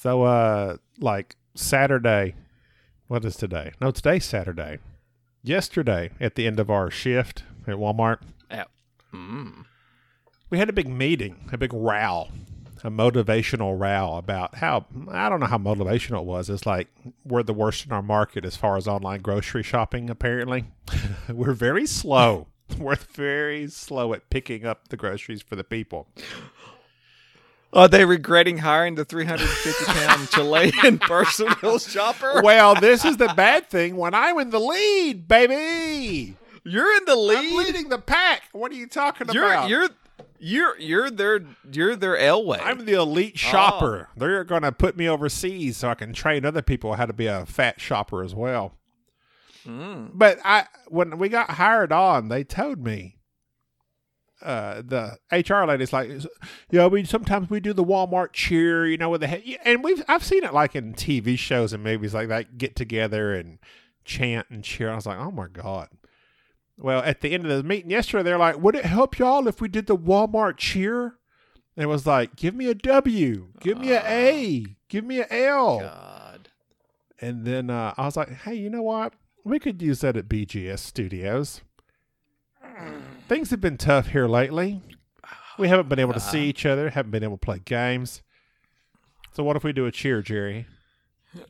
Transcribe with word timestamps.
So, 0.00 0.22
uh, 0.22 0.76
like 1.00 1.34
Saturday, 1.56 2.36
what 3.08 3.24
is 3.24 3.34
today? 3.34 3.72
No, 3.80 3.90
today's 3.90 4.24
Saturday. 4.24 4.78
Yesterday, 5.42 6.10
at 6.20 6.36
the 6.36 6.46
end 6.46 6.60
of 6.60 6.70
our 6.70 6.88
shift 6.88 7.42
at 7.66 7.74
Walmart, 7.74 8.18
Yeah. 8.48 8.66
Mm. 9.12 9.64
we 10.50 10.58
had 10.58 10.68
a 10.68 10.72
big 10.72 10.88
meeting, 10.88 11.48
a 11.52 11.58
big 11.58 11.72
row, 11.72 12.28
a 12.84 12.90
motivational 12.92 13.76
row 13.76 14.14
about 14.16 14.54
how 14.54 14.86
I 15.10 15.28
don't 15.28 15.40
know 15.40 15.46
how 15.46 15.58
motivational 15.58 16.20
it 16.20 16.26
was. 16.26 16.48
It's 16.48 16.64
like 16.64 16.86
we're 17.24 17.42
the 17.42 17.52
worst 17.52 17.84
in 17.84 17.90
our 17.90 18.00
market 18.00 18.44
as 18.44 18.54
far 18.54 18.76
as 18.76 18.86
online 18.86 19.20
grocery 19.20 19.64
shopping. 19.64 20.08
Apparently, 20.10 20.66
we're 21.28 21.54
very 21.54 21.86
slow. 21.86 22.46
we're 22.78 22.94
very 22.94 23.66
slow 23.66 24.12
at 24.12 24.30
picking 24.30 24.64
up 24.64 24.90
the 24.90 24.96
groceries 24.96 25.42
for 25.42 25.56
the 25.56 25.64
people. 25.64 26.06
Are 27.72 27.86
they 27.88 28.04
regretting 28.04 28.58
hiring 28.58 28.94
the 28.94 29.04
350 29.04 29.84
pound 29.92 30.30
Chilean 30.30 30.98
personal 30.98 31.78
shopper? 31.78 32.40
Well, 32.42 32.74
this 32.74 33.04
is 33.04 33.18
the 33.18 33.28
bad 33.36 33.68
thing. 33.68 33.96
When 33.96 34.14
I'm 34.14 34.38
in 34.38 34.50
the 34.50 34.58
lead, 34.60 35.28
baby, 35.28 36.34
You're 36.64 36.96
in 36.96 37.04
the 37.04 37.12
I'm 37.12 37.18
lead. 37.18 37.66
leading 37.66 37.88
the 37.90 37.98
pack. 37.98 38.44
What 38.52 38.72
are 38.72 38.76
you 38.76 38.86
talking 38.86 39.28
You're 39.32 39.44
about? 39.44 39.68
you're 39.68 39.88
you're 40.40 40.78
you're 40.78 41.10
their 41.10 41.40
you're 41.70 41.94
their 41.96 42.16
Elway. 42.16 42.60
I'm 42.62 42.86
the 42.86 42.94
elite 42.94 43.38
shopper. 43.38 44.08
They're 44.16 44.44
going 44.44 44.62
to 44.62 44.72
put 44.72 44.96
me 44.96 45.06
overseas 45.08 45.76
so 45.76 45.90
I 45.90 45.94
can 45.94 46.12
train 46.14 46.44
other 46.46 46.62
people 46.62 46.94
how 46.94 47.04
to 47.06 47.12
be 47.12 47.26
a 47.26 47.44
fat 47.44 47.80
shopper 47.80 48.22
as 48.22 48.34
well. 48.34 48.72
Mm. 49.66 50.12
But 50.14 50.38
I, 50.44 50.64
when 50.86 51.18
we 51.18 51.28
got 51.28 51.50
hired 51.50 51.92
on, 51.92 52.28
they 52.28 52.44
told 52.44 52.82
me, 52.82 53.16
uh, 54.42 54.82
the 54.84 55.18
HR 55.32 55.64
lady's 55.64 55.92
like, 55.92 56.10
yeah, 56.70 56.86
we 56.86 57.04
sometimes 57.04 57.50
we 57.50 57.60
do 57.60 57.72
the 57.72 57.84
Walmart 57.84 58.32
cheer, 58.32 58.86
you 58.86 58.96
know, 58.96 59.10
with 59.10 59.20
the 59.20 59.26
head, 59.26 59.42
and 59.64 59.82
we've 59.82 60.02
I've 60.08 60.24
seen 60.24 60.44
it 60.44 60.54
like 60.54 60.76
in 60.76 60.94
TV 60.94 61.38
shows 61.38 61.72
and 61.72 61.82
movies 61.82 62.14
like 62.14 62.28
that, 62.28 62.58
get 62.58 62.76
together 62.76 63.34
and 63.34 63.58
chant 64.04 64.46
and 64.50 64.62
cheer. 64.62 64.90
I 64.90 64.94
was 64.94 65.06
like, 65.06 65.18
oh 65.18 65.30
my 65.30 65.48
god. 65.48 65.88
Well, 66.76 67.02
at 67.02 67.20
the 67.20 67.32
end 67.34 67.44
of 67.44 67.56
the 67.56 67.64
meeting 67.64 67.90
yesterday, 67.90 68.22
they're 68.22 68.38
like, 68.38 68.60
would 68.60 68.76
it 68.76 68.84
help 68.84 69.18
y'all 69.18 69.48
if 69.48 69.60
we 69.60 69.68
did 69.68 69.86
the 69.86 69.96
Walmart 69.96 70.58
cheer? 70.58 71.16
And 71.76 71.84
it 71.84 71.86
was 71.86 72.06
like, 72.06 72.36
give 72.36 72.54
me 72.54 72.66
a 72.66 72.74
W, 72.74 73.48
give 73.60 73.78
me 73.78 73.92
a 73.92 74.02
A, 74.06 74.76
give 74.88 75.04
me 75.04 75.20
a 75.20 75.26
L. 75.30 75.80
God. 75.80 76.48
And 77.20 77.44
then 77.44 77.70
uh, 77.70 77.94
I 77.96 78.04
was 78.04 78.16
like, 78.16 78.30
hey, 78.30 78.54
you 78.54 78.70
know 78.70 78.82
what? 78.82 79.14
We 79.44 79.58
could 79.58 79.82
use 79.82 80.00
that 80.00 80.16
at 80.16 80.28
BGS 80.28 80.78
Studios. 80.78 81.62
Things 83.28 83.50
have 83.50 83.60
been 83.60 83.76
tough 83.76 84.08
here 84.08 84.26
lately. 84.26 84.82
We 85.58 85.68
haven't 85.68 85.88
been 85.88 85.98
able 85.98 86.14
to 86.14 86.20
see 86.20 86.44
each 86.48 86.64
other, 86.64 86.90
haven't 86.90 87.10
been 87.10 87.24
able 87.24 87.36
to 87.36 87.44
play 87.44 87.60
games. 87.64 88.22
So, 89.32 89.42
what 89.42 89.56
if 89.56 89.64
we 89.64 89.72
do 89.72 89.86
a 89.86 89.92
cheer, 89.92 90.22
Jerry? 90.22 90.66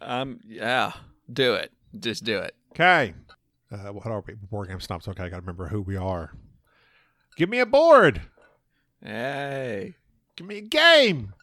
Um. 0.00 0.40
Yeah. 0.46 0.92
Do 1.32 1.54
it. 1.54 1.72
Just 1.98 2.24
do 2.24 2.38
it. 2.38 2.54
Okay. 2.72 3.14
Uh, 3.70 3.92
what 3.92 4.06
are 4.06 4.24
we? 4.26 4.34
Board 4.34 4.68
game 4.68 4.80
snobs. 4.80 5.06
Okay, 5.08 5.24
I 5.24 5.28
got 5.28 5.36
to 5.36 5.42
remember 5.42 5.68
who 5.68 5.82
we 5.82 5.96
are. 5.96 6.32
Give 7.36 7.48
me 7.48 7.58
a 7.60 7.66
board. 7.66 8.22
Hey. 9.02 9.94
Give 10.36 10.46
me 10.46 10.58
a 10.58 10.62
game. 10.62 11.34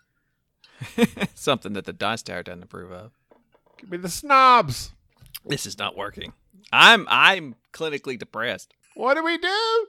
Something 1.36 1.74
that 1.74 1.86
the 1.86 1.94
Dice 1.94 2.24
Tower 2.24 2.44
doesn't 2.44 2.64
approve 2.64 2.92
of. 2.92 3.12
Give 3.78 3.92
me 3.92 3.98
the 3.98 4.10
snobs. 4.10 4.92
This 5.46 5.66
is 5.66 5.78
not 5.78 5.96
working. 5.96 6.34
I'm 6.72 7.06
I'm 7.10 7.56
clinically 7.72 8.18
depressed. 8.18 8.74
What 8.96 9.16
do 9.16 9.24
we 9.26 9.38
do? 9.38 9.88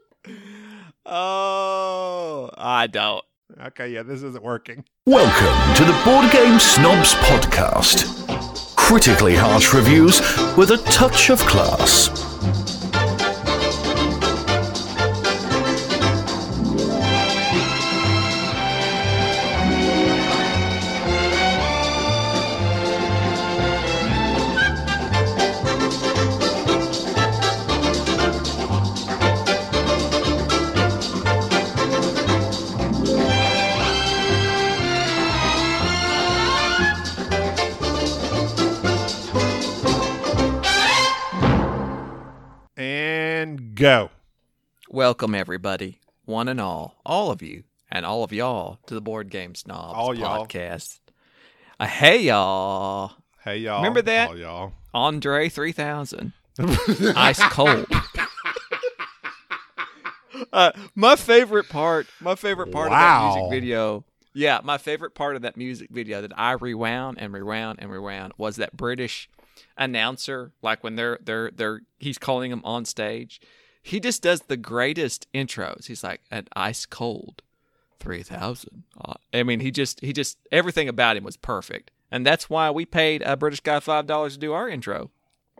Oh, 1.07 2.51
I 2.59 2.89
don't. 2.89 3.25
Okay, 3.67 3.91
yeah, 3.91 4.03
this 4.03 4.25
isn't 4.25 4.43
working. 4.43 4.85
Welcome 5.07 5.77
to 5.77 5.85
the 5.85 5.97
Board 6.05 6.33
Game 6.33 6.59
Snobs 6.59 7.15
Podcast. 7.15 8.27
Critically 8.75 9.37
harsh 9.37 9.73
reviews 9.73 10.19
with 10.57 10.73
a 10.73 10.79
touch 10.91 11.31
of 11.31 11.39
class. 11.43 12.09
Go. 43.77 44.11
Welcome 44.89 45.35
everybody, 45.35 46.01
one 46.25 46.49
and 46.49 46.61
all, 46.61 46.97
all 47.05 47.31
of 47.31 47.43
you, 47.43 47.65
and 47.91 48.07
all 48.07 48.23
of 48.25 48.33
y'all 48.33 48.79
to 48.87 48.95
the 48.95 49.01
Board 49.03 49.29
Game 49.31 49.55
Snobs 49.55 49.99
All 49.99 50.15
y'all. 50.15 50.47
podcast. 50.47 51.01
Uh, 51.79 51.87
hey 51.87 52.23
y'all, 52.23 53.13
Hey, 53.45 53.59
y'all. 53.59 53.79
Remember 53.83 54.01
that? 54.03 54.31
All 54.31 54.39
y'all. 54.39 54.73
Andre 54.95 55.49
three 55.51 55.73
thousand, 55.73 56.33
ice 57.17 57.39
cold. 57.51 57.87
uh, 60.53 60.73
my 60.95 61.17
favorite 61.17 61.69
part, 61.69 62.07
my 62.21 62.35
favorite 62.35 62.73
part 62.73 62.87
of 62.87 62.93
that 62.99 63.21
Wow. 63.21 63.35
music 63.35 63.51
video. 63.51 64.05
Yeah, 64.33 64.61
my 64.65 64.79
favorite 64.79 65.15
part 65.15 65.37
of 65.37 65.43
that 65.43 65.57
music 65.57 65.91
video 65.91 66.23
that 66.23 66.33
I 66.39 66.53
rewound 66.53 67.19
and 67.21 67.33
rewound 67.33 67.79
and 67.81 67.91
rewound 67.91 68.33
was 68.39 68.57
that 68.57 68.77
British 68.77 69.29
announcer, 69.77 70.53
like 70.63 70.83
when 70.85 70.97
they're 70.97 71.19
they're 71.23 71.51
they're 71.55 71.81
he's 71.99 72.19
calling 72.19 72.51
them 72.51 72.63
on 72.65 72.85
stage. 72.87 73.41
He 73.87 74.01
just 74.01 74.21
does 74.21 74.41
the 74.41 74.57
greatest 74.57 75.29
intros. 75.33 75.87
He's 75.87 76.03
like 76.03 76.21
an 76.33 76.49
ice 76.57 76.87
cold 76.87 77.43
three 78.01 78.25
thousand. 78.25 78.83
Uh, 79.01 79.15
I 79.33 79.45
mean, 79.45 79.61
he 79.61 79.71
just 79.71 80.01
he 80.01 80.13
just 80.13 80.39
everything 80.51 80.89
about 80.89 81.17
him 81.17 81.23
was 81.23 81.37
perfect, 81.37 81.93
and 82.11 82.27
that's 82.27 82.51
why 82.51 82.69
we 82.73 82.85
paid 82.85 83.23
a 83.23 83.37
British 83.37 83.61
guy 83.61 83.79
five 83.79 84.09
dollars 84.09 84.33
to 84.33 84.41
do 84.41 84.53
our 84.53 84.69
intro. 84.69 85.13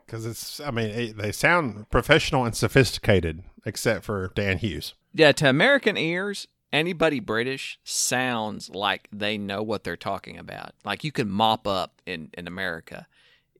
Because 0.05 0.27
it's, 0.27 0.59
I 0.59 0.73
mean, 0.73 0.89
it, 0.89 1.17
they 1.17 1.31
sound 1.31 1.89
professional 1.91 2.45
and 2.45 2.57
sophisticated, 2.57 3.45
except 3.65 4.05
for 4.05 4.33
Dan 4.35 4.59
Hughes. 4.59 4.95
Yeah, 5.15 5.31
to 5.31 5.49
American 5.49 5.97
ears, 5.97 6.49
anybody 6.73 7.21
British 7.21 7.79
sounds 7.85 8.71
like 8.71 9.09
they 9.13 9.39
know 9.39 9.63
what 9.63 9.85
they're 9.85 9.97
talking 9.97 10.37
about. 10.37 10.73
Like 10.85 11.05
you 11.05 11.13
can 11.13 11.31
mop 11.31 11.69
up 11.69 12.03
in 12.05 12.31
in 12.35 12.49
America, 12.49 13.07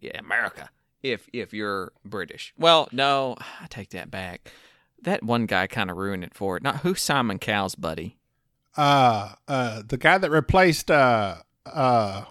yeah, 0.01 0.19
America. 0.19 0.71
If 1.03 1.29
if 1.33 1.53
you're 1.53 1.93
British, 2.05 2.53
well, 2.59 2.89
no, 2.93 3.37
I 3.61 3.67
take 3.69 3.91
that 3.91 4.11
back. 4.11 4.51
That 5.03 5.23
one 5.23 5.47
guy 5.47 5.67
kind 5.67 5.91
of 5.91 5.97
ruined 5.97 6.25
it 6.25 6.35
for 6.35 6.57
it. 6.57 6.63
Not 6.63 6.79
who's 6.79 7.03
Simon 7.03 7.39
Cowell's 7.39 7.75
buddy. 7.75 8.17
Uh, 8.77 9.33
uh, 9.47 9.83
the 9.87 9.97
guy 9.97 10.19
that 10.19 10.31
replaced 10.31 10.91
uh, 10.91 11.37
uh, 11.65 12.25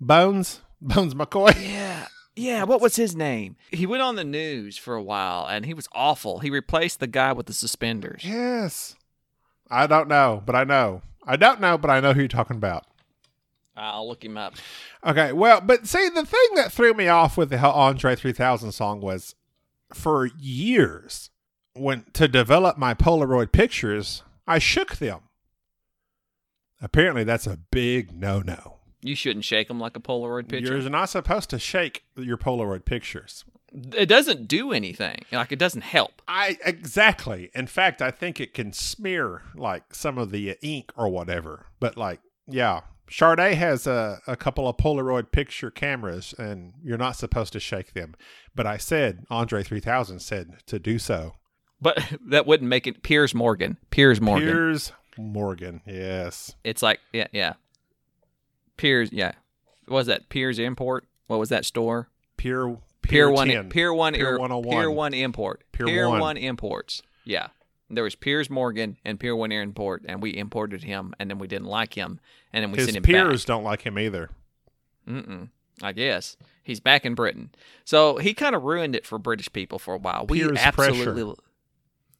Bones, 0.00 0.60
Bones 0.80 1.14
McCoy. 1.14 1.54
Yeah. 1.60 2.06
Yeah, 2.36 2.62
what 2.62 2.80
was 2.80 2.96
his 2.96 3.14
name? 3.14 3.56
He 3.70 3.84
went 3.86 4.02
on 4.02 4.16
the 4.16 4.24
news 4.24 4.78
for 4.78 4.94
a 4.94 5.02
while 5.02 5.46
and 5.46 5.66
he 5.66 5.74
was 5.74 5.88
awful. 5.92 6.38
He 6.38 6.48
replaced 6.48 7.00
the 7.00 7.06
guy 7.06 7.32
with 7.32 7.46
the 7.46 7.52
suspenders. 7.52 8.22
Yes. 8.24 8.96
I 9.70 9.86
don't 9.86 10.08
know, 10.08 10.42
but 10.46 10.54
I 10.54 10.64
know. 10.64 11.02
I 11.24 11.36
don't 11.36 11.60
know, 11.60 11.76
but 11.76 11.90
I 11.90 12.00
know 12.00 12.14
who 12.14 12.20
you're 12.20 12.28
talking 12.28 12.56
about. 12.56 12.86
I'll 13.76 14.08
look 14.08 14.24
him 14.24 14.36
up. 14.36 14.54
Okay, 15.04 15.32
well, 15.32 15.60
but 15.60 15.86
see, 15.86 16.08
the 16.08 16.26
thing 16.26 16.48
that 16.56 16.72
threw 16.72 16.92
me 16.92 17.08
off 17.08 17.36
with 17.36 17.50
the 17.50 17.58
Andre 17.58 18.14
3000 18.14 18.72
song 18.72 19.00
was 19.00 19.34
for 19.92 20.26
years, 20.38 21.30
when 21.74 22.04
to 22.12 22.28
develop 22.28 22.76
my 22.76 22.94
Polaroid 22.94 23.52
pictures, 23.52 24.22
I 24.46 24.58
shook 24.58 24.96
them. 24.96 25.20
Apparently, 26.82 27.24
that's 27.24 27.46
a 27.46 27.58
big 27.70 28.12
no 28.12 28.40
no. 28.40 28.78
You 29.02 29.14
shouldn't 29.14 29.44
shake 29.44 29.68
them 29.68 29.80
like 29.80 29.96
a 29.96 30.00
Polaroid 30.00 30.48
picture. 30.48 30.76
You're 30.76 30.90
not 30.90 31.08
supposed 31.08 31.50
to 31.50 31.58
shake 31.58 32.04
your 32.16 32.36
Polaroid 32.36 32.84
pictures. 32.84 33.44
It 33.96 34.06
doesn't 34.06 34.48
do 34.48 34.72
anything. 34.72 35.20
Like 35.30 35.52
it 35.52 35.58
doesn't 35.58 35.82
help. 35.82 36.22
I 36.26 36.58
exactly. 36.64 37.50
In 37.54 37.66
fact, 37.66 38.02
I 38.02 38.10
think 38.10 38.40
it 38.40 38.52
can 38.52 38.72
smear 38.72 39.42
like 39.54 39.94
some 39.94 40.18
of 40.18 40.32
the 40.32 40.56
ink 40.60 40.92
or 40.96 41.08
whatever. 41.08 41.66
But 41.78 41.96
like, 41.96 42.20
yeah, 42.46 42.80
Charday 43.10 43.54
has 43.54 43.86
a, 43.88 44.20
a 44.26 44.36
couple 44.36 44.68
of 44.68 44.76
Polaroid 44.76 45.32
picture 45.32 45.70
cameras, 45.70 46.32
and 46.38 46.74
you're 46.82 46.96
not 46.96 47.16
supposed 47.16 47.52
to 47.54 47.60
shake 47.60 47.92
them. 47.92 48.14
But 48.54 48.66
I 48.66 48.76
said 48.76 49.24
Andre 49.28 49.64
3000 49.64 50.20
said 50.20 50.58
to 50.66 50.78
do 50.78 50.98
so. 50.98 51.34
But 51.80 52.02
that 52.28 52.46
wouldn't 52.46 52.68
make 52.68 52.86
it 52.86 53.02
Piers 53.02 53.34
Morgan. 53.34 53.78
Piers 53.90 54.20
Morgan. 54.20 54.48
Piers 54.48 54.92
Morgan, 55.18 55.82
yes. 55.86 56.54
It's 56.62 56.82
like 56.82 57.00
yeah, 57.12 57.26
yeah. 57.32 57.54
Piers, 58.76 59.10
yeah. 59.12 59.32
What 59.86 59.96
was 59.96 60.06
that? 60.06 60.28
Piers 60.28 60.58
Import. 60.58 61.06
What 61.26 61.40
was 61.40 61.48
that 61.48 61.64
store? 61.64 62.08
Pier 62.36 62.76
Pier, 63.02 63.26
Pier 63.26 63.30
One. 63.30 63.48
10. 63.48 63.68
Pier 63.70 63.92
One. 63.92 64.14
Pier 64.14 64.24
Pier 64.24 64.38
101. 64.38 64.76
Pier 64.76 64.90
One 64.90 65.14
oh 65.14 65.18
Import. 65.18 65.64
Pier 65.72 65.86
Pier 65.86 66.08
One. 66.08 66.20
One 66.20 66.36
Imports. 66.36 67.02
Yeah. 67.24 67.48
There 67.90 68.04
was 68.04 68.14
Piers 68.14 68.48
Morgan 68.48 68.96
and 69.04 69.18
Pier 69.18 69.34
One 69.34 69.50
Import, 69.52 70.04
and 70.06 70.22
we 70.22 70.36
imported 70.36 70.84
him, 70.84 71.12
and 71.18 71.28
then 71.28 71.38
we 71.38 71.48
didn't 71.48 71.66
like 71.66 71.94
him, 71.94 72.20
and 72.52 72.62
then 72.62 72.70
we 72.70 72.78
His 72.78 72.86
sent 72.86 72.98
him 72.98 73.02
peers 73.02 73.42
back. 73.42 73.46
don't 73.48 73.64
like 73.64 73.82
him 73.82 73.98
either. 73.98 74.30
Mm-mm. 75.08 75.48
I 75.82 75.92
guess 75.92 76.36
he's 76.62 76.78
back 76.80 77.04
in 77.04 77.14
Britain, 77.14 77.50
so 77.84 78.18
he 78.18 78.34
kind 78.34 78.54
of 78.54 78.62
ruined 78.62 78.94
it 78.94 79.06
for 79.06 79.18
British 79.18 79.52
people 79.52 79.78
for 79.78 79.94
a 79.94 79.98
while. 79.98 80.26
We 80.26 80.42
absolutely. 80.44 81.22
pressure. 81.24 81.34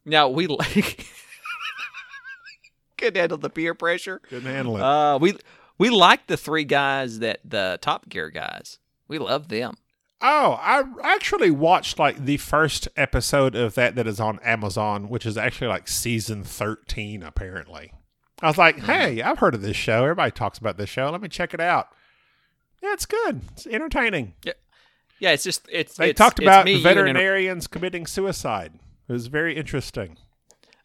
Now 0.04 0.28
we 0.28 0.46
like 0.46 1.06
could 2.98 3.16
handle 3.16 3.38
the 3.38 3.50
peer 3.50 3.74
pressure. 3.74 4.20
Couldn't 4.28 4.50
handle 4.50 4.76
it. 4.76 4.82
Uh, 4.82 5.18
we 5.20 5.34
we 5.78 5.90
like 5.90 6.26
the 6.26 6.36
three 6.36 6.64
guys 6.64 7.18
that 7.20 7.40
the 7.44 7.78
Top 7.80 8.08
Gear 8.08 8.30
guys. 8.30 8.78
We 9.08 9.18
love 9.18 9.48
them. 9.48 9.74
Oh, 10.22 10.58
I 10.60 10.84
actually 11.02 11.50
watched 11.50 11.98
like 11.98 12.24
the 12.24 12.36
first 12.36 12.88
episode 12.96 13.54
of 13.54 13.74
that 13.74 13.94
that 13.94 14.06
is 14.06 14.20
on 14.20 14.38
Amazon, 14.40 15.08
which 15.08 15.24
is 15.26 15.36
actually 15.38 15.68
like 15.68 15.88
season 15.88 16.44
13, 16.44 17.22
apparently. 17.22 17.92
I 18.42 18.46
was 18.48 18.58
like, 18.58 18.78
hey, 18.80 19.20
I've 19.22 19.38
heard 19.38 19.54
of 19.54 19.62
this 19.62 19.76
show. 19.76 20.02
Everybody 20.02 20.30
talks 20.30 20.58
about 20.58 20.76
this 20.78 20.88
show. 20.88 21.10
Let 21.10 21.20
me 21.20 21.28
check 21.28 21.52
it 21.54 21.60
out. 21.60 21.88
Yeah, 22.82 22.92
it's 22.94 23.04
good. 23.06 23.42
It's 23.52 23.66
entertaining. 23.66 24.34
Yeah, 24.44 24.52
yeah 25.18 25.30
it's 25.32 25.44
just 25.44 25.66
it's. 25.70 25.96
They 25.96 26.10
it's- 26.10 26.18
talked 26.18 26.38
it's 26.38 26.46
about 26.46 26.64
me, 26.64 26.72
you, 26.72 26.76
and 26.78 26.86
an- 26.86 26.94
veterinarians 26.94 27.66
committing 27.66 28.06
suicide. 28.06 28.72
It 29.08 29.12
was 29.12 29.26
very 29.26 29.56
interesting. 29.56 30.16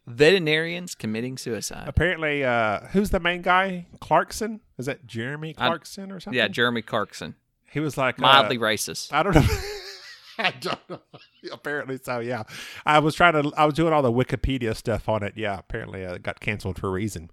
veterinarians 0.07 0.95
committing 0.95 1.37
suicide. 1.37 1.87
Apparently, 1.87 2.43
uh, 2.43 2.81
who's 2.87 3.09
the 3.11 3.19
main 3.19 3.41
guy? 3.41 3.87
Clarkson? 3.99 4.59
Is 4.77 4.85
that 4.87 5.07
Jeremy 5.07 5.55
I- 5.57 5.67
Clarkson 5.67 6.11
or 6.11 6.19
something? 6.19 6.37
Yeah, 6.37 6.47
Jeremy 6.47 6.81
Clarkson, 6.81 7.35
he 7.75 7.81
was 7.81 7.97
like 7.97 8.17
uh, 8.19 8.21
mildly 8.21 8.57
racist. 8.57 9.11
I 9.11 9.21
don't 9.21 9.35
know. 9.35 9.45
I 10.39 10.51
don't 10.61 10.89
know. 10.89 10.99
Apparently 11.51 11.99
so. 12.01 12.19
Yeah, 12.19 12.43
I 12.85 12.99
was 12.99 13.15
trying 13.15 13.33
to. 13.33 13.51
I 13.57 13.65
was 13.65 13.73
doing 13.73 13.91
all 13.91 14.01
the 14.01 14.13
Wikipedia 14.13 14.73
stuff 14.73 15.09
on 15.09 15.23
it. 15.23 15.33
Yeah, 15.35 15.59
apparently 15.59 16.05
uh, 16.05 16.13
it 16.13 16.23
got 16.23 16.39
canceled 16.39 16.79
for 16.79 16.87
a 16.87 16.91
reason. 16.91 17.31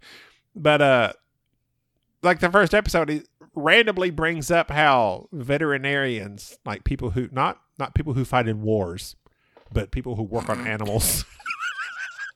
But 0.57 0.83
uh, 0.83 1.13
like 2.25 2.41
the 2.41 2.51
first 2.51 2.75
episode, 2.75 3.09
he 3.09 3.23
randomly 3.55 4.11
brings 4.11 4.51
up 4.51 4.73
how 4.73 5.29
veterinarians, 5.31 6.59
like 6.67 6.83
people 6.83 7.11
who 7.11 7.29
not 7.31 7.61
not 7.79 7.95
people 7.95 8.15
who 8.15 8.25
fight 8.25 8.49
in 8.49 8.63
wars, 8.63 9.15
but 9.73 9.93
people 9.93 10.17
who 10.17 10.25
work 10.25 10.49
on 10.49 10.67
animals. 10.67 11.25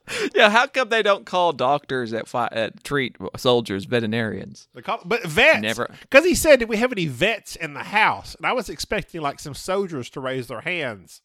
yeah, 0.35 0.49
how 0.49 0.67
come 0.67 0.89
they 0.89 1.03
don't 1.03 1.25
call 1.25 1.51
doctors 1.53 2.11
that 2.11 2.27
fight 2.27 2.51
that 2.53 2.83
treat 2.83 3.15
soldiers 3.35 3.85
veterinarians? 3.85 4.67
They 4.73 4.81
call, 4.81 5.01
but 5.05 5.23
vets. 5.23 5.61
Never- 5.61 5.89
Because 6.01 6.25
he 6.25 6.35
said, 6.35 6.59
"Did 6.59 6.69
we 6.69 6.77
have 6.77 6.91
any 6.91 7.07
vets 7.07 7.55
in 7.55 7.73
the 7.73 7.83
house?" 7.83 8.35
And 8.35 8.45
I 8.45 8.53
was 8.53 8.69
expecting 8.69 9.21
like 9.21 9.39
some 9.39 9.53
soldiers 9.53 10.09
to 10.11 10.19
raise 10.19 10.47
their 10.47 10.61
hands, 10.61 11.21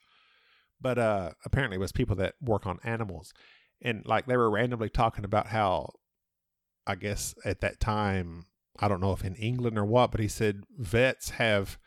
but 0.80 0.98
uh, 0.98 1.30
apparently 1.44 1.76
it 1.76 1.80
was 1.80 1.92
people 1.92 2.16
that 2.16 2.34
work 2.40 2.66
on 2.66 2.78
animals, 2.82 3.32
and 3.80 4.04
like 4.06 4.26
they 4.26 4.36
were 4.36 4.50
randomly 4.50 4.88
talking 4.88 5.24
about 5.24 5.48
how, 5.48 5.90
I 6.86 6.96
guess 6.96 7.34
at 7.44 7.60
that 7.60 7.78
time, 7.78 8.46
I 8.80 8.88
don't 8.88 9.00
know 9.00 9.12
if 9.12 9.24
in 9.24 9.36
England 9.36 9.78
or 9.78 9.84
what, 9.84 10.10
but 10.10 10.20
he 10.20 10.28
said 10.28 10.64
vets 10.76 11.30
have 11.30 11.78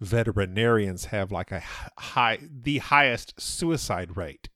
veterinarians 0.00 1.06
have 1.06 1.32
like 1.32 1.50
a 1.50 1.62
high 1.98 2.38
the 2.50 2.78
highest 2.78 3.40
suicide 3.40 4.16
rate. 4.16 4.48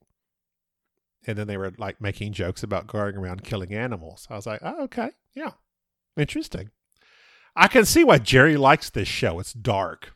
And 1.26 1.38
then 1.38 1.46
they 1.46 1.56
were 1.56 1.72
like 1.78 2.00
making 2.00 2.32
jokes 2.32 2.62
about 2.62 2.86
going 2.86 3.16
around 3.16 3.44
killing 3.44 3.72
animals. 3.72 4.26
I 4.28 4.34
was 4.34 4.46
like, 4.46 4.60
oh, 4.62 4.84
okay, 4.84 5.10
yeah, 5.34 5.52
interesting. 6.16 6.70
I 7.54 7.69
can 7.69 7.84
see 7.84 8.02
why 8.02 8.19
Jerry 8.19 8.56
likes 8.56 8.90
this 8.90 9.08
show. 9.08 9.38
It's 9.38 9.52
dark. 9.52 10.14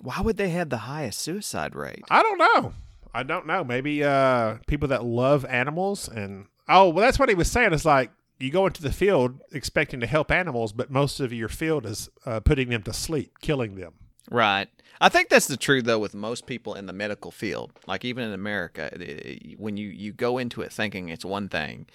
Why 0.00 0.20
would 0.20 0.36
they 0.36 0.50
have 0.50 0.68
the 0.68 0.78
highest 0.78 1.18
suicide 1.18 1.74
rate? 1.74 2.04
I 2.10 2.22
don't 2.22 2.38
know. 2.38 2.74
I 3.12 3.22
don't 3.22 3.46
know. 3.46 3.64
Maybe 3.64 4.04
uh, 4.04 4.58
people 4.66 4.88
that 4.88 5.04
love 5.04 5.44
animals 5.46 6.08
and 6.08 6.46
oh, 6.68 6.90
well, 6.90 7.04
that's 7.04 7.18
what 7.18 7.28
he 7.28 7.34
was 7.34 7.50
saying. 7.50 7.72
Is 7.72 7.84
like 7.84 8.10
you 8.38 8.50
go 8.50 8.66
into 8.66 8.82
the 8.82 8.92
field 8.92 9.40
expecting 9.50 10.00
to 10.00 10.06
help 10.06 10.30
animals, 10.30 10.72
but 10.72 10.90
most 10.90 11.20
of 11.20 11.32
your 11.32 11.48
field 11.48 11.86
is 11.86 12.08
uh, 12.26 12.40
putting 12.40 12.68
them 12.68 12.82
to 12.84 12.92
sleep, 12.92 13.38
killing 13.40 13.74
them. 13.74 13.94
Right. 14.30 14.68
I 15.00 15.08
think 15.08 15.28
that's 15.28 15.46
the 15.46 15.56
truth 15.56 15.84
though 15.84 15.98
with 15.98 16.14
most 16.14 16.46
people 16.46 16.74
in 16.74 16.86
the 16.86 16.92
medical 16.92 17.30
field. 17.30 17.72
Like 17.86 18.04
even 18.04 18.24
in 18.24 18.32
America, 18.32 18.90
it- 18.92 19.58
when 19.58 19.76
you 19.76 19.88
you 19.88 20.12
go 20.12 20.38
into 20.38 20.60
it 20.62 20.72
thinking 20.72 21.08
it's 21.08 21.24
one 21.24 21.48
thing, 21.48 21.86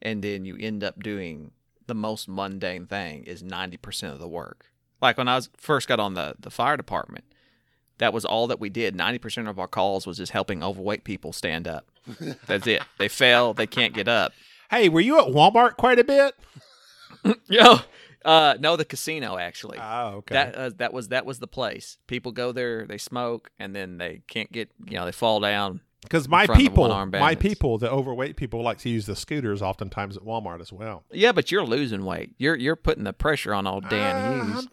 and 0.00 0.22
then 0.22 0.44
you 0.44 0.56
end 0.58 0.84
up 0.84 1.02
doing 1.02 1.50
the 1.86 1.94
most 1.94 2.28
mundane 2.28 2.86
thing 2.86 3.24
is 3.24 3.42
ninety 3.42 3.76
percent 3.76 4.12
of 4.14 4.18
the 4.20 4.28
work. 4.28 4.66
Like 5.02 5.18
when 5.18 5.28
I 5.28 5.34
was 5.36 5.50
first 5.56 5.88
got 5.88 6.00
on 6.00 6.14
the 6.14 6.34
the 6.38 6.50
fire 6.50 6.76
department, 6.76 7.24
that 7.98 8.12
was 8.12 8.24
all 8.24 8.46
that 8.46 8.60
we 8.60 8.70
did. 8.70 8.94
Ninety 8.94 9.18
percent 9.18 9.48
of 9.48 9.58
our 9.58 9.68
calls 9.68 10.06
was 10.06 10.16
just 10.18 10.32
helping 10.32 10.62
overweight 10.62 11.04
people 11.04 11.32
stand 11.32 11.66
up. 11.68 11.86
That's 12.46 12.66
it. 12.66 12.82
They 12.98 13.08
fail. 13.08 13.52
They 13.52 13.66
can't 13.66 13.92
get 13.94 14.08
up. 14.08 14.32
Hey, 14.70 14.88
were 14.88 15.00
you 15.00 15.18
at 15.18 15.26
Walmart 15.26 15.76
quite 15.76 15.98
a 15.98 16.04
bit? 16.04 16.34
Yo, 17.48 17.78
uh, 18.24 18.56
no, 18.60 18.76
the 18.76 18.84
casino 18.84 19.36
actually. 19.38 19.78
Oh, 19.80 20.06
okay. 20.18 20.34
That 20.34 20.54
uh, 20.56 20.70
that 20.76 20.92
was 20.92 21.08
that 21.08 21.26
was 21.26 21.38
the 21.38 21.46
place. 21.48 21.98
People 22.06 22.32
go 22.32 22.52
there, 22.52 22.86
they 22.86 22.98
smoke, 22.98 23.50
and 23.58 23.74
then 23.74 23.98
they 23.98 24.22
can't 24.28 24.50
get 24.52 24.70
you 24.86 24.96
know 24.96 25.04
they 25.04 25.12
fall 25.12 25.40
down. 25.40 25.80
Because 26.02 26.28
my 26.28 26.46
people, 26.46 26.86
my 27.12 27.34
people, 27.34 27.78
the 27.78 27.90
overweight 27.90 28.36
people, 28.36 28.62
like 28.62 28.76
to 28.80 28.90
use 28.90 29.06
the 29.06 29.16
scooters 29.16 29.62
oftentimes 29.62 30.18
at 30.18 30.22
Walmart 30.22 30.60
as 30.60 30.70
well. 30.70 31.02
Yeah, 31.10 31.32
but 31.32 31.50
you're 31.50 31.64
losing 31.64 32.04
weight. 32.04 32.34
You're 32.36 32.56
you're 32.56 32.76
putting 32.76 33.04
the 33.04 33.14
pressure 33.14 33.54
on 33.54 33.66
old 33.66 33.88
Dan 33.88 34.14
Uh, 34.16 34.44
Hughes. 34.44 34.68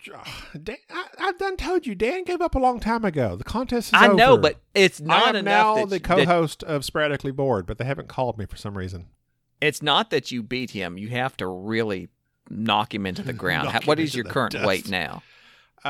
Dan, 0.62 0.76
I, 0.90 1.06
I've 1.20 1.38
done 1.38 1.56
told 1.56 1.88
you, 1.88 1.96
Dan 1.96 2.26
gave 2.26 2.42
up 2.42 2.54
a 2.54 2.60
long 2.60 2.82
time 2.82 3.06
ago. 3.06 3.38
The 3.38 3.46
contest 3.46 3.94
is 3.94 4.02
I 4.02 4.08
know, 4.08 4.38
but 4.38 4.58
it's 4.76 5.00
I 5.02 5.06
not 5.06 5.30
am 5.30 5.36
enough. 5.38 5.44
now 5.46 5.76
that, 5.76 5.90
the 5.90 6.00
that- 6.00 6.04
co-host 6.04 6.64
of 6.64 6.84
Sporadically 6.84 7.32
Bored, 7.32 7.66
but 7.66 7.78
they 7.78 7.86
haven't 7.86 8.10
called 8.10 8.38
me 8.38 8.46
for 8.46 8.58
some 8.58 8.78
reason. 8.78 9.08
it's 9.62 9.82
not 9.82 10.10
that 10.10 10.32
you 10.32 10.44
beat 10.44 10.72
him. 10.72 10.98
You 10.98 11.08
have 11.10 11.38
to 11.38 11.48
really 11.48 12.10
knock 12.52 12.94
him 12.94 13.06
into 13.06 13.22
the 13.24 13.34
ground. 13.44 13.70
How- 13.70 13.82
what 13.82 14.00
is 14.00 14.14
your 14.16 14.26
current 14.26 14.54
dust. 14.54 14.66
weight 14.66 14.90
now? 14.90 15.24
Uh, 15.84 15.88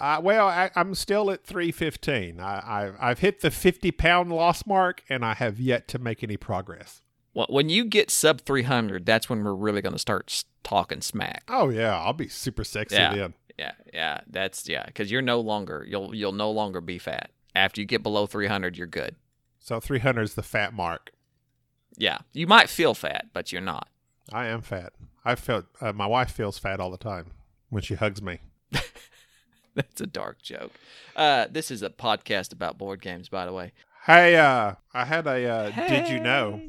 I, 0.00 0.18
well, 0.20 0.48
I, 0.48 0.70
I'm 0.74 0.96
still 0.96 1.30
at 1.30 1.44
315. 1.44 2.40
I, 2.40 2.44
I, 2.88 2.92
I've 3.10 3.20
hit 3.20 3.40
the 3.40 3.52
50 3.52 3.92
pound 3.92 4.32
loss 4.32 4.66
mark, 4.66 5.04
and 5.08 5.24
I 5.24 5.34
have 5.34 5.60
yet 5.60 5.86
to 5.88 5.98
make 6.00 6.24
any 6.24 6.36
progress. 6.36 7.02
Well, 7.32 7.46
when 7.48 7.68
you 7.68 7.84
get 7.84 8.10
sub 8.10 8.40
300, 8.40 9.06
that's 9.06 9.30
when 9.30 9.44
we're 9.44 9.54
really 9.54 9.80
going 9.80 9.92
to 9.94 9.98
start 9.98 10.44
talking 10.64 11.00
smack. 11.02 11.44
Oh 11.48 11.68
yeah, 11.68 11.96
I'll 11.96 12.12
be 12.12 12.26
super 12.28 12.64
sexy 12.64 12.96
Yeah. 12.96 13.14
then. 13.14 13.34
Yeah, 13.58 13.72
yeah, 13.94 14.20
that's 14.28 14.68
yeah, 14.68 14.86
because 14.86 15.10
you're 15.10 15.22
no 15.22 15.38
longer 15.38 15.84
you'll 15.86 16.14
you'll 16.14 16.32
no 16.32 16.50
longer 16.50 16.80
be 16.80 16.98
fat. 16.98 17.30
After 17.54 17.80
you 17.82 17.86
get 17.86 18.02
below 18.02 18.26
300, 18.26 18.76
you're 18.76 18.86
good. 18.86 19.14
So 19.60 19.78
300 19.78 20.22
is 20.22 20.34
the 20.34 20.42
fat 20.42 20.72
mark. 20.74 21.12
Yeah, 21.96 22.18
you 22.32 22.46
might 22.46 22.68
feel 22.70 22.94
fat, 22.94 23.26
but 23.32 23.52
you're 23.52 23.60
not. 23.60 23.88
I 24.32 24.46
am 24.46 24.62
fat. 24.62 24.94
I 25.24 25.34
felt 25.34 25.66
uh, 25.80 25.92
my 25.92 26.06
wife 26.06 26.30
feels 26.32 26.58
fat 26.58 26.80
all 26.80 26.90
the 26.90 26.96
time 26.98 27.26
when 27.70 27.82
she 27.82 27.94
hugs 27.94 28.20
me. 28.22 28.40
That's 29.74 30.00
a 30.00 30.06
dark 30.06 30.42
joke. 30.42 30.72
Uh, 31.16 31.46
this 31.50 31.70
is 31.70 31.82
a 31.82 31.90
podcast 31.90 32.52
about 32.52 32.76
board 32.78 33.00
games, 33.00 33.28
by 33.28 33.46
the 33.46 33.52
way. 33.52 33.72
Hey, 34.04 34.36
uh, 34.36 34.74
I 34.92 35.04
had 35.04 35.26
a 35.26 35.48
uh, 35.48 35.70
did 35.88 36.08
you 36.08 36.20
know? 36.20 36.60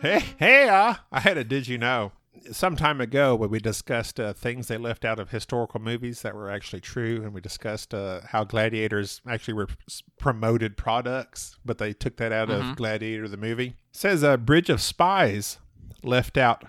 Hey, 0.00 0.22
hey, 0.38 0.68
uh, 0.68 0.94
I 1.10 1.20
had 1.20 1.38
a 1.38 1.44
did 1.44 1.66
you 1.68 1.78
know? 1.78 2.12
Some 2.50 2.76
time 2.76 3.00
ago, 3.00 3.34
when 3.36 3.50
we 3.50 3.60
discussed 3.60 4.18
uh, 4.18 4.32
things 4.32 4.66
they 4.66 4.76
left 4.76 5.04
out 5.04 5.18
of 5.20 5.30
historical 5.30 5.80
movies 5.80 6.22
that 6.22 6.34
were 6.34 6.50
actually 6.50 6.80
true, 6.80 7.22
and 7.22 7.32
we 7.32 7.40
discussed 7.40 7.94
uh, 7.94 8.20
how 8.28 8.42
gladiators 8.44 9.20
actually 9.28 9.54
were 9.54 9.68
s- 9.88 10.02
promoted 10.18 10.76
products, 10.76 11.56
but 11.64 11.78
they 11.78 11.92
took 11.92 12.16
that 12.16 12.32
out 12.32 12.50
of 12.50 12.74
Gladiator 12.76 13.28
the 13.28 13.36
movie. 13.36 13.74
says 13.92 14.24
uh, 14.24 14.36
Bridge 14.36 14.70
of 14.70 14.80
Spies 14.80 15.58
left 16.02 16.36
out 16.36 16.64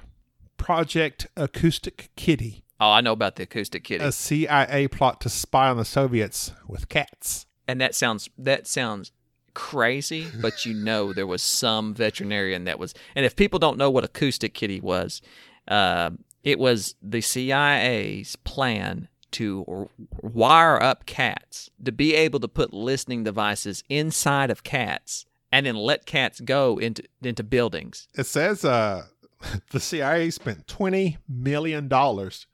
Project 0.64 1.28
Acoustic 1.36 2.10
Kitty, 2.16 2.64
Oh, 2.80 2.92
I 2.92 3.02
know 3.02 3.14
about 3.14 3.36
the 3.36 3.44
acoustic 3.44 3.84
kitty, 3.84 4.04
a 4.04 4.12
CIA 4.12 4.88
plot 4.88 5.22
to 5.22 5.30
spy 5.30 5.70
on 5.70 5.78
the 5.78 5.86
Soviets 5.86 6.52
with 6.68 6.90
cats. 6.90 7.46
and 7.68 7.80
that 7.80 7.96
sounds 7.96 8.30
that 8.38 8.68
sounds 8.68 9.12
crazy, 9.54 10.28
but 10.42 10.66
you 10.66 10.74
know 10.74 11.14
there 11.14 11.28
was 11.28 11.42
some 11.44 11.94
veterinarian 11.94 12.64
that 12.66 12.80
was. 12.80 12.94
And 13.16 13.26
if 13.26 13.36
people 13.36 13.60
don't 13.60 13.78
know 13.78 13.90
what 13.90 14.04
acoustic 14.04 14.54
kitty 14.54 14.82
was, 14.82 15.22
uh, 15.68 16.10
it 16.44 16.60
was 16.60 16.96
the 17.02 17.22
CIA's 17.22 18.36
plan 18.38 19.08
to 19.32 19.90
wire 20.22 20.82
up 20.82 21.06
cats 21.06 21.70
to 21.84 21.92
be 21.92 22.16
able 22.16 22.40
to 22.40 22.48
put 22.48 22.74
listening 22.74 23.24
devices 23.24 23.84
inside 23.90 24.52
of 24.52 24.64
cats 24.64 25.26
and 25.52 25.66
then 25.66 25.76
let 25.76 26.06
cats 26.06 26.42
go 26.42 26.78
into 26.80 27.04
into 27.22 27.44
buildings. 27.44 28.08
It 28.14 28.26
says 28.26 28.66
uh, 28.66 29.06
the 29.72 29.80
CIA 29.80 30.30
spent 30.30 30.68
twenty 30.68 31.18
million 31.28 31.88
dollars 31.88 32.48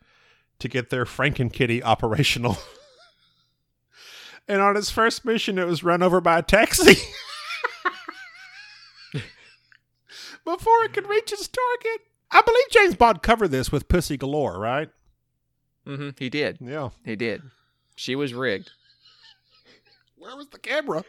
to 0.59 0.67
get 0.67 0.89
their 0.89 1.05
Frankenkitty 1.05 1.81
operational, 1.83 2.57
and 4.47 4.61
on 4.61 4.77
its 4.77 4.89
first 4.89 5.25
mission, 5.25 5.57
it 5.57 5.67
was 5.67 5.83
run 5.83 6.03
over 6.03 6.21
by 6.21 6.39
a 6.39 6.43
taxi 6.43 6.95
before 10.45 10.83
it 10.83 10.93
could 10.93 11.07
reach 11.07 11.31
its 11.31 11.47
target. 11.47 12.01
I 12.31 12.41
believe 12.41 12.69
James 12.71 12.95
Bond 12.95 13.23
covered 13.23 13.49
this 13.49 13.71
with 13.71 13.87
Pussy 13.87 14.17
Galore, 14.17 14.59
right? 14.59 14.89
Mm-hmm. 15.87 16.09
He 16.17 16.29
did. 16.29 16.57
Yeah. 16.61 16.89
He 17.03 17.15
did. 17.15 17.41
She 17.95 18.15
was 18.15 18.33
rigged. 18.33 18.71
Where 20.15 20.35
was 20.35 20.49
the 20.49 20.59
camera? 20.59 21.03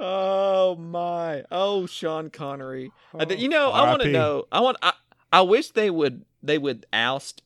Oh 0.00 0.76
my! 0.76 1.44
Oh, 1.50 1.86
Sean 1.86 2.30
Connery. 2.30 2.92
Uh, 3.18 3.26
you 3.28 3.48
know, 3.48 3.70
I 3.70 3.88
want 3.88 4.02
to 4.02 4.12
know. 4.12 4.44
I 4.52 4.60
want. 4.60 4.76
I, 4.82 4.92
I 5.32 5.42
wish 5.42 5.70
they 5.70 5.90
would. 5.90 6.24
They 6.42 6.58
would 6.58 6.86
oust 6.92 7.42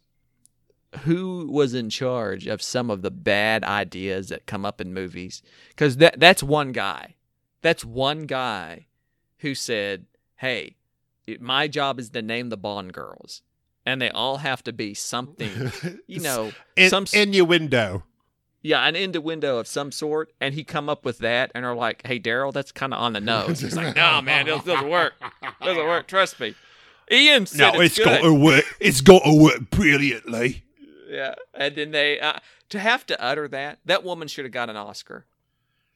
who 1.01 1.49
was 1.51 1.75
in 1.75 1.89
charge 1.89 2.47
of 2.47 2.61
some 2.61 2.91
of 2.91 3.03
the 3.03 3.11
bad 3.11 3.65
ideas 3.65 4.29
that 4.29 4.47
come 4.47 4.65
up 4.65 4.81
in 4.81 4.93
movies 4.93 5.43
because 5.71 5.97
that 5.97 6.21
that's 6.21 6.43
one 6.43 6.71
guy 6.73 7.15
that's 7.63 7.85
one 7.85 8.27
guy 8.27 8.87
who 9.39 9.55
said 9.55 10.05
hey 10.37 10.77
it, 11.27 11.41
my 11.41 11.67
job 11.67 11.99
is 11.99 12.11
to 12.11 12.21
name 12.21 12.51
the 12.51 12.57
bond 12.57 12.93
girls 12.93 13.43
and 13.87 14.03
they 14.03 14.11
all 14.11 14.39
have 14.39 14.63
to 14.63 14.73
be 14.73 14.93
something 14.93 15.73
you 16.07 16.21
know 16.21 16.53
In, 16.77 16.91
some 16.91 17.07
innuendo. 17.15 18.05
Yeah 18.63 18.87
an 18.87 18.95
innuendo 18.97 19.59
of 19.59 19.67
some 19.67 19.91
sort 19.93 20.33
and 20.41 20.55
he 20.55 20.65
come 20.65 20.89
up 20.89 21.05
with 21.05 21.19
that 21.19 21.51
and 21.55 21.65
are 21.65 21.75
like 21.75 22.07
hey 22.07 22.19
daryl 22.21 22.53
that's 22.53 22.73
kind 22.73 22.95
of 22.95 23.01
on 23.01 23.13
the 23.13 23.21
nose 23.21 23.61
he's 23.61 23.77
like 23.77 23.95
no 23.97 24.23
man 24.23 24.47
it 24.49 24.65
doesn't 24.65 24.89
work 24.89 25.15
It 25.43 25.65
doesn't 25.65 25.87
work 25.87 26.07
trust 26.07 26.39
me 26.41 26.55
ian 27.11 27.47
said 27.47 27.75
No, 27.75 27.81
it's, 27.81 27.99
it's 27.99 28.07
good. 28.07 28.21
got 28.21 28.23
to 28.23 28.33
work. 28.35 28.65
It's 28.81 29.01
got 29.01 29.23
to 29.25 29.35
work 29.43 29.71
brilliantly. 29.71 30.63
Yeah, 31.09 31.35
and 31.53 31.75
then 31.77 31.91
they 31.91 32.19
uh, 32.19 32.39
to 32.71 32.79
have 32.79 33.05
to 33.07 33.23
utter 33.23 33.47
that 33.49 33.81
that 33.85 34.03
woman 34.03 34.29
should 34.29 34.45
have 34.47 34.53
got 34.53 34.71
an 34.71 34.77
Oscar. 34.77 35.27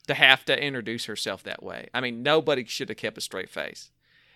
To 0.08 0.14
have 0.14 0.44
to 0.44 0.62
introduce 0.62 1.06
herself 1.06 1.42
that 1.44 1.62
way. 1.64 1.88
I 1.94 2.00
mean, 2.00 2.22
nobody 2.22 2.64
should 2.66 2.88
have 2.90 2.98
kept 2.98 3.18
a 3.18 3.20
straight 3.20 3.48
face. 3.50 3.90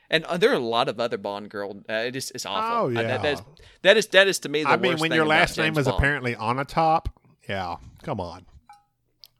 And 0.08 0.24
uh, 0.24 0.36
there 0.36 0.50
are 0.50 0.54
a 0.54 0.58
lot 0.58 0.88
of 0.88 0.98
other 0.98 1.16
Bond 1.18 1.48
girl. 1.50 1.82
Uh, 1.88 1.92
it 1.92 2.16
is 2.16 2.32
it's 2.34 2.46
awful. 2.46 2.96
Oh, 2.96 2.98
Uh, 2.98 3.02
that, 3.02 3.22
that, 3.22 3.24
yeah. 3.24 3.32
is, 3.32 3.42
that 3.82 3.96
is 3.98 4.06
that 4.08 4.26
is 4.28 4.38
to 4.40 4.48
me 4.48 4.62
the 4.64 4.70
I 4.70 4.76
mean, 4.78 4.92
worst 4.92 5.00
when 5.02 5.10
thing 5.10 5.16
your 5.16 5.26
last 5.26 5.58
name 5.58 5.66
James 5.74 5.78
is 5.78 5.84
Bond. 5.86 5.98
apparently 5.98 6.34
on 6.34 6.58
a 6.58 6.64
top, 6.64 7.19
yeah, 7.48 7.76
come 8.02 8.20
on. 8.20 8.46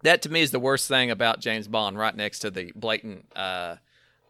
That 0.02 0.23
to 0.23 0.28
me 0.30 0.40
is 0.40 0.50
the 0.50 0.61
worst 0.61 0.88
thing 0.88 1.11
about 1.11 1.40
James 1.40 1.69
Bond, 1.69 1.99
right 1.99 2.14
next 2.16 2.38
to 2.40 2.50
the 2.50 2.73
blatant 2.75 3.26
uh, 3.37 3.76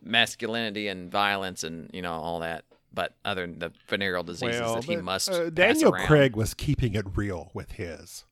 masculinity 0.02 0.88
and 0.88 1.10
violence 1.10 1.62
and 1.64 1.90
you 1.92 2.02
know 2.02 2.12
all 2.12 2.40
that. 2.40 2.64
But 2.92 3.14
other 3.24 3.42
than 3.46 3.60
the 3.60 3.72
venereal 3.88 4.24
diseases 4.24 4.60
Well, 4.60 4.74
that 4.76 4.84
he 4.84 4.96
but, 4.96 5.04
must 5.04 5.30
uh, 5.30 5.50
Daniel. 5.50 5.92
Craig 5.92 6.34
was 6.34 6.54
keeping 6.54 6.94
it 6.94 7.06
real 7.14 7.50
with 7.54 7.72
his. 7.72 8.24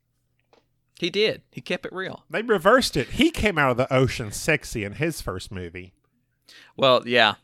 he 0.99 1.11
did. 1.11 1.43
He 1.53 1.61
kept 1.61 1.87
it 1.87 1.93
real. 1.93 2.25
They 2.29 2.43
reversed 2.43 2.97
it. 2.97 3.11
He 3.11 3.31
came 3.31 3.57
out 3.57 3.71
of 3.71 3.77
the 3.77 3.93
ocean 3.93 4.33
sexy 4.33 4.83
in 4.83 4.95
his 4.95 5.21
first 5.21 5.53
movie, 5.53 5.93
Well, 6.77 7.07
yeah, 7.07 7.35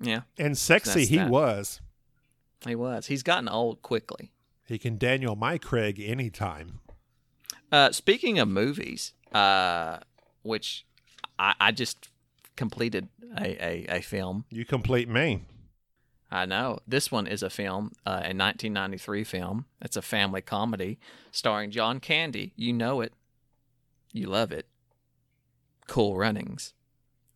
yeah, 0.00 0.22
and 0.38 0.56
sexy 0.56 1.04
he 1.04 1.18
that. 1.18 1.28
was. 1.28 1.82
he 2.66 2.74
was. 2.74 3.08
He's 3.08 3.22
gotten 3.22 3.48
old 3.50 3.82
quickly. 3.82 4.32
He 4.64 4.78
can 4.78 4.96
Daniel 4.96 5.36
my 5.36 5.58
Craig 5.58 6.00
anytime. 6.00 6.80
Uh, 7.70 7.92
speaking 7.92 8.38
of 8.38 8.48
movies, 8.48 9.12
uh, 9.32 9.98
which 10.42 10.86
I, 11.38 11.54
I 11.60 11.72
just 11.72 12.08
completed 12.56 13.08
a, 13.36 13.64
a, 13.64 13.86
a 13.98 14.00
film. 14.00 14.44
You 14.50 14.64
complete 14.64 15.08
me. 15.08 15.44
I 16.30 16.44
know 16.44 16.78
this 16.86 17.10
one 17.10 17.26
is 17.26 17.42
a 17.42 17.48
film, 17.50 17.92
uh, 18.06 18.10
a 18.24 18.36
1993 18.36 19.24
film. 19.24 19.64
It's 19.80 19.96
a 19.96 20.02
family 20.02 20.42
comedy 20.42 20.98
starring 21.30 21.70
John 21.70 22.00
Candy. 22.00 22.52
You 22.56 22.72
know 22.74 23.00
it, 23.00 23.12
you 24.12 24.26
love 24.26 24.52
it. 24.52 24.66
Cool 25.86 26.16
Runnings. 26.16 26.74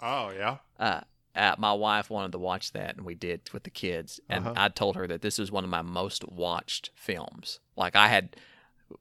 Oh 0.00 0.30
yeah. 0.30 0.58
Uh, 0.78 1.00
uh, 1.34 1.54
my 1.58 1.72
wife 1.72 2.10
wanted 2.10 2.32
to 2.32 2.38
watch 2.38 2.72
that, 2.72 2.96
and 2.96 3.06
we 3.06 3.14
did 3.14 3.48
with 3.54 3.62
the 3.62 3.70
kids. 3.70 4.20
And 4.28 4.46
Uh-huh. 4.46 4.54
I 4.56 4.68
told 4.68 4.96
her 4.96 5.06
that 5.06 5.22
this 5.22 5.38
is 5.38 5.50
one 5.50 5.64
of 5.64 5.70
my 5.70 5.80
most 5.80 6.28
watched 6.28 6.90
films. 6.94 7.60
Like 7.76 7.96
I 7.96 8.08
had 8.08 8.36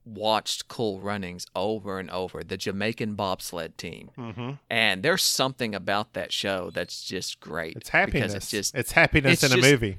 watched 0.05 0.67
Cool 0.67 0.99
Runnings 0.99 1.45
over 1.55 1.99
and 1.99 2.09
over. 2.11 2.43
The 2.43 2.57
Jamaican 2.57 3.15
bobsled 3.15 3.77
team, 3.77 4.09
Mm-hmm. 4.17 4.51
and 4.69 5.03
there's 5.03 5.23
something 5.23 5.73
about 5.75 6.13
that 6.13 6.31
show 6.31 6.69
that's 6.71 7.03
just 7.03 7.39
great. 7.39 7.75
It's 7.77 7.89
happiness. 7.89 8.33
it's 8.33 8.49
just 8.51 8.75
it's 8.75 8.91
happiness 8.93 9.43
it's 9.43 9.53
in 9.53 9.59
a 9.59 9.61
movie. 9.61 9.97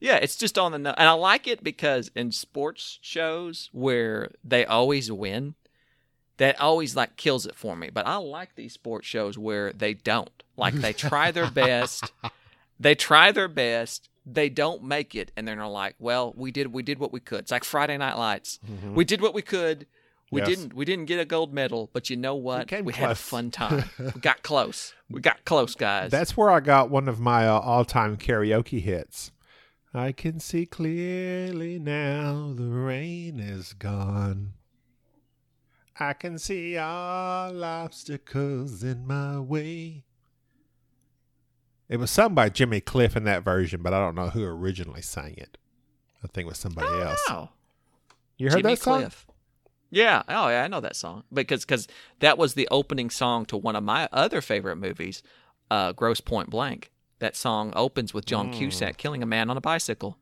yeah, 0.00 0.16
it's 0.16 0.36
just 0.36 0.58
on 0.58 0.72
the 0.72 0.78
no- 0.78 0.94
and 0.96 1.08
I 1.08 1.12
like 1.12 1.46
it 1.46 1.62
because 1.64 2.10
in 2.14 2.32
sports 2.32 2.98
shows 3.02 3.70
where 3.72 4.30
they 4.44 4.64
always 4.66 5.10
win, 5.10 5.54
that 6.36 6.60
always 6.60 6.96
like 6.96 7.16
kills 7.16 7.46
it 7.46 7.54
for 7.54 7.76
me. 7.76 7.90
But 7.90 8.06
I 8.06 8.16
like 8.16 8.54
these 8.56 8.72
sports 8.74 9.06
shows 9.06 9.38
where 9.38 9.72
they 9.72 9.94
don't. 9.94 10.30
Like 10.56 10.74
they 10.74 10.92
try 10.92 11.30
their 11.30 11.50
best, 11.62 12.12
they 12.78 12.94
try 12.94 13.32
their 13.32 13.48
best, 13.48 14.08
they 14.26 14.48
don't 14.48 14.82
make 14.82 15.14
it, 15.14 15.32
and 15.36 15.46
then 15.46 15.58
they're 15.58 15.66
like, 15.66 15.96
"Well, 15.98 16.32
we 16.36 16.50
did 16.50 16.72
we 16.72 16.82
did 16.82 16.98
what 16.98 17.12
we 17.12 17.20
could." 17.20 17.40
It's 17.40 17.50
like 17.50 17.64
Friday 17.64 17.96
Night 17.98 18.16
Lights. 18.16 18.58
We 18.94 19.04
did 19.04 19.20
what 19.20 19.34
we 19.34 19.42
could. 19.42 19.86
We 20.30 20.40
Yes. 20.40 20.48
didn't 20.48 20.74
we 20.74 20.84
didn't 20.84 21.04
get 21.04 21.20
a 21.20 21.24
gold 21.24 21.52
medal, 21.52 21.90
but 21.92 22.10
you 22.10 22.16
know 22.16 22.34
what? 22.34 22.70
We 22.82 22.92
had 22.94 23.10
a 23.10 23.14
fun 23.14 23.50
time. 23.50 23.84
we 23.98 24.20
got 24.20 24.42
close. 24.42 24.94
We 25.10 25.20
got 25.20 25.44
close, 25.44 25.74
guys. 25.74 26.10
That's 26.10 26.36
where 26.36 26.50
I 26.50 26.60
got 26.60 26.90
one 26.90 27.08
of 27.08 27.20
my 27.20 27.46
uh, 27.46 27.58
all-time 27.60 28.16
karaoke 28.16 28.80
hits. 28.80 29.30
I 29.92 30.10
can 30.10 30.40
see 30.40 30.66
clearly 30.66 31.78
now 31.78 32.52
the 32.56 32.66
rain 32.66 33.38
is 33.38 33.74
gone. 33.74 34.54
I 36.00 36.14
can 36.14 36.38
see 36.40 36.76
all 36.76 37.62
obstacles 37.62 38.82
in 38.82 39.06
my 39.06 39.38
way. 39.38 40.02
It 41.94 41.98
was 42.00 42.10
sung 42.10 42.34
by 42.34 42.48
Jimmy 42.48 42.80
Cliff 42.80 43.16
in 43.16 43.22
that 43.22 43.44
version, 43.44 43.80
but 43.80 43.94
I 43.94 44.00
don't 44.00 44.16
know 44.16 44.28
who 44.30 44.42
originally 44.44 45.00
sang 45.00 45.34
it. 45.36 45.56
I 46.24 46.26
think 46.26 46.46
it 46.46 46.48
was 46.48 46.58
somebody 46.58 46.88
else. 46.88 47.22
Wow. 47.28 47.50
You 48.36 48.48
heard 48.50 48.56
Jimmy 48.62 48.74
that 48.74 48.82
song? 48.82 49.00
Cliff. 49.02 49.26
Yeah. 49.90 50.24
Oh, 50.28 50.48
yeah. 50.48 50.64
I 50.64 50.66
know 50.66 50.80
that 50.80 50.96
song 50.96 51.22
because 51.32 51.64
because 51.64 51.86
that 52.18 52.36
was 52.36 52.54
the 52.54 52.66
opening 52.72 53.10
song 53.10 53.44
to 53.46 53.56
one 53.56 53.76
of 53.76 53.84
my 53.84 54.08
other 54.12 54.40
favorite 54.40 54.74
movies, 54.74 55.22
uh, 55.70 55.92
Grosse 55.92 56.20
Pointe 56.20 56.50
Blank. 56.50 56.90
That 57.20 57.36
song 57.36 57.72
opens 57.76 58.12
with 58.12 58.26
John 58.26 58.48
Hmm. 58.48 58.58
Cusack 58.58 58.96
killing 58.96 59.22
a 59.22 59.26
man 59.26 59.48
on 59.48 59.56
a 59.56 59.60
bicycle. 59.60 60.18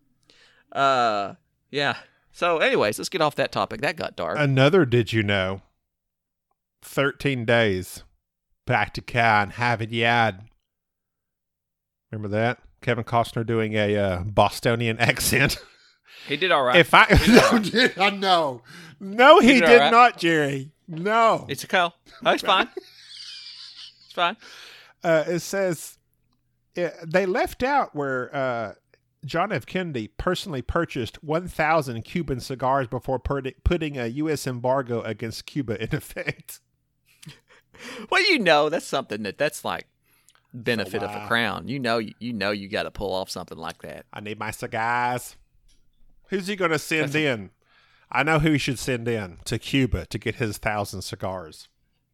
Uh, 0.73 1.37
yeah. 1.71 1.97
So, 2.33 2.59
anyways, 2.59 2.99
let's 2.99 3.09
get 3.09 3.23
off 3.23 3.37
that 3.37 3.51
topic. 3.51 3.81
That 3.81 3.97
got 3.97 4.15
dark. 4.15 4.37
Another 4.39 4.85
did 4.85 5.15
you 5.15 5.23
know? 5.23 5.63
13 6.83 7.47
days 7.47 8.03
back 8.67 8.93
to 8.93 9.01
Kai 9.01 9.45
and 9.45 9.53
have 9.53 9.81
it 9.81 9.91
yad. 9.91 10.49
Remember 12.13 12.29
that? 12.37 12.59
Kevin 12.83 13.05
Costner 13.05 13.45
doing 13.47 13.75
a 13.75 13.97
uh, 13.97 14.23
Bostonian 14.25 14.99
accent. 15.01 15.57
he 16.29 16.37
did 16.37 16.53
all 16.53 16.63
right. 16.63 16.77
If 16.77 16.93
I 16.95 17.07
no, 17.53 17.59
did 17.59 17.99
I 17.99 18.11
know. 18.11 18.63
No, 19.01 19.41
he 19.41 19.55
He 19.55 19.61
did 19.61 19.67
did 19.67 19.79
right. 19.81 19.91
not, 19.91 20.19
Jerry. 20.19 20.71
No. 20.87 21.47
it's 21.49 21.65
a 21.65 21.67
co. 21.67 21.93
Oh, 22.25 22.31
it's 22.31 22.43
fine. 22.43 22.69
it's 22.77 24.13
fine. 24.15 24.37
Uh, 25.03 25.25
it 25.27 25.41
says 25.41 25.99
uh, 26.77 26.91
they 27.05 27.27
left 27.27 27.63
out 27.63 27.95
where 27.97 28.35
uh, 28.35 28.75
John 29.25 29.51
F. 29.53 29.65
Kennedy 29.67 30.09
personally 30.09 30.63
purchased 30.63 31.23
1,000 31.25 32.03
Cuban 32.03 32.41
cigars 32.41 32.87
before 32.89 33.19
put- 33.19 33.65
putting 33.65 33.99
a 33.99 34.07
U.S. 34.07 34.47
embargo 34.47 35.01
against 35.03 35.47
Cuba 35.47 35.83
in 35.83 35.95
effect. 35.95 36.61
Well, 38.11 38.23
you 38.31 38.39
know, 38.39 38.69
that's 38.69 38.87
something 38.87 39.23
that 39.25 39.39
that's 39.39 39.65
like 39.65 39.87
benefit 40.55 41.03
of 41.03 41.11
wow. 41.11 41.25
a 41.25 41.29
crown. 41.29 41.69
You 41.69 41.79
know, 41.79 41.99
you 41.99 42.33
know, 42.33 42.51
you 42.51 42.69
got 42.69 42.85
to 42.85 42.91
pull 42.91 43.13
off 43.13 43.31
something 43.31 43.59
like 43.59 43.83
that. 43.83 44.07
I 44.13 44.21
need 44.21 44.39
my 44.39 44.51
cigars. 44.51 45.37
Who's 46.29 46.47
he 46.47 46.57
going 46.57 46.71
to 46.71 46.79
send 46.79 47.13
That's 47.13 47.15
in? 47.15 47.51
I 48.11 48.23
know 48.23 48.39
who 48.39 48.53
he 48.53 48.59
should 48.59 48.79
send 48.79 49.09
in 49.09 49.39
to 49.45 49.59
Cuba 49.59 50.07
to 50.07 50.19
get 50.19 50.37
his 50.37 50.59
thousand 50.59 51.03
cigars. 51.03 51.69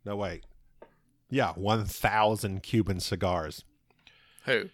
No, 0.05 0.17
wait. 0.17 0.45
Yeah, 1.29 1.53
1,000 1.53 2.63
Cuban 2.63 3.01
cigars. 3.01 3.65
Who? 4.47 4.71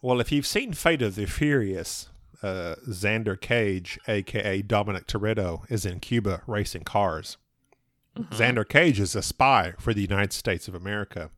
Well, 0.00 0.20
if 0.20 0.32
you've 0.32 0.46
seen 0.46 0.72
Fate 0.72 1.02
of 1.02 1.16
the 1.16 1.26
Furious, 1.26 2.08
uh, 2.42 2.76
Xander 2.88 3.40
Cage, 3.40 3.98
aka 4.08 4.62
Dominic 4.62 5.06
Toretto, 5.06 5.70
is 5.70 5.84
in 5.84 6.00
Cuba 6.00 6.42
racing 6.46 6.84
cars. 6.84 7.36
Xander 8.16 8.68
Cage 8.68 9.00
is 9.00 9.14
a 9.14 9.22
spy 9.22 9.74
for 9.78 9.94
the 9.94 10.02
United 10.02 10.32
States 10.32 10.68
of 10.68 10.74
America. 10.74 11.30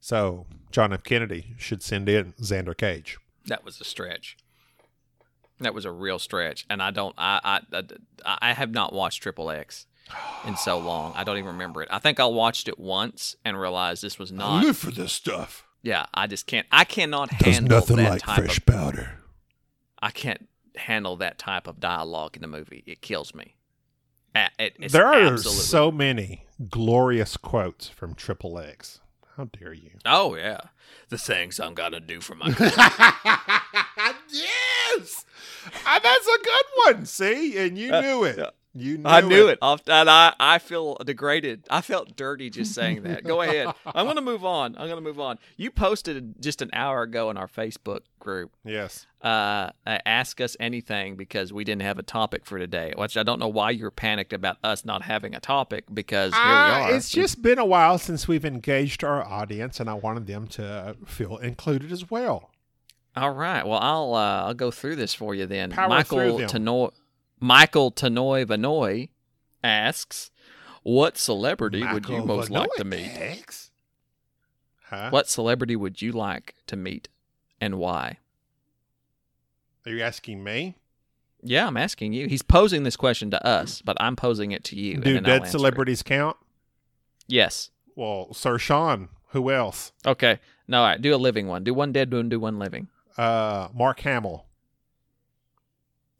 So 0.00 0.46
John 0.70 0.92
F. 0.92 1.02
Kennedy 1.02 1.54
should 1.58 1.82
send 1.82 2.08
in 2.08 2.32
Xander 2.40 2.76
Cage. 2.76 3.18
That 3.46 3.64
was 3.64 3.80
a 3.80 3.84
stretch. 3.84 4.36
That 5.60 5.74
was 5.74 5.84
a 5.84 5.92
real 5.92 6.18
stretch, 6.18 6.64
and 6.70 6.82
I 6.82 6.90
don't. 6.90 7.14
I 7.18 7.60
I 7.72 7.82
I, 8.24 8.38
I 8.40 8.52
have 8.54 8.70
not 8.70 8.92
watched 8.94 9.22
Triple 9.22 9.50
X 9.50 9.86
in 10.46 10.56
so 10.56 10.78
long. 10.78 11.12
I 11.14 11.22
don't 11.24 11.36
even 11.36 11.52
remember 11.52 11.82
it. 11.82 11.88
I 11.90 11.98
think 11.98 12.18
I 12.18 12.24
watched 12.24 12.66
it 12.66 12.78
once 12.78 13.36
and 13.44 13.60
realized 13.60 14.02
this 14.02 14.18
was 14.18 14.32
not. 14.32 14.64
Live 14.64 14.78
for 14.78 14.90
this 14.90 15.12
stuff. 15.12 15.64
Yeah, 15.82 16.06
I 16.14 16.26
just 16.26 16.46
can't. 16.46 16.66
I 16.72 16.84
cannot 16.84 17.30
handle 17.30 17.80
that 17.80 18.20
type 18.20 18.48
of. 18.50 18.66
powder. 18.66 19.18
I 20.02 20.10
can't 20.10 20.48
handle 20.76 21.16
that 21.16 21.36
type 21.38 21.66
of 21.66 21.78
dialogue 21.78 22.36
in 22.36 22.42
the 22.42 22.48
movie. 22.48 22.82
It 22.86 23.02
kills 23.02 23.34
me. 23.34 23.56
It- 24.58 24.90
there 24.92 25.06
are 25.06 25.14
absolutely- 25.14 25.62
so 25.64 25.90
many 25.90 26.46
glorious 26.70 27.36
quotes 27.36 27.88
from 27.88 28.14
Triple 28.14 28.58
X. 28.58 28.99
How 29.40 29.46
dare 29.46 29.72
you? 29.72 29.92
Oh 30.04 30.34
yeah, 30.36 30.60
the 31.08 31.16
things 31.16 31.58
I'm 31.58 31.72
gonna 31.72 31.98
do 31.98 32.20
for 32.20 32.34
my. 32.34 32.48
yes, 34.28 35.24
Ah, 35.86 35.98
that's 36.02 36.26
a 36.26 36.38
good 36.44 36.64
one. 36.84 37.06
See, 37.06 37.56
and 37.56 37.78
you 37.78 37.90
Uh, 37.90 38.00
knew 38.02 38.24
it. 38.24 38.38
You 38.72 38.98
knew 38.98 39.04
I 39.08 39.20
knew 39.20 39.48
it. 39.48 39.58
Off, 39.60 39.82
and 39.88 40.08
I, 40.08 40.32
I 40.38 40.58
feel 40.58 40.94
degraded. 41.04 41.66
I 41.70 41.80
felt 41.80 42.14
dirty 42.16 42.50
just 42.50 42.72
saying 42.72 43.02
that. 43.02 43.24
Go 43.24 43.40
ahead. 43.42 43.66
I'm 43.84 44.06
going 44.06 44.14
to 44.16 44.22
move 44.22 44.44
on. 44.44 44.76
I'm 44.78 44.86
going 44.86 44.96
to 44.96 45.00
move 45.00 45.18
on. 45.18 45.38
You 45.56 45.72
posted 45.72 46.40
just 46.40 46.62
an 46.62 46.70
hour 46.72 47.02
ago 47.02 47.30
in 47.30 47.36
our 47.36 47.48
Facebook 47.48 48.02
group. 48.20 48.52
Yes. 48.64 49.06
Uh, 49.22 49.70
ask 49.84 50.40
us 50.40 50.56
anything 50.60 51.16
because 51.16 51.52
we 51.52 51.64
didn't 51.64 51.82
have 51.82 51.98
a 51.98 52.04
topic 52.04 52.46
for 52.46 52.60
today. 52.60 52.92
Which 52.96 53.16
I 53.16 53.24
don't 53.24 53.40
know 53.40 53.48
why 53.48 53.70
you're 53.72 53.90
panicked 53.90 54.32
about 54.32 54.58
us 54.62 54.84
not 54.84 55.02
having 55.02 55.34
a 55.34 55.40
topic 55.40 55.86
because 55.92 56.32
here 56.32 56.42
we 56.44 56.48
Uh, 56.48 56.54
are. 56.54 56.94
It's 56.94 57.10
just 57.10 57.42
been 57.42 57.58
a 57.58 57.64
while 57.66 57.98
since 57.98 58.28
we've 58.28 58.44
engaged 58.44 59.02
our 59.02 59.24
audience, 59.24 59.80
and 59.80 59.90
I 59.90 59.94
wanted 59.94 60.26
them 60.28 60.46
to 60.46 60.96
feel 61.06 61.38
included 61.38 61.90
as 61.90 62.08
well. 62.08 62.50
All 63.16 63.32
right. 63.32 63.66
Well, 63.66 63.80
I'll 63.80 64.14
uh, 64.14 64.46
I'll 64.46 64.54
go 64.54 64.70
through 64.70 64.94
this 64.94 65.12
for 65.12 65.34
you 65.34 65.44
then. 65.46 65.72
Power 65.72 65.88
Michael. 65.88 66.18
Tanoy 66.38 66.92
Michael 67.40 67.90
Tanoy 67.90 68.44
Vanoy 68.44 69.08
asks, 69.64 70.30
"What 70.82 71.16
celebrity 71.16 71.80
would 71.84 72.08
you 72.08 72.18
Michael 72.18 72.26
most 72.26 72.50
like 72.50 72.70
to 72.76 72.84
meet? 72.84 73.06
asks. 73.06 73.70
Huh? 74.84 75.10
What 75.10 75.28
celebrity 75.28 75.76
would 75.76 76.02
you 76.02 76.12
like 76.12 76.54
to 76.66 76.76
meet, 76.76 77.08
and 77.60 77.78
why?" 77.78 78.18
Are 79.86 79.92
you 79.92 80.02
asking 80.02 80.44
me? 80.44 80.76
Yeah, 81.42 81.66
I'm 81.66 81.76
asking 81.76 82.12
you. 82.12 82.26
He's 82.28 82.42
posing 82.42 82.82
this 82.82 82.96
question 82.96 83.30
to 83.30 83.46
us, 83.46 83.80
but 83.80 83.96
I'm 83.98 84.14
posing 84.14 84.52
it 84.52 84.62
to 84.64 84.76
you. 84.76 84.98
Do 84.98 85.20
dead 85.20 85.44
it. 85.44 85.48
celebrities 85.48 86.02
count? 86.02 86.36
Yes. 87.26 87.70
Well, 87.96 88.34
Sir 88.34 88.58
Sean. 88.58 89.08
Who 89.28 89.50
else? 89.50 89.92
Okay. 90.04 90.40
No, 90.68 90.80
all 90.80 90.86
right. 90.86 91.00
Do 91.00 91.14
a 91.14 91.16
living 91.16 91.46
one. 91.46 91.64
Do 91.64 91.72
one 91.72 91.92
dead 91.92 92.12
one. 92.12 92.28
Do 92.28 92.38
one 92.40 92.58
living. 92.58 92.88
Uh, 93.16 93.68
Mark 93.72 94.00
Hamill. 94.00 94.46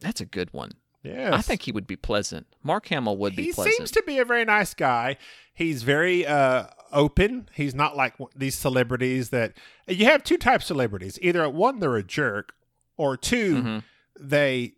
That's 0.00 0.20
a 0.20 0.26
good 0.26 0.52
one. 0.52 0.72
Yes. 1.02 1.32
I 1.32 1.40
think 1.40 1.62
he 1.62 1.72
would 1.72 1.86
be 1.86 1.96
pleasant. 1.96 2.46
Mark 2.62 2.86
Hamill 2.88 3.16
would 3.16 3.34
be 3.34 3.44
he 3.44 3.52
pleasant. 3.52 3.74
seems 3.76 3.90
to 3.92 4.02
be 4.06 4.18
a 4.18 4.24
very 4.24 4.44
nice 4.44 4.74
guy. 4.74 5.16
He's 5.54 5.82
very 5.82 6.26
uh, 6.26 6.66
open. 6.92 7.48
He's 7.54 7.74
not 7.74 7.96
like 7.96 8.14
these 8.36 8.54
celebrities 8.54 9.30
that 9.30 9.54
you 9.88 10.04
have 10.06 10.22
two 10.24 10.36
types 10.36 10.64
of 10.64 10.68
celebrities. 10.68 11.18
Either 11.22 11.48
one, 11.48 11.78
they're 11.80 11.96
a 11.96 12.02
jerk, 12.02 12.52
or 12.96 13.16
2 13.16 13.54
Mhm. 13.62 13.82
they 14.18 14.74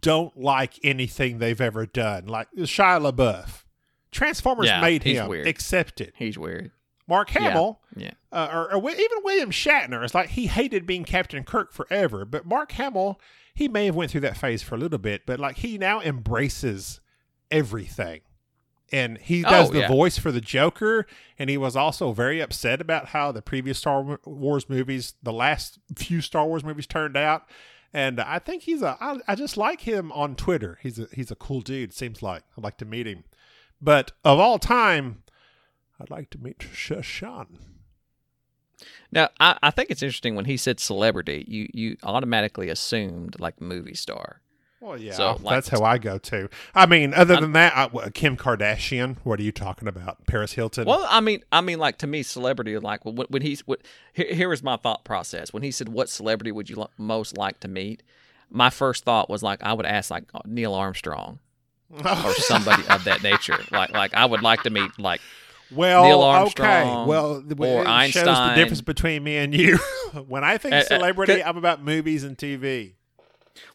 don't 0.00 0.36
like 0.36 0.74
anything 0.82 1.38
they've 1.38 1.60
ever 1.60 1.84
done. 1.86 2.26
Like 2.26 2.48
Shia 2.56 3.12
LaBeouf, 3.12 3.64
Transformers 4.10 4.66
Yeah, 4.66 4.80
made 4.80 5.02
him. 5.02 5.28
weird. 5.28 5.46
Accept 5.46 6.00
it. 6.00 6.14
He's 6.16 6.38
weird. 6.38 6.70
Mark 7.06 7.30
Hamill, 7.30 7.80
Yeah. 7.96 8.10
uh, 8.32 8.48
or, 8.52 8.74
or 8.74 8.90
even 8.90 9.18
William 9.22 9.50
Shatner, 9.50 10.02
it's 10.04 10.14
like 10.14 10.30
he 10.30 10.46
hated 10.46 10.86
being 10.86 11.04
Captain 11.04 11.42
Kirk 11.44 11.72
forever. 11.72 12.24
But 12.26 12.44
Mark 12.44 12.72
Hamill, 12.72 13.18
he 13.58 13.68
may 13.68 13.86
have 13.86 13.94
went 13.96 14.10
through 14.12 14.20
that 14.22 14.36
phase 14.36 14.62
for 14.62 14.74
a 14.76 14.78
little 14.78 14.98
bit, 14.98 15.22
but 15.26 15.40
like 15.40 15.58
he 15.58 15.78
now 15.78 16.00
embraces 16.00 17.00
everything, 17.50 18.20
and 18.92 19.18
he 19.18 19.44
Oh, 19.44 19.50
does 19.50 19.70
the 19.70 19.80
yeah. 19.80 19.88
voice 19.88 20.16
for 20.18 20.30
the 20.32 20.40
Joker. 20.40 21.06
And 21.38 21.50
he 21.50 21.56
was 21.56 21.76
also 21.76 22.12
very 22.12 22.40
upset 22.40 22.80
about 22.80 23.08
how 23.08 23.32
the 23.32 23.42
previous 23.42 23.78
Star 23.78 24.18
Wars 24.24 24.68
movies, 24.68 25.14
the 25.22 25.32
last 25.32 25.78
few 25.96 26.20
Star 26.20 26.46
Wars 26.46 26.64
movies, 26.64 26.86
turned 26.86 27.16
out. 27.16 27.42
And 27.92 28.20
I 28.20 28.38
think 28.38 28.62
he's 28.62 28.82
a. 28.82 28.96
I, 29.00 29.18
I 29.26 29.34
just 29.34 29.56
like 29.56 29.80
him 29.82 30.12
on 30.12 30.36
Twitter. 30.36 30.78
He's 30.82 30.98
a 30.98 31.08
he's 31.12 31.30
a 31.30 31.36
cool 31.36 31.60
dude. 31.62 31.92
Seems 31.92 32.22
like 32.22 32.42
I'd 32.56 32.64
like 32.64 32.76
to 32.78 32.84
meet 32.84 33.06
him. 33.06 33.24
But 33.80 34.12
of 34.24 34.38
all 34.38 34.58
time, 34.58 35.22
I'd 36.00 36.10
like 36.10 36.30
to 36.30 36.38
meet 36.38 36.58
Shashan. 36.58 37.58
Now, 39.10 39.28
I, 39.40 39.58
I 39.62 39.70
think 39.70 39.90
it's 39.90 40.02
interesting 40.02 40.34
when 40.34 40.44
he 40.44 40.56
said 40.56 40.80
celebrity, 40.80 41.44
you 41.48 41.68
you 41.72 41.96
automatically 42.02 42.68
assumed 42.68 43.38
like 43.40 43.60
movie 43.60 43.94
star. 43.94 44.40
Well, 44.80 44.96
yeah, 44.96 45.12
So, 45.12 45.32
like- 45.42 45.56
that's 45.56 45.68
how 45.70 45.82
I 45.82 45.98
go 45.98 46.18
too. 46.18 46.48
I 46.72 46.86
mean, 46.86 47.12
other 47.12 47.34
I'm- 47.34 47.42
than 47.42 47.52
that, 47.54 47.72
I, 47.76 48.10
Kim 48.10 48.36
Kardashian. 48.36 49.16
What 49.24 49.40
are 49.40 49.42
you 49.42 49.50
talking 49.50 49.88
about? 49.88 50.24
Paris 50.28 50.52
Hilton. 50.52 50.84
Well, 50.86 51.04
I 51.10 51.20
mean, 51.20 51.42
I 51.50 51.60
mean, 51.60 51.78
like 51.80 51.98
to 51.98 52.06
me, 52.06 52.22
celebrity, 52.22 52.78
like 52.78 53.04
when, 53.04 53.16
when 53.28 53.42
he's 53.42 53.60
what, 53.66 53.80
here, 54.12 54.32
here 54.32 54.48
was 54.48 54.62
my 54.62 54.76
thought 54.76 55.04
process 55.04 55.52
when 55.52 55.64
he 55.64 55.72
said, 55.72 55.88
"What 55.88 56.08
celebrity 56.08 56.52
would 56.52 56.70
you 56.70 56.76
li- 56.76 56.86
most 56.96 57.36
like 57.36 57.58
to 57.60 57.68
meet?" 57.68 58.04
My 58.50 58.70
first 58.70 59.04
thought 59.04 59.28
was 59.28 59.42
like 59.42 59.62
I 59.64 59.72
would 59.72 59.84
ask 59.84 60.10
like 60.12 60.24
Neil 60.46 60.72
Armstrong 60.74 61.40
or 62.04 62.32
somebody 62.34 62.86
of 62.88 63.02
that 63.04 63.22
nature. 63.24 63.58
Like 63.72 63.90
like 63.90 64.14
I 64.14 64.24
would 64.26 64.42
like 64.42 64.62
to 64.62 64.70
meet 64.70 64.96
like 64.98 65.20
well, 65.70 66.04
Neil 66.04 66.22
okay. 66.46 66.84
Well, 67.06 67.42
th- 67.42 67.58
or 67.58 67.82
it 67.86 68.10
shows 68.10 68.24
the 68.24 68.52
difference 68.54 68.80
between 68.80 69.22
me 69.24 69.36
and 69.36 69.54
you. 69.54 69.76
when 70.28 70.44
I 70.44 70.58
think 70.58 70.74
Uh, 70.74 70.78
uh, 70.78 70.82
celebrity, 70.84 71.34
could- 71.36 71.42
I'm 71.42 71.56
about 71.56 71.82
movies 71.82 72.24
and 72.24 72.36
TV. 72.36 72.94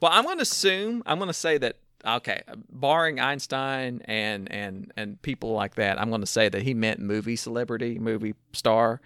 Well, 0.01 0.12
I'm 0.13 0.23
going 0.23 0.38
to 0.38 0.43
assume 0.43 1.03
I'm 1.06 1.17
going 1.17 1.27
to 1.27 1.34
say 1.34 1.58
that 1.58 1.77
okay, 2.06 2.41
barring 2.69 3.19
Einstein 3.19 4.01
and 4.06 4.51
and 4.51 4.91
and 4.97 5.21
people 5.21 5.51
like 5.53 5.75
that, 5.75 5.99
I'm 5.99 6.10
going 6.10 6.21
to 6.21 6.27
say 6.27 6.49
that 6.49 6.63
he 6.63 6.73
meant 6.73 6.99
movie 6.99 7.36
celebrity, 7.36 7.99
movie 7.99 8.36
star, 8.53 9.01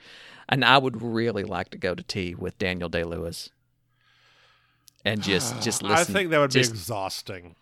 and 0.50 0.64
I 0.64 0.78
would 0.78 1.02
really 1.02 1.44
like 1.44 1.70
to 1.72 1.78
go 1.78 1.94
to 1.96 2.04
tea 2.04 2.36
with 2.36 2.58
Daniel 2.58 2.90
Day 2.90 3.04
Lewis 3.04 3.50
and 5.06 5.22
just 5.22 5.62
just 5.62 5.82
listen. 5.84 5.98
I 5.98 6.04
think 6.04 6.30
that 6.32 6.40
would 6.40 6.52
just- 6.52 6.72
be 6.72 6.76
exhausting. 6.78 7.56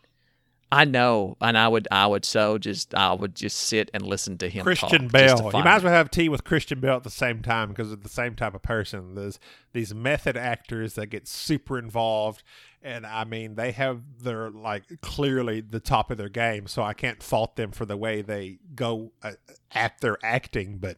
I 0.76 0.84
know, 0.84 1.38
and 1.40 1.58
I 1.58 1.70
would 1.70 1.88
I 1.90 2.06
would 2.06 2.26
so 2.26 2.58
just 2.58 2.94
I 2.94 3.14
would 3.14 3.34
just 3.34 3.58
sit 3.58 3.90
and 3.94 4.06
listen 4.06 4.38
to 4.40 4.50
him. 4.50 4.64
Christian 4.64 5.08
just. 5.08 5.38
You 5.38 5.52
might 5.52 5.68
as 5.68 5.84
well 5.84 5.94
have 5.94 6.12
tea 6.12 6.28
with 6.28 6.44
Christian 6.44 6.82
Bale 6.82 6.98
at 6.98 7.04
the 7.04 7.10
same 7.10 7.42
time 7.42 7.70
because 7.70 7.94
of 7.94 8.04
the 8.04 8.10
same 8.10 8.36
type 8.36 8.54
of 8.56 8.62
person. 8.62 9.16
There's 9.16 9.40
these 9.72 9.94
method 9.96 10.36
actors 10.36 10.96
that 10.96 11.08
get 11.08 11.30
super 11.30 11.80
involved, 11.80 12.44
and 12.82 13.06
I 13.06 13.24
mean 13.24 13.56
they 13.56 13.72
have 13.72 14.02
their 14.22 14.50
like 14.50 14.84
clearly 15.02 15.62
the 15.62 15.80
top 15.80 16.12
of 16.12 16.18
their 16.18 16.28
game. 16.30 16.68
So 16.68 16.84
I 16.84 16.94
can't 16.94 17.24
fault 17.24 17.56
them 17.56 17.72
for 17.72 17.86
the 17.86 17.96
way 17.96 18.22
they 18.22 18.60
go 18.76 19.14
uh, 19.24 19.32
at 19.72 20.02
their 20.02 20.18
acting, 20.24 20.80
but 20.80 20.98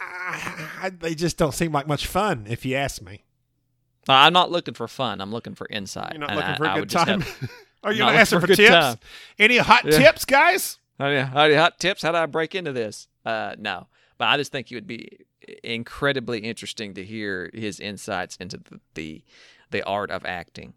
uh, 0.00 0.90
they 1.00 1.16
just 1.16 1.36
don't 1.36 1.54
seem 1.54 1.72
like 1.72 1.88
much 1.88 2.06
fun 2.06 2.46
if 2.48 2.64
you 2.64 2.76
ask 2.76 3.02
me. 3.02 3.24
I'm 4.08 4.32
not 4.32 4.50
looking 4.50 4.74
for 4.74 4.86
fun. 4.86 5.20
I'm 5.20 5.32
looking 5.32 5.54
for 5.56 5.66
insight. 5.70 6.12
You're 6.12 6.20
not 6.20 6.30
and 6.30 6.36
looking 6.38 6.52
I- 6.54 6.56
for 6.56 6.64
a 6.64 6.70
I 6.70 6.78
good 6.78 6.90
time. 6.90 7.20
have- 7.22 7.50
Are 7.82 7.92
you 7.92 8.00
Not 8.00 8.08
gonna 8.10 8.18
ask 8.18 8.32
for 8.32 8.40
for 8.40 8.46
tips? 8.48 8.68
time. 8.70 8.96
Any 9.38 9.58
hot 9.58 9.84
Yeah. 9.84 9.98
tips, 9.98 10.24
guys? 10.24 10.78
How 10.98 11.08
do 11.08 11.14
you, 11.14 11.22
how 11.22 11.46
do 11.48 11.52
you, 11.54 11.58
hot 11.58 11.78
tips? 11.80 12.02
How 12.02 12.12
do 12.12 12.18
I 12.18 12.26
break 12.26 12.54
into 12.54 12.72
this? 12.72 13.08
Uh, 13.24 13.54
no, 13.58 13.88
but 14.18 14.26
I 14.28 14.36
just 14.36 14.52
think 14.52 14.70
it 14.70 14.74
would 14.76 14.86
be 14.86 15.18
incredibly 15.64 16.40
interesting 16.40 16.94
to 16.94 17.04
hear 17.04 17.50
his 17.52 17.80
insights 17.80 18.36
into 18.36 18.58
the 18.58 18.80
the, 18.94 19.22
the 19.70 19.82
art 19.82 20.10
of 20.10 20.24
acting. 20.24 20.74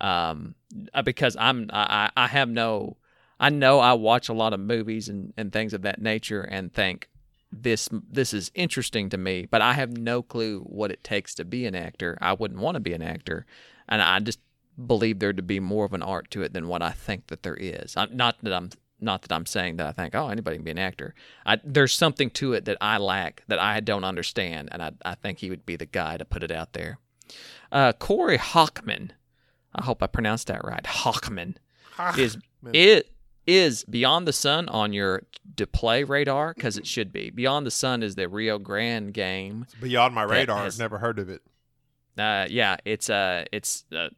Um, 0.00 0.54
uh, 0.94 1.02
because 1.02 1.36
I'm 1.40 1.70
I, 1.72 2.10
I 2.16 2.24
I 2.24 2.26
have 2.28 2.48
no 2.48 2.96
I 3.40 3.50
know 3.50 3.80
I 3.80 3.94
watch 3.94 4.28
a 4.28 4.32
lot 4.32 4.52
of 4.52 4.60
movies 4.60 5.08
and, 5.08 5.32
and 5.36 5.52
things 5.52 5.72
of 5.74 5.82
that 5.82 6.00
nature 6.00 6.42
and 6.42 6.72
think 6.72 7.08
this 7.50 7.88
this 8.08 8.32
is 8.32 8.52
interesting 8.54 9.08
to 9.10 9.16
me, 9.18 9.46
but 9.50 9.60
I 9.60 9.72
have 9.72 9.96
no 9.96 10.22
clue 10.22 10.60
what 10.60 10.92
it 10.92 11.02
takes 11.02 11.34
to 11.36 11.44
be 11.44 11.66
an 11.66 11.74
actor. 11.74 12.16
I 12.20 12.34
wouldn't 12.34 12.60
want 12.60 12.74
to 12.76 12.80
be 12.80 12.92
an 12.92 13.02
actor, 13.02 13.44
and 13.88 14.00
I 14.02 14.20
just 14.20 14.38
believe 14.86 15.18
there 15.18 15.32
to 15.32 15.42
be 15.42 15.60
more 15.60 15.84
of 15.84 15.92
an 15.92 16.02
art 16.02 16.30
to 16.32 16.42
it 16.42 16.52
than 16.52 16.68
what 16.68 16.82
I 16.82 16.90
think 16.90 17.26
that 17.28 17.42
there 17.42 17.56
is. 17.56 17.96
I'm, 17.96 18.16
not 18.16 18.36
that 18.42 18.52
I'm 18.52 18.70
not 19.00 19.22
that 19.22 19.32
I'm 19.32 19.46
saying 19.46 19.76
that 19.76 19.86
I 19.86 19.92
think 19.92 20.14
oh 20.14 20.28
anybody 20.28 20.56
can 20.56 20.64
be 20.64 20.70
an 20.70 20.78
actor. 20.78 21.14
I, 21.46 21.58
there's 21.64 21.94
something 21.94 22.30
to 22.30 22.52
it 22.54 22.64
that 22.66 22.76
I 22.80 22.98
lack 22.98 23.42
that 23.48 23.58
I 23.58 23.80
don't 23.80 24.04
understand, 24.04 24.68
and 24.72 24.82
I 24.82 24.92
I 25.04 25.14
think 25.14 25.38
he 25.38 25.50
would 25.50 25.64
be 25.66 25.76
the 25.76 25.86
guy 25.86 26.16
to 26.16 26.24
put 26.24 26.42
it 26.42 26.50
out 26.50 26.72
there. 26.72 26.98
Uh, 27.70 27.92
Corey 27.92 28.38
Hockman, 28.38 29.10
I 29.74 29.84
hope 29.84 30.02
I 30.02 30.06
pronounced 30.06 30.46
that 30.48 30.64
right. 30.64 30.82
Hockman 30.82 31.56
is 32.16 32.38
it 32.72 33.10
is 33.46 33.84
Beyond 33.84 34.26
the 34.28 34.32
Sun 34.32 34.68
on 34.68 34.92
your 34.92 35.22
to 35.56 35.66
play 35.66 36.04
radar 36.04 36.54
because 36.54 36.76
it 36.76 36.86
should 36.86 37.12
be. 37.12 37.30
Beyond 37.30 37.66
the 37.66 37.70
Sun 37.70 38.02
is 38.02 38.14
the 38.14 38.28
Rio 38.28 38.58
Grande 38.58 39.12
game. 39.12 39.62
It's 39.64 39.74
beyond 39.74 40.14
my 40.14 40.22
radar. 40.22 40.64
has- 40.64 40.76
I've 40.76 40.84
never 40.84 40.98
heard 40.98 41.18
of 41.18 41.28
it. 41.28 41.42
Uh, 42.16 42.46
yeah, 42.50 42.76
it's 42.84 43.08
uh, 43.08 43.44
it's 43.52 43.84
uh, 43.96 44.08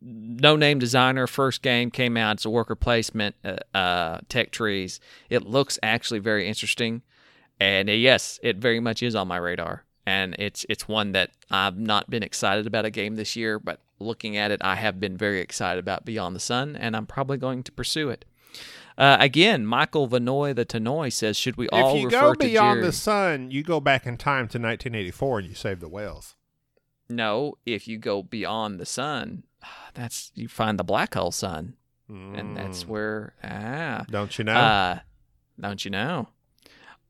no 0.00 0.56
name 0.56 0.78
designer. 0.78 1.26
First 1.26 1.62
game 1.62 1.90
came 1.90 2.16
out. 2.16 2.36
It's 2.36 2.44
a 2.44 2.50
worker 2.50 2.74
placement. 2.74 3.36
Uh, 3.44 3.56
uh, 3.76 4.20
tech 4.28 4.50
trees. 4.50 5.00
It 5.28 5.46
looks 5.46 5.78
actually 5.82 6.20
very 6.20 6.46
interesting, 6.48 7.02
and 7.58 7.88
uh, 7.88 7.92
yes, 7.92 8.38
it 8.42 8.56
very 8.56 8.80
much 8.80 9.02
is 9.02 9.14
on 9.14 9.28
my 9.28 9.36
radar. 9.36 9.84
And 10.06 10.34
it's 10.38 10.64
it's 10.68 10.88
one 10.88 11.12
that 11.12 11.30
I've 11.50 11.78
not 11.78 12.10
been 12.10 12.22
excited 12.22 12.66
about 12.66 12.84
a 12.84 12.90
game 12.90 13.16
this 13.16 13.36
year, 13.36 13.58
but 13.58 13.80
looking 13.98 14.36
at 14.36 14.50
it, 14.50 14.60
I 14.62 14.76
have 14.76 14.98
been 14.98 15.16
very 15.16 15.40
excited 15.40 15.78
about 15.78 16.04
Beyond 16.04 16.34
the 16.34 16.40
Sun, 16.40 16.76
and 16.76 16.96
I'm 16.96 17.06
probably 17.06 17.36
going 17.36 17.62
to 17.64 17.72
pursue 17.72 18.08
it. 18.08 18.24
Uh, 18.98 19.16
again, 19.20 19.64
Michael 19.64 20.08
Vanoy 20.08 20.54
the 20.54 20.66
Tanoy 20.66 21.12
says, 21.12 21.36
should 21.36 21.56
we 21.56 21.68
all 21.70 21.96
if 21.96 22.02
you 22.02 22.10
go 22.10 22.34
beyond 22.34 22.82
the 22.82 22.92
sun, 22.92 23.50
you 23.50 23.62
go 23.62 23.80
back 23.80 24.06
in 24.06 24.18
time 24.18 24.46
to 24.48 24.58
1984 24.58 25.38
and 25.38 25.48
you 25.48 25.54
save 25.54 25.80
the 25.80 25.88
whales. 25.88 26.36
No, 27.08 27.54
if 27.64 27.88
you 27.88 27.98
go 27.98 28.22
beyond 28.22 28.78
the 28.78 28.86
sun, 28.86 29.44
that's 29.94 30.32
you 30.34 30.48
find 30.48 30.78
the 30.78 30.84
black 30.84 31.14
hole 31.14 31.30
sun, 31.32 31.74
and 32.08 32.56
that's 32.56 32.84
Mm. 32.84 32.88
where 32.88 33.34
ah, 33.44 34.04
Don't 34.10 34.36
you 34.38 34.44
know? 34.44 34.54
uh, 34.54 34.98
don't 35.60 35.84
you 35.84 35.90
know? 35.90 36.28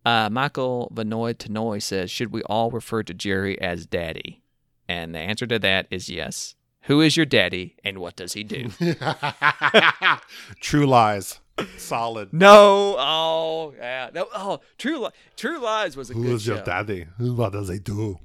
Uh, 0.05 0.29
Michael 0.31 0.91
Vanoy 0.95 1.35
Tanoy 1.35 1.83
says, 1.83 2.11
should 2.11 2.33
we 2.33 2.43
all 2.45 2.71
refer 2.71 3.03
to 3.03 3.13
Jerry 3.15 3.61
as 3.61 3.85
Daddy? 3.87 4.43
And 4.89 5.15
the 5.15 5.19
answer 5.19 5.47
to 5.47 5.59
that 5.59 5.87
is 5.91 6.09
yes. 6.09 6.55
Who 6.85 7.01
is 7.03 7.17
your 7.17 7.27
daddy 7.27 7.77
and 7.85 7.99
what 7.99 8.17
does 8.17 8.33
he 8.33 8.43
do? 8.43 8.71
True 10.61 10.87
Lies. 10.87 11.41
Solid. 11.77 12.33
no, 12.33 12.97
oh 12.99 13.75
yeah, 13.77 14.09
no, 14.15 14.27
oh 14.35 14.61
True 14.79 14.99
Li- 15.05 15.11
True 15.37 15.59
Lies 15.61 15.95
was 15.95 16.09
a 16.11 16.15
Who 16.15 16.23
good 16.23 16.33
is 16.37 16.47
your 16.47 16.57
show. 16.59 16.65
daddy? 16.65 17.07
What 17.19 17.53
does 17.53 17.69
he 17.69 17.79
do? 17.79 18.19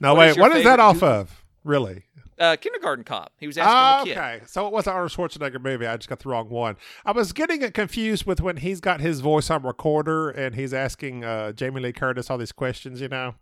No, 0.00 0.14
What 0.14 0.26
is 0.28 0.30
wait. 0.32 0.36
your 0.40 0.48
What 0.50 0.56
is 0.58 0.64
that 0.64 0.80
off 0.80 0.94
movie? 1.02 1.06
of? 1.06 1.44
Really? 1.62 2.04
Uh, 2.38 2.56
kindergarten 2.56 3.04
Cop. 3.04 3.32
He 3.38 3.46
was 3.46 3.58
asking 3.58 4.10
the 4.10 4.14
kid. 4.14 4.20
okay. 4.20 4.44
So 4.46 4.66
it 4.66 4.72
was 4.72 4.86
an 4.86 4.92
Arnold 4.92 5.10
Schwarzenegger 5.10 5.60
movie. 5.60 5.86
I 5.86 5.96
just 5.96 6.08
got 6.08 6.20
the 6.20 6.28
wrong 6.28 6.48
one. 6.48 6.76
I 7.04 7.12
was 7.12 7.32
getting 7.32 7.62
it 7.62 7.74
confused 7.74 8.26
with 8.26 8.40
when 8.40 8.58
he's 8.58 8.80
got 8.80 9.00
his 9.00 9.20
voice 9.20 9.50
on 9.50 9.64
recorder 9.64 10.30
and 10.30 10.54
he's 10.54 10.72
asking 10.72 11.24
uh, 11.24 11.52
Jamie 11.52 11.80
Lee 11.80 11.92
Curtis 11.92 12.30
all 12.30 12.38
these 12.38 12.52
questions, 12.52 13.00
you 13.00 13.08
know? 13.08 13.34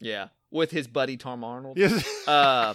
Yeah, 0.00 0.28
with 0.50 0.70
his 0.70 0.86
buddy 0.88 1.16
Tom 1.16 1.44
Arnold. 1.44 1.78
Yes. 1.78 2.06
Uh, 2.26 2.74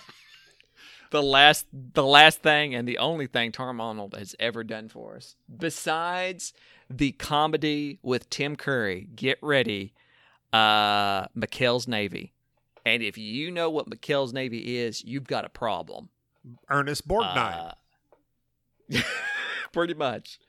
the 1.11 1.23
last, 1.23 1.67
the 1.71 2.03
last 2.03 2.41
thing, 2.41 2.75
and 2.75 2.87
the 2.87 2.97
only 2.97 3.27
thing 3.27 3.51
Tom 3.51 3.79
Arnold 3.79 4.15
has 4.15 4.35
ever 4.39 4.63
done 4.63 4.89
for 4.89 5.15
us, 5.15 5.35
besides 5.55 6.53
the 6.89 7.13
comedy 7.13 7.99
with 8.01 8.29
Tim 8.29 8.55
Curry. 8.55 9.07
Get 9.15 9.37
ready, 9.41 9.93
uh, 10.53 11.27
Navy. 11.87 12.34
And 12.85 13.01
if 13.01 13.17
you 13.17 13.49
know 13.51 13.69
what 13.69 13.89
McHale's 13.89 14.31
Navy 14.33 14.77
is, 14.77 15.03
you've 15.03 15.25
got 15.27 15.43
a 15.43 15.49
problem. 15.49 16.09
Ernest 16.69 17.07
Borgnine. 17.07 17.73
Uh, 18.93 19.01
pretty 19.73 19.93
much. 19.95 20.39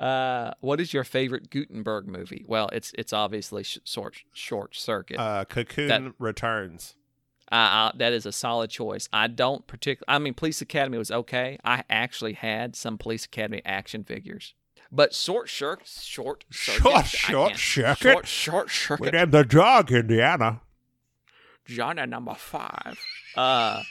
Uh, 0.00 0.52
what 0.60 0.80
is 0.80 0.92
your 0.92 1.04
favorite 1.04 1.50
Guttenberg 1.50 2.06
movie? 2.06 2.44
Well, 2.46 2.68
it's 2.72 2.92
it's 2.98 3.12
obviously 3.12 3.62
sh- 3.62 3.78
short 3.84 4.16
short 4.32 4.74
circuit. 4.76 5.18
Uh, 5.18 5.44
Cocoon 5.44 5.88
that- 5.88 6.12
Returns. 6.18 6.94
Uh, 7.50 7.54
uh, 7.54 7.92
that 7.96 8.12
is 8.12 8.26
a 8.26 8.32
solid 8.32 8.70
choice. 8.70 9.08
I 9.12 9.28
don't 9.28 9.66
particularly. 9.66 10.16
I 10.16 10.18
mean, 10.18 10.34
Police 10.34 10.60
Academy 10.60 10.98
was 10.98 11.10
okay. 11.10 11.58
I 11.64 11.84
actually 11.88 12.32
had 12.32 12.74
some 12.74 12.98
Police 12.98 13.24
Academy 13.24 13.62
action 13.64 14.02
figures, 14.04 14.54
but 14.90 15.14
short 15.14 15.48
short 15.48 15.82
short 15.86 16.44
circuit. 16.50 16.82
Short, 16.82 17.06
short 17.06 17.56
circuit? 17.56 17.98
Short 17.98 18.26
short 18.26 18.70
circuit. 18.70 19.00
Within 19.00 19.30
the 19.30 19.44
jog, 19.44 19.92
Indiana. 19.92 20.60
Genre 21.68 22.06
number 22.06 22.34
five. 22.34 22.98
Uh, 23.36 23.82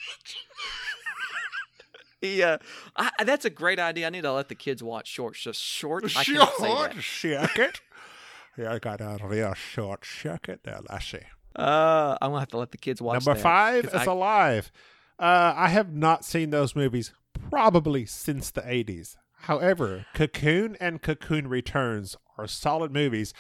yeah, 2.22 2.58
I, 2.96 3.12
that's 3.24 3.46
a 3.46 3.50
great 3.52 3.78
idea. 3.78 4.08
I 4.08 4.10
need 4.10 4.24
to 4.24 4.32
let 4.34 4.50
the 4.50 4.56
kids 4.56 4.82
watch 4.82 5.08
shorts. 5.08 5.40
Just 5.42 5.62
short. 5.62 6.04
I 6.18 6.24
can't 6.24 6.50
say 6.58 6.66
Short 6.66 6.94
that. 6.96 7.04
circuit. 7.04 7.82
yeah, 8.58 8.74
I 8.74 8.80
got 8.80 9.02
a 9.02 9.20
real 9.24 9.54
short 9.54 10.04
circuit 10.04 10.62
there, 10.64 10.80
Lassie. 10.90 11.26
Uh, 11.56 12.18
I'm 12.22 12.32
gonna 12.32 12.40
have 12.40 12.50
to 12.50 12.58
let 12.58 12.72
the 12.72 12.78
kids 12.80 13.02
watch. 13.04 13.24
Number 13.26 13.36
that, 13.36 13.44
five 13.44 13.86
is 13.86 13.94
I- 13.94 14.06
Alive. 14.06 14.72
Uh, 15.20 15.54
I 15.56 15.70
have 15.70 15.94
not 15.94 16.26
seen 16.26 16.50
those 16.50 16.76
movies 16.76 17.14
probably 17.50 18.06
since 18.06 18.50
the 18.52 18.62
80s. 18.62 19.16
However, 19.42 20.08
Cocoon 20.16 20.76
and 20.82 21.02
Cocoon 21.02 21.48
Returns 21.48 22.18
are 22.38 22.48
solid 22.48 22.92
movies. 22.92 23.32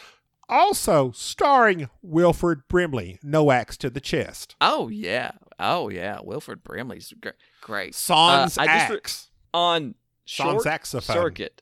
Also 0.47 1.11
starring 1.11 1.89
Wilford 2.01 2.67
Brimley, 2.67 3.19
no 3.23 3.49
axe 3.51 3.77
to 3.77 3.89
the 3.89 3.99
chest. 4.01 4.55
Oh 4.61 4.87
yeah, 4.89 5.31
oh 5.59 5.89
yeah. 5.89 6.19
Wilford 6.23 6.63
Brimley's 6.63 7.13
gr- 7.19 7.29
great. 7.61 7.95
Sans 7.95 8.57
Uh, 8.57 8.65
just 8.65 8.89
re- 8.89 8.95
axe. 8.97 9.29
on 9.53 9.95
Sans 10.25 10.51
short 10.51 10.61
saxophone. 10.63 11.15
circuit. 11.15 11.61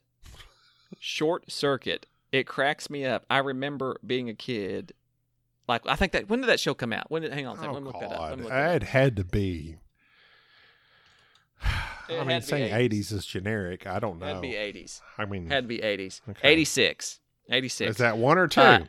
Short 1.00 1.50
circuit. 1.52 2.08
It 2.32 2.46
cracks 2.48 2.90
me 2.90 3.06
up. 3.06 3.26
I 3.30 3.38
remember 3.38 3.98
being 4.06 4.28
a 4.30 4.34
kid. 4.34 4.94
Like 5.68 5.82
I 5.88 5.96
think 5.96 6.12
that 6.12 6.28
when 6.30 6.42
did 6.42 6.48
that 6.50 6.60
show 6.60 6.74
come 6.74 6.92
out? 6.92 7.10
When 7.10 7.22
did 7.22 7.32
hang 7.34 7.48
on 7.48 7.56
a 7.56 7.60
second, 7.60 7.76
Oh, 7.76 7.80
look 7.80 8.00
that 8.02 8.12
up. 8.12 8.38
Look 8.38 8.50
that 8.50 8.84
up. 8.84 8.90
Had 8.90 9.16
to 9.16 9.24
be. 9.24 9.78
It 12.10 12.20
I 12.20 12.26
mean, 12.26 12.42
saying 12.42 12.74
80s. 12.74 12.90
80s 12.90 13.14
is 13.14 13.26
generic. 13.26 13.88
I 13.88 13.98
don't 14.00 14.20
know. 14.20 14.26
Had 14.26 14.34
to 14.36 14.42
be 14.42 14.58
eighties. 14.58 15.02
I 15.18 15.24
mean, 15.24 15.48
Had 15.48 15.64
to 15.64 15.68
be 15.70 15.82
eighties. 15.82 16.22
Okay. 16.30 16.50
Eighty 16.50 16.66
six. 17.48 17.56
Eighty 17.56 17.68
six. 17.70 17.92
is 17.92 17.98
that 17.98 18.18
one 18.18 18.38
or 18.38 18.48
two? 18.48 18.62
Uh, 18.62 18.86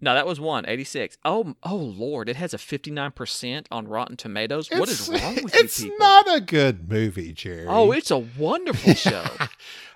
No, 0.00 0.12
that 0.14 0.26
was 0.26 0.38
one. 0.38 0.66
86. 0.68 1.16
Oh, 1.24 1.54
oh 1.62 1.76
Lord, 1.76 2.28
it 2.28 2.36
has 2.36 2.52
a 2.52 2.58
59% 2.58 3.66
on 3.70 3.88
Rotten 3.88 4.16
Tomatoes. 4.16 4.68
what 4.70 4.88
is 4.90 5.08
wrong 5.08 5.36
with 5.42 5.54
It's 5.54 5.80
you 5.80 5.90
people? 5.90 6.06
not 6.06 6.36
a 6.36 6.40
good 6.40 6.90
movie, 6.90 7.32
Jerry. 7.32 7.66
Oh, 7.66 7.92
it's 7.92 8.10
a 8.10 8.18
wonderful 8.18 8.92
show. 9.08 9.24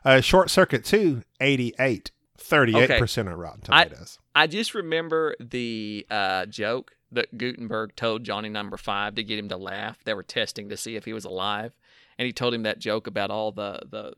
Uh, 0.04 0.20
Short 0.22 0.48
Circuit 0.50 0.84
2, 0.86 1.22
88. 1.40 2.10
38% 2.38 3.18
on 3.30 3.34
Rotten 3.34 3.60
I- 3.68 3.84
Tomatoes. 3.84 4.18
I 4.34 4.46
just 4.46 4.74
remember 4.74 5.34
the 5.38 6.06
uh, 6.10 6.46
joke 6.46 6.92
that 7.12 7.36
Guttenberg 7.36 7.94
told 7.96 8.24
Johnny 8.24 8.48
Number 8.48 8.76
Five 8.78 9.16
to 9.16 9.22
get 9.24 9.38
him 9.38 9.48
to 9.50 9.56
laugh. 9.56 9.98
They 10.04 10.14
were 10.14 10.22
testing 10.22 10.68
to 10.70 10.76
see 10.76 10.96
if 10.96 11.04
he 11.04 11.12
was 11.12 11.24
alive, 11.26 11.72
and 12.18 12.24
he 12.26 12.32
told 12.32 12.54
him 12.54 12.62
that 12.62 12.78
joke 12.78 13.06
about 13.06 13.30
all 13.30 13.50
the 13.52 13.80
the 13.90 14.12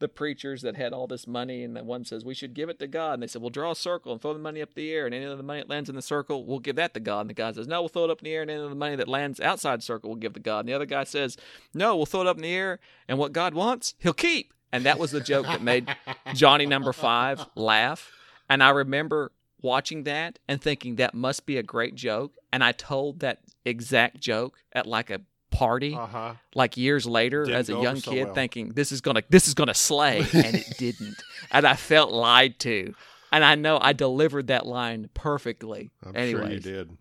the 0.00 0.08
preachers 0.08 0.62
that 0.62 0.76
had 0.76 0.92
all 0.92 1.06
this 1.06 1.26
money, 1.26 1.62
and 1.62 1.76
the 1.76 1.84
one 1.84 2.04
says 2.04 2.24
we 2.24 2.34
should 2.34 2.54
give 2.54 2.68
it 2.68 2.78
to 2.80 2.86
God, 2.86 3.14
and 3.14 3.22
they 3.22 3.26
said, 3.26 3.40
"Well, 3.40 3.50
draw 3.50 3.70
a 3.70 3.76
circle 3.76 4.12
and 4.12 4.20
throw 4.20 4.32
the 4.32 4.40
money 4.40 4.60
up 4.60 4.74
the 4.74 4.92
air, 4.92 5.06
and 5.06 5.14
any 5.14 5.24
of 5.24 5.36
the 5.36 5.44
money 5.44 5.60
that 5.60 5.68
lands 5.68 5.88
in 5.88 5.94
the 5.94 6.02
circle, 6.02 6.44
we'll 6.44 6.58
give 6.58 6.76
that 6.76 6.94
to 6.94 7.00
God." 7.00 7.20
And 7.20 7.30
the 7.30 7.34
guy 7.34 7.52
says, 7.52 7.68
"No, 7.68 7.82
we'll 7.82 7.88
throw 7.88 8.04
it 8.04 8.10
up 8.10 8.18
in 8.18 8.24
the 8.24 8.32
air, 8.32 8.42
and 8.42 8.50
any 8.50 8.62
of 8.62 8.68
the 8.68 8.74
money 8.74 8.96
that 8.96 9.08
lands 9.08 9.40
outside 9.40 9.78
the 9.78 9.84
circle, 9.84 10.10
we'll 10.10 10.18
give 10.18 10.32
to 10.32 10.40
God." 10.40 10.60
And 10.60 10.68
the 10.68 10.74
other 10.74 10.86
guy 10.86 11.04
says, 11.04 11.36
"No, 11.72 11.96
we'll 11.96 12.06
throw 12.06 12.22
it 12.22 12.26
up 12.26 12.36
in 12.36 12.42
the 12.42 12.52
air, 12.52 12.80
and 13.06 13.18
what 13.18 13.32
God 13.32 13.54
wants, 13.54 13.94
He'll 13.98 14.12
keep." 14.12 14.52
And 14.72 14.84
that 14.84 14.98
was 14.98 15.10
the 15.10 15.20
joke 15.20 15.46
that 15.46 15.62
made 15.62 15.94
Johnny 16.34 16.66
Number 16.66 16.92
Five 16.92 17.46
laugh. 17.54 18.10
And 18.48 18.62
I 18.62 18.70
remember 18.70 19.32
watching 19.62 20.04
that 20.04 20.38
and 20.48 20.60
thinking 20.60 20.96
that 20.96 21.14
must 21.14 21.44
be 21.44 21.56
a 21.56 21.62
great 21.62 21.94
joke. 21.94 22.34
And 22.52 22.64
I 22.64 22.72
told 22.72 23.20
that 23.20 23.40
exact 23.64 24.20
joke 24.20 24.58
at 24.72 24.86
like 24.86 25.10
a 25.10 25.20
party, 25.60 25.94
Uh-huh. 25.94 26.34
like 26.54 26.76
years 26.76 27.04
later, 27.06 27.44
Didn't 27.44 27.58
as 27.60 27.68
a 27.68 27.72
young 27.74 27.86
over 27.86 28.00
so 28.00 28.10
kid, 28.12 28.24
well. 28.26 28.34
thinking 28.34 28.70
this 28.70 28.90
is 28.92 29.00
gonna 29.00 29.22
this 29.28 29.46
is 29.46 29.54
gonna 29.54 29.74
slay, 29.74 30.18
and 30.32 30.54
it 30.56 30.66
didn't. 30.78 31.16
And 31.50 31.66
I 31.66 31.74
felt 31.76 32.10
lied 32.12 32.58
to. 32.60 32.94
And 33.32 33.44
I 33.44 33.54
know 33.54 33.78
I 33.80 33.92
delivered 33.92 34.46
that 34.48 34.66
line 34.66 35.08
perfectly. 35.14 35.90
I'm 36.04 36.16
Anyways, 36.16 36.42
sure 36.44 36.50
you 36.52 36.60
did. 36.60 36.96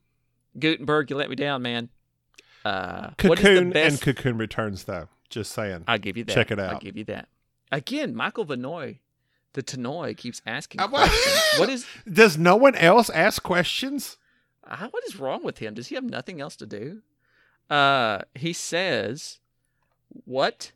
Guttenberg, 0.60 1.10
you 1.10 1.16
let 1.16 1.30
me 1.30 1.36
down, 1.36 1.62
man. 1.62 1.90
Uh, 2.66 3.12
what 3.22 3.40
is 3.40 3.44
the 3.46 3.50
Cocoon 3.52 3.70
best? 3.72 3.94
and 3.94 4.02
Cocoon 4.18 4.38
Returns, 4.38 4.84
though. 4.84 5.08
Just 5.30 5.54
saying. 5.54 5.86
I'll 5.88 5.98
give 5.98 6.18
you 6.18 6.24
that. 6.26 6.34
Check 6.34 6.52
it 6.52 6.60
out. 6.60 6.74
I'll 6.74 6.80
give 6.80 6.98
you 6.98 7.06
that. 7.06 7.30
Again, 7.72 8.14
Michael 8.16 8.46
Vanoy, 8.46 8.98
the 9.54 9.64
Tanoy, 9.64 10.16
keeps 10.18 10.42
asking 10.46 10.82
what- 10.82 10.90
questions. 11.10 11.42
what 11.60 11.70
is 11.70 11.86
Does 12.12 12.38
no 12.38 12.56
one 12.56 12.76
else 12.76 13.10
ask 13.10 13.42
questions? 13.42 14.18
uh, 14.68 14.88
what 14.90 15.04
is 15.08 15.16
wrong 15.16 15.44
with 15.44 15.60
him? 15.60 15.74
Does 15.74 15.88
he 15.88 15.96
have 15.96 16.04
nothing 16.04 16.42
else 16.42 16.56
to 16.58 16.66
do? 16.66 17.02
Uh, 17.70 18.20
he 18.36 18.54
says, 18.54 19.40
"What 20.26 20.72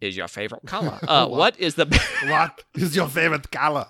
is 0.00 0.16
your 0.16 0.28
favorite 0.28 0.66
color? 0.66 0.98
Uh, 1.08 1.26
What? 1.26 1.38
what 1.38 1.60
is 1.60 1.74
the 1.74 1.86
What 2.28 2.64
is 2.74 2.94
your 2.96 3.08
favorite 3.08 3.50
color? 3.50 3.86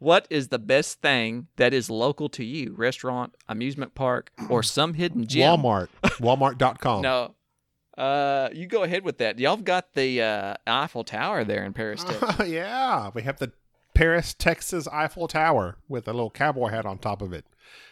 what 0.00 0.26
is 0.30 0.46
the 0.48 0.58
best 0.60 1.00
thing 1.00 1.48
that 1.56 1.74
is 1.74 1.90
local 1.90 2.28
to 2.30 2.44
you? 2.44 2.72
Restaurant, 2.76 3.34
amusement 3.48 3.94
park, 3.96 4.30
or 4.48 4.62
some 4.62 4.94
hidden 4.94 5.26
gem? 5.26 5.60
Walmart. 5.60 5.88
Walmart.com. 6.02 7.02
No. 7.02 7.34
Uh, 7.96 8.48
you 8.52 8.66
go 8.68 8.84
ahead 8.84 9.02
with 9.04 9.18
that. 9.18 9.40
Y'all 9.40 9.56
have 9.56 9.64
got 9.64 9.94
the 9.94 10.22
uh, 10.22 10.54
Eiffel 10.68 11.02
Tower 11.02 11.42
there 11.42 11.64
in 11.64 11.72
Paris, 11.72 12.04
Texas. 12.04 12.48
yeah. 12.48 13.10
We 13.12 13.22
have 13.22 13.38
the 13.40 13.50
Paris, 13.92 14.34
Texas 14.34 14.86
Eiffel 14.86 15.26
Tower 15.26 15.78
with 15.88 16.06
a 16.06 16.12
little 16.12 16.30
cowboy 16.30 16.68
hat 16.68 16.86
on 16.86 16.98
top 16.98 17.20
of 17.20 17.32
it. 17.32 17.44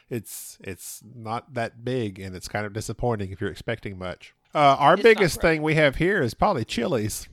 It's 0.08 0.58
it's 0.60 1.02
not 1.14 1.54
that 1.54 1.84
big 1.84 2.18
and 2.18 2.36
it's 2.36 2.48
kind 2.48 2.64
of 2.64 2.72
disappointing 2.72 3.32
if 3.32 3.40
you're 3.40 3.50
expecting 3.50 3.98
much. 3.98 4.34
Uh, 4.54 4.76
our 4.78 4.94
It's 4.94 5.02
biggest 5.02 5.40
thing 5.40 5.62
we 5.62 5.74
have 5.74 5.96
here 5.96 6.22
is 6.22 6.32
probably 6.34 6.64
Chili's. 6.64 7.28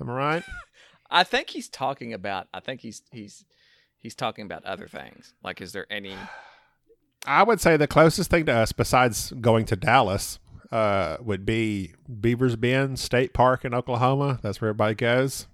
Am 0.00 0.10
I 0.10 0.14
right? 0.14 0.42
I 1.10 1.24
think 1.24 1.50
he's 1.50 1.68
talking 1.68 2.12
about. 2.12 2.48
I 2.52 2.60
think 2.60 2.80
he's 2.80 3.02
he's 3.10 3.44
he's 3.98 4.14
talking 4.14 4.44
about 4.44 4.64
other 4.64 4.88
things. 4.88 5.34
Like, 5.42 5.60
is 5.60 5.72
there 5.72 5.86
any? 5.90 6.14
I 7.26 7.42
would 7.42 7.60
say 7.60 7.76
the 7.76 7.86
closest 7.86 8.30
thing 8.30 8.46
to 8.46 8.52
us, 8.52 8.72
besides 8.72 9.32
going 9.40 9.66
to 9.66 9.76
Dallas, 9.76 10.38
uh, 10.70 11.16
would 11.20 11.44
be 11.44 11.94
Beaver's 12.20 12.56
Bend 12.56 12.98
State 12.98 13.34
Park 13.34 13.64
in 13.64 13.74
Oklahoma. 13.74 14.38
That's 14.42 14.60
where 14.60 14.70
everybody 14.70 14.94
goes. 14.94 15.46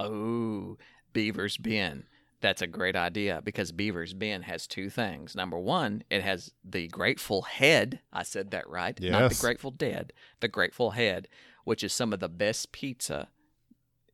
Oh, 0.00 0.76
Beaver's 1.12 1.56
Bend. 1.56 2.04
That's 2.44 2.60
a 2.60 2.66
great 2.66 2.94
idea 2.94 3.40
because 3.42 3.72
Beaver's 3.72 4.12
Bend 4.12 4.44
has 4.44 4.66
two 4.66 4.90
things. 4.90 5.34
Number 5.34 5.58
one, 5.58 6.04
it 6.10 6.22
has 6.22 6.52
the 6.62 6.88
Grateful 6.88 7.40
Head. 7.40 8.00
I 8.12 8.22
said 8.22 8.50
that 8.50 8.68
right. 8.68 9.00
Not 9.00 9.30
the 9.30 9.40
Grateful 9.40 9.70
Dead. 9.70 10.12
The 10.40 10.48
Grateful 10.48 10.90
Head, 10.90 11.26
which 11.64 11.82
is 11.82 11.94
some 11.94 12.12
of 12.12 12.20
the 12.20 12.28
best 12.28 12.70
pizza 12.70 13.28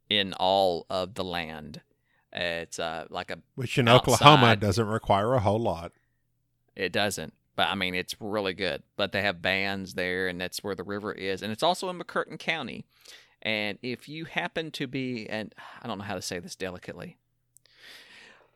in 0.09 0.33
all 0.35 0.87
of 0.89 1.15
the 1.15 1.25
land. 1.25 1.81
Uh, 2.33 2.63
It's 2.63 2.79
uh, 2.79 3.07
like 3.11 3.33
a 3.33 3.39
Which 3.57 3.77
in 3.79 3.89
Oklahoma 3.89 4.55
doesn't 4.55 4.87
require 4.87 5.35
a 5.35 5.41
whole 5.41 5.59
lot. 5.59 5.91
It 6.77 6.93
doesn't. 6.93 7.35
But 7.57 7.67
I 7.67 7.75
mean, 7.75 7.97
it's 7.97 8.15
really 8.21 8.55
good. 8.55 8.85
But 8.97 9.11
they 9.11 9.23
have 9.23 9.43
bands 9.43 9.95
there, 9.95 10.29
and 10.29 10.41
that's 10.41 10.63
where 10.63 10.77
the 10.77 10.85
river 10.85 11.13
is. 11.13 11.43
And 11.43 11.51
it's 11.51 11.65
also 11.65 11.89
in 11.89 11.99
McCurtain 11.99 12.39
County. 12.39 12.85
And 13.43 13.77
if 13.83 14.09
you 14.09 14.27
happen 14.27 14.71
to 14.71 14.87
be, 14.87 15.29
and 15.29 15.53
I 15.83 15.89
don't 15.89 15.99
know 15.99 16.05
how 16.05 16.15
to 16.15 16.23
say 16.23 16.39
this 16.39 16.55
delicately, 16.55 17.17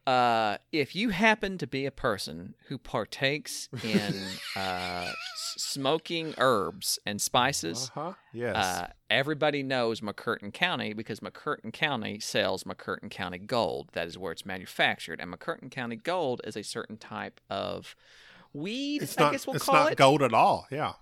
Uh, 0.06 0.58
if 0.70 0.94
you 0.94 1.08
happen 1.10 1.56
to 1.56 1.66
be 1.66 1.86
a 1.86 1.90
person 1.90 2.54
who 2.68 2.76
partakes 2.76 3.70
in 3.82 4.14
uh, 4.54 5.06
s- 5.10 5.14
smoking 5.56 6.34
herbs 6.36 6.98
and 7.06 7.22
spices, 7.22 7.90
Uh 7.96 8.00
huh. 8.00 8.12
Yes. 8.34 8.54
uh, 8.56 8.86
everybody 9.08 9.62
knows 9.62 10.02
McCurtain 10.02 10.52
County 10.52 10.92
because 10.92 11.20
McCurtain 11.20 11.72
County 11.72 12.20
sells 12.20 12.64
McCurtain 12.64 13.10
County 13.10 13.38
Gold. 13.38 13.88
That 13.94 14.06
is 14.06 14.18
where 14.18 14.32
it's 14.32 14.44
manufactured, 14.44 15.20
and 15.20 15.32
McCurtain 15.32 15.70
County 15.70 15.96
Gold 15.96 16.42
is 16.44 16.56
a 16.56 16.62
certain 16.62 16.98
type 16.98 17.40
of 17.48 17.96
weed. 18.52 19.02
it's 19.02 19.16
I 19.18 19.22
not. 19.22 19.32
guess 19.32 19.46
we'll 19.46 19.56
it's 19.56 19.64
call 19.64 19.74
not 19.74 19.92
it. 19.92 19.98
gold 19.98 20.22
at 20.22 20.34
all. 20.34 20.66
Yeah. 20.70 20.92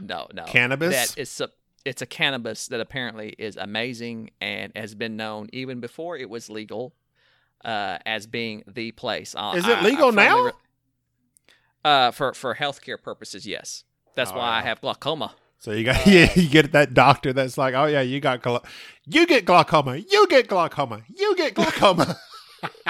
No, 0.00 0.26
no. 0.32 0.44
Cannabis? 0.44 0.94
That 0.94 1.18
is 1.20 1.40
a, 1.40 1.50
it's 1.84 2.00
a 2.02 2.06
cannabis 2.06 2.66
that 2.68 2.80
apparently 2.80 3.34
is 3.38 3.56
amazing 3.56 4.30
and 4.40 4.72
has 4.74 4.94
been 4.94 5.16
known 5.16 5.48
even 5.52 5.80
before 5.80 6.16
it 6.16 6.30
was 6.30 6.48
legal 6.48 6.94
uh, 7.64 7.98
as 8.06 8.26
being 8.26 8.62
the 8.66 8.92
place. 8.92 9.34
Uh, 9.36 9.54
Is 9.56 9.66
it 9.66 9.76
I- 9.78 9.80
I 9.80 9.82
legal 9.84 10.12
now? 10.12 10.44
re- 10.46 10.52
uh, 11.84 12.10
for 12.10 12.34
for 12.34 12.54
healthcare 12.54 13.00
purposes, 13.00 13.46
yes. 13.46 13.84
That's 14.14 14.32
Oh, 14.32 14.36
why 14.38 14.58
I 14.58 14.62
have 14.62 14.80
glaucoma. 14.80 15.34
So 15.58 15.72
you 15.72 15.84
got 15.84 16.06
yeah, 16.06 16.30
you 16.34 16.48
get 16.48 16.72
that 16.72 16.94
doctor 16.94 17.32
that's 17.32 17.56
like, 17.58 17.74
oh 17.74 17.86
yeah, 17.86 18.00
you 18.00 18.20
got 18.20 18.42
glau- 18.42 18.64
you 19.06 19.26
get 19.26 19.44
glaucoma, 19.44 19.96
you 19.96 20.26
get 20.28 20.48
glaucoma, 20.48 21.02
you 21.14 21.34
get 21.36 21.54
glaucoma. 21.54 22.16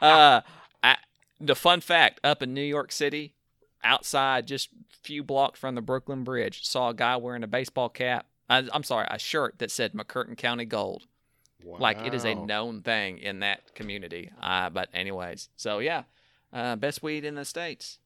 uh, 0.00 0.40
I, 0.82 0.96
the 1.40 1.54
fun 1.54 1.80
fact 1.80 2.20
up 2.24 2.42
in 2.42 2.54
New 2.54 2.62
York 2.62 2.92
City, 2.92 3.34
outside 3.82 4.46
just 4.46 4.68
a 4.72 4.96
few 5.02 5.22
blocks 5.22 5.58
from 5.58 5.74
the 5.74 5.82
Brooklyn 5.82 6.24
Bridge, 6.24 6.64
saw 6.66 6.90
a 6.90 6.94
guy 6.94 7.16
wearing 7.16 7.42
a 7.42 7.48
baseball 7.48 7.88
cap. 7.88 8.26
I, 8.48 8.66
I'm 8.72 8.82
sorry, 8.82 9.06
a 9.10 9.18
shirt 9.18 9.58
that 9.58 9.70
said 9.70 9.92
McCurtain 9.92 10.36
County 10.36 10.64
Gold. 10.64 11.06
Like 11.64 11.98
it 12.06 12.14
is 12.14 12.24
a 12.24 12.34
known 12.34 12.82
thing 12.82 13.18
in 13.18 13.40
that 13.40 13.74
community. 13.74 14.30
Uh, 14.40 14.70
but 14.70 14.88
anyways, 14.94 15.48
so 15.56 15.78
yeah, 15.78 16.04
uh, 16.52 16.76
best 16.76 17.02
weed 17.02 17.24
in 17.24 17.34
the 17.34 17.44
states, 17.44 17.98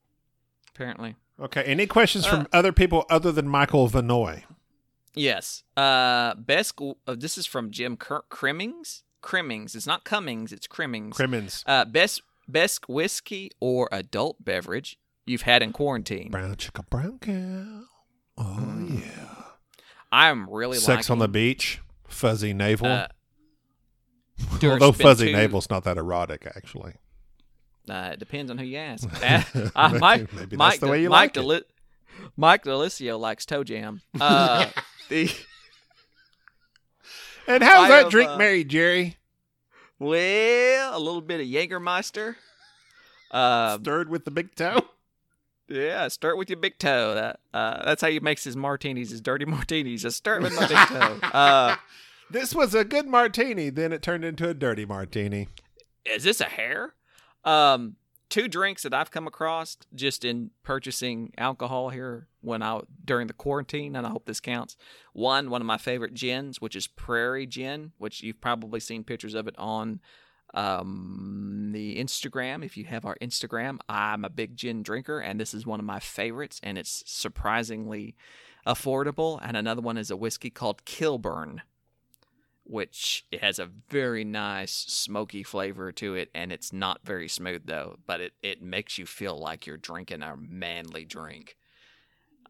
apparently. 0.74 1.16
Okay. 1.40 1.62
Any 1.64 1.86
questions 1.86 2.26
Uh, 2.26 2.30
from 2.30 2.48
other 2.52 2.72
people 2.72 3.04
other 3.10 3.32
than 3.32 3.48
Michael 3.48 3.88
Vanoy? 3.88 4.44
Yes. 5.14 5.62
Uh, 5.76 6.34
best. 6.34 6.80
Uh, 6.80 7.14
this 7.16 7.36
is 7.38 7.46
from 7.46 7.70
Jim 7.70 7.96
Cr- 7.96 8.26
Crimmings. 8.30 9.02
Crimmings. 9.22 9.74
It's 9.74 9.86
not 9.86 10.04
Cummings. 10.04 10.52
It's 10.52 10.66
Crimmings. 10.66 11.16
Crimmins. 11.16 11.64
uh, 11.66 11.84
best 11.86 12.22
best 12.46 12.88
whiskey 12.88 13.50
or 13.60 13.88
adult 13.90 14.44
beverage 14.44 14.98
you've 15.24 15.42
had 15.42 15.62
in 15.62 15.72
quarantine. 15.72 16.30
Brown 16.30 16.54
chicken, 16.56 16.84
brown 16.90 17.18
cow. 17.20 17.84
Oh 18.36 18.56
Mm. 18.60 19.00
yeah. 19.00 19.42
I'm 20.12 20.48
really 20.50 20.76
Sex 20.78 21.08
on 21.10 21.18
the 21.18 21.28
beach. 21.28 21.80
Fuzzy 22.06 22.52
navel. 22.52 23.06
Although 24.62 24.92
fuzzy 24.92 25.32
navel's 25.32 25.70
not 25.70 25.84
that 25.84 25.96
erotic, 25.96 26.46
actually. 26.56 26.94
Uh, 27.88 28.10
it 28.14 28.18
depends 28.18 28.50
on 28.50 28.58
who 28.58 28.64
you 28.64 28.78
ask. 28.78 29.08
Uh, 29.22 29.42
uh, 29.76 29.96
Mike, 30.00 30.32
Maybe 30.32 30.56
that's 30.56 30.58
Mike, 30.58 30.80
the 30.80 30.88
way 30.88 31.02
you 31.02 31.10
Mike, 31.10 31.36
like 31.36 31.36
it. 31.36 31.40
Deli- 31.40 31.62
Mike 32.36 32.64
Delicio 32.64 33.18
likes 33.18 33.46
toe 33.46 33.62
jam. 33.64 34.00
Uh, 34.20 34.66
the 35.08 35.30
And 37.46 37.62
how's 37.62 37.88
that 37.88 38.10
drink 38.10 38.30
uh, 38.30 38.36
made, 38.38 38.68
Jerry? 38.70 39.16
well, 39.98 40.96
a 40.96 40.98
little 40.98 41.20
bit 41.20 41.40
of 41.40 41.46
Jägermeister. 41.46 42.36
Uh, 43.30 43.78
Stirred 43.78 44.08
with 44.08 44.24
the 44.24 44.30
big 44.30 44.54
toe. 44.54 44.80
yeah, 45.68 46.08
start 46.08 46.38
with 46.38 46.48
your 46.48 46.58
big 46.58 46.78
toe. 46.78 47.14
That 47.14 47.40
uh, 47.52 47.84
that's 47.84 48.00
how 48.00 48.08
he 48.08 48.18
makes 48.20 48.44
his 48.44 48.56
martinis, 48.56 49.10
his 49.10 49.20
dirty 49.20 49.44
martinis. 49.44 50.02
Just 50.02 50.16
start 50.16 50.40
with 50.42 50.54
my 50.56 50.66
big 50.66 50.78
toe. 50.88 51.18
Uh, 51.22 51.76
This 52.30 52.54
was 52.54 52.74
a 52.74 52.84
good 52.84 53.06
martini, 53.06 53.70
then 53.70 53.92
it 53.92 54.02
turned 54.02 54.24
into 54.24 54.48
a 54.48 54.54
dirty 54.54 54.84
martini. 54.84 55.48
is 56.04 56.24
this 56.24 56.40
a 56.40 56.44
hair? 56.44 56.94
Um, 57.44 57.96
two 58.28 58.48
drinks 58.48 58.82
that 58.82 58.94
I've 58.94 59.10
come 59.10 59.26
across 59.26 59.76
just 59.94 60.24
in 60.24 60.50
purchasing 60.62 61.32
alcohol 61.38 61.90
here 61.90 62.26
when 62.40 62.62
I 62.62 62.80
during 63.04 63.26
the 63.26 63.32
quarantine, 63.32 63.94
and 63.94 64.06
I 64.06 64.10
hope 64.10 64.26
this 64.26 64.40
counts. 64.40 64.76
One, 65.12 65.50
one 65.50 65.60
of 65.60 65.66
my 65.66 65.78
favorite 65.78 66.14
gins, 66.14 66.60
which 66.60 66.74
is 66.74 66.86
Prairie 66.86 67.46
Gin, 67.46 67.92
which 67.98 68.22
you've 68.22 68.40
probably 68.40 68.80
seen 68.80 69.04
pictures 69.04 69.34
of 69.34 69.46
it 69.46 69.54
on 69.58 70.00
um, 70.54 71.70
the 71.72 71.96
Instagram. 71.96 72.64
If 72.64 72.76
you 72.76 72.84
have 72.86 73.04
our 73.04 73.16
Instagram, 73.20 73.78
I'm 73.88 74.24
a 74.24 74.30
big 74.30 74.56
gin 74.56 74.82
drinker, 74.82 75.20
and 75.20 75.38
this 75.38 75.54
is 75.54 75.66
one 75.66 75.80
of 75.80 75.86
my 75.86 76.00
favorites, 76.00 76.60
and 76.62 76.78
it's 76.78 77.02
surprisingly 77.06 78.16
affordable. 78.66 79.38
And 79.42 79.56
another 79.56 79.82
one 79.82 79.98
is 79.98 80.10
a 80.10 80.16
whiskey 80.16 80.50
called 80.50 80.84
Kilburn 80.84 81.62
which 82.66 83.26
it 83.30 83.42
has 83.42 83.58
a 83.58 83.68
very 83.90 84.24
nice 84.24 84.72
smoky 84.72 85.42
flavor 85.42 85.92
to 85.92 86.14
it 86.14 86.30
and 86.34 86.50
it's 86.50 86.72
not 86.72 87.00
very 87.04 87.28
smooth 87.28 87.66
though 87.66 87.96
but 88.06 88.20
it, 88.20 88.32
it 88.42 88.62
makes 88.62 88.96
you 88.98 89.04
feel 89.06 89.38
like 89.38 89.66
you're 89.66 89.76
drinking 89.76 90.22
a 90.22 90.34
manly 90.36 91.04
drink 91.04 91.56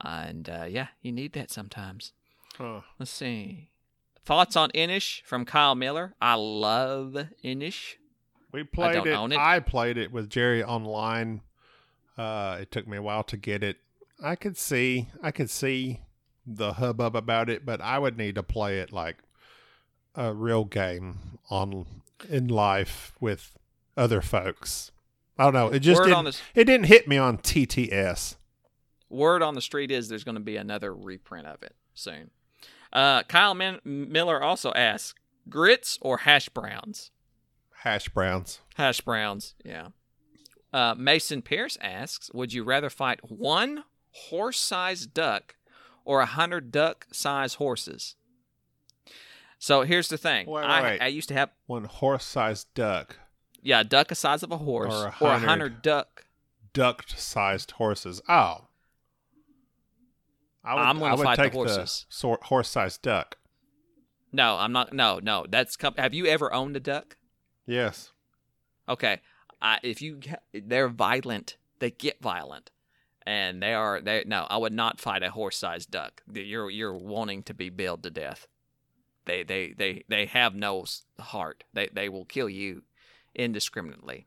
and 0.00 0.48
uh, 0.48 0.66
yeah 0.68 0.88
you 1.02 1.12
need 1.12 1.32
that 1.32 1.50
sometimes 1.50 2.12
Huh. 2.58 2.82
let's 3.00 3.10
see 3.10 3.70
thoughts 4.24 4.54
on 4.56 4.70
Inis 4.70 5.22
from 5.24 5.44
kyle 5.44 5.74
miller 5.74 6.14
i 6.20 6.34
love 6.34 7.16
Inis 7.42 7.96
We 8.52 8.62
played 8.62 8.94
don't 8.94 9.08
it. 9.08 9.14
own 9.14 9.32
it. 9.32 9.38
I 9.38 9.58
played 9.58 9.98
it 9.98 10.12
with 10.12 10.30
Jerry 10.30 10.62
online. 10.62 11.40
Uh, 12.16 12.58
it 12.60 12.70
took 12.70 12.86
me 12.86 12.96
a 12.98 13.02
while 13.02 13.24
to 13.24 13.36
get 13.36 13.64
it. 13.64 13.78
I 14.22 14.36
could 14.36 14.56
see, 14.56 15.08
I 15.20 15.32
could 15.32 15.50
see 15.50 16.02
the 16.46 16.74
hubbub 16.74 17.16
about 17.16 17.50
it, 17.50 17.66
but 17.66 17.80
I 17.80 17.98
would 17.98 18.16
need 18.16 18.36
to 18.36 18.44
play 18.44 18.78
it 18.78 18.92
like 18.92 19.16
a 20.14 20.32
real 20.32 20.64
game 20.64 21.38
on 21.50 21.86
in 22.28 22.48
life 22.48 23.12
with 23.20 23.56
other 23.96 24.20
folks. 24.20 24.90
I 25.38 25.44
don't 25.44 25.54
know. 25.54 25.68
It 25.68 25.80
just 25.80 26.02
didn't, 26.02 26.24
this- 26.24 26.42
it 26.54 26.64
didn't 26.64 26.86
hit 26.86 27.08
me 27.08 27.18
on 27.18 27.38
TTS. 27.38 28.36
word 29.10 29.42
on 29.42 29.54
the 29.54 29.60
street 29.60 29.90
is 29.90 30.08
there's 30.08 30.24
going 30.24 30.34
to 30.36 30.40
be 30.40 30.56
another 30.56 30.92
reprint 30.94 31.46
of 31.46 31.62
it 31.62 31.74
soon 31.94 32.30
uh, 32.92 33.22
kyle 33.24 33.54
Min- 33.54 33.80
miller 33.84 34.42
also 34.42 34.72
asks 34.72 35.14
grits 35.48 35.98
or 36.00 36.18
hash 36.18 36.48
browns 36.48 37.10
Hash 37.82 38.08
browns. 38.08 38.60
Hash 38.76 39.02
browns, 39.02 39.54
yeah. 39.62 39.88
Uh, 40.72 40.94
Mason 40.96 41.42
Pierce 41.42 41.76
asks, 41.82 42.30
"Would 42.32 42.54
you 42.54 42.64
rather 42.64 42.88
fight 42.88 43.20
one 43.30 43.84
horse-sized 44.30 45.12
duck 45.12 45.54
or 46.06 46.20
a 46.20 46.26
hundred 46.26 46.72
duck-sized 46.72 47.56
horses?" 47.56 48.16
So 49.64 49.80
here's 49.80 50.08
the 50.08 50.18
thing. 50.18 50.44
Wait, 50.46 50.60
wait, 50.60 50.70
I, 50.70 50.82
wait. 50.82 51.00
I 51.00 51.06
used 51.06 51.28
to 51.28 51.34
have 51.34 51.48
One 51.64 51.84
horse-sized 51.84 52.66
duck, 52.74 53.16
yeah, 53.62 53.80
a 53.80 53.84
duck 53.84 54.08
the 54.08 54.14
size 54.14 54.42
of 54.42 54.52
a 54.52 54.58
horse 54.58 54.92
Or 54.92 55.06
a 55.06 55.14
or 55.22 55.32
a 55.32 55.38
hundred. 55.38 55.80
duck. 55.80 56.26
duck-sized 56.74 57.70
horses. 57.70 58.20
Oh, 58.28 58.66
I 60.62 60.92
gonna 60.92 61.02
I 61.06 61.14
would 61.14 61.24
fight 61.24 61.38
the 61.38 61.48
horses. 61.48 62.04
sor- 62.10 62.40
horse-sized 62.42 63.00
duck. 63.00 63.38
No, 64.32 64.56
I'm 64.58 64.72
not. 64.72 64.92
No, 64.92 65.18
no. 65.22 65.46
That's 65.48 65.76
com- 65.76 65.94
have 65.96 66.12
you 66.12 66.26
ever 66.26 66.52
owned 66.52 66.76
a 66.76 66.80
duck? 66.80 67.16
Yes. 67.66 68.12
Okay, 68.86 69.22
I, 69.62 69.78
if 69.82 70.02
you 70.02 70.20
they're 70.52 70.90
violent, 70.90 71.56
they 71.78 71.90
get 71.90 72.20
violent, 72.20 72.70
and 73.26 73.62
they 73.62 73.72
are 73.72 74.02
they. 74.02 74.24
No, 74.26 74.46
I 74.50 74.58
would 74.58 74.74
not 74.74 75.00
fight 75.00 75.22
a 75.22 75.30
horse-sized 75.30 75.90
duck. 75.90 76.22
You're 76.30 76.68
you're 76.68 76.92
wanting 76.98 77.42
to 77.44 77.54
be 77.54 77.70
billed 77.70 78.02
to 78.02 78.10
death. 78.10 78.46
They 79.26 79.42
they 79.42 79.74
they 79.76 80.04
they 80.08 80.26
have 80.26 80.54
no 80.54 80.84
heart. 81.18 81.64
They 81.72 81.88
they 81.92 82.08
will 82.08 82.24
kill 82.24 82.48
you 82.48 82.82
indiscriminately. 83.34 84.26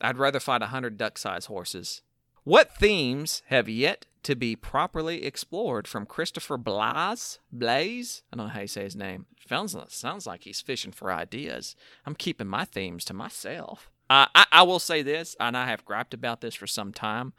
I'd 0.00 0.18
rather 0.18 0.40
fight 0.40 0.62
a 0.62 0.66
hundred 0.66 0.98
duck-sized 0.98 1.46
horses. 1.46 2.02
What 2.44 2.76
themes 2.76 3.42
have 3.46 3.68
yet 3.68 4.06
to 4.22 4.36
be 4.36 4.54
properly 4.54 5.24
explored 5.24 5.88
from 5.88 6.06
Christopher 6.06 6.56
Blaze? 6.56 7.38
Blaze? 7.50 8.22
I 8.32 8.36
don't 8.36 8.46
know 8.46 8.52
how 8.52 8.60
you 8.60 8.66
say 8.66 8.84
his 8.84 8.96
name. 8.96 9.26
Sounds 9.48 9.76
sounds 9.88 10.26
like 10.26 10.44
he's 10.44 10.60
fishing 10.60 10.92
for 10.92 11.12
ideas. 11.12 11.76
I'm 12.04 12.14
keeping 12.14 12.46
my 12.46 12.64
themes 12.64 13.04
to 13.06 13.14
myself. 13.14 13.90
Uh, 14.08 14.26
I, 14.34 14.46
I 14.52 14.62
will 14.62 14.78
say 14.78 15.02
this, 15.02 15.36
and 15.40 15.56
I 15.56 15.66
have 15.66 15.84
griped 15.84 16.14
about 16.14 16.40
this 16.40 16.54
for 16.54 16.66
some 16.66 16.92
time. 16.92 17.32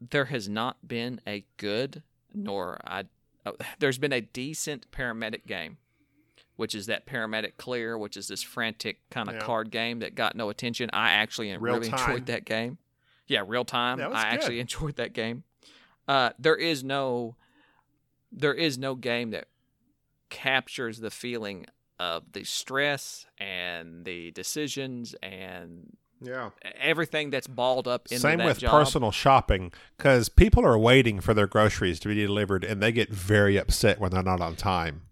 There 0.00 0.26
has 0.26 0.48
not 0.48 0.86
been 0.86 1.20
a 1.26 1.44
good, 1.56 2.02
nor 2.32 2.80
I, 2.84 3.04
uh, 3.44 3.52
there's 3.78 3.98
been 3.98 4.12
a 4.12 4.20
decent 4.20 4.90
paramedic 4.90 5.46
game, 5.46 5.78
which 6.56 6.74
is 6.74 6.86
that 6.86 7.06
paramedic 7.06 7.56
clear, 7.56 7.96
which 7.98 8.16
is 8.16 8.28
this 8.28 8.42
frantic 8.42 9.00
kind 9.10 9.28
of 9.28 9.34
Yeah. 9.36 9.40
card 9.42 9.70
game 9.70 9.98
that 10.00 10.14
got 10.14 10.36
no 10.36 10.48
attention. 10.50 10.88
I 10.92 11.10
actually 11.12 11.48
Real 11.56 11.74
really 11.76 11.88
time. 11.88 12.10
enjoyed 12.10 12.26
that 12.26 12.44
game. 12.44 12.78
Yeah, 13.26 13.42
real 13.46 13.64
time. 13.64 14.00
I 14.00 14.22
actually 14.26 14.60
enjoyed 14.60 14.96
that 14.96 15.12
game. 15.12 15.44
Uh, 16.06 16.30
there 16.38 16.56
is 16.56 16.84
no, 16.84 17.36
there 18.30 18.54
is 18.54 18.76
no 18.78 18.94
game 18.94 19.30
that 19.30 19.48
captures 20.30 20.98
the 21.00 21.10
feeling 21.10 21.66
of 21.98 22.32
the 22.32 22.44
stress 22.44 23.26
and 23.38 24.04
the 24.04 24.30
decisions 24.32 25.14
and 25.22 25.96
Yeah. 26.20 26.50
everything 26.76 27.30
that's 27.30 27.46
balled 27.46 27.86
up 27.86 28.06
into 28.10 28.20
Same 28.20 28.42
with 28.42 28.58
job. 28.58 28.70
personal 28.70 29.10
shopping 29.12 29.72
because 29.96 30.28
people 30.28 30.64
are 30.66 30.78
waiting 30.78 31.20
for 31.20 31.34
their 31.34 31.46
groceries 31.46 32.00
to 32.00 32.08
be 32.08 32.14
delivered 32.14 32.64
and 32.64 32.82
they 32.82 32.92
get 32.92 33.10
very 33.10 33.56
upset 33.56 33.98
when 34.00 34.10
they're 34.10 34.22
not 34.22 34.40
on 34.40 34.56
time. 34.56 35.02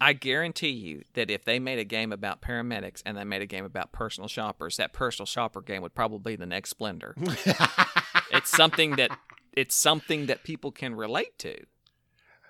I 0.00 0.14
guarantee 0.14 0.70
you 0.70 1.04
that 1.12 1.30
if 1.30 1.44
they 1.44 1.58
made 1.58 1.78
a 1.78 1.84
game 1.84 2.10
about 2.10 2.40
paramedics 2.40 3.02
and 3.04 3.18
they 3.18 3.24
made 3.24 3.42
a 3.42 3.46
game 3.46 3.66
about 3.66 3.92
personal 3.92 4.28
shoppers, 4.28 4.78
that 4.78 4.94
personal 4.94 5.26
shopper 5.26 5.60
game 5.60 5.82
would 5.82 5.94
probably 5.94 6.32
be 6.32 6.36
the 6.36 6.46
next 6.46 6.70
Splendor. 6.70 7.14
it's 8.32 8.50
something 8.50 8.96
that 8.96 9.10
it's 9.52 9.74
something 9.74 10.26
that 10.26 10.42
people 10.42 10.72
can 10.72 10.94
relate 10.94 11.38
to. 11.40 11.64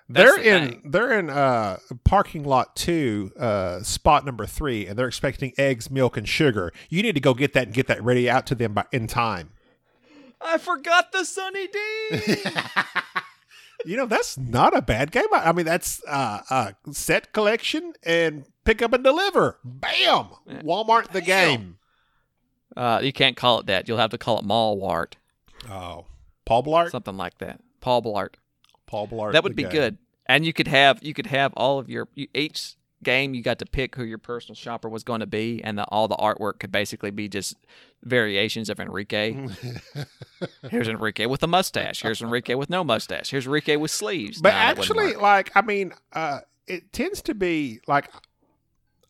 That's 0.07 0.37
they're 0.37 0.43
the 0.43 0.55
in 0.63 0.69
thing. 0.69 0.91
they're 0.91 1.19
in 1.19 1.29
uh 1.29 1.77
parking 2.05 2.43
lot 2.45 2.75
two, 2.75 3.31
uh 3.37 3.81
spot 3.81 4.25
number 4.25 4.45
three, 4.45 4.87
and 4.87 4.97
they're 4.97 5.07
expecting 5.07 5.51
eggs, 5.57 5.91
milk, 5.91 6.15
and 6.15 6.27
sugar. 6.27 6.71
You 6.89 7.03
need 7.03 7.15
to 7.15 7.21
go 7.21 7.33
get 7.33 7.53
that 7.53 7.67
and 7.67 7.73
get 7.73 7.87
that 7.87 8.01
ready 8.01 8.29
out 8.29 8.45
to 8.47 8.55
them 8.55 8.73
by 8.73 8.85
in 8.93 9.07
time. 9.07 9.51
I 10.39 10.57
forgot 10.57 11.11
the 11.11 11.23
Sunny 11.23 11.67
D. 11.67 11.79
You 13.85 13.97
know, 13.97 14.05
that's 14.05 14.37
not 14.37 14.75
a 14.75 14.81
bad 14.81 15.11
game. 15.11 15.25
I 15.31 15.51
mean, 15.51 15.65
that's 15.65 16.01
uh, 16.07 16.41
uh 16.49 16.71
set 16.91 17.33
collection 17.33 17.93
and 18.03 18.45
pick 18.65 18.81
up 18.81 18.93
and 18.93 19.03
deliver. 19.03 19.59
Bam! 19.63 20.27
Walmart 20.63 21.11
the 21.11 21.21
game. 21.21 21.77
uh, 22.77 22.99
you 23.03 23.11
can't 23.13 23.35
call 23.35 23.59
it 23.59 23.65
that. 23.67 23.87
You'll 23.87 23.97
have 23.97 24.11
to 24.11 24.17
call 24.17 24.39
it 24.39 24.45
Mallwart, 24.45 25.13
Oh, 25.69 26.05
Paul 26.45 26.63
Blart. 26.63 26.91
something 26.91 27.17
like 27.17 27.37
that. 27.39 27.59
Paul 27.81 28.01
Blart. 28.01 28.35
Paul 28.85 29.07
Blart. 29.07 29.33
That 29.33 29.43
would 29.43 29.55
be 29.55 29.63
game. 29.63 29.71
good. 29.71 29.97
And 30.25 30.45
you 30.45 30.53
could 30.53 30.67
have 30.67 31.03
you 31.03 31.13
could 31.13 31.27
have 31.27 31.53
all 31.57 31.79
of 31.79 31.89
your 31.89 32.07
you, 32.15 32.27
each 32.33 32.75
game 33.03 33.33
you 33.33 33.41
got 33.41 33.59
to 33.59 33.65
pick 33.65 33.95
who 33.95 34.03
your 34.03 34.17
personal 34.17 34.55
shopper 34.55 34.89
was 34.89 35.03
going 35.03 35.19
to 35.21 35.27
be, 35.27 35.61
and 35.63 35.77
the, 35.77 35.83
all 35.85 36.07
the 36.07 36.15
artwork 36.17 36.59
could 36.59 36.71
basically 36.71 37.11
be 37.11 37.27
just 37.27 37.55
variations 38.03 38.69
of 38.69 38.79
Enrique. 38.79 39.47
Here's 40.69 40.87
Enrique 40.87 41.25
with 41.25 41.43
a 41.43 41.47
mustache. 41.47 42.01
Here's 42.01 42.21
Enrique 42.21 42.55
with 42.55 42.69
no 42.69 42.83
mustache. 42.83 43.31
Here's 43.31 43.45
Enrique 43.45 43.75
with 43.75 43.91
sleeves. 43.91 44.41
But 44.41 44.51
Nah, 44.51 44.55
actually, 44.57 45.15
like, 45.15 45.51
I 45.55 45.61
mean, 45.61 45.93
uh, 46.13 46.39
it 46.67 46.93
tends 46.93 47.21
to 47.23 47.33
be 47.33 47.81
like, 47.87 48.09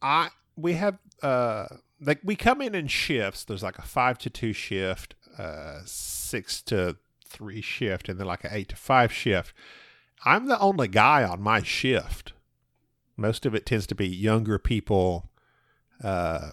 I 0.01 0.29
we 0.55 0.73
have 0.73 0.97
uh, 1.21 1.67
like 2.01 2.19
we 2.23 2.35
come 2.35 2.61
in 2.61 2.75
in 2.75 2.87
shifts. 2.87 3.43
There's 3.43 3.63
like 3.63 3.77
a 3.77 3.83
five 3.83 4.17
to 4.19 4.29
two 4.29 4.53
shift, 4.53 5.15
uh, 5.37 5.79
six 5.85 6.61
to 6.63 6.97
three 7.25 7.61
shift, 7.61 8.09
and 8.09 8.19
then 8.19 8.27
like 8.27 8.43
an 8.43 8.51
eight 8.53 8.69
to 8.69 8.75
five 8.75 9.11
shift. 9.11 9.53
I'm 10.25 10.47
the 10.47 10.59
only 10.59 10.87
guy 10.87 11.23
on 11.23 11.41
my 11.41 11.61
shift. 11.63 12.33
Most 13.21 13.45
of 13.45 13.55
it 13.55 13.65
tends 13.65 13.87
to 13.87 13.95
be 13.95 14.07
younger 14.07 14.57
people, 14.57 15.29
uh, 16.03 16.51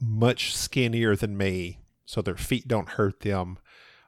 much 0.00 0.56
skinnier 0.56 1.14
than 1.14 1.36
me, 1.36 1.80
so 2.06 2.22
their 2.22 2.36
feet 2.36 2.66
don't 2.66 2.90
hurt 2.90 3.20
them. 3.20 3.58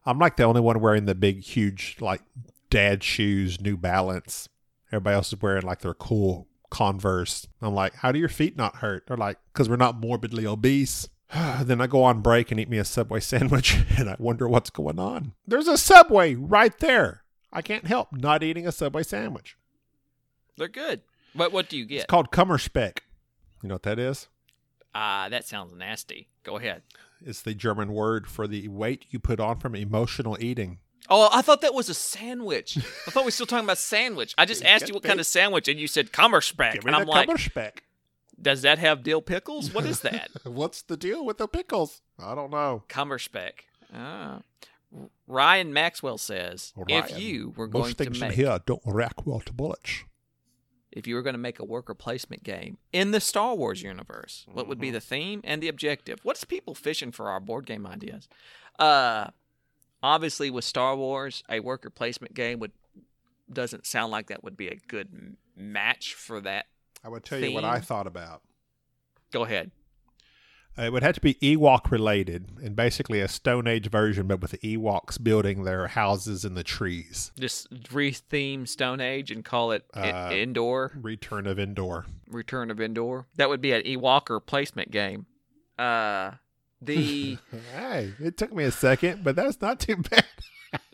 I'm 0.05 0.19
like 0.19 0.37
the 0.37 0.45
only 0.45 0.61
one 0.61 0.81
wearing 0.81 1.05
the 1.05 1.15
big, 1.15 1.43
huge, 1.43 1.97
like 2.01 2.23
dad 2.71 3.05
shoes, 3.05 3.61
New 3.61 3.77
Balance. 3.77 4.49
Everybody 4.91 5.15
else 5.15 5.33
is 5.33 5.41
wearing 5.41 5.63
like 5.63 5.81
their 5.81 5.95
cool 5.95 6.49
Converse. 6.73 7.47
I'm 7.61 7.75
like, 7.75 7.97
how 7.97 8.13
do 8.13 8.19
your 8.19 8.31
feet 8.31 8.57
not 8.57 8.77
hurt? 8.77 9.07
They're 9.07 9.17
like, 9.17 9.37
because 9.53 9.69
we're 9.69 9.77
not 9.77 10.01
morbidly 10.01 10.47
obese. 10.47 11.07
then 11.63 11.83
I 11.83 11.87
go 11.87 12.03
on 12.03 12.23
break 12.23 12.51
and 12.51 12.59
eat 12.59 12.71
me 12.71 12.79
a 12.79 12.85
Subway 12.85 13.21
sandwich, 13.21 13.77
and 13.99 14.09
I 14.09 14.17
wonder 14.19 14.49
what's 14.49 14.71
going 14.71 14.99
on. 14.99 15.35
There's 15.47 15.69
a 15.69 15.77
Subway 15.77 16.35
right 16.35 16.77
there. 16.79 17.25
I 17.53 17.61
can't 17.61 17.87
help 17.87 18.09
not 18.13 18.43
eating 18.43 18.67
a 18.67 18.73
Subway 18.73 19.03
sandwich. 19.03 19.59
they're 20.57 20.69
good. 20.69 21.03
But 21.35 21.53
what 21.53 21.69
do 21.69 21.77
you 21.77 21.85
get? 21.85 21.97
It's 21.97 22.07
called 22.07 22.31
Kummerspeck. 22.31 22.99
You 23.63 23.69
know 23.69 23.77
what 23.77 23.83
that 23.85 23.99
is? 23.99 24.29
Ah, 24.95 25.29
that 25.31 25.47
sounds 25.47 25.75
nasty. 25.75 26.29
Go 26.43 26.57
ahead. 26.57 26.83
It's 27.25 27.43
the 27.43 27.55
German 27.55 27.93
word 27.93 28.27
for 28.27 28.47
the 28.47 28.69
weight 28.69 29.07
you 29.11 29.19
put 29.19 29.41
on 29.41 29.59
from 29.59 29.75
emotional 29.75 30.37
eating. 30.41 30.79
Oh, 31.09 31.29
I 31.33 31.43
thought 31.43 31.61
that 31.63 31.75
was 31.75 31.89
a 31.89 31.95
sandwich. 31.95 32.79
I 33.07 33.11
thought 33.11 33.23
we 33.23 33.29
were 33.29 33.31
still 33.33 33.47
talking 33.47 33.65
about 33.65 33.79
sandwich. 33.79 34.35
I 34.39 34.45
just 34.45 34.65
asked 34.65 34.89
you 34.89 34.95
what 34.95 35.03
kind 35.03 35.21
of 35.21 35.27
sandwich, 35.27 35.69
and 35.69 35.79
you 35.79 35.87
said 35.87 36.13
Kummerspeck, 36.13 36.85
and 36.85 36.95
I'm 36.95 37.07
like, 37.07 37.29
Kummerspeck. 37.29 37.79
does 38.41 38.63
that 38.63 38.79
have 38.79 39.03
dill 39.03 39.21
pickles? 39.23 39.73
What 39.75 39.85
is 39.85 40.01
that? 40.01 40.31
What's 40.45 40.83
the 40.83 40.97
deal 40.97 41.25
with 41.25 41.39
the 41.39 41.49
pickles? 41.49 42.03
I 42.19 42.35
don't 42.35 42.51
know. 42.51 42.85
Cumberspec. 42.89 43.53
Ah. 43.95 44.41
Ryan 45.27 45.73
Maxwell 45.73 46.19
says, 46.19 46.73
if 46.87 47.19
you 47.19 47.53
were 47.57 47.67
going 47.67 47.85
to. 47.85 47.89
Most 47.89 47.99
to 47.99 48.05
things 48.05 48.21
make 48.21 48.31
in 48.33 48.37
here 48.37 48.59
don't 48.67 48.83
react 48.85 49.27
well 49.27 49.41
to 49.41 49.53
bullets. 49.53 50.05
If 50.93 51.07
you 51.07 51.15
were 51.15 51.23
going 51.23 51.35
to 51.35 51.39
make 51.39 51.59
a 51.59 51.65
worker 51.65 51.95
placement 51.95 52.45
game 52.45 52.79
in 52.93 53.11
the 53.11 53.21
Star 53.21 53.55
Wars 53.55 53.83
universe, 53.83 54.47
what 54.53 54.69
would 54.69 54.79
be 54.79 54.89
Mm-hmm. 54.89 54.95
the 54.95 55.01
theme 55.01 55.41
and 55.45 55.63
the 55.63 55.69
objective? 55.69 56.19
What's 56.23 56.45
people 56.45 56.75
fishing 56.75 57.13
for 57.13 57.29
our 57.31 57.41
board 57.41 57.67
game 57.67 57.87
ideas? 57.87 58.29
Uh 58.79 59.29
obviously 60.03 60.51
with 60.51 60.65
Star 60.65 60.97
Wars, 60.97 61.45
a 61.49 61.61
worker 61.61 61.91
placement 61.91 62.35
game 62.35 62.59
would 62.59 62.73
doesn't 63.53 63.87
sound 63.87 64.11
like 64.11 64.29
that 64.29 64.43
would 64.43 64.57
be 64.57 64.69
a 64.69 64.77
good 64.89 65.09
m- 65.13 65.37
match 65.57 66.15
for 66.15 66.41
that. 66.41 66.67
I 67.05 67.09
would 67.09 67.25
tell 67.25 67.39
you 67.39 67.53
what 67.53 67.65
I 67.65 67.81
thought 67.81 68.07
about. 68.07 68.43
Go 69.31 69.45
ahead. 69.45 69.71
Uh, 70.79 70.83
It 70.83 70.93
would 70.93 71.03
have 71.03 71.15
to 71.17 71.21
be 71.21 71.35
Ewok 71.35 71.91
related 71.91 72.49
and 72.63 72.75
basically 72.75 73.21
a 73.21 73.29
Stone 73.29 73.67
Age 73.67 73.89
version, 73.91 74.27
but 74.27 74.41
with 74.41 74.53
the 74.53 74.59
Ewoks 74.59 75.23
building 75.23 75.65
their 75.65 75.89
houses 75.89 76.45
in 76.45 76.55
the 76.55 76.65
trees. 76.65 77.31
Just 77.39 77.69
re-theme 77.93 78.67
Stone 78.67 79.01
Age 79.01 79.31
and 79.31 79.45
call 79.45 79.73
it 79.73 79.85
Uh, 79.95 80.31
Endor. 80.33 80.93
Return 81.01 81.47
of 81.47 81.59
Endor. 81.59 82.07
Return 82.29 82.71
of 82.71 82.81
Endor. 82.81 83.27
That 83.37 83.49
would 83.49 83.61
be 83.61 83.73
an 83.73 83.83
Ewalker 83.83 84.45
placement 84.45 84.91
game. 84.91 85.27
Uh, 85.79 86.33
the 86.81 87.39
hey, 87.75 88.13
it 88.19 88.37
took 88.37 88.53
me 88.53 88.65
a 88.65 88.71
second, 88.71 89.23
but 89.23 89.37
that's 89.37 89.61
not 89.61 89.79
too 89.81 89.97
bad. 90.11 90.25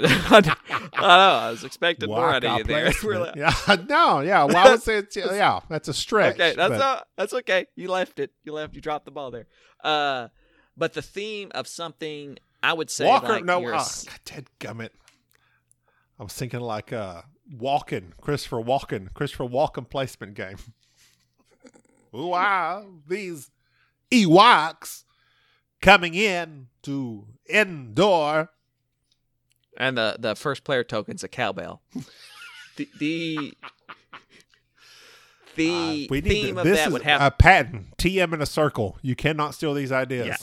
I 0.01 0.41
know 0.41 1.05
I 1.05 1.51
was 1.51 1.65
expecting 1.65 2.09
more 2.09 2.33
out 2.33 2.45
of 2.45 2.59
you 2.59 2.65
there. 2.65 2.93
Really- 3.03 3.33
yeah, 3.37 3.55
no, 3.89 4.21
yeah. 4.21 4.45
Well, 4.45 4.57
I 4.57 4.71
would 4.71 4.83
say 4.83 4.97
it's, 4.97 5.17
yeah, 5.17 5.61
that's 5.69 5.89
a 5.89 5.95
stretch. 5.95 6.35
okay, 6.35 6.55
that's 6.57 6.79
not, 6.79 7.07
that's 7.17 7.33
okay. 7.33 7.67
You 7.77 7.91
left 7.91 8.19
it. 8.19 8.33
You 8.45 8.53
left. 8.53 8.75
You 8.75 8.81
dropped 8.81 9.05
the 9.05 9.11
ball 9.11 9.31
there. 9.31 9.47
Uh, 9.83 10.29
but 10.77 10.95
the 10.95 11.03
theme 11.03 11.51
of 11.55 11.67
something 11.69 12.39
I 12.63 12.73
would 12.73 12.91
say 12.91 13.07
Walker. 13.07 13.29
like 13.29 13.45
no, 13.45 13.65
uh, 13.67 13.85
Ted 14.25 14.49
Gummit. 14.59 14.91
I 16.19 16.25
was 16.25 16.33
thinking 16.33 16.61
like 16.61 16.93
uh, 16.93 17.23
Walken, 17.55 18.17
Christopher 18.21 18.57
Walken, 18.57 19.13
Christopher 19.15 19.45
Walken 19.45 19.89
placement 19.89 20.35
game. 20.35 20.57
wow, 22.13 22.87
these 23.07 23.51
Ewoks 24.11 25.05
coming 25.81 26.15
in 26.15 26.69
to 26.83 27.27
Endor. 27.49 28.51
And 29.79 29.97
the 29.97 30.17
the 30.19 30.35
first 30.35 30.65
player 30.65 30.85
token's 30.85 31.25
a 31.25 31.29
cowbell. 31.29 31.81
the 32.77 32.89
the 32.99 33.55
the 35.57 35.71
Uh, 35.71 36.07
we 36.11 36.21
need 36.21 36.25
theme 36.29 36.55
to, 36.57 36.61
of 36.61 36.67
this 36.67 36.79
that 36.79 36.87
is 36.89 36.93
would 36.93 37.03
have 37.03 37.23
a 37.23 37.31
patent. 37.31 37.97
TM 37.97 38.33
in 38.33 38.43
a 38.43 38.47
circle. 38.47 38.99
You 39.03 39.17
cannot 39.17 39.55
steal 39.55 39.75
these 39.75 39.91
ideas. 39.93 40.27
Yeah. 40.27 40.37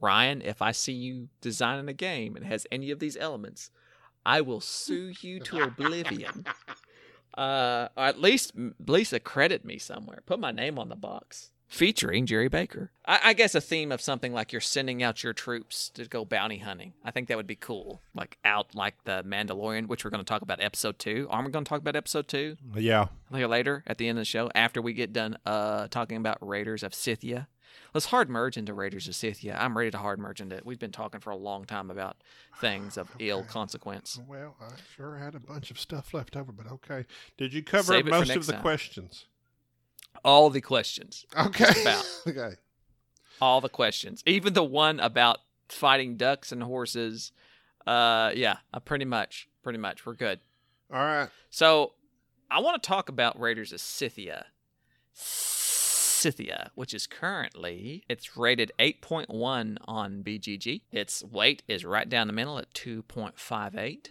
Ryan, 0.00 0.42
if 0.42 0.62
I 0.62 0.72
see 0.72 0.92
you 0.92 1.28
designing 1.40 1.88
a 1.88 1.92
game 1.92 2.36
and 2.36 2.46
has 2.46 2.66
any 2.72 2.90
of 2.90 2.98
these 2.98 3.16
elements, 3.16 3.70
I 4.24 4.40
will 4.40 4.60
sue 4.60 5.12
you 5.20 5.40
to 5.40 5.62
oblivion. 5.62 6.46
Uh, 7.36 7.88
or 7.96 8.04
at 8.04 8.20
least, 8.20 8.52
at 8.56 8.88
least 8.88 9.12
accredit 9.12 9.64
me 9.64 9.78
somewhere. 9.78 10.22
Put 10.26 10.38
my 10.40 10.50
name 10.50 10.78
on 10.78 10.88
the 10.88 10.96
box. 10.96 11.50
Featuring 11.72 12.26
Jerry 12.26 12.48
Baker. 12.48 12.90
I, 13.06 13.20
I 13.24 13.32
guess 13.32 13.54
a 13.54 13.60
theme 13.60 13.92
of 13.92 14.02
something 14.02 14.34
like 14.34 14.52
you're 14.52 14.60
sending 14.60 15.02
out 15.02 15.24
your 15.24 15.32
troops 15.32 15.88
to 15.94 16.04
go 16.04 16.22
bounty 16.22 16.58
hunting. 16.58 16.92
I 17.02 17.10
think 17.12 17.28
that 17.28 17.38
would 17.38 17.46
be 17.46 17.56
cool. 17.56 18.02
Like 18.14 18.36
out 18.44 18.74
like 18.74 19.02
the 19.04 19.24
Mandalorian, 19.26 19.86
which 19.86 20.04
we're 20.04 20.10
going 20.10 20.22
to 20.22 20.28
talk 20.28 20.42
about 20.42 20.60
episode 20.60 20.98
two. 20.98 21.26
Aren't 21.30 21.46
we 21.46 21.50
going 21.50 21.64
to 21.64 21.68
talk 21.70 21.80
about 21.80 21.96
episode 21.96 22.28
two? 22.28 22.56
Yeah. 22.76 23.06
later 23.30 23.46
later 23.46 23.84
at 23.86 23.96
the 23.96 24.06
end 24.06 24.18
of 24.18 24.20
the 24.20 24.26
show 24.26 24.50
after 24.54 24.82
we 24.82 24.92
get 24.92 25.14
done 25.14 25.38
uh 25.46 25.88
talking 25.88 26.18
about 26.18 26.46
Raiders 26.46 26.82
of 26.82 26.94
Scythia. 26.94 27.48
Let's 27.94 28.06
hard 28.06 28.28
merge 28.28 28.58
into 28.58 28.74
Raiders 28.74 29.08
of 29.08 29.14
Scythia. 29.14 29.56
I'm 29.58 29.76
ready 29.76 29.90
to 29.92 29.98
hard 29.98 30.18
merge 30.18 30.42
into 30.42 30.56
it. 30.56 30.66
We've 30.66 30.78
been 30.78 30.92
talking 30.92 31.20
for 31.20 31.30
a 31.30 31.36
long 31.36 31.64
time 31.64 31.90
about 31.90 32.18
things 32.60 32.98
of 32.98 33.08
ill 33.18 33.44
consequence. 33.44 34.20
Well, 34.28 34.56
I 34.60 34.74
sure 34.94 35.16
had 35.16 35.34
a 35.34 35.40
bunch 35.40 35.70
of 35.70 35.80
stuff 35.80 36.12
left 36.12 36.36
over, 36.36 36.52
but 36.52 36.70
okay. 36.70 37.06
Did 37.38 37.54
you 37.54 37.62
cover 37.62 37.94
Save 37.94 38.06
most 38.06 38.36
of 38.36 38.44
the 38.44 38.52
time. 38.52 38.60
questions? 38.60 39.26
All 40.24 40.50
the 40.50 40.60
questions. 40.60 41.26
Okay. 41.36 41.82
about. 41.82 42.04
okay. 42.26 42.56
All 43.40 43.60
the 43.60 43.68
questions. 43.68 44.22
Even 44.26 44.52
the 44.52 44.62
one 44.62 45.00
about 45.00 45.38
fighting 45.68 46.16
ducks 46.16 46.52
and 46.52 46.62
horses. 46.62 47.32
Uh 47.86 48.30
yeah, 48.34 48.58
uh, 48.72 48.80
pretty 48.80 49.04
much. 49.04 49.48
Pretty 49.62 49.78
much. 49.78 50.06
We're 50.06 50.14
good. 50.14 50.40
All 50.92 51.00
right. 51.00 51.28
So, 51.50 51.92
I 52.50 52.60
want 52.60 52.82
to 52.82 52.86
talk 52.86 53.08
about 53.08 53.40
Raiders 53.40 53.72
of 53.72 53.80
Scythia. 53.80 54.46
Scythia, 55.14 56.70
which 56.74 56.94
is 56.94 57.06
currently 57.06 58.04
it's 58.08 58.36
rated 58.36 58.72
8.1 58.78 59.76
on 59.86 60.22
BGG. 60.22 60.82
Its 60.92 61.24
weight 61.24 61.62
is 61.66 61.84
right 61.84 62.08
down 62.08 62.26
the 62.26 62.32
middle 62.32 62.58
at 62.58 62.72
2.58. 62.74 64.08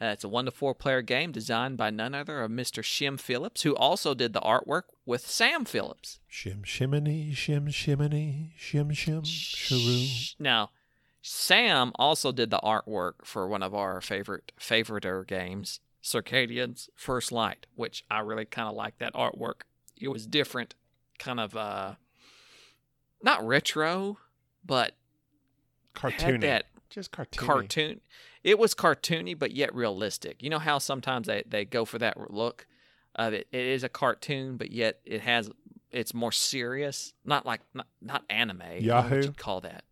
Uh, 0.00 0.06
it's 0.06 0.22
a 0.24 0.28
one 0.28 0.44
to 0.44 0.50
four 0.50 0.74
player 0.74 1.02
game 1.02 1.32
designed 1.32 1.76
by 1.76 1.90
none 1.90 2.14
other 2.14 2.40
of 2.42 2.50
Mr. 2.50 2.84
Shem 2.84 3.16
Phillips, 3.16 3.62
who 3.62 3.74
also 3.74 4.14
did 4.14 4.32
the 4.32 4.40
artwork 4.40 4.82
with 5.04 5.26
Sam 5.26 5.64
Phillips. 5.64 6.20
Shim 6.30 6.64
shiminy, 6.64 7.32
shim 7.34 7.72
shiminy, 7.72 8.52
shim 8.58 8.92
shim 8.92 9.22
shiroo. 9.24 10.34
Now, 10.38 10.70
Sam 11.20 11.90
also 11.96 12.30
did 12.30 12.50
the 12.50 12.60
artwork 12.62 13.24
for 13.24 13.48
one 13.48 13.62
of 13.62 13.74
our 13.74 14.00
favorite 14.00 14.52
favoriter 14.60 15.26
games, 15.26 15.80
Circadian's 16.02 16.88
First 16.94 17.32
Light, 17.32 17.66
which 17.74 18.04
I 18.10 18.20
really 18.20 18.44
kind 18.44 18.68
of 18.68 18.76
like 18.76 18.98
that 18.98 19.14
artwork. 19.14 19.62
it 20.00 20.08
was 20.08 20.26
different, 20.28 20.74
kind 21.18 21.40
of 21.40 21.56
uh, 21.56 21.94
not 23.22 23.44
retro, 23.44 24.18
but 24.64 24.92
that 26.40 26.66
Just 26.88 27.10
cartoony. 27.10 27.36
cartoon. 27.36 28.00
It 28.44 28.58
was 28.58 28.74
cartoony, 28.74 29.38
but 29.38 29.52
yet 29.52 29.74
realistic. 29.74 30.42
You 30.42 30.50
know 30.50 30.58
how 30.58 30.78
sometimes 30.78 31.26
they, 31.26 31.42
they 31.46 31.64
go 31.64 31.84
for 31.84 31.98
that 31.98 32.30
look 32.30 32.66
of 33.14 33.32
it. 33.32 33.48
It 33.52 33.60
is 33.60 33.84
a 33.84 33.88
cartoon, 33.88 34.56
but 34.56 34.70
yet 34.70 35.00
it 35.04 35.20
has 35.22 35.50
it's 35.90 36.14
more 36.14 36.32
serious. 36.32 37.14
Not 37.24 37.46
like 37.46 37.60
not, 37.74 37.86
not 38.00 38.24
anime. 38.30 38.62
Yahoo? 38.80 39.22
You'd 39.22 39.38
call 39.38 39.60
that? 39.62 39.84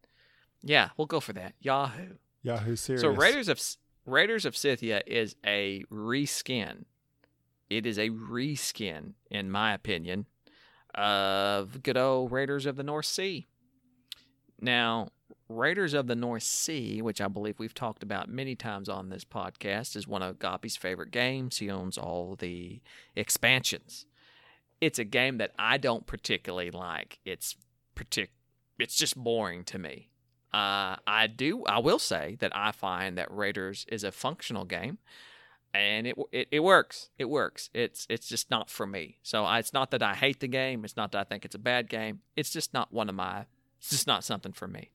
Yeah, 0.63 0.91
we'll 0.97 1.07
go 1.07 1.21
for 1.21 1.33
that. 1.35 1.55
Yahoo. 1.61 2.15
Yahoo 2.43 2.77
Serious. 2.77 3.03
So 3.03 3.09
Raiders 3.09 3.49
of 3.49 3.61
Raiders 4.05 4.45
of 4.45 4.57
Scythia 4.57 5.03
is 5.07 5.35
a 5.45 5.85
reskin. 5.91 6.85
It 7.69 7.87
is 7.87 7.99
a 7.99 8.11
reskin, 8.11 9.15
in 9.31 9.51
my 9.51 9.75
opinion, 9.75 10.27
of 10.95 11.83
good 11.83 11.97
old 11.97 12.31
Raiders 12.31 12.67
of 12.67 12.77
the 12.77 12.85
North 12.85 13.07
Sea. 13.07 13.47
Now, 14.61 15.09
Raiders 15.49 15.95
of 15.95 16.07
the 16.09 16.17
North 16.17 16.43
Sea, 16.43 17.01
which 17.01 17.21
I 17.21 17.29
believe 17.29 17.59
we've 17.59 17.75
talked 17.75 18.03
about 18.03 18.29
many 18.29 18.57
times 18.57 18.89
on 18.89 19.09
this 19.09 19.25
podcast, 19.25 19.95
is 19.95 20.09
one 20.09 20.23
of 20.23 20.39
Goppy's 20.39 20.77
favorite 20.77 21.13
games. 21.13 21.59
He 21.59 21.71
owns 21.71 21.97
all 21.97 22.35
the 22.37 22.81
expansions. 23.15 24.07
It's 24.81 24.99
a 24.99 25.05
game 25.05 25.39
that 25.39 25.53
I 25.59 25.79
don't 25.79 26.07
particularly 26.07 26.71
like. 26.71 27.21
It's 27.25 27.57
partic- 27.95 28.29
It's 28.79 28.97
just 28.97 29.17
boring 29.17 29.63
to 29.65 29.79
me. 29.79 30.11
Uh, 30.53 30.97
I 31.07 31.29
do. 31.29 31.65
I 31.65 31.79
will 31.79 31.99
say 31.99 32.37
that 32.41 32.55
I 32.55 32.73
find 32.73 33.17
that 33.17 33.31
Raiders 33.31 33.87
is 33.89 34.05
a 34.05 34.13
functional 34.13 34.65
game, 34.65 34.99
and 35.75 36.07
it 36.07 36.17
it, 36.33 36.49
it 36.51 36.61
works. 36.61 37.11
It 37.19 37.27
works. 37.27 37.69
It's 37.75 38.07
it's 38.09 38.29
just 38.29 38.51
not 38.51 38.71
for 38.71 38.87
me. 38.87 39.19
So 39.23 39.45
I, 39.45 39.59
it's 39.59 39.73
not 39.73 39.91
that 39.91 40.03
I 40.03 40.15
hate 40.15 40.41
the 40.41 40.49
game. 40.49 40.85
It's 40.85 40.97
not 40.97 41.13
that 41.13 41.21
I 41.21 41.25
think 41.25 41.45
it's 41.45 41.55
a 41.55 41.59
bad 41.59 41.89
game. 41.89 42.21
It's 42.37 42.51
just 42.51 42.73
not 42.73 42.93
one 42.93 43.09
of 43.09 43.15
my. 43.15 43.45
It's 43.79 43.91
just 43.91 44.07
not 44.07 44.25
something 44.25 44.53
for 44.53 44.67
me. 44.67 44.91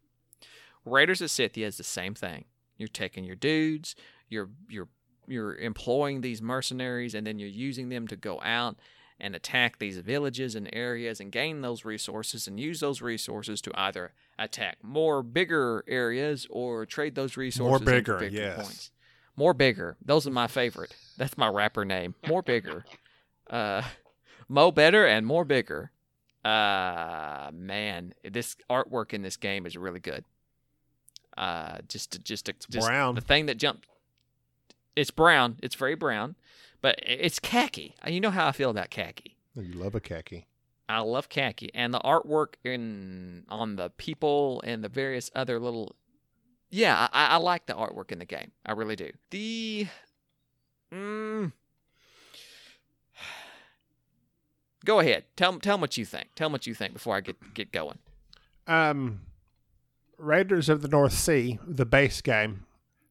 Raiders 0.86 1.22
of 1.22 1.32
Scythia 1.32 1.68
is 1.68 1.78
the 1.78 1.84
same 1.84 2.14
thing. 2.14 2.46
You're 2.78 2.88
taking 2.88 3.24
your 3.24 3.36
dudes. 3.36 3.96
You're 4.30 4.50
you're 4.70 4.88
you're 5.28 5.56
employing 5.56 6.22
these 6.22 6.42
mercenaries, 6.42 7.14
and 7.14 7.26
then 7.26 7.40
you're 7.40 7.50
using 7.50 7.90
them 7.90 8.08
to 8.08 8.16
go 8.16 8.42
out 8.42 8.78
and 9.20 9.36
attack 9.36 9.78
these 9.78 9.98
villages 10.00 10.56
and 10.56 10.68
areas 10.74 11.20
and 11.20 11.32
gain 11.32 11.62
those 11.62 11.86
resources 11.86 12.48
and 12.48 12.60
use 12.60 12.80
those 12.80 13.02
resources 13.02 13.62
to 13.62 13.72
either 13.76 14.14
attack 14.40 14.78
more 14.82 15.22
bigger 15.22 15.84
areas 15.88 16.48
or 16.50 16.88
trade 16.88 17.14
those 17.14 17.38
resources 17.38 17.86
More 17.86 17.94
bigger, 17.94 18.18
victory 18.18 18.40
yes. 18.40 18.56
points. 18.56 18.92
More 19.36 19.54
bigger. 19.54 19.96
Those 20.04 20.26
are 20.26 20.32
my 20.32 20.48
favorite. 20.48 20.96
That's 21.18 21.38
my 21.38 21.48
rapper 21.48 21.86
name. 21.86 22.16
More 22.28 22.42
bigger. 22.42 22.86
Uh, 23.50 23.84
Mo 24.48 24.72
better 24.72 25.06
and 25.06 25.26
more 25.26 25.44
bigger. 25.44 25.92
Uh, 26.46 27.50
man, 27.54 28.14
this 28.30 28.56
artwork 28.70 29.14
in 29.14 29.24
this 29.24 29.36
game 29.36 29.66
is 29.66 29.76
really 29.76 30.00
good. 30.00 30.24
Uh, 31.42 31.80
just 31.88 32.24
just 32.24 32.46
just 32.70 32.88
brown. 32.88 33.16
The 33.16 33.22
thing 33.22 33.48
that 33.48 33.58
jumped. 33.58 33.88
It's 34.96 35.10
brown. 35.10 35.58
It's 35.64 35.74
very 35.74 35.96
brown, 35.96 36.36
but 36.82 37.00
it's 37.04 37.40
khaki. 37.40 37.96
You 38.06 38.20
know 38.22 38.30
how 38.30 38.48
I 38.48 38.52
feel 38.52 38.70
about 38.70 38.92
khaki. 38.92 39.38
You 39.56 39.74
love 39.74 39.96
a 39.96 40.00
khaki. 40.00 40.46
I 40.88 41.00
love 41.00 41.30
khaki 41.30 41.72
and 41.74 41.94
the 41.94 42.00
artwork 42.02 42.56
in 42.64 43.46
on 43.50 43.76
the 43.76 43.90
people 43.90 44.62
and 44.64 44.84
the 44.84 44.90
various 44.90 45.32
other 45.34 45.60
little. 45.60 45.96
Yeah, 46.70 47.08
I, 47.12 47.28
I 47.28 47.38
like 47.38 47.66
the 47.66 47.74
artwork 47.74 48.12
in 48.12 48.20
the 48.20 48.26
game. 48.26 48.52
I 48.64 48.74
really 48.74 48.96
do. 48.96 49.10
The, 49.32 49.88
mm, 50.94 51.52
go 54.86 55.00
ahead. 55.00 55.24
Tell 55.36 55.58
tell 55.60 55.74
'em 55.76 55.82
what 55.82 55.98
you 55.98 56.06
think. 56.06 56.30
Tell 56.36 56.46
'em 56.46 56.52
what 56.52 56.68
you 56.68 56.76
think 56.76 56.94
before 56.94 57.16
I 57.16 57.22
get 57.22 57.54
get 57.56 57.72
going. 57.72 57.98
Um, 58.68 59.22
Raiders 60.22 60.70
of 60.70 60.82
the 60.82 60.88
North 60.88 61.14
Sea, 61.14 61.60
the 61.68 61.86
base 61.86 62.22
game. 62.22 62.66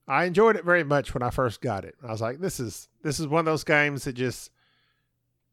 I 0.08 0.24
enjoyed 0.24 0.56
it 0.56 0.64
very 0.64 0.84
much 0.84 1.14
when 1.14 1.22
I 1.22 1.30
first 1.30 1.61
got 1.61 1.84
it. 1.84 1.94
I 2.02 2.11
was 2.11 2.20
like, 2.20 2.40
this 2.40 2.58
is 2.58 2.88
this 3.02 3.20
is 3.20 3.28
one 3.28 3.40
of 3.40 3.44
those 3.46 3.64
games 3.64 4.04
that 4.04 4.14
just 4.14 4.50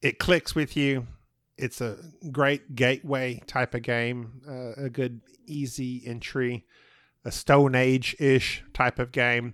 it 0.02 0.20
clicks 0.20 0.56
with 0.56 0.76
you. 0.76 1.08
It's 1.58 1.82
a 1.82 1.98
great 2.32 2.76
gateway 2.76 3.42
type 3.48 3.74
of 3.74 3.82
game, 3.82 4.42
uh, 4.48 4.86
a 4.86 4.90
good 4.90 5.22
easy 5.48 6.04
entry, 6.06 6.66
a 7.26 7.32
Stone 7.32 7.76
Age 7.76 8.16
ish 8.20 8.64
type 8.74 9.00
of 9.00 9.12
game. 9.12 9.54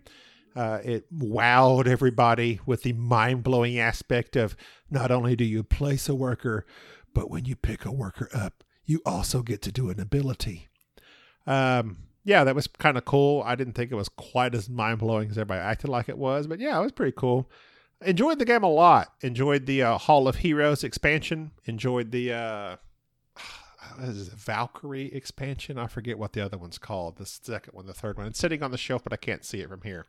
Uh, 0.56 0.80
it 0.84 1.12
wowed 1.14 1.88
everybody 1.88 2.60
with 2.66 2.84
the 2.84 2.94
mind 2.94 3.44
blowing 3.44 3.80
aspect 3.80 4.36
of 4.36 4.56
not 4.90 5.12
only 5.12 5.36
do 5.36 5.44
you 5.44 5.64
place 5.64 6.08
a 6.08 6.16
worker, 6.16 6.66
but 7.14 7.30
when 7.30 7.46
you 7.46 7.56
pick 7.56 7.86
a 7.86 7.92
worker 7.92 8.30
up, 8.34 8.64
you 8.86 9.02
also 9.06 9.42
get 9.42 9.62
to 9.64 9.72
do 9.72 9.90
an 9.90 10.00
ability. 10.00 10.70
Um, 11.46 11.98
yeah, 12.26 12.44
that 12.44 12.56
was 12.56 12.68
kind 12.68 12.98
of 12.98 13.06
cool. 13.06 13.44
I 13.46 13.56
didn't 13.56 13.74
think 13.74 13.92
it 13.92 13.96
was 13.96 14.10
quite 14.10 14.56
as 14.56 14.70
mind 14.70 15.00
blowing 15.00 15.30
as 15.30 15.38
everybody 15.38 15.60
acted 15.60 15.90
like 15.90 16.08
it 16.08 16.18
was, 16.18 16.48
but 16.48 16.60
yeah, 16.60 16.80
it 16.80 16.82
was 16.82 16.92
pretty 16.92 17.14
cool. 17.18 17.50
Enjoyed 18.06 18.40
the 18.40 18.46
game 18.46 18.64
a 18.64 18.70
lot. 18.70 19.14
Enjoyed 19.22 19.66
the 19.66 19.84
uh, 19.84 19.98
Hall 19.98 20.28
of 20.28 20.38
Heroes 20.38 20.84
expansion. 20.84 21.52
Enjoyed 21.66 22.12
the 22.12 22.34
uh, 22.34 22.76
it, 24.00 24.16
Valkyrie 24.36 25.14
expansion. 25.14 25.78
I 25.78 25.88
forget 25.88 26.18
what 26.18 26.34
the 26.34 26.42
other 26.42 26.58
one's 26.58 26.78
called. 26.78 27.18
The 27.18 27.26
second 27.26 27.74
one, 27.74 27.86
the 27.86 27.94
third 27.94 28.18
one. 28.18 28.28
It's 28.28 28.40
sitting 28.40 28.64
on 28.64 28.72
the 28.72 28.78
shelf, 28.78 29.04
but 29.04 29.14
I 29.14 29.18
can't 29.18 29.46
see 29.46 29.60
it 29.60 29.70
from 29.70 29.82
here. 29.82 30.06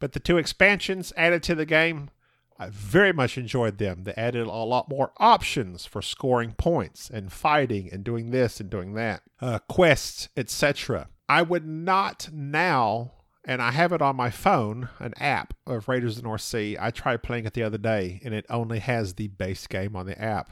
But 0.00 0.12
the 0.12 0.20
two 0.20 0.38
expansions 0.38 1.12
added 1.16 1.42
to 1.44 1.54
the 1.54 1.66
game, 1.66 2.10
I 2.58 2.68
very 2.70 3.12
much 3.12 3.36
enjoyed 3.36 3.78
them. 3.78 4.04
They 4.04 4.14
added 4.14 4.46
a 4.46 4.52
lot 4.52 4.88
more 4.88 5.12
options 5.18 5.86
for 5.86 6.00
scoring 6.00 6.52
points 6.52 7.10
and 7.10 7.32
fighting 7.32 7.88
and 7.92 8.04
doing 8.04 8.30
this 8.30 8.60
and 8.60 8.70
doing 8.70 8.94
that, 8.94 9.22
uh, 9.40 9.58
quests, 9.68 10.28
etc. 10.36 11.08
I 11.28 11.42
would 11.42 11.66
not 11.66 12.28
now, 12.32 13.12
and 13.44 13.60
I 13.60 13.72
have 13.72 13.92
it 13.92 14.02
on 14.02 14.14
my 14.16 14.30
phone, 14.30 14.88
an 15.00 15.14
app 15.18 15.54
of 15.66 15.88
Raiders 15.88 16.16
of 16.16 16.22
the 16.22 16.28
North 16.28 16.42
Sea. 16.42 16.76
I 16.78 16.90
tried 16.90 17.22
playing 17.22 17.46
it 17.46 17.54
the 17.54 17.62
other 17.64 17.78
day, 17.78 18.20
and 18.24 18.32
it 18.32 18.46
only 18.48 18.78
has 18.78 19.14
the 19.14 19.28
base 19.28 19.66
game 19.66 19.96
on 19.96 20.06
the 20.06 20.20
app. 20.20 20.50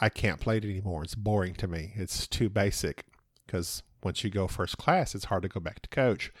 I 0.00 0.08
can't 0.08 0.40
play 0.40 0.58
it 0.58 0.64
anymore. 0.64 1.02
It's 1.02 1.14
boring 1.14 1.54
to 1.56 1.68
me. 1.68 1.92
It's 1.94 2.26
too 2.26 2.48
basic 2.48 3.04
because 3.44 3.82
once 4.02 4.22
you 4.22 4.30
go 4.30 4.46
first 4.46 4.78
class, 4.78 5.14
it's 5.14 5.26
hard 5.26 5.42
to 5.42 5.48
go 5.48 5.60
back 5.60 5.82
to 5.82 5.88
coach. 5.88 6.32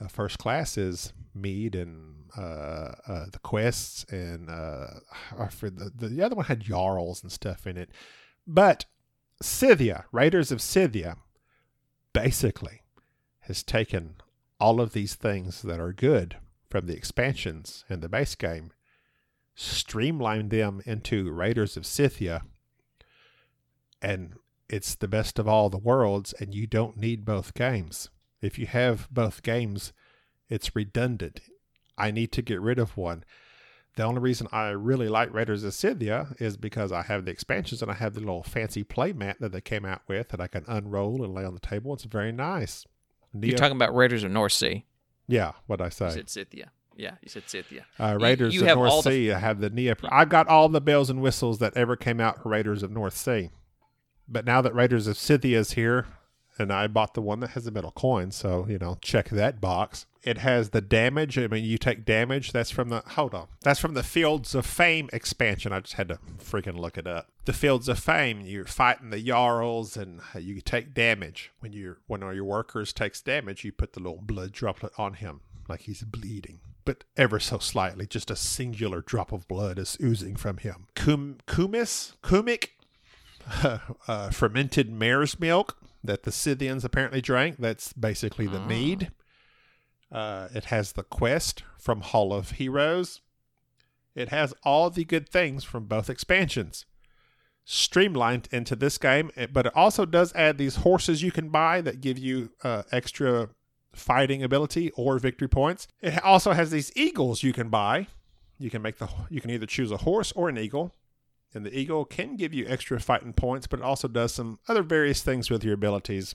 Uh, 0.00 0.08
first 0.08 0.38
class 0.38 0.78
is 0.78 1.12
mead 1.34 1.74
and 1.74 2.30
uh, 2.36 2.92
uh, 3.06 3.26
the 3.32 3.40
quests, 3.42 4.04
and 4.10 4.48
uh, 4.48 4.86
for 5.50 5.68
the 5.68 5.90
the 6.08 6.22
other 6.22 6.36
one 6.36 6.46
had 6.46 6.60
jarls 6.60 7.22
and 7.22 7.32
stuff 7.32 7.66
in 7.66 7.76
it. 7.76 7.90
But 8.46 8.86
Scythia, 9.42 10.04
Raiders 10.12 10.52
of 10.52 10.62
Scythia, 10.62 11.16
basically 12.12 12.82
has 13.40 13.62
taken 13.62 14.16
all 14.58 14.80
of 14.80 14.92
these 14.92 15.14
things 15.14 15.62
that 15.62 15.80
are 15.80 15.92
good 15.92 16.36
from 16.68 16.86
the 16.86 16.96
expansions 16.96 17.84
and 17.88 18.02
the 18.02 18.08
base 18.08 18.34
game, 18.34 18.70
streamlined 19.54 20.50
them 20.50 20.82
into 20.86 21.32
Raiders 21.32 21.76
of 21.76 21.84
Scythia, 21.86 22.42
and 24.00 24.34
it's 24.68 24.94
the 24.94 25.08
best 25.08 25.38
of 25.38 25.48
all 25.48 25.68
the 25.68 25.78
worlds, 25.78 26.32
and 26.34 26.54
you 26.54 26.66
don't 26.66 26.96
need 26.96 27.24
both 27.24 27.54
games. 27.54 28.08
If 28.42 28.58
you 28.58 28.66
have 28.66 29.08
both 29.10 29.42
games, 29.42 29.92
it's 30.48 30.74
redundant. 30.74 31.40
I 31.98 32.10
need 32.10 32.32
to 32.32 32.42
get 32.42 32.60
rid 32.60 32.78
of 32.78 32.96
one. 32.96 33.24
The 33.96 34.04
only 34.04 34.20
reason 34.20 34.46
I 34.52 34.68
really 34.68 35.08
like 35.08 35.34
Raiders 35.34 35.64
of 35.64 35.74
Scythia 35.74 36.28
is 36.38 36.56
because 36.56 36.92
I 36.92 37.02
have 37.02 37.24
the 37.24 37.32
expansions 37.32 37.82
and 37.82 37.90
I 37.90 37.94
have 37.94 38.14
the 38.14 38.20
little 38.20 38.42
fancy 38.42 38.82
play 38.84 39.12
mat 39.12 39.36
that 39.40 39.52
they 39.52 39.60
came 39.60 39.84
out 39.84 40.02
with 40.08 40.28
that 40.28 40.40
I 40.40 40.46
can 40.46 40.64
unroll 40.68 41.22
and 41.24 41.34
lay 41.34 41.44
on 41.44 41.54
the 41.54 41.60
table. 41.60 41.92
It's 41.92 42.04
very 42.04 42.32
nice. 42.32 42.86
You're 43.38 43.56
talking 43.58 43.76
about 43.76 43.94
Raiders 43.94 44.24
of 44.24 44.30
North 44.30 44.52
Sea. 44.52 44.86
yeah, 45.28 45.52
what 45.66 45.80
I 45.80 45.86
You 45.86 45.90
say. 45.90 46.10
said 46.10 46.30
Scythia. 46.30 46.70
Yeah, 46.96 47.12
you 47.22 47.28
said 47.28 47.44
Scythia. 47.48 47.84
Uh, 47.98 48.18
Raiders 48.20 48.54
you 48.54 48.62
of 48.68 48.76
North 48.76 49.04
the- 49.04 49.10
Sea. 49.10 49.32
I 49.32 49.38
have 49.38 49.60
the 49.60 49.70
Neo. 49.70 49.94
I've 50.10 50.28
got 50.28 50.48
all 50.48 50.68
the 50.68 50.80
bells 50.80 51.10
and 51.10 51.20
whistles 51.20 51.58
that 51.58 51.76
ever 51.76 51.96
came 51.96 52.20
out 52.20 52.42
for 52.42 52.48
Raiders 52.50 52.82
of 52.82 52.90
North 52.90 53.16
Sea. 53.16 53.50
But 54.28 54.44
now 54.44 54.60
that 54.62 54.74
Raiders 54.74 55.06
of 55.06 55.16
Scythia 55.16 55.58
is 55.58 55.72
here, 55.72 56.06
and 56.60 56.70
I 56.70 56.86
bought 56.88 57.14
the 57.14 57.22
one 57.22 57.40
that 57.40 57.50
has 57.50 57.64
the 57.64 57.70
metal 57.70 57.90
coin, 57.90 58.30
so 58.30 58.66
you 58.68 58.78
know, 58.78 58.98
check 59.00 59.30
that 59.30 59.60
box. 59.60 60.04
It 60.22 60.38
has 60.38 60.70
the 60.70 60.82
damage. 60.82 61.38
I 61.38 61.46
mean, 61.46 61.64
you 61.64 61.78
take 61.78 62.04
damage. 62.04 62.52
That's 62.52 62.70
from 62.70 62.90
the 62.90 63.02
hold 63.06 63.34
on. 63.34 63.48
That's 63.62 63.80
from 63.80 63.94
the 63.94 64.02
Fields 64.02 64.54
of 64.54 64.66
Fame 64.66 65.08
expansion. 65.12 65.72
I 65.72 65.80
just 65.80 65.94
had 65.94 66.08
to 66.08 66.18
freaking 66.38 66.78
look 66.78 66.98
it 66.98 67.06
up. 67.06 67.28
The 67.46 67.54
Fields 67.54 67.88
of 67.88 67.98
Fame. 67.98 68.42
You're 68.42 68.66
fighting 68.66 69.08
the 69.08 69.22
Jarls, 69.22 69.96
and 69.96 70.20
you 70.38 70.60
take 70.60 70.92
damage 70.92 71.50
when 71.60 71.72
you 71.72 71.96
when 72.06 72.20
one 72.20 72.30
of 72.30 72.36
your 72.36 72.44
workers 72.44 72.92
takes 72.92 73.22
damage. 73.22 73.64
You 73.64 73.72
put 73.72 73.94
the 73.94 74.00
little 74.00 74.20
blood 74.20 74.52
droplet 74.52 74.92
on 74.98 75.14
him, 75.14 75.40
like 75.68 75.82
he's 75.82 76.02
bleeding 76.02 76.60
but 76.84 77.04
ever 77.16 77.38
so 77.38 77.58
slightly. 77.58 78.06
Just 78.06 78.30
a 78.30 78.36
singular 78.36 79.00
drop 79.00 79.32
of 79.32 79.46
blood 79.46 79.78
is 79.78 79.96
oozing 80.02 80.34
from 80.34 80.56
him. 80.56 80.86
Kumis, 80.96 82.14
kumik, 82.22 82.68
uh, 84.08 84.30
fermented 84.30 84.90
mare's 84.90 85.38
milk 85.38 85.76
that 86.02 86.22
the 86.22 86.32
Scythians 86.32 86.84
apparently 86.84 87.20
drank. 87.20 87.56
That's 87.58 87.92
basically 87.92 88.46
the 88.46 88.60
mead. 88.60 89.10
Uh, 90.10 90.48
it 90.54 90.64
has 90.66 90.92
the 90.92 91.02
quest 91.02 91.62
from 91.78 92.00
Hall 92.00 92.32
of 92.32 92.52
Heroes. 92.52 93.20
It 94.14 94.28
has 94.30 94.52
all 94.64 94.90
the 94.90 95.04
good 95.04 95.28
things 95.28 95.62
from 95.64 95.84
both 95.86 96.10
expansions. 96.10 96.84
streamlined 97.64 98.48
into 98.50 98.74
this 98.74 98.98
game, 98.98 99.30
eh, 99.36 99.46
but 99.52 99.66
it 99.66 99.76
also 99.76 100.04
does 100.04 100.34
add 100.34 100.58
these 100.58 100.76
horses 100.76 101.22
you 101.22 101.30
can 101.30 101.50
buy 101.50 101.80
that 101.80 102.00
give 102.00 102.18
you 102.18 102.50
uh, 102.64 102.82
extra 102.90 103.48
fighting 103.92 104.42
ability 104.42 104.90
or 104.96 105.18
victory 105.18 105.46
points. 105.48 105.86
It 106.00 106.22
also 106.24 106.52
has 106.52 106.70
these 106.70 106.90
eagles 106.96 107.42
you 107.44 107.52
can 107.52 107.68
buy. 107.68 108.08
You 108.58 108.70
can 108.70 108.82
make 108.82 108.98
the 108.98 109.08
you 109.28 109.40
can 109.40 109.50
either 109.50 109.66
choose 109.66 109.92
a 109.92 109.98
horse 109.98 110.32
or 110.32 110.48
an 110.48 110.58
eagle. 110.58 110.94
And 111.52 111.66
the 111.66 111.76
eagle 111.76 112.04
can 112.04 112.36
give 112.36 112.54
you 112.54 112.64
extra 112.68 113.00
fighting 113.00 113.32
points, 113.32 113.66
but 113.66 113.80
it 113.80 113.84
also 113.84 114.06
does 114.06 114.32
some 114.32 114.60
other 114.68 114.82
various 114.82 115.22
things 115.22 115.50
with 115.50 115.64
your 115.64 115.74
abilities. 115.74 116.34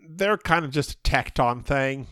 They're 0.00 0.38
kind 0.38 0.64
of 0.64 0.70
just 0.70 0.92
a 0.92 0.96
tacked 1.02 1.38
on 1.38 1.62
thing. 1.62 2.06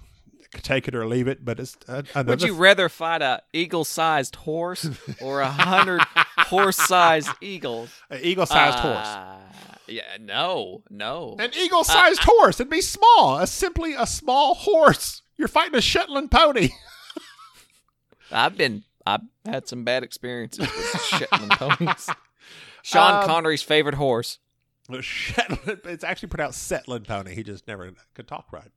Take 0.52 0.88
it 0.88 0.94
or 0.96 1.06
leave 1.06 1.28
it, 1.28 1.44
but 1.44 1.60
it's 1.60 1.76
uh, 1.88 2.02
another 2.12 2.30
Would 2.32 2.42
you 2.42 2.54
rather 2.54 2.88
fight 2.88 3.22
a 3.22 3.40
eagle-sized 3.52 4.34
horse 4.34 4.88
or 5.20 5.40
a 5.40 5.48
hundred 5.48 6.02
horse-sized 6.38 7.30
eagles? 7.40 7.88
an 8.10 8.18
eagle 8.22 8.46
sized 8.46 8.78
horse. 8.80 9.06
Uh, 9.06 9.38
Yeah, 9.86 10.02
no, 10.20 10.82
no. 10.90 11.36
An 11.38 11.50
eagle 11.56 11.84
sized 11.84 12.22
horse. 12.24 12.58
It'd 12.60 12.68
be 12.70 12.80
small. 12.80 13.38
A 13.38 13.46
simply 13.46 13.94
a 13.94 14.06
small 14.06 14.54
horse. 14.54 15.22
You're 15.38 15.48
fighting 15.48 15.76
a 15.76 15.80
Shetland 15.80 16.30
pony. 16.32 16.70
I've 18.32 18.56
been 18.56 18.84
I've 19.46 19.52
had 19.52 19.68
some 19.68 19.84
bad 19.84 20.02
experiences 20.02 20.60
with 20.60 21.02
Shetland 21.04 21.50
ponies. 21.52 22.08
Sean 22.82 23.22
Um, 23.22 23.28
Connery's 23.28 23.62
favorite 23.62 23.94
horse. 23.96 24.38
Shetland. 25.00 25.80
It's 25.84 26.04
actually 26.04 26.28
pronounced 26.30 26.70
Setland 26.70 27.06
pony. 27.06 27.34
He 27.34 27.42
just 27.42 27.66
never 27.68 27.90
could 28.14 28.26
talk 28.28 28.46
right. 28.52 28.70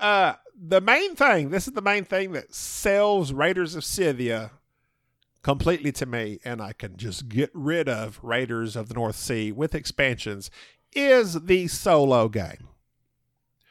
Uh, 0.00 0.34
the 0.56 0.80
main 0.80 1.14
thing. 1.16 1.50
This 1.50 1.66
is 1.66 1.74
the 1.74 1.82
main 1.82 2.04
thing 2.04 2.32
that 2.32 2.54
sells 2.54 3.32
Raiders 3.32 3.74
of 3.74 3.84
Scythia 3.84 4.52
completely 5.42 5.90
to 5.92 6.06
me, 6.06 6.38
and 6.44 6.60
I 6.62 6.72
can 6.72 6.96
just 6.96 7.28
get 7.28 7.50
rid 7.52 7.88
of 7.88 8.20
Raiders 8.22 8.76
of 8.76 8.88
the 8.88 8.94
North 8.94 9.16
Sea 9.16 9.50
with 9.52 9.74
expansions. 9.74 10.50
Is 10.92 11.34
the 11.34 11.66
solo 11.68 12.28
game. 12.28 12.68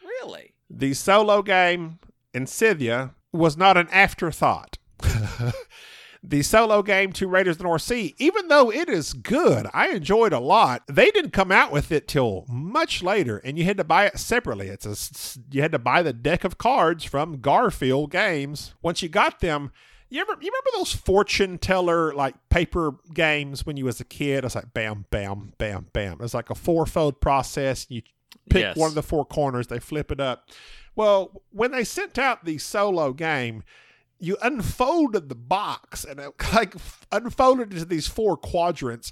Really? 0.04 0.54
the 0.70 0.94
solo 0.94 1.42
game 1.42 2.00
in 2.34 2.46
Scythia 2.46 3.16
was 3.32 3.56
not 3.56 3.78
an 3.78 3.88
afterthought. 3.90 4.78
The 6.24 6.42
solo 6.44 6.82
game 6.82 7.14
to 7.14 7.28
Raiders 7.28 7.54
of 7.54 7.58
the 7.60 7.64
North 7.66 7.84
Sea, 7.84 8.16
even 8.18 8.48
though 8.48 8.72
it 8.72 8.90
is 8.90 9.14
good, 9.14 9.68
I 9.74 9.90
enjoyed 9.90 10.34
a 10.34 10.40
lot. 10.40 10.84
They 10.88 11.12
didn't 11.12 11.32
come 11.32 11.52
out 11.52 11.72
with 11.72 11.92
it 11.92 12.08
till 12.08 12.46
much 12.50 13.02
later, 13.04 13.38
and 13.38 13.58
you 13.58 13.64
had 13.66 13.78
to 13.78 13.84
buy 13.84 14.06
it 14.06 14.18
separately. 14.20 14.68
It's 14.68 14.86
a 14.86 15.40
you 15.52 15.62
had 15.62 15.72
to 15.72 15.80
buy 15.80 16.02
the 16.04 16.14
deck 16.14 16.44
of 16.44 16.58
cards 16.58 17.04
from 17.04 17.38
Garphill 17.38 18.10
Games. 18.10 18.74
Once 18.82 19.02
you 19.02 19.10
got 19.10 19.40
them. 19.40 19.72
You 20.10 20.22
ever 20.22 20.32
you 20.40 20.50
remember 20.50 20.70
those 20.78 20.94
fortune 20.94 21.58
teller 21.58 22.14
like 22.14 22.36
paper 22.48 22.96
games 23.14 23.66
when 23.66 23.76
you 23.76 23.84
was 23.84 24.00
a 24.00 24.06
kid? 24.06 24.46
It's 24.46 24.56
like 24.56 24.74
bam, 24.74 25.06
bam, 25.12 25.52
bam, 25.58 25.88
bam. 25.92 26.20
It's 26.22 26.34
like 26.34 26.50
a 26.50 26.56
fourfold 26.56 27.20
process. 27.20 27.86
You 27.90 28.04
pick 28.50 28.62
Yes. 28.62 28.78
one 28.78 28.88
of 28.88 28.96
the 28.96 29.04
four 29.04 29.26
corners, 29.26 29.68
they 29.68 29.80
flip 29.80 30.10
it 30.10 30.22
up. 30.22 30.48
Well, 30.96 31.44
when 31.52 31.72
they 31.72 31.84
sent 31.84 32.18
out 32.18 32.46
the 32.46 32.58
solo 32.58 33.12
game, 33.12 33.64
you 34.20 34.38
unfolded 34.42 35.30
the 35.30 35.36
box 35.36 36.04
and 36.04 36.20
it 36.20 36.34
like 36.54 36.76
unfolded 37.12 37.74
into 37.74 37.86
these 37.86 38.08
four 38.08 38.38
quadrants, 38.38 39.12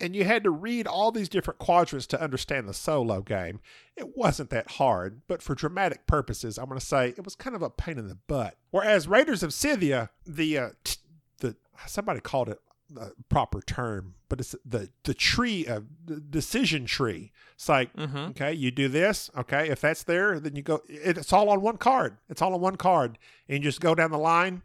and 0.00 0.14
you 0.14 0.24
had 0.24 0.44
to 0.44 0.50
read 0.50 0.86
all 0.86 1.12
these 1.12 1.28
different 1.28 1.58
quadrants 1.58 2.06
to 2.08 2.20
understand 2.20 2.68
the 2.68 2.74
solo 2.74 3.22
game. 3.22 3.60
It 3.96 4.16
wasn't 4.16 4.50
that 4.50 4.72
hard, 4.72 5.22
but 5.28 5.40
for 5.40 5.54
dramatic 5.54 6.06
purposes, 6.06 6.58
I'm 6.58 6.66
going 6.66 6.80
to 6.80 6.84
say 6.84 7.10
it 7.10 7.24
was 7.24 7.36
kind 7.36 7.54
of 7.54 7.62
a 7.62 7.70
pain 7.70 7.98
in 7.98 8.08
the 8.08 8.18
butt. 8.26 8.56
Whereas 8.70 9.06
Raiders 9.06 9.42
of 9.42 9.54
Scythia, 9.54 10.10
the 10.26 10.58
uh, 10.58 10.68
t- 10.82 10.96
the 11.38 11.56
somebody 11.86 12.20
called 12.20 12.48
it 12.48 12.58
a 12.98 13.10
proper 13.28 13.60
term, 13.60 14.14
but 14.28 14.40
it's 14.40 14.54
the 14.64 14.90
the 15.04 15.14
tree 15.14 15.66
of 15.66 15.84
the 16.04 16.16
decision 16.20 16.84
tree. 16.86 17.32
It's 17.54 17.68
like 17.68 17.94
Mm-hmm. 17.96 18.16
okay, 18.30 18.52
you 18.52 18.70
do 18.70 18.88
this. 18.88 19.30
Okay, 19.36 19.68
if 19.68 19.80
that's 19.80 20.02
there, 20.02 20.38
then 20.40 20.56
you 20.56 20.62
go. 20.62 20.82
it- 20.88 21.18
It's 21.18 21.32
all 21.32 21.48
on 21.50 21.60
one 21.62 21.76
card. 21.76 22.18
It's 22.28 22.42
all 22.42 22.54
on 22.54 22.60
one 22.60 22.76
card, 22.76 23.18
and 23.48 23.58
you 23.62 23.68
just 23.70 23.80
go 23.80 23.94
down 23.94 24.10
the 24.10 24.18
line. 24.18 24.62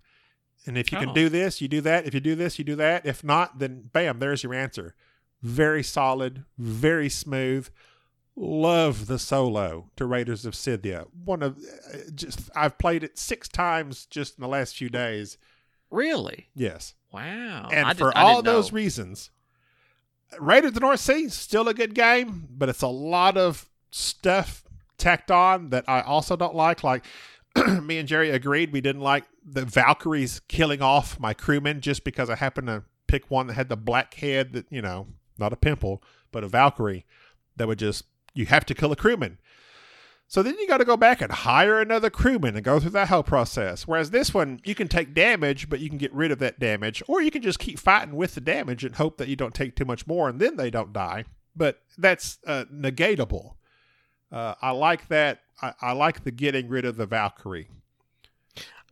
And 0.65 0.77
if 0.77 0.91
you 0.91 0.97
can 0.97 1.09
Oh. 1.09 1.13
do 1.13 1.29
this, 1.29 1.61
you 1.61 1.67
do 1.67 1.81
that. 1.81 2.05
If 2.05 2.13
you 2.13 2.19
do 2.19 2.35
this, 2.35 2.59
you 2.59 2.65
do 2.65 2.75
that. 2.75 3.05
If 3.05 3.23
not, 3.23 3.59
then 3.59 3.89
bam, 3.93 4.19
there's 4.19 4.43
your 4.43 4.53
answer. 4.53 4.93
Very 5.41 5.83
solid, 5.83 6.43
very 6.57 7.07
smooth. 7.09 7.69
Love 8.35 9.07
the 9.07 9.19
solo 9.19 9.89
to 9.97 10.05
Raiders 10.05 10.45
of 10.45 10.55
Scythia. 10.55 11.05
One 11.25 11.43
of 11.43 11.57
uh, 11.57 11.97
just 12.15 12.49
I've 12.55 12.77
played 12.77 13.03
it 13.03 13.17
six 13.17 13.47
times 13.49 14.05
just 14.05 14.37
in 14.37 14.41
the 14.41 14.47
last 14.47 14.75
few 14.77 14.89
days. 14.89 15.37
Really? 15.91 16.49
Yes, 16.53 16.93
Wow. 17.11 17.69
and 17.71 17.87
did- 17.89 17.97
for 17.97 18.15
all 18.17 18.41
those 18.41 18.71
reasons, 18.71 19.31
Raiders 20.39 20.69
of 20.69 20.73
the 20.75 20.79
North 20.81 20.99
Sea 20.99 21.27
still 21.29 21.67
a 21.67 21.73
good 21.73 21.95
game, 21.95 22.47
but 22.51 22.69
it's 22.69 22.81
a 22.83 22.87
lot 22.87 23.35
of 23.37 23.67
stuff 23.91 24.63
tacked 24.97 25.31
on 25.31 25.69
that 25.69 25.85
I 25.87 26.01
also 26.01 26.35
don't 26.35 26.55
like. 26.55 26.83
Like 26.83 27.03
me 27.81 27.97
and 27.97 28.07
Jerry 28.07 28.29
agreed 28.29 28.71
we 28.71 28.81
didn't 28.81 29.01
like 29.01 29.23
the 29.43 29.65
Valkyries 29.65 30.41
killing 30.47 30.81
off 30.81 31.19
my 31.19 31.33
crewmen 31.33 31.81
just 31.81 32.03
because 32.03 32.29
I 32.29 32.35
happened 32.35 32.67
to 32.67 32.83
pick 33.07 33.31
one 33.31 33.47
that 33.47 33.53
had 33.53 33.69
the 33.69 33.77
black 33.77 34.13
head 34.15 34.53
that 34.53 34.65
you 34.69 34.81
know 34.83 35.07
not 35.39 35.51
a 35.51 35.55
pimple 35.55 36.03
but 36.31 36.43
a 36.43 36.47
Valkyrie 36.47 37.05
that 37.55 37.67
would 37.67 37.79
just 37.79 38.05
you 38.35 38.45
have 38.45 38.65
to 38.67 38.75
kill 38.75 38.91
a 38.91 38.95
crewman. 38.95 39.39
So 40.29 40.43
then 40.43 40.59
you 40.59 40.67
got 40.67 40.77
to 40.77 40.85
go 40.85 40.95
back 40.95 41.21
and 41.21 41.31
hire 41.31 41.81
another 41.81 42.11
crewman 42.11 42.55
and 42.55 42.63
go 42.63 42.79
through 42.79 42.91
that 42.91 43.07
whole 43.09 43.23
process. 43.23 43.87
Whereas 43.87 44.11
this 44.11 44.31
one, 44.31 44.61
you 44.63 44.75
can 44.75 44.87
take 44.87 45.15
damage, 45.15 45.69
but 45.69 45.79
you 45.79 45.89
can 45.89 45.97
get 45.97 46.13
rid 46.13 46.31
of 46.31 46.37
that 46.37 46.59
damage, 46.59 47.01
or 47.07 47.19
you 47.19 47.31
can 47.31 47.41
just 47.41 47.57
keep 47.57 47.79
fighting 47.79 48.15
with 48.15 48.35
the 48.35 48.41
damage 48.41 48.85
and 48.85 48.95
hope 48.95 49.17
that 49.17 49.27
you 49.27 49.35
don't 49.35 49.55
take 49.55 49.75
too 49.75 49.85
much 49.85 50.05
more, 50.05 50.29
and 50.29 50.39
then 50.39 50.55
they 50.55 50.69
don't 50.69 50.93
die. 50.93 51.25
But 51.55 51.81
that's 51.97 52.37
uh, 52.45 52.65
negatable. 52.71 53.55
Uh, 54.31 54.53
I 54.61 54.69
like 54.69 55.07
that. 55.07 55.39
I, 55.63 55.73
I 55.81 55.91
like 55.93 56.23
the 56.23 56.31
getting 56.31 56.69
rid 56.69 56.85
of 56.85 56.95
the 56.95 57.07
Valkyrie. 57.07 57.67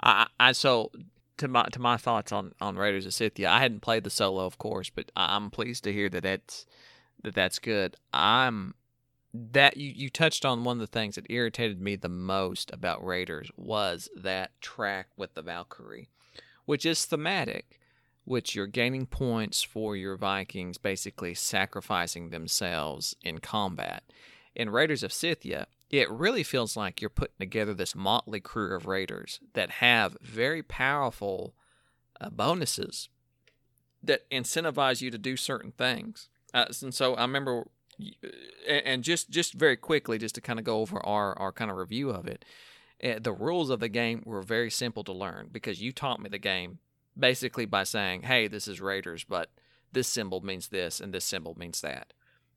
I, 0.02 0.26
I 0.40 0.54
so 0.54 0.92
to 1.38 1.48
my 1.48 1.66
to 1.72 1.80
my 1.80 1.98
thoughts 1.98 2.32
on 2.32 2.54
on 2.60 2.78
Raiders 2.78 3.06
of 3.06 3.14
Scythia. 3.14 3.48
I 3.48 3.60
hadn't 3.60 3.82
played 3.82 4.04
the 4.04 4.10
solo, 4.10 4.44
of 4.44 4.58
course, 4.58 4.90
but 4.90 5.12
I'm 5.16 5.52
pleased 5.52 5.84
to 5.84 5.94
hear 5.94 6.10
that 6.10 6.24
that's 6.24 6.66
that 7.24 7.36
that's 7.36 7.60
good. 7.60 7.96
I'm 8.12 8.74
that 9.52 9.78
you 9.78 9.92
you 9.96 10.10
touched 10.10 10.46
on 10.46 10.64
one 10.64 10.78
of 10.78 10.82
the 10.82 10.88
things 10.88 11.16
that 11.16 11.30
irritated 11.30 11.82
me 11.82 11.96
the 11.96 12.10
most 12.10 12.72
about 12.72 13.06
Raiders 13.06 13.50
was 13.56 14.10
that 14.16 14.60
track 14.62 15.08
with 15.18 15.34
the 15.34 15.42
Valkyrie, 15.42 16.10
which 16.66 16.86
is 16.86 17.06
thematic, 17.06 17.80
which 18.26 18.56
you're 18.56 18.68
gaining 18.68 19.06
points 19.06 19.64
for 19.64 19.96
your 19.96 20.18
Vikings 20.18 20.78
basically 20.78 21.34
sacrificing 21.34 22.30
themselves 22.30 23.16
in 23.24 23.40
combat. 23.40 24.04
In 24.56 24.70
Raiders 24.70 25.04
of 25.04 25.14
Scythia, 25.14 25.68
it 25.90 26.10
really 26.10 26.44
feels 26.44 26.76
like 26.76 27.00
you're 27.00 27.10
putting 27.10 27.38
together 27.40 27.74
this 27.74 27.96
motley 27.96 28.40
crew 28.40 28.76
of 28.76 28.88
raiders 28.88 29.40
that 29.54 29.70
have 29.72 30.18
very 30.22 30.62
powerful 30.62 31.54
uh, 32.20 32.30
bonuses 32.30 33.10
that 34.04 34.30
incentivize 34.30 35.02
you 35.02 35.12
to 35.12 35.18
do 35.18 35.38
certain 35.38 35.72
things. 35.72 36.30
Uh, 36.54 36.66
and 36.82 36.94
so 36.94 37.16
I 37.16 37.22
remember, 37.22 37.68
and 38.68 39.04
just 39.04 39.30
just 39.30 39.54
very 39.54 39.78
quickly, 39.78 40.18
just 40.18 40.36
to 40.36 40.42
kind 40.42 40.60
of 40.60 40.66
go 40.66 40.82
over 40.82 41.04
our 41.06 41.38
our 41.38 41.52
kind 41.52 41.72
of 41.72 41.78
review 41.78 42.10
of 42.10 42.28
it, 42.28 42.46
uh, 43.04 43.20
the 43.20 43.32
rules 43.34 43.70
of 43.70 43.80
the 43.80 43.90
game 43.90 44.24
were 44.26 44.42
very 44.42 44.70
simple 44.72 45.04
to 45.04 45.14
learn 45.14 45.50
because 45.52 45.82
you 45.82 45.92
taught 45.92 46.22
me 46.22 46.30
the 46.30 46.38
game 46.38 46.80
basically 47.18 47.66
by 47.66 47.84
saying, 47.84 48.24
"Hey, 48.24 48.48
this 48.48 48.68
is 48.68 48.80
Raiders, 48.82 49.24
but 49.24 49.50
this 49.92 50.08
symbol 50.08 50.42
means 50.42 50.68
this 50.70 51.00
and 51.00 51.14
this 51.14 51.26
symbol 51.26 51.56
means 51.58 51.82
that." 51.82 52.14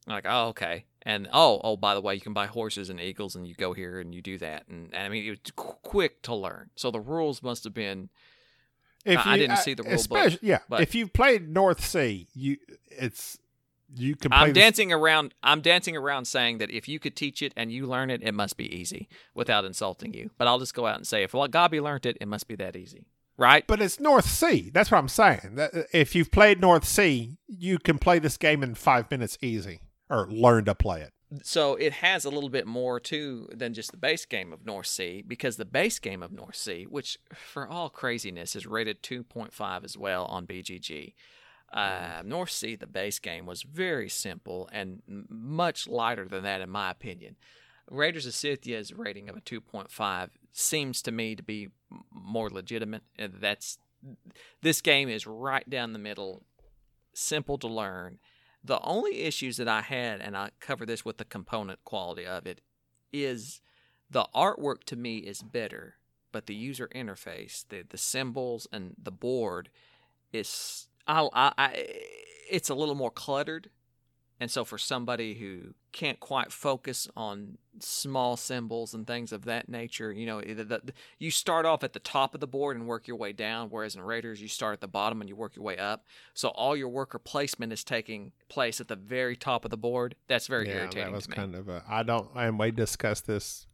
I'm 0.06 0.14
like, 0.14 0.26
oh, 0.26 0.48
okay. 0.48 0.86
And 1.02 1.28
oh, 1.30 1.60
oh, 1.62 1.76
by 1.76 1.94
the 1.94 2.00
way, 2.00 2.14
you 2.14 2.22
can 2.22 2.32
buy 2.32 2.46
horses 2.46 2.88
and 2.88 2.98
eagles, 2.98 3.36
and 3.36 3.46
you 3.46 3.54
go 3.54 3.74
here 3.74 4.00
and 4.00 4.14
you 4.14 4.22
do 4.22 4.38
that. 4.38 4.66
And, 4.66 4.86
and 4.94 5.04
I 5.04 5.08
mean, 5.10 5.26
it 5.26 5.30
was 5.30 5.38
qu- 5.54 5.76
quick 5.82 6.22
to 6.22 6.34
learn. 6.34 6.70
So 6.74 6.90
the 6.90 7.00
rules 7.00 7.42
must 7.42 7.64
have 7.64 7.74
been 7.74 8.08
If 9.04 9.18
I- 9.18 9.34
I 9.34 9.38
didn't 9.38 9.58
see 9.58 9.74
the 9.74 9.82
rule 9.82 9.92
book, 10.08 10.38
Yeah, 10.42 10.60
but- 10.70 10.80
if 10.80 10.94
you've 10.94 11.12
played 11.12 11.48
North 11.50 11.84
Sea, 11.84 12.28
you 12.34 12.56
it's 12.90 13.38
you 13.94 14.16
can 14.16 14.30
play. 14.30 14.38
I'm 14.40 14.52
this- 14.52 14.62
dancing 14.62 14.92
around. 14.92 15.34
I'm 15.42 15.60
dancing 15.60 15.96
around 15.96 16.26
saying 16.26 16.58
that 16.58 16.70
if 16.70 16.88
you 16.88 16.98
could 16.98 17.16
teach 17.16 17.42
it 17.42 17.52
and 17.56 17.72
you 17.72 17.86
learn 17.86 18.10
it, 18.10 18.22
it 18.22 18.32
must 18.32 18.56
be 18.56 18.72
easy 18.74 19.08
without 19.34 19.64
insulting 19.64 20.14
you. 20.14 20.30
But 20.38 20.46
I'll 20.48 20.58
just 20.58 20.74
go 20.74 20.86
out 20.86 20.96
and 20.96 21.06
say, 21.06 21.22
if 21.22 21.32
Gabi 21.32 21.82
learned 21.82 22.06
it, 22.06 22.16
it 22.20 22.28
must 22.28 22.46
be 22.48 22.56
that 22.56 22.76
easy, 22.76 23.06
right? 23.36 23.66
But 23.66 23.80
it's 23.80 23.98
North 24.00 24.26
Sea. 24.28 24.70
That's 24.72 24.90
what 24.90 24.98
I'm 24.98 25.08
saying. 25.08 25.54
That, 25.56 25.74
uh, 25.74 25.82
if 25.92 26.14
you've 26.14 26.30
played 26.30 26.60
North 26.60 26.84
Sea, 26.84 27.38
you 27.48 27.78
can 27.78 27.98
play 27.98 28.18
this 28.18 28.36
game 28.36 28.62
in 28.62 28.74
five 28.74 29.10
minutes 29.10 29.38
easy, 29.42 29.80
or 30.08 30.28
learn 30.30 30.64
to 30.66 30.74
play 30.74 31.00
it. 31.02 31.12
so 31.44 31.76
it 31.76 31.92
has 31.92 32.24
a 32.24 32.30
little 32.30 32.48
bit 32.50 32.66
more 32.66 32.98
too 32.98 33.48
than 33.52 33.72
just 33.72 33.92
the 33.92 33.96
base 33.96 34.24
game 34.26 34.52
of 34.52 34.66
North 34.66 34.86
Sea 34.86 35.22
because 35.26 35.56
the 35.56 35.64
base 35.64 35.98
game 36.00 36.22
of 36.24 36.32
North 36.32 36.56
Sea, 36.56 36.84
which 36.90 37.18
for 37.32 37.68
all 37.68 37.88
craziness 37.88 38.56
is 38.56 38.66
rated 38.66 39.00
2.5 39.02 39.84
as 39.84 39.96
well 39.96 40.24
on 40.26 40.44
BGG. 40.46 41.14
Uh, 41.72 42.22
North 42.24 42.50
Sea, 42.50 42.74
the 42.74 42.86
base 42.86 43.18
game, 43.18 43.46
was 43.46 43.62
very 43.62 44.08
simple 44.08 44.68
and 44.72 45.02
much 45.28 45.86
lighter 45.86 46.26
than 46.26 46.42
that, 46.42 46.60
in 46.60 46.68
my 46.70 46.90
opinion. 46.90 47.36
Raiders 47.88 48.26
of 48.26 48.34
Scythia's 48.34 48.92
rating 48.92 49.28
of 49.28 49.36
a 49.36 49.40
2.5 49.40 50.30
seems 50.52 51.02
to 51.02 51.12
me 51.12 51.36
to 51.36 51.42
be 51.42 51.68
more 52.12 52.50
legitimate. 52.50 53.02
That's 53.18 53.78
this 54.62 54.80
game 54.80 55.08
is 55.08 55.26
right 55.26 55.68
down 55.68 55.92
the 55.92 55.98
middle, 55.98 56.42
simple 57.12 57.58
to 57.58 57.68
learn, 57.68 58.18
The 58.62 58.80
only 58.80 59.22
issues 59.22 59.56
that 59.56 59.68
I 59.68 59.80
had, 59.80 60.20
and 60.20 60.36
I 60.36 60.50
cover 60.60 60.84
this 60.84 61.04
with 61.04 61.16
the 61.16 61.24
component 61.24 61.82
quality 61.84 62.26
of 62.26 62.46
it, 62.46 62.60
is 63.12 63.60
the 64.10 64.26
artwork 64.34 64.84
to 64.84 64.96
me 64.96 65.18
is 65.18 65.42
better, 65.42 65.96
but 66.30 66.46
the 66.46 66.54
user 66.54 66.88
interface, 66.94 67.64
the 67.68 67.82
the 67.88 67.98
symbols 67.98 68.66
and 68.72 68.94
the 69.02 69.10
board, 69.10 69.70
is 70.32 70.88
I, 71.10 71.28
I, 71.32 71.52
I 71.58 71.86
it's 72.50 72.68
a 72.68 72.74
little 72.74 72.94
more 72.94 73.10
cluttered. 73.10 73.70
And 74.42 74.50
so, 74.50 74.64
for 74.64 74.78
somebody 74.78 75.34
who 75.34 75.74
can't 75.92 76.18
quite 76.18 76.50
focus 76.50 77.06
on 77.14 77.58
small 77.78 78.38
symbols 78.38 78.94
and 78.94 79.06
things 79.06 79.32
of 79.32 79.44
that 79.44 79.68
nature, 79.68 80.10
you 80.10 80.24
know, 80.24 80.38
eh, 80.38 80.54
the, 80.54 80.64
the, 80.64 80.92
you 81.18 81.30
start 81.30 81.66
off 81.66 81.84
at 81.84 81.92
the 81.92 81.98
top 81.98 82.32
of 82.32 82.40
the 82.40 82.46
board 82.46 82.78
and 82.78 82.86
work 82.86 83.06
your 83.06 83.18
way 83.18 83.34
down, 83.34 83.68
whereas 83.68 83.96
in 83.96 84.00
Raiders, 84.00 84.40
you 84.40 84.48
start 84.48 84.72
at 84.72 84.80
the 84.80 84.88
bottom 84.88 85.20
and 85.20 85.28
you 85.28 85.36
work 85.36 85.56
your 85.56 85.64
way 85.64 85.76
up. 85.76 86.06
So, 86.32 86.48
all 86.48 86.74
your 86.74 86.88
worker 86.88 87.18
placement 87.18 87.70
is 87.70 87.84
taking 87.84 88.32
place 88.48 88.80
at 88.80 88.88
the 88.88 88.96
very 88.96 89.36
top 89.36 89.66
of 89.66 89.70
the 89.70 89.76
board. 89.76 90.14
That's 90.26 90.46
very 90.46 90.68
yeah, 90.68 90.76
irritating. 90.76 91.12
that 91.12 91.12
was 91.12 91.26
kind 91.26 91.54
of 91.54 91.68
a. 91.68 91.84
I 91.86 92.02
don't. 92.02 92.30
And 92.34 92.58
we 92.58 92.70
discussed 92.70 93.26
this 93.26 93.66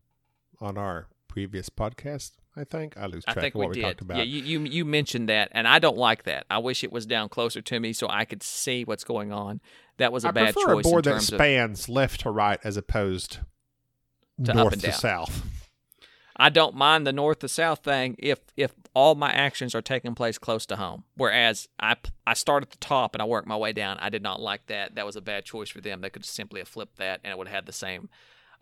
on 0.61 0.77
our 0.77 1.07
previous 1.29 1.71
podcast. 1.71 2.33
I 2.57 2.65
think 2.65 2.97
I 2.97 3.07
lose 3.07 3.25
I 3.27 3.33
track 3.33 3.43
think 3.43 3.55
of 3.55 3.59
what 3.59 3.71
we 3.71 3.77
we, 3.77 3.83
talked 3.83 4.01
about. 4.01 4.17
Yeah, 4.19 4.23
you, 4.25 4.43
you 4.43 4.61
you 4.61 4.85
mentioned 4.85 5.29
that, 5.29 5.51
and 5.53 5.69
I 5.69 5.79
don't 5.79 5.99
like 5.99 6.23
that. 6.25 6.47
I 6.49 6.59
wish 6.59 6.83
it 6.83 6.91
was 6.91 7.05
down 7.05 7.29
closer 7.29 7.61
to 7.61 7.81
me 7.81 7.93
so 7.93 8.09
I 8.09 8.25
could 8.25 8.43
see 8.43 8.85
what's 8.85 9.05
going 9.05 9.31
on. 9.31 9.61
That 9.99 10.13
was 10.13 10.25
a 10.25 10.29
I 10.29 10.31
bad 10.31 10.55
prefer 10.55 10.75
choice 10.75 10.87
a 10.87 10.89
board 10.89 11.05
that 11.05 11.11
terms 11.11 11.33
of. 11.33 11.37
spans 11.37 11.89
left 11.89 12.21
to 12.23 12.31
right 12.31 12.59
as 12.65 12.77
opposed 12.77 13.39
To 14.45 14.55
north 14.55 14.81
to 14.81 14.93
south. 14.93 15.43
I 16.39 16.51
don't 16.51 16.75
mind 16.75 17.07
the 17.07 17.13
north 17.13 17.39
to 17.41 17.49
south 17.49 17.81
thing 17.81 18.17
if 18.19 18.41
if 18.57 18.73
all 18.95 19.15
my 19.15 19.31
actions 19.33 19.75
are 19.75 19.83
taking 19.83 20.15
place 20.15 20.39
close 20.39 20.65
to 20.67 20.77
home. 20.77 21.05
Whereas 21.15 21.69
I 21.79 21.97
I 22.27 22.35
start 22.35 22.63
at 22.63 22.71
the 22.71 22.79
top 22.79 23.15
and 23.15 23.23
I 23.23 23.27
work 23.27 23.47
my 23.47 23.57
way 23.57 23.73
down. 23.73 23.99
I 24.01 24.09
did 24.09 24.23
not 24.23 24.41
like 24.41 24.67
that. 24.67 24.95
That 24.95 25.07
was 25.07 25.17
a 25.17 25.21
bad 25.23 25.45
choice 25.45 25.69
for 25.69 25.81
them. 25.81 26.01
They 26.01 26.11
could 26.11 26.25
simply 26.25 26.61
have 26.61 26.69
flipped 26.69 26.97
that 26.97 27.21
and 27.23 27.33
it 27.33 27.39
would 27.39 27.49
have 27.49 27.55
had 27.55 27.67
the 27.67 27.73
same 27.73 28.09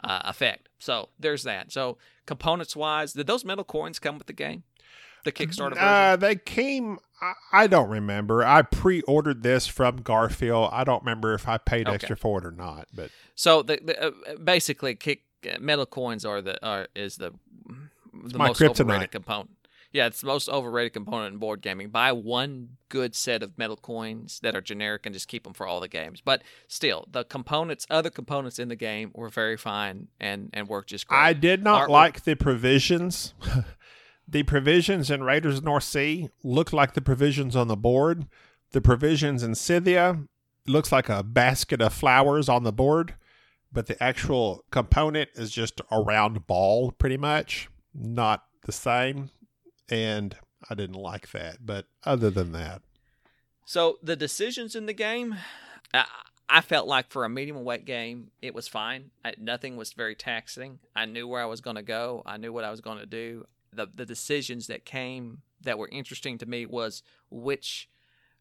uh, 0.03 0.23
effect. 0.25 0.69
So 0.79 1.11
there's 1.19 1.43
that. 1.45 1.73
So 1.73 1.99
components 2.27 2.75
wise, 2.75 3.13
did 3.13 3.27
those 3.27 3.45
metal 3.45 3.65
coins 3.65 3.99
come 3.99 4.19
with 4.19 4.27
the 4.27 4.33
game? 4.33 4.65
The 5.25 5.33
Kickstarter. 5.33 5.77
Uh, 5.79 6.17
they 6.17 6.37
came. 6.37 6.99
I, 7.23 7.33
I 7.53 7.67
don't 7.67 7.89
remember. 7.89 8.45
I 8.45 8.61
pre-ordered 8.63 9.43
this 9.43 9.67
from 9.67 10.01
Garphill. 10.01 10.69
I 10.71 10.85
don't 10.85 11.03
remember 11.03 11.33
if 11.33 11.49
I 11.49 11.57
paid 11.57 11.87
Okay. 11.87 11.95
extra 11.95 12.17
for 12.17 12.39
it 12.41 12.45
or 12.45 12.51
not. 12.51 12.89
But 12.95 13.11
So 13.35 13.63
the, 13.63 13.79
the 13.83 14.07
uh, 14.09 14.11
basically 14.43 14.95
kick 14.95 15.23
uh, 15.51 15.57
metal 15.61 15.87
coins 15.87 16.27
are 16.27 16.43
the 16.43 16.63
are 16.67 16.89
is 16.95 17.17
the 17.17 17.33
the 18.13 18.39
my 18.39 18.49
most 18.49 18.61
kryptonite. 18.61 19.11
component. 19.11 19.51
Yeah, 19.95 20.07
it's 20.07 20.23
the 20.23 20.27
most 20.27 20.49
overrated 20.49 20.93
component 20.93 21.35
in 21.35 21.39
board 21.39 21.63
gaming. 21.63 21.89
Buy 21.89 22.11
one 22.11 22.71
good 22.89 23.15
set 23.15 23.45
of 23.45 23.57
metal 23.57 23.77
coins 23.77 24.41
that 24.43 24.57
are 24.57 24.61
generic 24.61 25.07
and 25.07 25.13
just 25.13 25.29
keep 25.29 25.45
them 25.45 25.55
for 25.55 25.69
all 25.69 25.79
the 25.79 25.87
games. 25.87 26.21
But 26.21 26.43
still, 26.67 27.07
the 27.13 27.23
components, 27.23 27.87
other 27.89 28.11
components 28.11 28.59
in 28.59 28.69
the 28.69 28.75
game 28.75 29.13
were 29.15 29.29
very 29.29 29.57
fine 29.57 30.09
and 30.19 30.51
and 30.53 30.67
worked 30.69 30.91
just 30.91 31.07
great. 31.07 31.21
I 31.21 31.33
did 31.33 31.63
not 31.63 31.89
Artwork- 31.89 31.93
like 31.93 32.25
the 32.25 32.35
provisions. 32.35 33.35
the 34.29 34.43
provisions 34.43 35.13
in 35.13 35.23
Raiders 35.23 35.59
of 35.59 35.63
the 35.63 35.71
North 35.71 35.85
Sea 35.85 36.29
look 36.43 36.73
like 36.73 36.95
the 36.95 37.01
provisions 37.01 37.55
on 37.55 37.69
the 37.69 37.77
board. 37.77 38.27
The 38.73 38.81
provisions 38.81 39.45
in 39.45 39.55
Scythia 39.55 40.25
looks 40.67 40.91
like 40.91 41.09
a 41.09 41.23
basket 41.23 41.81
of 41.81 41.93
flowers 41.93 42.49
on 42.49 42.65
the 42.65 42.73
board, 42.73 43.15
but 43.73 43.87
the 43.87 44.03
actual 44.03 44.65
component 44.73 45.31
is 45.37 45.53
just 45.53 45.81
a 45.93 46.03
round 46.03 46.49
ball, 46.49 46.91
pretty 46.91 47.17
much. 47.17 47.69
Not 47.95 48.43
the 48.65 48.73
same. 48.73 49.31
And 49.89 50.37
I 50.69 50.75
didn't 50.75 50.97
like 50.97 51.31
that. 51.33 51.59
But 51.65 51.87
other 52.05 52.31
than 52.31 52.53
that, 52.53 52.83
So 53.67 53.99
the 54.03 54.17
decisions 54.17 54.75
in 54.75 54.87
the 54.87 54.93
game, 54.93 55.37
I, 55.93 56.05
I 56.49 56.61
felt 56.61 56.87
like 56.87 57.11
for 57.11 57.25
a 57.25 57.29
medium 57.29 57.65
weight 57.65 57.85
game, 57.85 58.31
it 58.43 58.55
was 58.55 58.69
fine. 58.69 59.11
I, 59.25 59.35
nothing 59.39 59.77
was 59.77 59.93
very 59.93 60.15
taxing. 60.15 60.79
I 60.95 61.07
knew 61.07 61.27
where 61.27 61.43
I 61.43 61.47
was 61.47 61.61
going 61.61 61.77
to 61.77 61.83
go. 61.83 62.23
I 62.27 62.37
knew 62.37 62.53
what 62.53 62.65
I 62.65 62.71
was 62.71 62.81
going 62.81 62.99
to 62.99 63.07
do. 63.07 63.47
The 63.73 63.89
the 63.93 64.07
decisions 64.07 64.69
that 64.69 64.85
came 64.85 65.43
that 65.63 65.79
were 65.79 65.89
interesting 65.89 66.39
to 66.39 66.47
me 66.47 66.67
was 66.67 67.03
which 67.31 67.89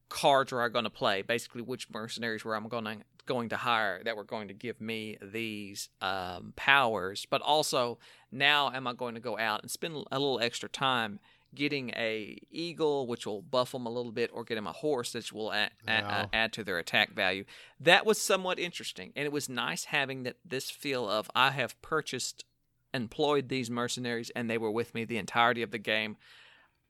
cards 0.10 0.52
were 0.52 0.62
I 0.62 0.70
going 0.70 0.84
to 0.84 0.90
play. 0.92 1.22
Basically, 1.22 1.62
which 1.62 1.90
mercenaries 1.90 2.46
were 2.46 2.56
I'm 2.56 2.68
going 2.68 2.86
to 2.86 2.98
going 3.26 3.50
to 3.50 3.58
hire 3.58 4.02
that 4.04 4.18
were 4.18 4.24
going 4.24 4.50
to 4.50 4.54
give 4.54 4.82
me 4.82 5.18
these 5.22 5.90
um, 6.02 6.54
powers. 6.56 7.26
But 7.30 7.42
also, 7.42 7.98
now 8.32 8.72
am 8.72 8.86
I 8.86 8.94
going 8.94 9.16
to 9.16 9.22
go 9.22 9.38
out 9.38 9.62
and 9.62 9.72
spend 9.72 9.96
a 10.12 10.20
little 10.20 10.40
extra 10.40 10.70
time 10.70 11.20
getting 11.56 11.90
a 11.92 12.38
eagle, 12.52 13.08
which 13.08 13.26
will 13.26 13.42
buff 13.42 13.72
them 13.72 13.86
a 13.86 13.90
little 13.90 14.12
bit, 14.12 14.30
or 14.34 14.44
get 14.44 14.56
them 14.56 14.68
a 14.68 14.72
horse, 14.72 15.14
which 15.14 15.32
will 15.32 15.52
a- 15.52 15.70
a- 15.88 16.02
Wow. 16.02 16.30
add 16.34 16.54
to 16.54 16.64
their 16.64 16.80
attack 16.80 17.14
value. 17.14 17.46
That 17.80 18.06
was 18.06 18.22
somewhat 18.22 18.60
interesting, 18.60 19.14
and 19.16 19.26
it 19.26 19.32
was 19.32 19.48
nice 19.50 19.86
having 19.86 20.24
that 20.24 20.38
this 20.44 20.70
feel 20.70 21.10
of 21.10 21.30
I 21.36 21.52
have 21.52 21.80
purchased, 21.82 22.46
employed 22.94 23.50
these 23.50 23.70
mercenaries, 23.70 24.30
and 24.32 24.50
they 24.50 24.58
were 24.58 24.72
with 24.72 24.94
me 24.94 25.06
the 25.06 25.18
entirety 25.18 25.62
of 25.62 25.72
the 25.72 25.80
game. 25.80 26.18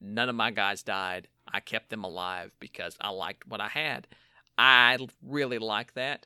None 0.01 0.27
of 0.29 0.35
my 0.35 0.51
guys 0.51 0.83
died. 0.83 1.27
I 1.47 1.59
kept 1.59 1.89
them 1.89 2.03
alive 2.03 2.55
because 2.59 2.97
I 2.99 3.09
liked 3.09 3.47
what 3.47 3.61
I 3.61 3.69
had. 3.69 4.07
I 4.57 4.97
really 5.21 5.59
like 5.59 5.93
that. 5.93 6.25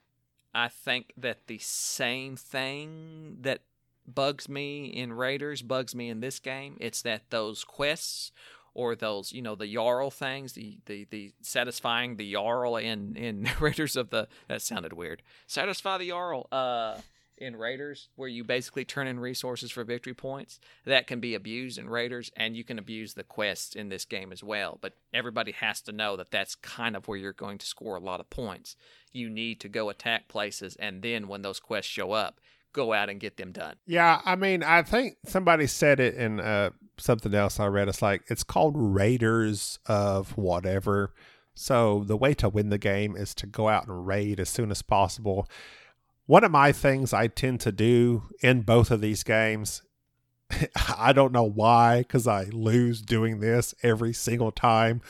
I 0.54 0.68
think 0.68 1.14
that 1.18 1.46
the 1.48 1.60
same 1.60 2.36
thing 2.36 3.38
that 3.42 3.62
bugs 4.08 4.48
me 4.48 4.86
in 4.86 5.14
Raiders 5.14 5.62
bugs 5.62 5.94
me 5.94 6.10
in 6.10 6.20
this 6.20 6.40
game. 6.40 6.78
It's 6.80 7.02
that 7.04 7.30
those 7.30 7.64
quests 7.64 8.32
or 8.74 8.96
those, 8.96 9.34
you 9.34 9.42
know, 9.42 9.56
the 9.56 9.74
Jarl 9.74 10.12
things, 10.12 10.54
the 10.54 10.78
the, 10.86 11.08
the 11.10 11.34
satisfying 11.42 12.16
the 12.16 12.34
Jarl 12.34 12.78
in 12.78 13.16
in 13.16 13.50
Raiders 13.60 13.96
of 13.96 14.10
the 14.10 14.28
that 14.48 14.62
sounded 14.62 14.94
weird. 14.94 15.22
Satisfy 15.48 15.98
the 15.98 16.10
Jarl 16.10 16.48
uh 16.52 16.98
in 17.38 17.56
Raiders 17.56 18.10
where 18.16 18.30
you 18.30 18.44
basically 18.44 18.84
turn 18.84 19.08
in 19.08 19.20
resources 19.20 19.72
for 19.72 19.84
victory 19.84 20.14
points. 20.14 20.60
That 20.86 21.08
can 21.08 21.20
be 21.20 21.36
abused 21.36 21.78
in 21.78 21.90
Raiders 21.90 22.32
and 22.36 22.56
you 22.56 22.64
can 22.64 22.80
abuse 22.80 23.14
the 23.14 23.24
quests 23.24 23.76
in 23.76 23.90
this 23.90 24.06
game 24.06 24.32
as 24.32 24.44
well. 24.44 24.78
But 24.82 24.94
everybody 25.14 25.52
has 25.52 25.82
to 25.82 25.92
know 25.92 26.16
that 26.16 26.32
that's 26.32 26.56
kind 26.56 26.96
of 26.96 27.08
where 27.08 27.18
you're 27.18 27.34
going 27.34 27.60
to 27.60 27.66
score 27.66 27.96
a 27.96 28.02
lot 28.02 28.20
of 28.20 28.30
points. 28.30 28.76
You 29.12 29.30
need 29.30 29.60
to 29.62 29.70
go 29.70 29.90
attack 29.90 30.28
places 30.28 30.76
and 30.78 31.02
then 31.02 31.28
when 31.28 31.44
those 31.44 31.60
quests 31.60 31.92
show 31.92 32.12
up, 32.12 32.40
go 32.78 32.94
out 32.94 33.10
and 33.10 33.20
get 33.20 33.36
them 33.36 33.52
done. 33.52 33.76
Yeah, 33.86 34.22
I 34.24 34.38
mean, 34.38 34.64
I 34.64 34.84
think 34.84 35.18
somebody 35.26 35.68
said 35.68 36.00
it 36.00 36.16
in 36.16 36.40
uh, 36.40 36.70
something 36.98 37.34
else 37.34 37.60
I 37.60 37.66
read. 37.66 37.90
It's 37.90 38.02
like 38.02 38.24
it's 38.28 38.44
called 38.44 38.76
Raiders 38.78 39.80
of 39.88 40.38
whatever. 40.38 41.14
So 41.56 42.04
the 42.06 42.16
way 42.16 42.36
to 42.36 42.50
win 42.50 42.70
the 42.70 42.78
game 42.78 43.16
is 43.18 43.34
to 43.36 43.48
go 43.48 43.68
out 43.68 43.88
and 43.88 44.06
raid 44.06 44.40
as 44.40 44.48
soon 44.48 44.70
as 44.70 44.84
possible. 44.84 45.50
One 46.28 46.44
of 46.44 46.52
my 46.52 46.72
things 46.72 47.14
I 47.14 47.28
tend 47.28 47.62
to 47.62 47.72
do 47.72 48.24
in 48.42 48.62
both 48.62 48.92
of 48.92 49.02
these 49.02 49.24
games, 49.24 49.82
I 50.98 51.14
don't 51.14 51.32
know 51.32 51.50
why, 51.50 52.00
because 52.00 52.28
I 52.28 52.44
lose 52.46 53.02
doing 53.02 53.40
this 53.40 53.74
every 53.82 54.14
single 54.14 54.52
time. 54.52 55.02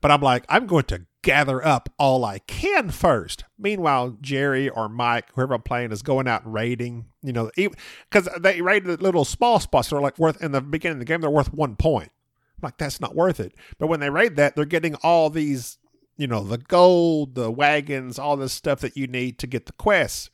But 0.00 0.10
I'm 0.10 0.20
like, 0.20 0.44
I'm 0.48 0.66
going 0.66 0.84
to 0.84 1.06
gather 1.22 1.64
up 1.66 1.88
all 1.98 2.24
I 2.24 2.38
can 2.38 2.90
first. 2.90 3.44
Meanwhile, 3.58 4.18
Jerry 4.20 4.68
or 4.68 4.88
Mike, 4.88 5.26
whoever 5.34 5.54
I'm 5.54 5.62
playing, 5.62 5.90
is 5.90 6.02
going 6.02 6.28
out 6.28 6.42
raiding. 6.50 7.06
You 7.22 7.32
know, 7.32 7.50
because 7.56 8.28
they 8.40 8.60
raided 8.60 8.98
the 8.98 9.02
little 9.02 9.24
small 9.24 9.58
spots 9.58 9.90
that 9.90 9.96
are 9.96 10.00
like 10.02 10.18
worth 10.18 10.42
in 10.42 10.52
the 10.52 10.60
beginning 10.60 10.96
of 10.96 10.98
the 11.00 11.04
game. 11.04 11.20
They're 11.20 11.30
worth 11.30 11.52
one 11.52 11.76
point. 11.76 12.12
I'm 12.56 12.68
like 12.68 12.78
that's 12.78 13.00
not 13.00 13.14
worth 13.14 13.40
it. 13.40 13.54
But 13.78 13.88
when 13.88 14.00
they 14.00 14.10
raid 14.10 14.36
that, 14.36 14.56
they're 14.56 14.64
getting 14.64 14.94
all 14.96 15.28
these, 15.28 15.78
you 16.16 16.26
know, 16.26 16.44
the 16.44 16.58
gold, 16.58 17.34
the 17.34 17.50
wagons, 17.50 18.18
all 18.18 18.36
this 18.36 18.52
stuff 18.52 18.80
that 18.80 18.96
you 18.96 19.06
need 19.06 19.38
to 19.40 19.46
get 19.46 19.66
the 19.66 19.72
quests. 19.72 20.30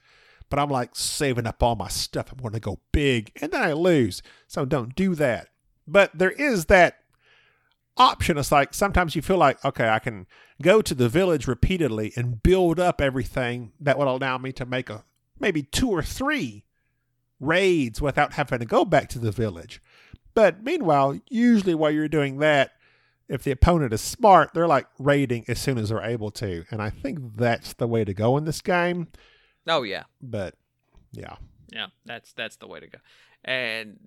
But 0.51 0.59
I'm 0.59 0.69
like 0.69 0.91
saving 0.95 1.47
up 1.47 1.63
all 1.63 1.77
my 1.77 1.89
stuff. 1.89 2.31
I'm 2.31 2.39
going 2.39 2.53
to 2.53 2.61
go 2.61 2.81
big, 2.93 3.33
and 3.41 3.51
then 3.51 3.63
I 3.63 3.73
lose. 3.73 4.23
So 4.47 4.67
don't 4.67 4.95
do 4.95 5.15
that. 5.15 5.49
But 5.87 6.17
there 6.17 6.31
is 6.31 6.67
that 6.67 6.99
option. 7.97 8.39
It's 8.39 8.53
like 8.53 8.75
sometimes 8.75 9.15
you 9.17 9.23
feel 9.23 9.39
like, 9.39 9.63
okay, 9.65 9.89
I 9.89 9.99
can 9.99 10.27
go 10.61 10.81
to 10.83 10.95
the 10.95 11.09
village 11.09 11.47
repeatedly 11.47 12.13
and 12.17 12.43
build 12.43 12.79
up 12.81 13.01
everything 13.01 13.73
that 13.81 13.99
would 13.99 14.09
allow 14.09 14.39
me 14.39 14.53
to 14.53 14.65
make 14.67 14.89
a 14.91 15.05
maybe 15.39 15.63
two 15.63 15.91
or 15.91 16.03
three 16.03 16.65
raids 17.41 18.01
without 18.01 18.35
having 18.35 18.61
to 18.61 18.65
go 18.65 18.85
back 18.85 19.09
to 19.11 19.19
the 19.19 19.33
village. 19.33 19.83
But 20.35 20.63
meanwhile, 20.63 21.19
usually 21.29 21.75
while 21.75 21.91
you're 21.91 22.09
doing 22.09 22.39
that, 22.39 22.73
if 23.29 23.43
the 23.45 23.51
opponent 23.51 23.93
is 23.93 24.01
smart, 24.01 24.51
they're 24.55 24.69
like 24.69 24.87
raiding 24.99 25.45
as 25.49 25.59
soon 25.61 25.79
as 25.79 25.89
they're 25.89 26.03
able 26.03 26.31
to. 26.33 26.65
And 26.71 26.81
I 26.83 26.91
think 26.91 27.37
that's 27.37 27.73
the 27.75 27.87
way 27.89 28.05
to 28.05 28.15
go 28.15 28.37
in 28.37 28.45
this 28.45 28.61
game. 28.61 29.09
Oh 29.67 29.83
yeah. 29.83 30.05
But 30.21 30.55
yeah, 31.13 31.37
Yeah, 31.73 31.87
that's 32.05 32.33
that's 32.33 32.57
the 32.57 32.67
way 32.67 32.81
to 32.81 32.87
go. 32.87 32.99
And 33.45 33.99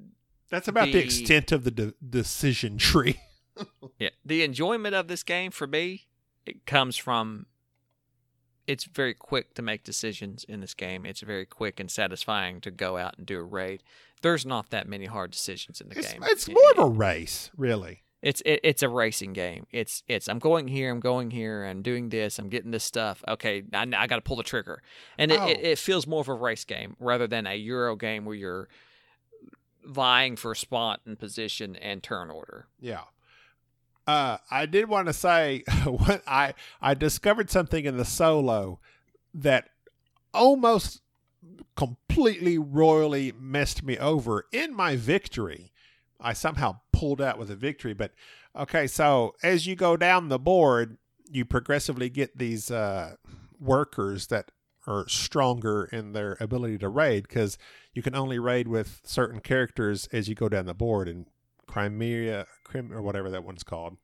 that's 0.49 0.67
about 0.67 0.85
the, 0.87 0.93
The- 0.93 0.99
extent 1.03 1.51
of 1.51 1.63
the 1.63 1.71
de- 1.71 1.93
decision 2.07 2.77
tree. 2.77 3.19
Yeah, 3.99 4.09
the 4.25 4.43
enjoyment 4.43 4.93
of 4.95 5.07
this 5.07 5.23
game 5.23 5.51
for 5.51 5.67
me 5.67 6.07
it 6.45 6.65
comes 6.65 6.97
from 6.97 7.45
it's 8.67 8.85
very 8.85 9.13
quick 9.13 9.53
to 9.55 9.61
make 9.61 9.83
decisions 9.83 10.43
in 10.43 10.59
this 10.59 10.73
game. 10.73 11.05
It's 11.05 11.21
very 11.21 11.45
quick 11.45 11.79
and 11.79 11.89
satisfying 11.89 12.61
to 12.61 12.71
go 12.71 12.97
out 12.97 13.15
and 13.17 13.25
do 13.27 13.37
a 13.39 13.43
raid. 13.43 13.83
There's 14.21 14.45
not 14.45 14.71
that 14.71 14.87
many 14.87 15.05
hard 15.05 15.29
decisions 15.31 15.79
in 15.81 15.89
the 15.89 15.99
It's, 15.99 16.11
game. 16.13 16.23
it's 16.23 16.47
It- 16.47 16.53
more 16.53 16.71
it- 16.71 16.77
of 16.79 16.85
a 16.85 16.89
race, 16.89 17.51
really. 17.55 18.01
It's 18.21 18.41
it, 18.41 18.59
it's 18.63 18.81
a 18.81 18.89
racing 18.89 19.33
game. 19.33 19.67
It's 19.71 20.01
it's 20.07 20.27
I'm 20.27 20.39
going 20.39 20.67
here, 20.67 20.89
I'm 20.91 20.99
going 20.99 21.29
here, 21.29 21.63
I'm 21.63 21.83
doing 21.83 22.09
this, 22.09 22.39
I'm 22.39 22.49
getting 22.49 22.71
this 22.71 22.83
stuff. 22.83 23.23
Okay, 23.27 23.63
I, 23.71 23.83
I 23.95 24.07
got 24.07 24.15
to 24.15 24.21
pull 24.21 24.37
the 24.37 24.41
trigger, 24.43 24.81
and 25.19 25.31
it, 25.31 25.39
Oh. 25.39 25.47
it, 25.47 25.59
it 25.61 25.77
feels 25.77 26.07
more 26.07 26.21
of 26.21 26.27
a 26.27 26.33
race 26.33 26.65
game 26.65 26.95
rather 26.99 27.27
than 27.27 27.45
a 27.45 27.53
Euro 27.55 27.95
game 27.95 28.25
where 28.25 28.35
you're 28.35 28.67
vying 29.83 30.35
for 30.35 30.55
spot 30.55 31.01
and 31.05 31.19
position 31.19 31.75
and 31.75 32.01
turn 32.01 32.31
order. 32.31 32.65
Yeah. 32.79 33.01
Uh, 34.07 34.37
I 34.51 34.65
did 34.65 34.87
want 34.87 35.07
to 35.07 35.13
say 35.13 35.63
when 35.85 36.21
I 36.27 36.53
I 36.81 36.93
discovered 36.93 37.49
something 37.49 37.85
in 37.85 37.97
the 37.97 38.05
solo 38.05 38.79
that 39.33 39.69
almost 40.33 41.01
completely 41.75 42.57
royally 42.57 43.33
messed 43.39 43.83
me 43.83 43.97
over 43.97 44.45
in 44.51 44.73
my 44.73 44.95
victory. 44.95 45.71
I 46.19 46.33
somehow 46.33 46.79
pulled 46.91 47.21
out 47.21 47.37
with 47.37 47.51
a 47.51 47.55
victory, 47.55 47.93
but 47.93 48.11
okay. 48.55 48.87
So 48.87 49.35
as 49.43 49.67
you 49.67 49.75
go 49.75 49.97
down 49.97 50.29
the 50.29 50.39
board, 50.39 50.97
you 51.29 51.45
progressively 51.45 52.09
get 52.09 52.37
these 52.37 52.71
uh, 52.71 53.15
workers 53.59 54.27
that 54.27 54.51
are 54.87 55.07
stronger 55.09 55.85
in 55.91 56.13
their 56.13 56.37
ability 56.39 56.77
to 56.77 56.89
raid 56.89 57.27
because 57.27 57.57
you 57.93 58.01
can 58.01 58.15
only 58.15 58.37
raid 58.37 58.67
with 58.67 59.01
certain 59.03 59.39
characters 59.39 60.07
as 60.11 60.29
you 60.29 60.35
go 60.35 60.47
down 60.47 60.65
the 60.65 60.73
board. 60.73 61.07
And 61.07 61.25
Crimea, 61.67 62.47
Crim, 62.63 62.93
or 62.93 63.01
whatever 63.01 63.29
that 63.29 63.43
one's 63.43 63.63
called, 63.63 63.97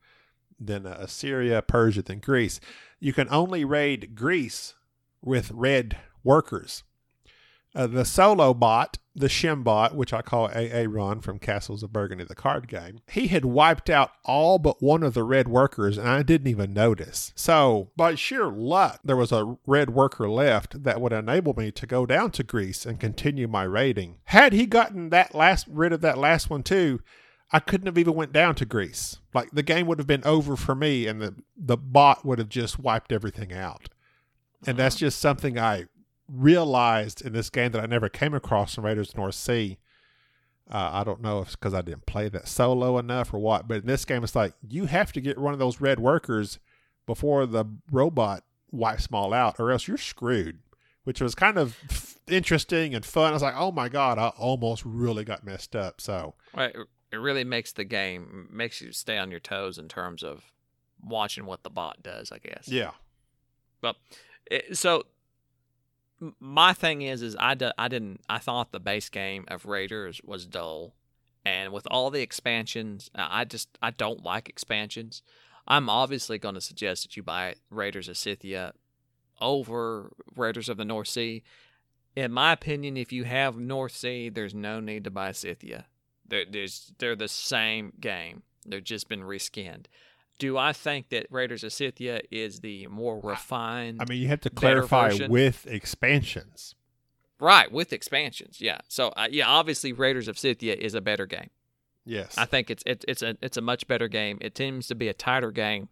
then 0.58 0.86
uh, 0.86 0.96
Assyria, 1.00 1.62
Persia, 1.62 2.02
then 2.02 2.20
Greece. 2.20 2.60
You 3.00 3.12
can 3.12 3.28
only 3.30 3.64
raid 3.64 4.14
Greece 4.14 4.74
with 5.20 5.50
red 5.50 5.98
workers. 6.24 6.84
Uh, 7.74 7.86
the 7.86 8.04
solo 8.04 8.52
bot, 8.52 8.98
the 9.14 9.28
Shim 9.28 9.64
bot, 9.64 9.94
which 9.94 10.12
I 10.12 10.20
call 10.20 10.46
AA 10.46 10.84
Run 10.86 11.20
from 11.20 11.38
Castles 11.38 11.82
of 11.82 11.92
Burgundy, 11.92 12.24
the 12.24 12.34
card 12.34 12.68
game, 12.68 13.00
he 13.10 13.28
had 13.28 13.46
wiped 13.46 13.88
out 13.88 14.10
all 14.24 14.58
but 14.58 14.82
one 14.82 15.02
of 15.02 15.14
the 15.14 15.22
red 15.22 15.48
workers, 15.48 15.96
and 15.96 16.06
I 16.06 16.22
didn't 16.22 16.48
even 16.48 16.74
notice. 16.74 17.32
So, 17.34 17.90
by 17.96 18.14
sheer 18.14 18.50
luck, 18.50 19.00
there 19.02 19.16
was 19.16 19.32
a 19.32 19.56
red 19.66 19.90
worker 19.90 20.28
left 20.28 20.82
that 20.82 21.00
would 21.00 21.14
enable 21.14 21.54
me 21.54 21.70
to 21.72 21.86
go 21.86 22.04
down 22.04 22.30
to 22.32 22.42
Greece 22.42 22.84
and 22.84 23.00
continue 23.00 23.48
my 23.48 23.62
raiding. 23.62 24.18
Had 24.24 24.52
he 24.52 24.66
gotten 24.66 25.08
that 25.08 25.34
last 25.34 25.66
rid 25.68 25.94
of 25.94 26.02
that 26.02 26.18
last 26.18 26.50
one 26.50 26.62
too, 26.62 27.00
I 27.52 27.60
couldn't 27.60 27.86
have 27.86 27.98
even 27.98 28.14
went 28.14 28.32
down 28.32 28.54
to 28.56 28.64
Greece. 28.64 29.18
Like 29.34 29.50
the 29.50 29.62
game 29.62 29.86
would 29.86 29.98
have 29.98 30.06
been 30.06 30.24
over 30.24 30.56
for 30.56 30.74
me, 30.74 31.06
and 31.06 31.20
the 31.20 31.34
the 31.56 31.76
bot 31.76 32.24
would 32.24 32.38
have 32.38 32.48
just 32.48 32.78
wiped 32.78 33.12
everything 33.12 33.52
out. 33.52 33.88
And 34.66 34.76
that's 34.76 34.96
just 34.96 35.18
something 35.18 35.58
I 35.58 35.86
realized 36.28 37.20
in 37.20 37.32
this 37.32 37.50
game 37.50 37.72
that 37.72 37.82
I 37.82 37.86
never 37.86 38.08
came 38.08 38.32
across 38.32 38.78
in 38.78 38.84
Raiders 38.84 39.16
North 39.16 39.34
Sea. 39.34 39.78
Uh, 40.70 40.90
I 40.92 41.04
don't 41.04 41.20
know 41.20 41.40
if 41.40 41.48
it's 41.48 41.56
because 41.56 41.74
I 41.74 41.82
didn't 41.82 42.06
play 42.06 42.28
that 42.28 42.48
solo 42.48 42.96
enough 42.96 43.34
or 43.34 43.38
what, 43.38 43.68
but 43.68 43.78
in 43.78 43.86
this 43.86 44.04
game, 44.04 44.22
it's 44.22 44.36
like 44.36 44.54
you 44.66 44.86
have 44.86 45.12
to 45.12 45.20
get 45.20 45.36
one 45.36 45.52
of 45.52 45.58
those 45.58 45.80
red 45.80 45.98
workers 45.98 46.58
before 47.04 47.44
the 47.46 47.64
robot 47.90 48.44
wipes 48.70 49.08
them 49.08 49.16
all 49.16 49.34
out, 49.34 49.56
or 49.58 49.70
else 49.70 49.86
you're 49.86 49.98
screwed. 49.98 50.60
Which 51.04 51.20
was 51.20 51.34
kind 51.34 51.58
of 51.58 51.76
interesting 52.28 52.94
and 52.94 53.04
fun. 53.04 53.30
I 53.30 53.32
was 53.32 53.42
like, 53.42 53.56
oh 53.56 53.72
my 53.72 53.88
god, 53.88 54.18
I 54.18 54.28
almost 54.28 54.84
really 54.86 55.24
got 55.24 55.44
messed 55.44 55.74
up. 55.74 56.00
So 56.00 56.34
Right. 56.56 56.74
It 57.12 57.16
really 57.16 57.44
makes 57.44 57.72
the 57.72 57.84
game 57.84 58.48
makes 58.50 58.80
you 58.80 58.90
stay 58.92 59.18
on 59.18 59.30
your 59.30 59.40
toes 59.40 59.78
in 59.78 59.88
terms 59.88 60.22
of 60.22 60.52
watching 61.04 61.44
what 61.46 61.62
the 61.62 61.70
bot 61.70 62.02
does. 62.02 62.32
I 62.32 62.38
guess. 62.38 62.68
yeah, 62.68 62.92
But 63.80 63.96
it, 64.50 64.78
so 64.78 65.04
my 66.40 66.72
thing 66.72 67.02
is, 67.02 67.20
is 67.22 67.36
I, 67.38 67.54
d- 67.54 67.72
I 67.76 67.88
didn't 67.88 68.20
I 68.28 68.38
thought 68.38 68.72
the 68.72 68.80
base 68.80 69.08
game 69.08 69.44
of 69.48 69.66
Raiders 69.66 70.20
was 70.24 70.46
dull, 70.46 70.94
and 71.44 71.72
with 71.72 71.86
all 71.90 72.10
the 72.10 72.22
expansions, 72.22 73.10
I 73.14 73.44
just 73.44 73.68
I 73.82 73.90
don't 73.90 74.24
like 74.24 74.48
expansions. 74.48 75.22
I'm 75.66 75.88
obviously 75.88 76.38
going 76.38 76.54
to 76.56 76.60
suggest 76.60 77.02
that 77.04 77.16
you 77.16 77.22
buy 77.22 77.54
Raiders 77.70 78.08
of 78.08 78.16
Scythia 78.16 78.72
over 79.40 80.12
Raiders 80.36 80.68
of 80.68 80.76
the 80.76 80.84
North 80.84 81.08
Sea. 81.08 81.42
In 82.16 82.32
my 82.32 82.52
opinion, 82.52 82.96
if 82.96 83.12
you 83.12 83.24
have 83.24 83.56
North 83.58 83.92
Sea, 83.92 84.28
there's 84.28 84.54
no 84.54 84.80
need 84.80 85.04
to 85.04 85.10
buy 85.10 85.32
Scythia. 85.32 85.86
They're, 86.26 86.44
they're 86.98 87.16
the 87.16 87.28
same 87.28 87.92
game. 88.00 88.42
They've 88.66 88.82
just 88.82 89.08
been 89.08 89.22
reskinned. 89.22 89.86
Do 90.38 90.56
I 90.56 90.72
think 90.72 91.10
that 91.10 91.26
Raiders 91.30 91.62
of 91.62 91.72
Scythia 91.72 92.20
is 92.30 92.60
the 92.60 92.86
more 92.88 93.20
refined? 93.20 94.00
I 94.00 94.06
mean, 94.06 94.20
you 94.20 94.28
have 94.28 94.40
to 94.42 94.50
clarify 94.50 95.16
with 95.28 95.66
expansions. 95.66 96.74
right 97.38 97.70
with 97.70 97.92
expansions. 97.92 98.60
Yeah. 98.60 98.78
So 98.88 99.08
uh, 99.08 99.28
yeah, 99.30 99.46
obviously 99.48 99.92
Raiders 99.92 100.28
of 100.28 100.38
Scythia 100.38 100.74
is 100.74 100.94
a 100.94 101.00
better 101.00 101.26
game. 101.26 101.50
Yes, 102.04 102.36
I 102.36 102.46
think 102.46 102.70
it's 102.70 102.82
it, 102.86 103.04
it's 103.06 103.22
a 103.22 103.36
it's 103.40 103.56
a 103.56 103.60
much 103.60 103.86
better 103.86 104.08
game. 104.08 104.38
It 104.40 104.54
tends 104.54 104.88
to 104.88 104.94
be 104.94 105.08
a 105.08 105.14
tighter 105.14 105.52
game. 105.52 105.88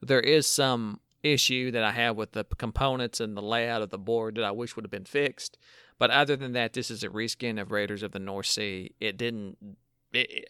There 0.00 0.20
is 0.20 0.46
some 0.46 1.00
issue 1.24 1.72
that 1.72 1.82
I 1.82 1.90
have 1.92 2.16
with 2.16 2.32
the 2.32 2.44
components 2.44 3.18
and 3.20 3.36
the 3.36 3.42
layout 3.42 3.82
of 3.82 3.90
the 3.90 3.98
board 3.98 4.36
that 4.36 4.44
I 4.44 4.52
wish 4.52 4.76
would 4.76 4.84
have 4.84 4.90
been 4.90 5.04
fixed. 5.04 5.58
But 5.98 6.10
other 6.10 6.36
than 6.36 6.52
that, 6.52 6.72
this 6.72 6.90
is 6.90 7.02
a 7.02 7.08
reskin 7.08 7.60
of 7.60 7.72
Raiders 7.72 8.02
of 8.02 8.12
the 8.12 8.18
North 8.18 8.46
Sea. 8.46 8.92
It 9.00 9.16
didn't. 9.16 9.56
It, 10.12 10.48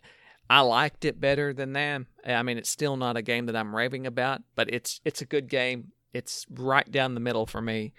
I 0.50 0.60
liked 0.60 1.04
it 1.04 1.20
better 1.20 1.52
than 1.52 1.72
them. 1.72 2.06
I 2.26 2.42
mean, 2.42 2.58
it's 2.58 2.70
still 2.70 2.96
not 2.96 3.16
a 3.16 3.22
game 3.22 3.46
that 3.46 3.56
I'm 3.56 3.74
raving 3.74 4.06
about, 4.06 4.42
but 4.54 4.72
it's 4.72 5.00
it's 5.04 5.20
a 5.20 5.26
good 5.26 5.48
game. 5.48 5.92
It's 6.12 6.46
right 6.50 6.90
down 6.90 7.14
the 7.14 7.20
middle 7.20 7.46
for 7.46 7.60
me. 7.60 7.92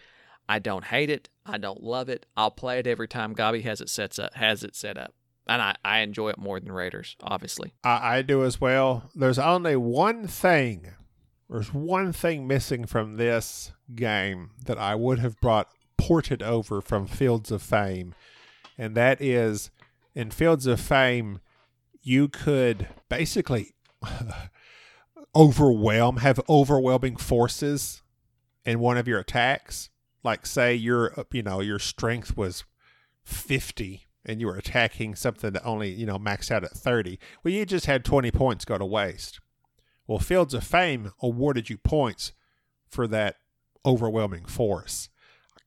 I 0.47 0.57
don't 0.59 0.85
hate 0.85 1.11
it. 1.11 1.29
I 1.45 1.59
don't 1.59 1.83
love 1.83 2.09
it. 2.09 2.25
I'll 2.35 2.51
play 2.51 2.79
it 2.79 2.87
every 2.87 3.07
time 3.07 3.33
Gobby 3.33 3.61
has 3.61 3.81
it 3.81 3.89
sets 3.89 4.17
up 4.17 4.33
has 4.33 4.63
it 4.63 4.75
set 4.75 4.97
up, 4.97 5.13
and 5.47 5.61
I, 5.61 5.75
I 5.85 5.99
enjoy 5.99 6.29
it 6.29 6.39
more 6.39 6.59
than 6.59 6.71
Raiders, 6.71 7.15
obviously. 7.21 7.73
I, 7.83 8.17
I 8.17 8.21
do 8.23 8.43
as 8.43 8.59
well. 8.59 9.09
There's 9.15 9.39
only 9.39 9.75
one 9.75 10.27
thing. 10.27 10.93
There's 11.49 11.73
one 11.73 12.13
thing 12.13 12.47
missing 12.47 12.85
from 12.85 13.17
this 13.17 13.71
game 13.95 14.51
that 14.65 14.77
I 14.77 14.93
would 14.95 15.19
have 15.19 15.39
brought 15.39 15.69
ported 16.10 16.41
over 16.41 16.82
from 16.82 17.05
Fields 17.05 17.51
of 17.51 17.62
Fame, 17.62 18.16
and 18.80 18.95
that 18.95 19.22
is 19.22 19.70
in 20.16 20.32
Fields 20.32 20.66
of 20.66 20.82
Fame, 20.82 21.39
you 22.01 22.28
could 22.28 22.88
basically 23.10 23.76
overwhelm, 25.36 26.18
have 26.18 26.39
overwhelming 26.49 27.16
forces 27.16 28.01
in 28.66 28.80
one 28.80 28.97
of 28.97 29.07
your 29.07 29.20
attacks. 29.20 29.91
Like, 30.24 30.47
say 30.47 30.74
your 30.74 31.14
you 31.32 31.43
know 31.43 31.60
your 31.60 31.78
strength 31.78 32.36
was 32.36 32.64
fifty 33.24 34.07
and 34.26 34.41
you 34.41 34.47
were 34.47 34.57
attacking 34.57 35.14
something 35.14 35.53
that 35.53 35.64
only 35.64 35.91
you 35.91 36.07
know 36.07 36.18
maxed 36.18 36.49
out 36.49 36.64
at 36.64 36.72
30 36.72 37.20
well 37.43 37.53
you 37.53 37.66
just 37.66 37.86
had 37.86 38.03
20 38.03 38.32
points 38.32 38.66
go 38.66 38.80
to 38.80 38.86
waste. 38.86 39.39
Well 40.07 40.18
fields 40.18 40.55
of 40.55 40.64
fame 40.64 41.12
awarded 41.22 41.70
you 41.70 41.78
points 41.78 42.34
for 42.88 43.07
that 43.10 43.36
overwhelming 43.86 44.45
force 44.45 45.10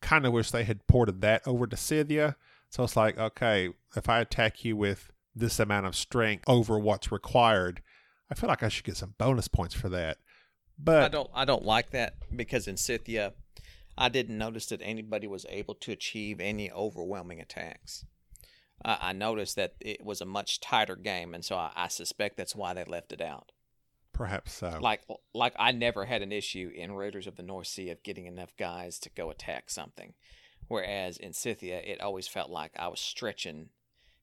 kind 0.02 0.26
of 0.26 0.32
wish 0.32 0.50
they 0.50 0.64
had 0.64 0.86
ported 0.86 1.20
that 1.22 1.40
over 1.46 1.66
to 1.66 1.76
scythia 1.76 2.36
so 2.68 2.84
it's 2.84 2.96
like 2.96 3.16
okay 3.18 3.70
if 3.96 4.08
i 4.08 4.20
attack 4.20 4.64
you 4.64 4.76
with 4.76 5.10
this 5.34 5.58
amount 5.58 5.86
of 5.86 5.96
strength 5.96 6.44
over 6.46 6.78
what's 6.78 7.10
required 7.10 7.80
i 8.30 8.34
feel 8.34 8.48
like 8.48 8.62
i 8.62 8.68
should 8.68 8.84
get 8.84 8.96
some 8.96 9.14
bonus 9.16 9.48
points 9.48 9.74
for 9.74 9.88
that 9.88 10.18
but 10.82 11.02
I 11.02 11.08
don't 11.08 11.30
I 11.34 11.44
don't 11.44 11.64
like 11.64 11.90
that 11.90 12.14
because 12.34 12.66
in 12.66 12.76
Scythia, 12.76 13.34
I 13.96 14.08
didn't 14.08 14.38
notice 14.38 14.66
that 14.66 14.80
anybody 14.82 15.26
was 15.26 15.46
able 15.48 15.74
to 15.76 15.92
achieve 15.92 16.40
any 16.40 16.70
overwhelming 16.70 17.40
attacks. 17.40 18.04
I 18.84 18.98
I 19.00 19.12
noticed 19.12 19.56
that 19.56 19.74
it 19.80 20.04
was 20.04 20.20
a 20.20 20.26
much 20.26 20.60
tighter 20.60 20.96
game, 20.96 21.34
and 21.34 21.44
so 21.44 21.56
I, 21.56 21.72
I 21.76 21.88
suspect 21.88 22.36
that's 22.36 22.56
why 22.56 22.74
they 22.74 22.84
left 22.84 23.12
it 23.12 23.20
out. 23.20 23.52
Perhaps 24.22 24.52
so 24.52 24.78
Like 24.80 25.02
like 25.34 25.54
I 25.58 25.72
never 25.72 26.04
had 26.04 26.22
an 26.22 26.30
issue 26.30 26.70
in 26.72 26.92
Raiders 26.92 27.26
of 27.26 27.36
the 27.36 27.42
North 27.42 27.66
Sea 27.66 27.90
of 27.90 28.02
getting 28.04 28.26
enough 28.26 28.56
guys 28.56 29.00
to 29.00 29.10
go 29.10 29.30
attack 29.30 29.68
something, 29.68 30.14
whereas 30.68 31.16
in 31.16 31.32
Scythia 31.32 31.80
it 31.80 32.00
always 32.00 32.28
felt 32.28 32.48
like 32.48 32.70
I 32.78 32.86
was 32.86 33.00
stretching, 33.00 33.70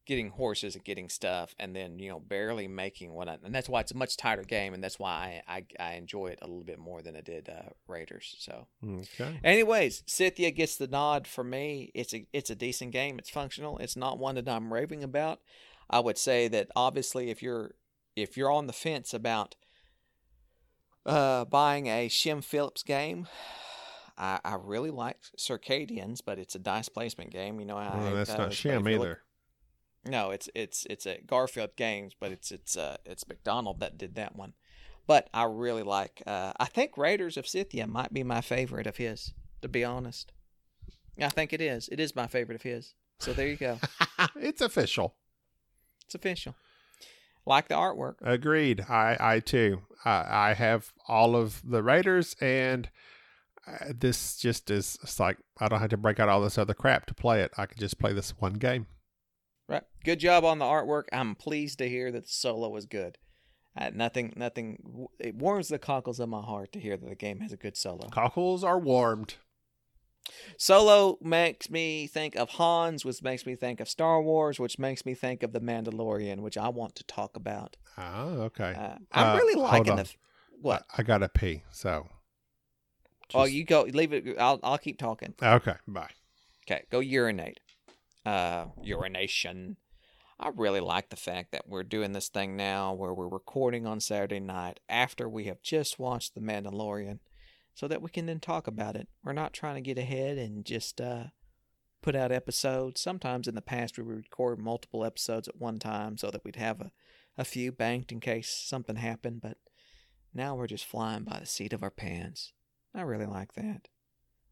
getting 0.06 0.30
horses 0.30 0.76
and 0.76 0.86
getting 0.86 1.10
stuff, 1.10 1.54
and 1.60 1.76
then 1.76 2.00
you 2.00 2.10
know 2.10 2.22
barely 2.22 2.66
making 2.66 3.12
what 3.12 3.28
I. 3.28 3.40
And 3.44 3.54
that's 3.54 3.68
why 3.68 3.82
it's 3.82 3.92
a 3.92 3.98
much 3.98 4.16
tighter 4.16 4.44
game, 4.44 4.74
and 4.74 4.82
that's 4.82 5.00
why 5.00 5.44
I 5.46 5.66
I, 5.80 5.92
I 5.92 5.94
enjoy 5.96 6.28
it 6.28 6.40
a 6.42 6.48
little 6.48 6.64
bit 6.64 6.80
more 6.80 7.02
than 7.02 7.18
I 7.18 7.22
did 7.22 7.50
uh, 7.50 7.72
Raiders. 7.86 8.38
So. 8.40 8.68
okay 8.86 9.38
Anyways, 9.44 10.04
Scythia 10.06 10.52
gets 10.52 10.78
the 10.78 10.88
nod 10.88 11.28
for 11.28 11.44
me. 11.44 11.92
It's 11.94 12.14
a 12.14 12.26
it's 12.32 12.50
a 12.50 12.56
decent 12.56 12.92
game. 12.92 13.20
It's 13.20 13.30
functional. 13.30 13.78
It's 13.80 13.98
not 13.98 14.18
one 14.18 14.36
that 14.36 14.48
I'm 14.48 14.72
raving 14.72 15.04
about. 15.04 15.42
I 15.90 16.00
would 16.00 16.18
say 16.18 16.48
that 16.48 16.70
obviously 16.74 17.32
if 17.32 17.44
you're 17.44 17.74
if 18.16 18.38
you're 18.38 18.52
on 18.52 18.68
the 18.68 18.74
fence 18.74 19.14
about 19.14 19.56
uh, 21.10 21.46
buying 21.46 21.88
a 21.88 22.08
Shem 22.08 22.42
Phillips 22.42 22.84
game, 22.84 23.28
I, 24.18 24.40
I 24.44 24.58
really 24.62 24.92
like 24.92 25.18
Circadians, 25.38 26.20
but 26.26 26.40
it's 26.40 26.56
a 26.56 26.60
dice 26.60 26.90
placement 26.90 27.32
game. 27.32 27.60
You 27.60 27.66
know, 27.66 27.78
I, 27.78 27.98
well, 27.98 28.16
that's 28.16 28.30
uh, 28.32 28.38
not 28.38 28.54
sham 28.54 28.88
you 28.88 28.98
look- 28.98 29.08
either 29.08 29.22
no, 30.06 30.32
it's 30.32 30.50
it's 30.56 30.86
it's 30.90 31.06
a 31.06 31.20
Garphill 31.26 31.76
Games, 31.76 32.14
but 32.20 32.32
it's 32.32 32.52
it's 32.52 32.78
uh 32.78 32.98
it's 33.06 33.28
Macdonald 33.28 33.80
that 33.80 33.98
did 33.98 34.16
that 34.16 34.36
one. 34.36 34.54
But 35.08 35.30
I 35.34 35.44
really 35.44 35.84
like. 35.84 36.22
Uh, 36.26 36.54
I 36.60 36.66
think 36.66 36.98
Raiders 36.98 37.36
of 37.36 37.48
Scythia 37.48 37.88
might 37.88 38.14
be 38.14 38.24
my 38.24 38.42
favorite 38.42 38.88
of 38.88 38.98
his. 38.98 39.34
To 39.62 39.68
be 39.68 39.84
honest, 39.84 40.32
I 41.20 41.30
think 41.30 41.52
it 41.52 41.62
is. 41.62 41.90
It 41.92 42.00
is 42.00 42.16
my 42.16 42.28
favorite 42.28 42.56
of 42.56 42.62
his. 42.62 42.94
So 43.20 43.34
there 43.34 43.48
you 43.48 43.58
go. 43.58 43.80
it's 44.38 44.62
official 44.62 45.16
It's 46.06 46.16
official. 46.16 46.56
Like 47.50 47.68
the 47.68 47.76
artwork. 47.76 48.16
Agreed. 48.22 48.86
I 48.88 49.18
I 49.20 49.40
too. 49.40 49.82
I 50.06 50.50
I 50.50 50.54
have 50.54 50.94
all 51.08 51.36
of 51.36 51.62
the 51.68 51.82
Raiders, 51.82 52.36
and 52.40 52.90
uh, 53.68 53.92
this 54.00 54.38
just 54.38 54.70
is. 54.70 55.00
It's 55.02 55.20
like 55.20 55.38
I 55.60 55.68
don't 55.68 55.80
have 55.80 55.90
to 55.90 55.98
break 55.98 56.20
out 56.20 56.30
all 56.30 56.42
this 56.42 56.60
other 56.60 56.76
crap 56.76 57.08
to 57.08 57.16
play 57.16 57.42
it. 57.42 57.52
I 57.58 57.66
can 57.66 57.80
just 57.80 57.98
play 57.98 58.14
this 58.14 58.36
one 58.40 58.54
game. 58.54 58.86
Right. 59.68 59.82
Good 60.04 60.20
job 60.20 60.46
on 60.46 60.60
the 60.60 60.66
artwork. 60.66 61.06
I'm 61.12 61.34
pleased 61.34 61.80
to 61.80 61.90
hear 61.90 62.12
that 62.12 62.26
the 62.26 62.32
solo 62.32 62.70
was 62.70 62.86
good. 62.86 63.18
Uh, 63.76 63.90
nothing, 63.96 64.32
nothing. 64.36 65.08
It 65.20 65.34
warms 65.34 65.70
the 65.70 65.80
cockles 65.80 66.20
of 66.20 66.30
my 66.30 66.42
heart 66.42 66.72
to 66.74 66.80
hear 66.80 66.98
that 66.98 67.10
the 67.10 67.16
game 67.16 67.40
has 67.40 67.52
a 67.52 67.58
good 67.58 67.78
solo. 67.78 68.10
Cockles 68.10 68.64
are 68.64 68.80
warmed. 68.80 69.36
Solo 70.58 71.18
makes 71.22 71.70
me 71.70 72.08
think 72.08 72.36
of 72.36 72.50
Hans, 72.52 73.04
which 73.06 73.22
makes 73.24 73.46
me 73.46 73.56
think 73.56 73.80
of 73.80 73.90
Star 73.90 74.22
Wars, 74.22 74.60
which 74.60 74.78
makes 74.80 75.06
me 75.06 75.14
think 75.14 75.44
of 75.44 75.54
The 75.54 75.62
Mandalorian, 75.62 76.40
which 76.40 76.58
I 76.58 76.70
want 76.70 76.96
to 76.96 77.04
talk 77.04 77.36
about. 77.36 77.78
Oh, 77.98 78.42
okay. 78.44 78.74
Uh, 78.74 78.96
I'm 79.12 79.36
Uh, 79.36 79.38
really 79.38 79.62
liking 79.62 79.96
the. 79.96 80.10
What? 80.62 80.86
I, 80.92 81.02
I 81.02 81.04
gotta 81.04 81.30
pee. 81.30 81.64
So. 81.72 82.08
oh, 83.34 83.46
you 83.46 83.64
go. 83.64 83.84
Leave 83.84 84.14
it. 84.14 84.38
I'll. 84.40 84.60
I'll 84.64 84.78
keep 84.78 84.98
talking. 84.98 85.34
Okay. 85.42 85.76
Bye. 85.88 86.10
Okay, 86.70 86.84
go 86.92 87.00
urinate. 87.00 87.60
Uh, 88.26 88.66
urination. 88.84 89.78
I 90.40 90.52
really 90.56 90.80
like 90.80 91.10
the 91.10 91.16
fact 91.18 91.52
that 91.52 91.68
we're 91.68 91.84
doing 91.84 92.14
this 92.14 92.30
thing 92.30 92.56
now 92.56 92.94
where 92.94 93.14
we're 93.14 93.28
recording 93.28 93.86
on 93.86 94.00
Saturday 94.00 94.40
night 94.40 94.80
after 94.88 95.28
we 95.28 95.46
have 95.46 95.62
just 95.62 96.00
watched 96.00 96.34
The 96.36 96.40
Mandalorian 96.42 97.20
so 97.80 97.88
that 97.88 98.02
we 98.02 98.10
can 98.10 98.26
then 98.26 98.42
talk 98.42 98.68
about 98.68 98.98
it. 98.98 99.08
We're 99.24 99.32
not 99.32 99.54
trying 99.54 99.76
to 99.76 99.82
get 99.82 99.98
ahead 99.98 100.38
and 100.38 100.66
just 100.66 101.00
uh, 101.00 101.28
put 102.02 102.14
out 102.14 102.30
episodes. 102.30 103.00
Sometimes 103.00 103.48
in 103.48 103.56
the 103.56 103.62
past 103.62 103.98
we 103.98 104.04
would 104.04 104.18
record 104.18 104.60
multiple 104.60 105.06
episodes 105.06 105.48
at 105.48 105.62
one 105.62 105.80
time 105.80 106.18
so 106.18 106.30
that 106.30 106.44
we'd 106.44 106.58
have 106.58 106.82
a, 106.82 106.92
a 107.38 107.46
few 107.46 107.72
banked 107.72 108.12
in 108.12 108.20
case 108.20 108.50
something 108.50 108.98
happened, 108.98 109.40
but 109.42 109.60
now 110.34 110.56
we're 110.56 110.68
just 110.68 110.86
flying 110.86 111.24
by 111.24 111.40
the 111.40 111.46
seat 111.46 111.72
of 111.72 111.82
our 111.82 111.90
pants. 111.90 112.52
I 112.94 113.04
really 113.04 113.26
like 113.26 113.54
that. 113.54 113.88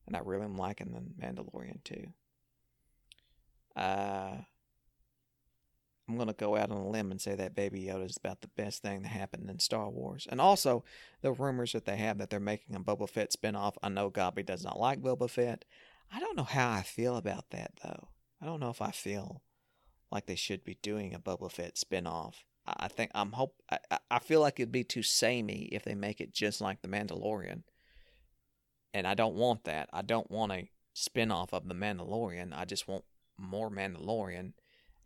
And 0.05 0.15
I 0.15 0.19
really 0.23 0.45
am 0.45 0.55
liking 0.55 0.93
The 0.93 1.25
Mandalorian 1.25 1.84
too. 1.84 2.13
Uh, 3.75 4.38
I'm 6.09 6.17
to 6.27 6.33
go 6.33 6.55
out 6.55 6.71
on 6.71 6.77
a 6.77 6.87
limb 6.87 7.11
and 7.11 7.19
say 7.19 7.35
that 7.35 7.55
Baby 7.55 7.83
Yoda 7.83 8.05
is 8.05 8.17
about 8.17 8.41
the 8.41 8.47
best 8.47 8.81
thing 8.81 9.01
that 9.01 9.09
happened 9.09 9.49
in 9.49 9.59
Star 9.59 9.89
Wars. 9.89 10.25
And 10.29 10.39
also, 10.39 10.85
the 11.21 11.33
rumors 11.33 11.73
that 11.73 11.85
they 11.85 11.97
have 11.97 12.17
that 12.19 12.29
they're 12.29 12.39
making 12.39 12.75
a 12.75 12.79
Boba 12.79 13.09
Fett 13.09 13.33
spinoff. 13.33 13.75
I 13.83 13.89
know 13.89 14.09
Gobby 14.09 14.43
does 14.43 14.63
not 14.63 14.79
like 14.79 15.01
Boba 15.01 15.29
Fett. 15.29 15.65
I 16.13 16.19
don't 16.21 16.37
know 16.37 16.43
how 16.43 16.71
I 16.71 16.83
feel 16.83 17.17
about 17.17 17.49
that, 17.49 17.71
though. 17.83 18.07
I 18.41 18.45
don't 18.45 18.61
know 18.61 18.69
if 18.69 18.81
I 18.81 18.91
feel 18.91 19.41
like 20.09 20.27
they 20.27 20.35
should 20.35 20.63
be 20.63 20.77
doing 20.81 21.13
a 21.13 21.19
Boba 21.19 21.51
Fett 21.51 21.75
spinoff. 21.75 22.35
I 22.65 22.87
think 22.87 23.11
I'm 23.13 23.33
hope 23.33 23.61
I- 23.69 23.99
I 24.09 24.19
feel 24.19 24.41
like 24.41 24.59
it'd 24.59 24.71
be 24.71 24.83
too 24.83 25.03
samey 25.03 25.69
if 25.71 25.83
they 25.83 25.95
make 25.95 26.19
it 26.21 26.33
just 26.33 26.61
like 26.61 26.81
The 26.81 26.87
Mandalorian. 26.89 27.63
And 28.93 29.07
I 29.07 29.13
don't 29.13 29.35
want 29.35 29.65
that. 29.65 29.89
I 29.93 30.01
don't 30.01 30.29
want 30.31 30.51
a 30.51 30.69
spin-off 30.93 31.53
of 31.53 31.67
The 31.67 31.75
Mandalorian. 31.75 32.57
I 32.57 32.65
just 32.65 32.87
want 32.87 33.05
more 33.37 33.69
Mandalorian 33.69 34.53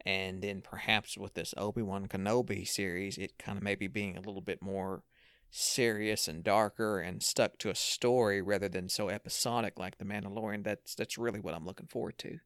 and 0.06 0.42
then 0.42 0.62
perhaps 0.62 1.18
with 1.18 1.34
this 1.34 1.54
Obi-Wan 1.58 2.08
Kenobi 2.08 2.68
series 2.68 3.18
it 3.18 3.38
kind 3.38 3.58
of 3.58 3.64
maybe 3.64 3.88
being 3.88 4.18
a 4.18 4.22
little 4.22 4.42
bit 4.42 4.62
more 4.62 5.04
serious 5.52 6.28
and 6.28 6.44
darker 6.44 7.00
and 7.00 7.22
stuck 7.22 7.58
to 7.58 7.70
a 7.70 7.76
story 7.76 8.42
rather 8.42 8.70
than 8.70 8.88
so 8.88 9.10
episodic 9.10 9.78
like 9.78 9.98
The 9.98 10.06
Mandalorian. 10.06 10.64
That's 10.64 10.96
that's 10.96 11.18
really 11.18 11.42
what 11.42 11.54
I'm 11.54 11.66
looking 11.66 11.88
forward 11.88 12.18
to. 12.20 12.38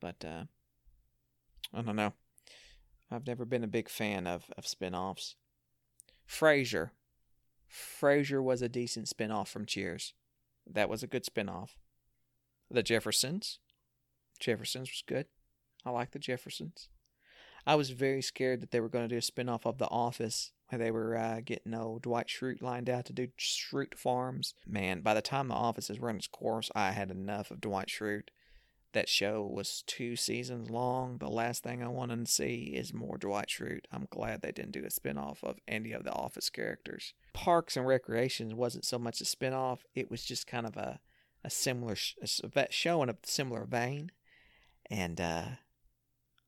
But 0.00 0.24
uh 0.24 0.44
I 1.72 1.82
don't 1.82 1.96
know. 1.96 2.14
I've 3.10 3.26
never 3.26 3.44
been 3.44 3.64
a 3.64 3.68
big 3.68 3.88
fan 3.88 4.26
of 4.26 4.50
of 4.58 4.66
spin-offs. 4.66 5.36
Frasier. 6.28 6.90
Frasier 7.72 8.42
was 8.42 8.62
a 8.62 8.68
decent 8.68 9.08
spin-off 9.08 9.48
from 9.48 9.66
Cheers. 9.66 10.12
That 10.68 10.88
was 10.88 11.02
a 11.04 11.08
good 11.08 11.24
spin-off. 11.24 11.76
The 12.68 12.82
Jeffersons. 12.82 13.60
Jeffersons 14.40 14.90
was 14.90 15.04
good. 15.06 15.26
I 15.86 15.90
like 15.90 16.10
the 16.10 16.18
Jeffersons. 16.18 16.88
I 17.64 17.76
was 17.76 17.90
very 17.90 18.22
scared 18.22 18.60
that 18.60 18.72
they 18.72 18.80
were 18.80 18.88
going 18.88 19.08
to 19.08 19.14
do 19.14 19.18
a 19.18 19.22
spin-off 19.22 19.66
of 19.66 19.78
The 19.78 19.88
Office 19.88 20.52
where 20.68 20.78
they 20.78 20.90
were 20.90 21.16
uh, 21.16 21.40
getting 21.44 21.74
old 21.74 22.02
Dwight 22.02 22.26
Schrute 22.26 22.60
lined 22.60 22.90
out 22.90 23.04
to 23.06 23.12
do 23.12 23.28
Schrute 23.38 23.96
Farms. 23.96 24.54
Man, 24.66 25.00
by 25.00 25.14
the 25.14 25.22
time 25.22 25.48
The 25.48 25.54
Office 25.54 25.88
has 25.88 26.00
run 26.00 26.16
its 26.16 26.26
course, 26.26 26.70
I 26.74 26.90
had 26.90 27.10
enough 27.10 27.50
of 27.50 27.60
Dwight 27.60 27.88
Schrute. 27.88 28.28
That 28.92 29.08
show 29.08 29.42
was 29.42 29.84
two 29.86 30.16
seasons 30.16 30.70
long. 30.70 31.18
The 31.18 31.28
last 31.28 31.62
thing 31.62 31.82
I 31.82 31.88
want 31.88 32.12
to 32.12 32.32
see 32.32 32.72
is 32.74 32.94
more 32.94 33.18
Dwight 33.18 33.48
Schrute. 33.48 33.84
I'm 33.92 34.08
glad 34.10 34.42
they 34.42 34.52
didn't 34.52 34.72
do 34.72 34.84
a 34.84 34.90
spin-off 34.90 35.44
of 35.44 35.58
any 35.68 35.92
of 35.92 36.04
the 36.04 36.12
Office 36.12 36.50
characters. 36.50 37.14
Parks 37.32 37.76
and 37.76 37.86
Recreation 37.86 38.56
wasn't 38.56 38.84
so 38.84 38.98
much 38.98 39.20
a 39.20 39.24
spin-off. 39.24 39.84
It 39.94 40.10
was 40.10 40.24
just 40.24 40.46
kind 40.46 40.66
of 40.66 40.76
a, 40.76 41.00
a 41.44 41.50
similar 41.50 41.94
sh- 41.94 42.14
a 42.22 42.66
show 42.70 43.02
in 43.02 43.10
a 43.10 43.16
similar 43.24 43.64
vein. 43.64 44.12
And 44.88 45.20
uh, 45.20 45.44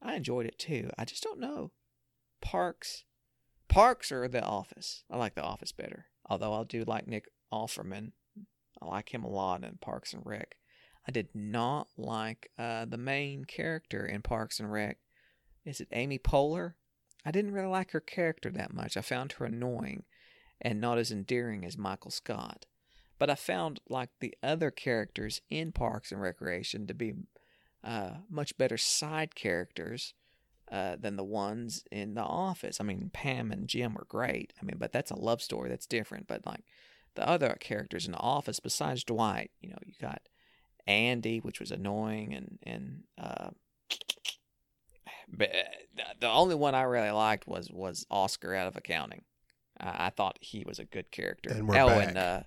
I 0.02 0.14
enjoyed 0.14 0.46
it 0.46 0.58
too. 0.58 0.90
I 0.98 1.04
just 1.04 1.22
don't 1.22 1.40
know. 1.40 1.72
Parks, 2.40 3.04
Parks 3.68 4.12
or 4.12 4.28
The 4.28 4.42
Office. 4.42 5.04
I 5.10 5.16
like 5.16 5.34
The 5.34 5.42
Office 5.42 5.72
better. 5.72 6.06
Although 6.26 6.54
I 6.54 6.64
do 6.64 6.84
like 6.84 7.06
Nick 7.06 7.28
Offerman. 7.52 8.12
I 8.80 8.86
like 8.86 9.12
him 9.12 9.24
a 9.24 9.28
lot 9.28 9.64
in 9.64 9.78
Parks 9.80 10.12
and 10.12 10.24
Rec. 10.24 10.56
I 11.06 11.10
did 11.10 11.28
not 11.34 11.88
like 11.96 12.50
uh, 12.58 12.84
the 12.84 12.98
main 12.98 13.44
character 13.44 14.04
in 14.06 14.22
Parks 14.22 14.60
and 14.60 14.70
Rec. 14.70 14.98
Is 15.64 15.80
it 15.80 15.88
Amy 15.92 16.18
Poehler? 16.18 16.74
I 17.24 17.30
didn't 17.30 17.52
really 17.52 17.68
like 17.68 17.90
her 17.92 18.00
character 18.00 18.50
that 18.50 18.72
much. 18.72 18.96
I 18.96 19.00
found 19.00 19.32
her 19.32 19.46
annoying 19.46 20.04
and 20.60 20.80
not 20.80 20.98
as 20.98 21.10
endearing 21.10 21.64
as 21.64 21.78
Michael 21.78 22.10
Scott. 22.10 22.66
But 23.18 23.30
I 23.30 23.34
found 23.34 23.80
like 23.88 24.10
the 24.20 24.34
other 24.42 24.70
characters 24.70 25.40
in 25.50 25.72
Parks 25.72 26.12
and 26.12 26.20
Recreation 26.20 26.86
to 26.86 26.94
be 26.94 27.14
uh, 27.84 28.10
much 28.30 28.56
better 28.58 28.76
side 28.76 29.34
characters 29.34 30.14
uh, 30.70 30.96
than 30.96 31.16
the 31.16 31.24
ones 31.24 31.84
in 31.90 32.14
The 32.14 32.22
Office. 32.22 32.80
I 32.80 32.84
mean, 32.84 33.10
Pam 33.12 33.50
and 33.52 33.68
Jim 33.68 33.94
were 33.94 34.06
great. 34.08 34.52
I 34.60 34.64
mean, 34.64 34.76
but 34.78 34.92
that's 34.92 35.10
a 35.10 35.18
love 35.18 35.40
story. 35.40 35.68
That's 35.68 35.86
different. 35.86 36.26
But 36.26 36.46
like 36.46 36.64
the 37.14 37.26
other 37.26 37.56
characters 37.60 38.06
in 38.06 38.12
The 38.12 38.18
Office, 38.18 38.60
besides 38.60 39.04
Dwight, 39.04 39.50
you 39.60 39.70
know, 39.70 39.78
you 39.84 39.94
got 40.00 40.22
Andy, 40.86 41.38
which 41.38 41.60
was 41.60 41.70
annoying, 41.70 42.34
and 42.34 42.58
and 42.62 43.02
uh, 43.16 43.50
but 45.30 45.50
the 46.20 46.28
only 46.28 46.54
one 46.54 46.74
I 46.74 46.82
really 46.82 47.10
liked 47.10 47.46
was 47.46 47.70
was 47.70 48.06
Oscar 48.10 48.54
out 48.54 48.68
of 48.68 48.76
accounting. 48.76 49.22
I 49.80 50.10
thought 50.10 50.38
he 50.40 50.64
was 50.66 50.80
a 50.80 50.84
good 50.84 51.10
character. 51.12 51.50
And 51.50 51.68
we're 51.68 51.80
oh, 51.80 51.86
back. 51.86 52.08
and 52.08 52.18
uh, 52.18 52.42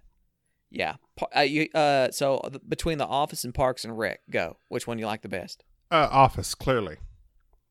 yeah, 0.72 0.96
uh, 1.36 1.42
you, 1.42 1.68
uh, 1.76 2.10
so 2.12 2.42
between 2.68 2.98
The 2.98 3.06
Office 3.06 3.44
and 3.44 3.54
Parks 3.54 3.84
and 3.84 3.98
Rec, 3.98 4.22
go. 4.30 4.58
Which 4.70 4.88
one 4.88 4.98
you 4.98 5.06
like 5.06 5.22
the 5.22 5.30
best? 5.30 5.64
Uh, 5.92 6.08
Office, 6.10 6.56
clearly. 6.56 6.98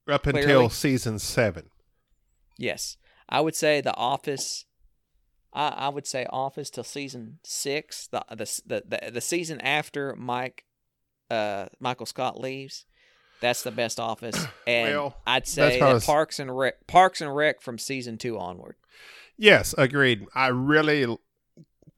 Up 0.06 0.26
until 0.26 0.68
season 0.68 1.18
seven. 1.18 1.70
Yes, 2.58 2.98
I 3.28 3.40
would 3.40 3.56
say 3.56 3.80
The 3.80 3.96
Office. 3.96 4.66
I, 5.52 5.68
I 5.68 5.88
would 5.88 6.06
say 6.06 6.26
Office 6.30 6.68
till 6.68 6.84
season 6.84 7.38
six. 7.42 8.06
The 8.08 8.22
the 8.30 8.60
the 8.66 8.82
the, 8.86 9.10
the 9.12 9.20
season 9.20 9.60
after 9.62 10.14
Mike, 10.16 10.64
uh, 11.30 11.66
Michael 11.80 12.06
Scott 12.06 12.38
leaves. 12.38 12.84
That's 13.40 13.62
the 13.62 13.70
best 13.70 13.98
Office, 13.98 14.36
and 14.66 14.94
Well, 14.94 15.16
I'd 15.26 15.46
say 15.46 15.80
that 15.80 16.02
Parks 16.02 16.38
and 16.38 16.54
Rec, 16.54 16.86
Parks 16.86 17.22
and 17.22 17.34
Rec 17.34 17.62
from 17.62 17.78
season 17.78 18.18
two 18.18 18.38
onward. 18.38 18.76
Yes, 19.38 19.74
agreed. 19.78 20.26
I 20.34 20.48
really 20.48 21.16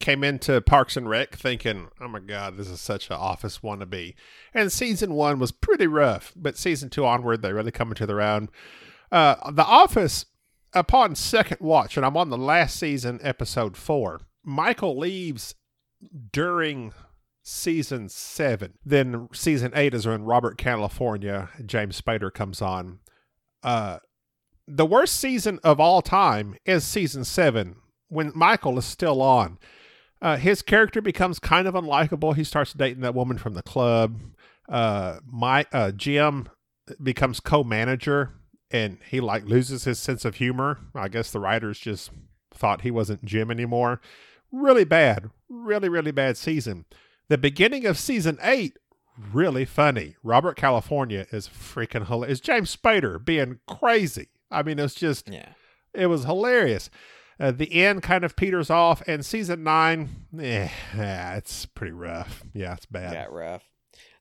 came 0.03 0.21
into 0.21 0.59
Parks 0.59 0.97
and 0.97 1.07
Rec 1.07 1.33
thinking, 1.33 1.87
"Oh 2.01 2.09
my 2.09 2.19
God, 2.19 2.57
this 2.57 2.67
is 2.67 2.81
such 2.81 3.09
an 3.09 3.15
Office 3.15 3.59
wannabe." 3.59 4.15
And 4.53 4.69
season 4.69 5.13
one 5.13 5.39
was 5.39 5.53
pretty 5.53 5.87
rough, 5.87 6.33
but 6.35 6.57
season 6.57 6.89
two 6.89 7.05
onward, 7.05 7.41
they 7.41 7.53
really 7.53 7.71
come 7.71 7.87
into 7.87 8.05
their 8.05 8.19
own. 8.19 8.49
Uh, 9.13 9.35
the 9.49 9.63
Office, 9.63 10.25
upon 10.73 11.15
second 11.15 11.61
watch, 11.61 11.95
and 11.95 12.05
I'm 12.05 12.17
on 12.17 12.29
the 12.29 12.37
last 12.37 12.77
season, 12.77 13.19
episode 13.23 13.77
four. 13.77 14.19
Michael 14.43 14.97
leaves 14.97 15.55
during 16.33 16.91
season 17.41 18.09
seven. 18.09 18.73
Then 18.83 19.29
season 19.31 19.71
eight 19.73 19.93
is 19.93 20.05
when 20.05 20.25
Robert 20.25 20.57
California, 20.57 21.47
James 21.65 22.01
Spader 22.01 22.33
comes 22.33 22.61
on. 22.61 22.99
Uh, 23.63 23.99
the 24.67 24.85
worst 24.85 25.15
season 25.15 25.59
of 25.63 25.79
all 25.79 26.01
time 26.01 26.55
is 26.65 26.83
season 26.83 27.23
seven 27.23 27.77
when 28.09 28.33
Michael 28.35 28.77
is 28.77 28.85
still 28.85 29.21
on. 29.21 29.59
Uh, 30.23 30.37
his 30.37 30.61
character 30.61 31.01
becomes 31.01 31.37
kind 31.37 31.67
of 31.67 31.73
unlikable. 31.73 32.33
He 32.35 32.45
starts 32.45 32.71
dating 32.71 33.01
that 33.01 33.13
woman 33.13 33.37
from 33.37 33.55
the 33.55 33.61
club. 33.61 34.21
Uh, 34.69 35.19
my 35.29 35.65
uh, 35.73 35.91
Jim 35.91 36.47
becomes 37.01 37.41
co-manager, 37.41 38.31
and 38.71 38.97
he 39.09 39.19
like 39.19 39.43
loses 39.45 39.83
his 39.83 39.99
sense 39.99 40.23
of 40.23 40.35
humor. 40.35 40.79
I 40.95 41.09
guess 41.09 41.29
the 41.29 41.41
writers 41.41 41.77
just 41.77 42.09
thought 42.51 42.81
he 42.81 42.91
wasn't 42.91 43.25
Jim 43.25 43.51
anymore. 43.51 43.99
Really 44.49 44.85
bad, 44.85 45.29
really 45.49 45.89
really 45.89 46.11
bad 46.11 46.37
season. 46.37 46.85
The 47.27 47.37
beginning 47.37 47.85
of 47.85 47.97
season 47.99 48.39
eight 48.41 48.77
really 49.31 49.65
funny. 49.65 50.15
Robert 50.23 50.55
California 50.55 51.27
is 51.31 51.47
freaking 51.49 52.07
hilarious. 52.07 52.39
James 52.39 52.75
Spader 52.75 53.23
being 53.23 53.59
crazy. 53.67 54.29
I 54.49 54.63
mean, 54.63 54.79
it's 54.79 54.95
just 54.95 55.27
Yeah. 55.29 55.49
It 55.93 56.07
was 56.07 56.23
hilarious. 56.23 56.89
Uh, 57.39 57.51
the 57.51 57.73
end 57.83 58.03
kind 58.03 58.23
of 58.23 58.35
peters 58.35 58.69
off, 58.69 59.01
and 59.07 59.25
season 59.25 59.63
nine, 59.63 60.27
eh, 60.39 60.69
yeah, 60.95 61.35
it's 61.35 61.65
pretty 61.65 61.91
rough. 61.91 62.43
Yeah, 62.53 62.73
it's 62.73 62.85
bad. 62.85 63.13
Got 63.13 63.33
rough. 63.33 63.63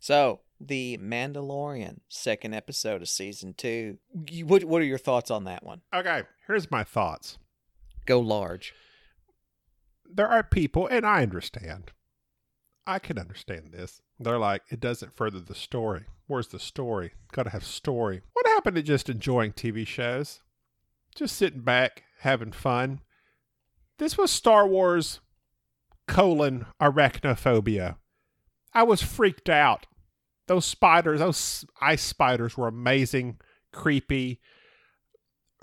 So 0.01 0.41
the 0.61 0.99
Mandalorian, 0.99 1.99
second 2.09 2.55
episode 2.55 3.03
of 3.03 3.09
season 3.09 3.55
two. 3.55 3.99
You- 4.29 4.47
What 4.47 4.65
what 4.65 4.81
are 4.83 4.87
your 4.87 4.99
thoughts 4.99 5.31
on 5.31 5.45
that 5.45 5.63
one? 5.65 5.83
Okay, 5.95 6.23
here's 6.47 6.71
my 6.71 6.85
thoughts. 6.85 7.39
Go 8.07 8.19
large. 8.21 8.73
There 10.05 10.29
are 10.29 10.43
people, 10.43 10.87
and 10.87 11.07
I 11.07 11.23
understand. 11.23 11.93
I 12.87 12.99
can 12.99 13.19
understand 13.19 13.73
this. 13.73 14.03
They're 14.19 14.39
like, 14.39 14.63
it 14.71 14.81
doesn't 14.81 15.15
further 15.15 15.41
the 15.41 15.55
story. 15.55 16.05
Where's 16.27 16.49
the 16.49 16.59
story? 16.59 17.13
Got 17.33 17.45
to 17.45 17.51
have 17.51 17.65
story. 17.65 18.23
What 18.33 18.47
happened 18.47 18.77
to 18.77 18.83
just 18.83 19.09
enjoying 19.09 19.53
TV 19.53 19.87
shows? 19.87 20.41
Just 21.15 21.37
sitting 21.37 21.61
back, 21.61 22.05
having 22.23 22.53
fun. 22.53 23.01
This 23.99 24.17
was 24.17 24.31
Star 24.31 24.67
Wars 24.67 25.21
colon 26.09 26.67
arachnophobia. 26.81 27.97
I 28.73 28.83
was 28.85 29.03
freaked 29.03 29.49
out. 29.49 29.87
Those 30.49 30.65
spiders, 30.65 31.21
those 31.21 31.65
ice 31.81 32.03
spiders 32.03 32.57
were 32.57 32.69
amazing, 32.69 33.39
creepy. 33.73 34.41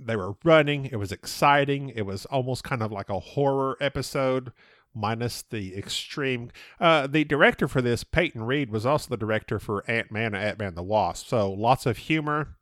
They 0.02 0.16
were 0.16 0.36
running. 0.44 0.86
It 0.86 0.96
was 0.96 1.12
exciting. 1.12 1.90
It 1.90 2.04
was 2.04 2.26
almost 2.28 2.64
kind 2.64 2.82
of 2.82 2.92
like 2.92 3.10
a 3.10 3.20
horror 3.20 3.78
episode, 3.82 4.54
minus 4.94 5.42
the 5.42 5.76
extreme. 5.76 6.52
Uh, 6.80 7.08
the 7.08 7.26
director 7.26 7.68
for 7.68 7.82
this, 7.82 8.04
Peyton 8.04 8.44
Reed, 8.44 8.70
was 8.70 8.86
also 8.86 9.10
the 9.10 9.18
director 9.18 9.60
for 9.60 9.90
Ant 9.90 10.12
Man 10.12 10.34
and 10.34 10.44
Ant 10.44 10.60
Man 10.60 10.76
the 10.76 10.84
Wasp. 10.84 11.28
So 11.28 11.52
lots 11.52 11.86
of 11.86 11.98
humor, 11.98 12.56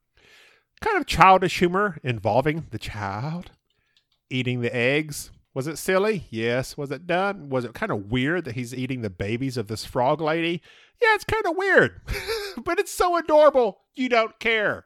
kind 0.82 0.98
of 0.98 1.06
childish 1.06 1.60
humor 1.60 2.00
involving 2.04 2.68
the 2.72 2.80
child 2.80 3.52
eating 4.30 4.62
the 4.62 4.76
eggs. 4.76 5.32
Was 5.54 5.68
it 5.68 5.78
silly? 5.78 6.28
Yes. 6.30 6.78
Was 6.78 6.92
it 6.92 7.08
done? 7.08 7.50
Was 7.50 7.66
it 7.66 7.74
kind 7.74 7.92
of 7.92 8.12
weird 8.12 8.46
that 8.46 8.56
he's 8.56 8.76
eating 8.76 9.02
the 9.02 9.10
babies 9.10 9.58
of 9.58 9.68
this 9.68 9.86
frog 9.86 10.22
lady? 10.22 10.62
Yeah, 11.02 11.16
it's 11.16 11.24
kind 11.24 11.46
of 11.46 11.56
weird, 11.56 12.02
but 12.64 12.80
it's 12.80 12.94
so 12.94 13.18
adorable. 13.18 13.80
You 13.96 14.10
don't 14.10 14.40
care. 14.40 14.86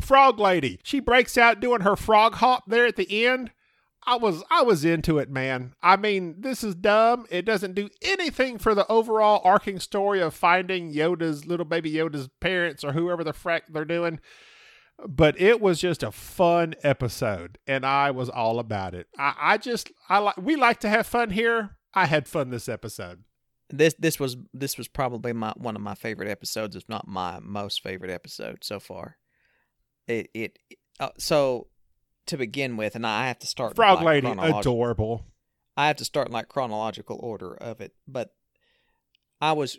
Frog 0.00 0.38
lady. 0.38 0.80
She 0.82 1.00
breaks 1.00 1.38
out 1.38 1.60
doing 1.60 1.82
her 1.82 1.96
frog 1.96 2.34
hop 2.36 2.64
there 2.66 2.86
at 2.86 2.96
the 2.96 3.26
end. 3.26 3.50
I 4.04 4.16
was 4.16 4.42
I 4.50 4.62
was 4.62 4.84
into 4.84 5.18
it, 5.18 5.30
man. 5.30 5.74
I 5.82 5.96
mean, 5.96 6.36
this 6.40 6.64
is 6.64 6.74
dumb. 6.74 7.26
It 7.30 7.44
doesn't 7.44 7.74
do 7.74 7.88
anything 8.02 8.58
for 8.58 8.74
the 8.74 8.90
overall 8.90 9.40
arcing 9.44 9.78
story 9.78 10.20
of 10.20 10.34
finding 10.34 10.92
Yoda's 10.92 11.46
little 11.46 11.66
baby 11.66 11.92
Yoda's 11.92 12.28
parents 12.40 12.82
or 12.82 12.92
whoever 12.92 13.22
the 13.22 13.32
frack 13.32 13.62
they're 13.68 13.84
doing. 13.84 14.18
But 15.06 15.40
it 15.40 15.60
was 15.60 15.80
just 15.80 16.02
a 16.02 16.12
fun 16.12 16.74
episode, 16.82 17.58
and 17.66 17.84
I 17.84 18.12
was 18.12 18.28
all 18.28 18.58
about 18.58 18.94
it. 18.94 19.08
I, 19.18 19.34
I 19.38 19.58
just 19.58 19.90
I 20.08 20.18
like 20.18 20.36
we 20.36 20.56
like 20.56 20.80
to 20.80 20.88
have 20.88 21.06
fun 21.06 21.30
here. 21.30 21.76
I 21.94 22.06
had 22.06 22.28
fun 22.28 22.50
this 22.50 22.68
episode. 22.68 23.24
This 23.68 23.94
this 23.98 24.20
was 24.20 24.36
this 24.54 24.78
was 24.78 24.88
probably 24.88 25.32
my 25.32 25.52
one 25.56 25.76
of 25.76 25.82
my 25.82 25.94
favorite 25.94 26.28
episodes, 26.28 26.76
if 26.76 26.88
not 26.88 27.08
my 27.08 27.40
most 27.40 27.82
favorite 27.82 28.10
episode 28.10 28.62
so 28.62 28.78
far. 28.78 29.16
It 30.06 30.28
it 30.34 30.58
uh, 31.00 31.10
so 31.18 31.68
to 32.26 32.36
begin 32.36 32.76
with, 32.76 32.94
and 32.94 33.06
I 33.06 33.26
have 33.26 33.38
to 33.40 33.46
start 33.46 33.74
Frog 33.76 34.02
like, 34.02 34.22
lady, 34.24 34.38
adorable. 34.38 35.26
I 35.76 35.86
have 35.88 35.96
to 35.96 36.04
start 36.04 36.28
in 36.28 36.32
like 36.32 36.48
chronological 36.48 37.18
order 37.20 37.54
of 37.54 37.80
it, 37.80 37.92
but 38.06 38.34
I 39.40 39.52
was 39.52 39.78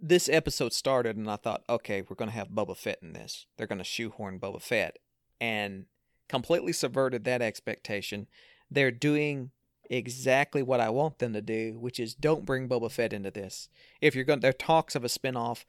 this 0.00 0.28
episode 0.28 0.72
started 0.72 1.16
and 1.16 1.30
I 1.30 1.36
thought, 1.36 1.64
okay, 1.68 2.02
we're 2.02 2.16
going 2.16 2.30
to 2.30 2.36
have 2.36 2.48
Boba 2.48 2.76
Fett 2.76 2.98
in 3.02 3.12
this. 3.12 3.46
They're 3.56 3.66
going 3.66 3.78
to 3.78 3.84
shoehorn 3.84 4.38
Boba 4.38 4.62
Fett 4.62 4.98
and 5.40 5.86
completely 6.28 6.72
subverted 6.72 7.24
that 7.24 7.42
expectation. 7.42 8.26
They're 8.70 8.90
doing 8.90 9.50
exactly 9.90 10.62
what 10.62 10.80
I 10.80 10.90
want 10.90 11.18
them 11.18 11.32
to 11.32 11.40
do, 11.40 11.78
which 11.78 11.98
is 11.98 12.14
don't 12.14 12.44
bring 12.44 12.68
Boba 12.68 12.90
Fett 12.90 13.12
into 13.12 13.30
this. 13.30 13.68
If 14.00 14.14
you're 14.14 14.24
going 14.24 14.40
there 14.40 14.52
talks 14.52 14.94
of 14.94 15.04
a 15.04 15.08
spin-off, 15.08 15.64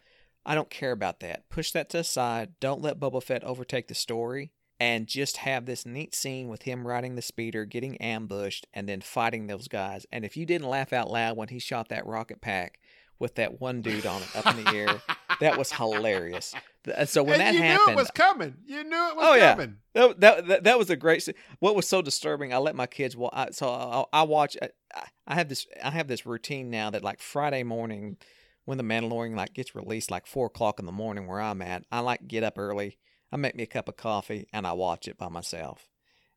I 0.45 0.55
don't 0.55 0.69
care 0.69 0.91
about 0.91 1.19
that. 1.21 1.49
Push 1.49 1.71
that 1.71 1.89
to 1.89 1.97
the 1.97 2.03
side. 2.03 2.51
Don't 2.59 2.81
let 2.81 2.99
Boba 2.99 3.23
Fett 3.23 3.43
overtake 3.43 3.87
the 3.87 3.95
story 3.95 4.51
and 4.79 5.07
just 5.07 5.37
have 5.37 5.65
this 5.65 5.85
neat 5.85 6.15
scene 6.15 6.47
with 6.47 6.63
him 6.63 6.87
riding 6.87 7.15
the 7.15 7.21
speeder, 7.21 7.65
getting 7.65 7.97
ambushed, 7.97 8.65
and 8.73 8.87
then 8.87 9.01
fighting 9.01 9.47
those 9.47 9.67
guys. 9.67 10.05
And 10.11 10.23
if 10.23 10.37
you 10.37 10.45
didn't 10.45 10.69
laugh 10.69 10.93
out 10.93 11.11
loud 11.11 11.35
when 11.35 11.49
he 11.49 11.59
shot 11.59 11.89
that 11.89 12.05
rocket 12.05 12.39
pack 12.39 12.79
with 13.19 13.35
that 13.35 13.59
one 13.61 13.81
dude 13.83 14.05
on 14.05 14.21
it 14.21 14.35
up 14.35 14.55
in 14.55 14.63
the 14.63 14.71
air, 14.75 15.01
that 15.39 15.57
was 15.57 15.71
hilarious. 15.71 16.53
Uh, 16.95 17.05
so 17.05 17.21
when 17.23 17.33
and 17.33 17.41
that 17.41 17.53
you 17.53 17.59
happened, 17.61 17.87
knew 17.87 17.93
it 17.93 17.95
was 17.97 18.11
coming. 18.11 18.55
You 18.65 18.83
knew 18.83 19.09
it 19.09 19.15
was 19.15 19.25
Oh, 19.27 19.33
yeah. 19.35 19.51
coming. 19.53 19.75
that, 19.93 20.19
that, 20.21 20.47
that, 20.47 20.63
that 20.63 20.77
was 20.79 20.89
a 20.89 20.95
great. 20.95 21.27
What 21.59 21.75
was 21.75 21.87
so 21.87 22.01
disturbing? 22.01 22.53
I 22.53 22.57
let 22.57 22.75
my 22.75 22.87
kids. 22.87 23.15
Well, 23.17 23.29
I, 23.33 23.51
so 23.51 23.69
I, 23.69 24.05
I 24.21 24.23
watch. 24.23 24.55
Uh, 24.61 24.67
I, 24.95 25.03
I 25.27 25.35
have 25.35 25.49
this. 25.49 25.67
I 25.83 25.91
have 25.91 26.07
this 26.07 26.25
routine 26.25 26.69
now 26.69 26.89
that 26.91 27.03
like 27.03 27.19
Friday 27.21 27.63
morning, 27.63 28.17
when 28.65 28.77
the 28.77 28.83
Mandalorian 28.83 29.35
like 29.35 29.53
gets 29.53 29.75
released, 29.75 30.09
like 30.09 30.25
four 30.25 30.47
o'clock 30.47 30.79
in 30.79 30.85
the 30.85 30.91
morning 30.91 31.27
where 31.27 31.41
I'm 31.41 31.61
at, 31.61 31.83
I 31.91 31.99
like 31.99 32.27
get 32.27 32.43
up 32.43 32.57
early. 32.57 32.97
I 33.31 33.37
make 33.37 33.55
me 33.55 33.63
a 33.63 33.67
cup 33.67 33.87
of 33.89 33.97
coffee 33.97 34.47
and 34.53 34.65
I 34.65 34.71
watch 34.73 35.07
it 35.07 35.17
by 35.17 35.27
myself. 35.29 35.88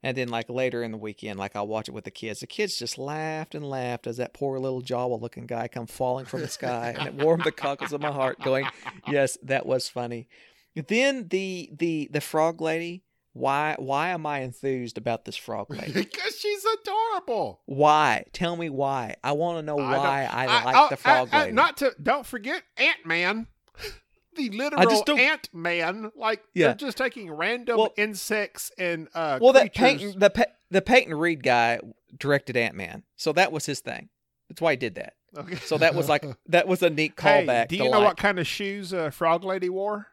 And 0.05 0.16
then 0.16 0.28
like 0.28 0.50
later 0.50 0.82
in 0.82 0.90
the 0.90 0.98
weekend, 0.98 1.38
like 1.38 1.55
I'll 1.55 1.66
watch 1.68 1.88
it 1.88 1.92
with 1.92 2.05
the 2.05 2.11
kids. 2.11 2.40
The 2.40 2.46
kids 2.46 2.76
just 2.76 2.98
laughed 2.98 3.55
and 3.55 3.64
laughed 3.64 4.07
as 4.07 4.16
that 4.16 4.34
poor 4.34 4.59
little 4.59 4.82
Jawa 4.82 5.20
looking 5.20 5.46
guy 5.46 5.68
come 5.68 5.86
falling 5.86 6.24
from 6.26 6.40
the 6.40 6.48
sky, 6.48 6.94
and 6.98 7.07
it 7.07 7.14
warmed 7.24 7.44
the 7.44 7.53
cockles 7.53 7.92
of 7.92 8.00
my 8.00 8.11
heart. 8.11 8.40
Going, 8.42 8.66
yes, 9.07 9.38
that 9.44 9.64
was 9.64 9.88
funny. 9.88 10.28
Then 10.74 11.28
the 11.28 11.70
the 11.76 12.09
the 12.12 12.20
frog 12.20 12.61
lady. 12.61 13.05
Why 13.34 13.76
why 13.78 14.09
am 14.11 14.26
I 14.26 14.40
enthused 14.40 14.98
about 14.98 15.24
this 15.24 15.36
frog 15.36 15.70
lady? 15.70 15.92
because 15.92 16.38
she's 16.38 16.64
adorable. 16.82 17.62
Why? 17.64 18.24
Tell 18.34 18.57
me 18.57 18.68
why. 18.68 19.14
I 19.24 19.32
want 19.32 19.57
to 19.59 19.62
know 19.62 19.76
why 19.76 20.28
I, 20.30 20.44
I- 20.46 20.64
like 20.64 20.76
oh, 20.76 20.88
the 20.88 20.94
uh, 20.94 20.96
frog 20.96 21.28
I- 21.32 21.36
I- 21.36 21.40
lady. 21.44 21.53
not 21.55 21.76
to 21.78 21.94
don't 22.03 22.26
forget 22.26 22.62
Ant 22.76 23.07
Man, 23.07 23.46
the 24.37 24.51
literal 24.51 25.18
Ant 25.18 25.49
Man. 25.53 26.11
Like 26.16 26.43
Yeah. 26.55 26.68
they're 26.68 26.74
just 26.74 26.97
taking 26.99 27.30
random 27.30 27.76
Well- 27.78 27.93
insects 27.97 28.70
and 28.78 29.09
uh, 29.14 29.39
well, 29.41 29.53
that. 29.53 29.74
Peyton 29.74 30.18
the 30.18 30.30
Pa- 30.30 30.45
the 30.70 30.83
Peyton 30.83 31.14
Reed 31.14 31.43
guy 31.43 31.80
directed 32.18 32.57
Ant 32.57 32.74
Man, 32.74 33.03
so 33.16 33.33
that 33.33 33.53
was 33.53 33.66
his 33.66 33.80
thing. 33.80 34.09
That's 34.49 34.61
why 34.61 34.72
he 34.72 34.76
did 34.76 34.95
that. 34.97 35.14
Okay. 35.37 35.57
So 35.57 35.78
that 35.78 35.95
was 35.95 36.09
like 36.09 36.24
that 36.49 36.66
was 36.68 36.83
a 36.83 36.91
neat 36.91 37.14
Hey, 37.18 37.47
callback. 37.47 37.68
do 37.68 37.76
you 37.76 37.85
know 37.85 37.99
like, 38.01 38.05
what 38.09 38.16
kind 38.16 38.39
of 38.39 38.47
shoes 38.47 38.93
uh, 38.93 39.11
Frog 39.11 39.45
Lady 39.45 39.68
wore? 39.68 40.09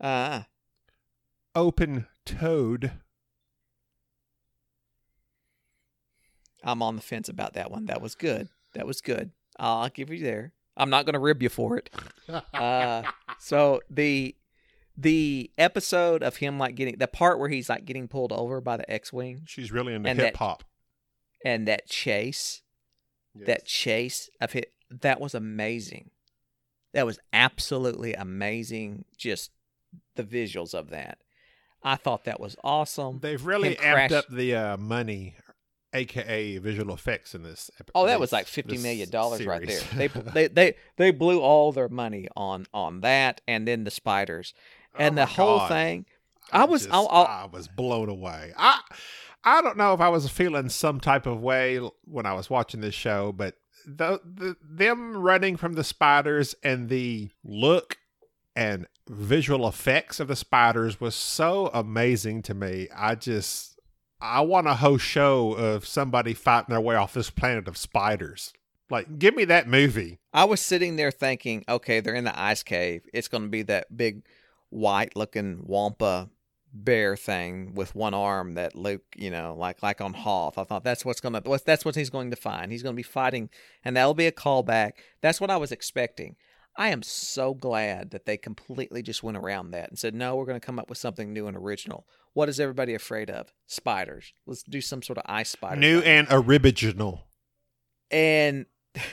Uh, 0.00 0.42
Open 1.54 2.06
toed. 2.26 2.92
I'm 6.62 6.82
on 6.82 6.96
the 6.96 7.02
fence 7.02 7.28
about 7.28 7.52
that 7.54 7.70
one. 7.70 7.86
That 7.86 8.00
was 8.00 8.14
good. 8.14 8.48
That 8.74 8.86
was 8.86 9.00
good. 9.00 9.30
I'll 9.58 9.88
give 9.88 10.10
you 10.10 10.18
there. 10.20 10.52
I'm 10.76 10.90
not 10.90 11.06
going 11.06 11.14
to 11.14 11.18
rib 11.20 11.42
you 11.42 11.48
for 11.48 11.76
it. 11.76 11.90
Uh, 12.52 13.02
so 13.38 13.80
the 13.90 14.34
the 14.96 15.50
episode 15.58 16.22
of 16.22 16.36
him 16.36 16.58
like 16.58 16.74
getting 16.74 16.96
the 16.98 17.08
part 17.08 17.38
where 17.38 17.48
he's 17.48 17.68
like 17.68 17.84
getting 17.84 18.08
pulled 18.08 18.32
over 18.32 18.60
by 18.60 18.76
the 18.76 18.88
X-wing 18.90 19.42
She's 19.46 19.72
really 19.72 19.94
into 19.94 20.14
hip 20.14 20.36
hop. 20.36 20.64
and 21.44 21.66
that 21.68 21.86
chase, 21.88 22.62
that 23.34 23.66
chase 23.66 24.30
of 24.40 24.54
it, 24.54 24.72
that 24.90 25.20
was 25.20 25.34
amazing. 25.34 26.10
That 26.92 27.06
was 27.06 27.18
absolutely 27.32 28.14
amazing. 28.14 29.04
Just 29.18 29.50
the 30.14 30.22
visuals 30.22 30.74
of 30.74 30.90
that. 30.90 31.18
I 31.82 31.96
thought 31.96 32.24
that 32.24 32.40
was 32.40 32.56
awesome. 32.64 33.18
They've 33.20 33.44
really 33.44 33.74
amped 33.74 34.12
up 34.12 34.26
the 34.30 34.54
uh, 34.54 34.76
money, 34.76 35.34
aka 35.94 36.58
visual 36.58 36.92
effects 36.92 37.34
in 37.34 37.42
this. 37.42 37.70
Oh, 37.94 38.06
that 38.06 38.20
was 38.20 38.32
like 38.32 38.46
fifty 38.46 38.76
million 38.78 39.08
dollars 39.10 39.44
right 39.46 39.66
there. 39.66 39.80
They 39.94 40.06
they 40.34 40.48
they 40.48 40.74
they 40.96 41.10
blew 41.10 41.40
all 41.40 41.72
their 41.72 41.88
money 41.88 42.28
on 42.36 42.66
on 42.74 43.00
that, 43.00 43.40
and 43.48 43.66
then 43.66 43.84
the 43.84 43.90
spiders, 43.90 44.52
oh 44.94 44.98
and 44.98 45.18
Oh 45.18 45.22
the 45.22 45.26
whole 45.26 45.58
God. 45.58 45.68
thing. 45.68 46.06
I 46.52 46.64
was- 46.64 46.82
just- 46.82 46.92
I'll- 46.94 47.08
I'll- 47.10 47.26
I 47.26 47.48
was 47.50 47.68
blown 47.68 48.08
away. 48.10 48.52
I 48.56 48.80
I 49.44 49.62
don't 49.62 49.76
know 49.78 49.94
if 49.94 50.00
I 50.00 50.08
was 50.08 50.28
feeling 50.28 50.68
some 50.68 51.00
type 51.00 51.26
of 51.26 51.40
way 51.40 51.78
when 52.04 52.26
I 52.26 52.32
was 52.34 52.50
watching 52.50 52.80
this 52.80 52.94
show, 52.94 53.32
but 53.32 53.54
the, 53.86 54.18
the 54.24 54.56
them 54.62 55.16
running 55.16 55.56
from 55.56 55.74
the 55.74 55.84
spiders 55.84 56.54
and 56.62 56.88
the 56.88 57.28
look 57.44 57.98
and 58.56 58.86
visual 59.08 59.68
effects 59.68 60.20
of 60.20 60.28
the 60.28 60.36
spiders 60.36 60.98
was 61.00 61.14
so 61.14 61.66
amazing 61.74 62.40
to 62.42 62.54
me. 62.54 62.88
I 62.96 63.14
just 63.16 63.73
I 64.24 64.40
want 64.40 64.66
a 64.66 64.74
whole 64.74 64.96
show 64.96 65.52
of 65.52 65.86
somebody 65.86 66.32
fighting 66.32 66.72
their 66.72 66.80
way 66.80 66.96
off 66.96 67.12
this 67.12 67.28
planet 67.28 67.68
of 67.68 67.76
spiders. 67.76 68.54
Like, 68.88 69.18
give 69.18 69.36
me 69.36 69.44
that 69.44 69.68
movie. 69.68 70.18
I 70.32 70.44
was 70.44 70.60
sitting 70.60 70.96
there 70.96 71.10
thinking, 71.10 71.62
okay, 71.68 72.00
they're 72.00 72.14
in 72.14 72.24
the 72.24 72.40
ice 72.40 72.62
cave. 72.62 73.06
It's 73.12 73.28
going 73.28 73.42
to 73.42 73.50
be 73.50 73.62
that 73.64 73.94
big 73.94 74.24
white 74.70 75.14
looking 75.14 75.64
wampa 75.66 76.30
bear 76.72 77.16
thing 77.16 77.74
with 77.74 77.94
one 77.94 78.14
arm 78.14 78.54
that 78.54 78.74
Luke, 78.74 79.04
you 79.14 79.30
know, 79.30 79.54
like 79.58 79.82
like 79.82 80.00
on 80.00 80.14
Hoth. 80.14 80.56
I 80.56 80.64
thought 80.64 80.84
that's 80.84 81.04
what's 81.04 81.20
to 81.20 81.62
that's 81.64 81.84
what 81.84 81.94
he's 81.94 82.10
going 82.10 82.30
to 82.30 82.36
find. 82.36 82.72
He's 82.72 82.82
going 82.82 82.94
to 82.94 82.96
be 82.96 83.02
fighting 83.02 83.50
and 83.84 83.94
that'll 83.96 84.14
be 84.14 84.26
a 84.26 84.32
callback. 84.32 84.92
That's 85.20 85.40
what 85.40 85.50
I 85.50 85.58
was 85.58 85.70
expecting. 85.70 86.36
I 86.76 86.88
am 86.88 87.02
so 87.02 87.54
glad 87.54 88.10
that 88.10 88.26
they 88.26 88.36
completely 88.36 89.02
just 89.02 89.22
went 89.22 89.36
around 89.36 89.70
that 89.70 89.90
and 89.90 89.98
said, 89.98 90.14
no, 90.14 90.34
we're 90.34 90.46
going 90.46 90.58
to 90.58 90.66
come 90.66 90.80
up 90.80 90.88
with 90.88 90.98
something 90.98 91.32
new 91.32 91.46
and 91.46 91.56
original. 91.56 92.06
What 92.34 92.48
is 92.48 92.60
everybody 92.60 92.94
afraid 92.94 93.30
of? 93.30 93.52
Spiders. 93.66 94.32
Let's 94.46 94.62
do 94.64 94.80
some 94.80 95.02
sort 95.02 95.18
of 95.18 95.24
ice 95.26 95.50
spider. 95.50 95.80
New 95.80 96.00
thing. 96.00 96.10
and 96.10 96.28
original. 96.30 97.26
and 98.10 98.66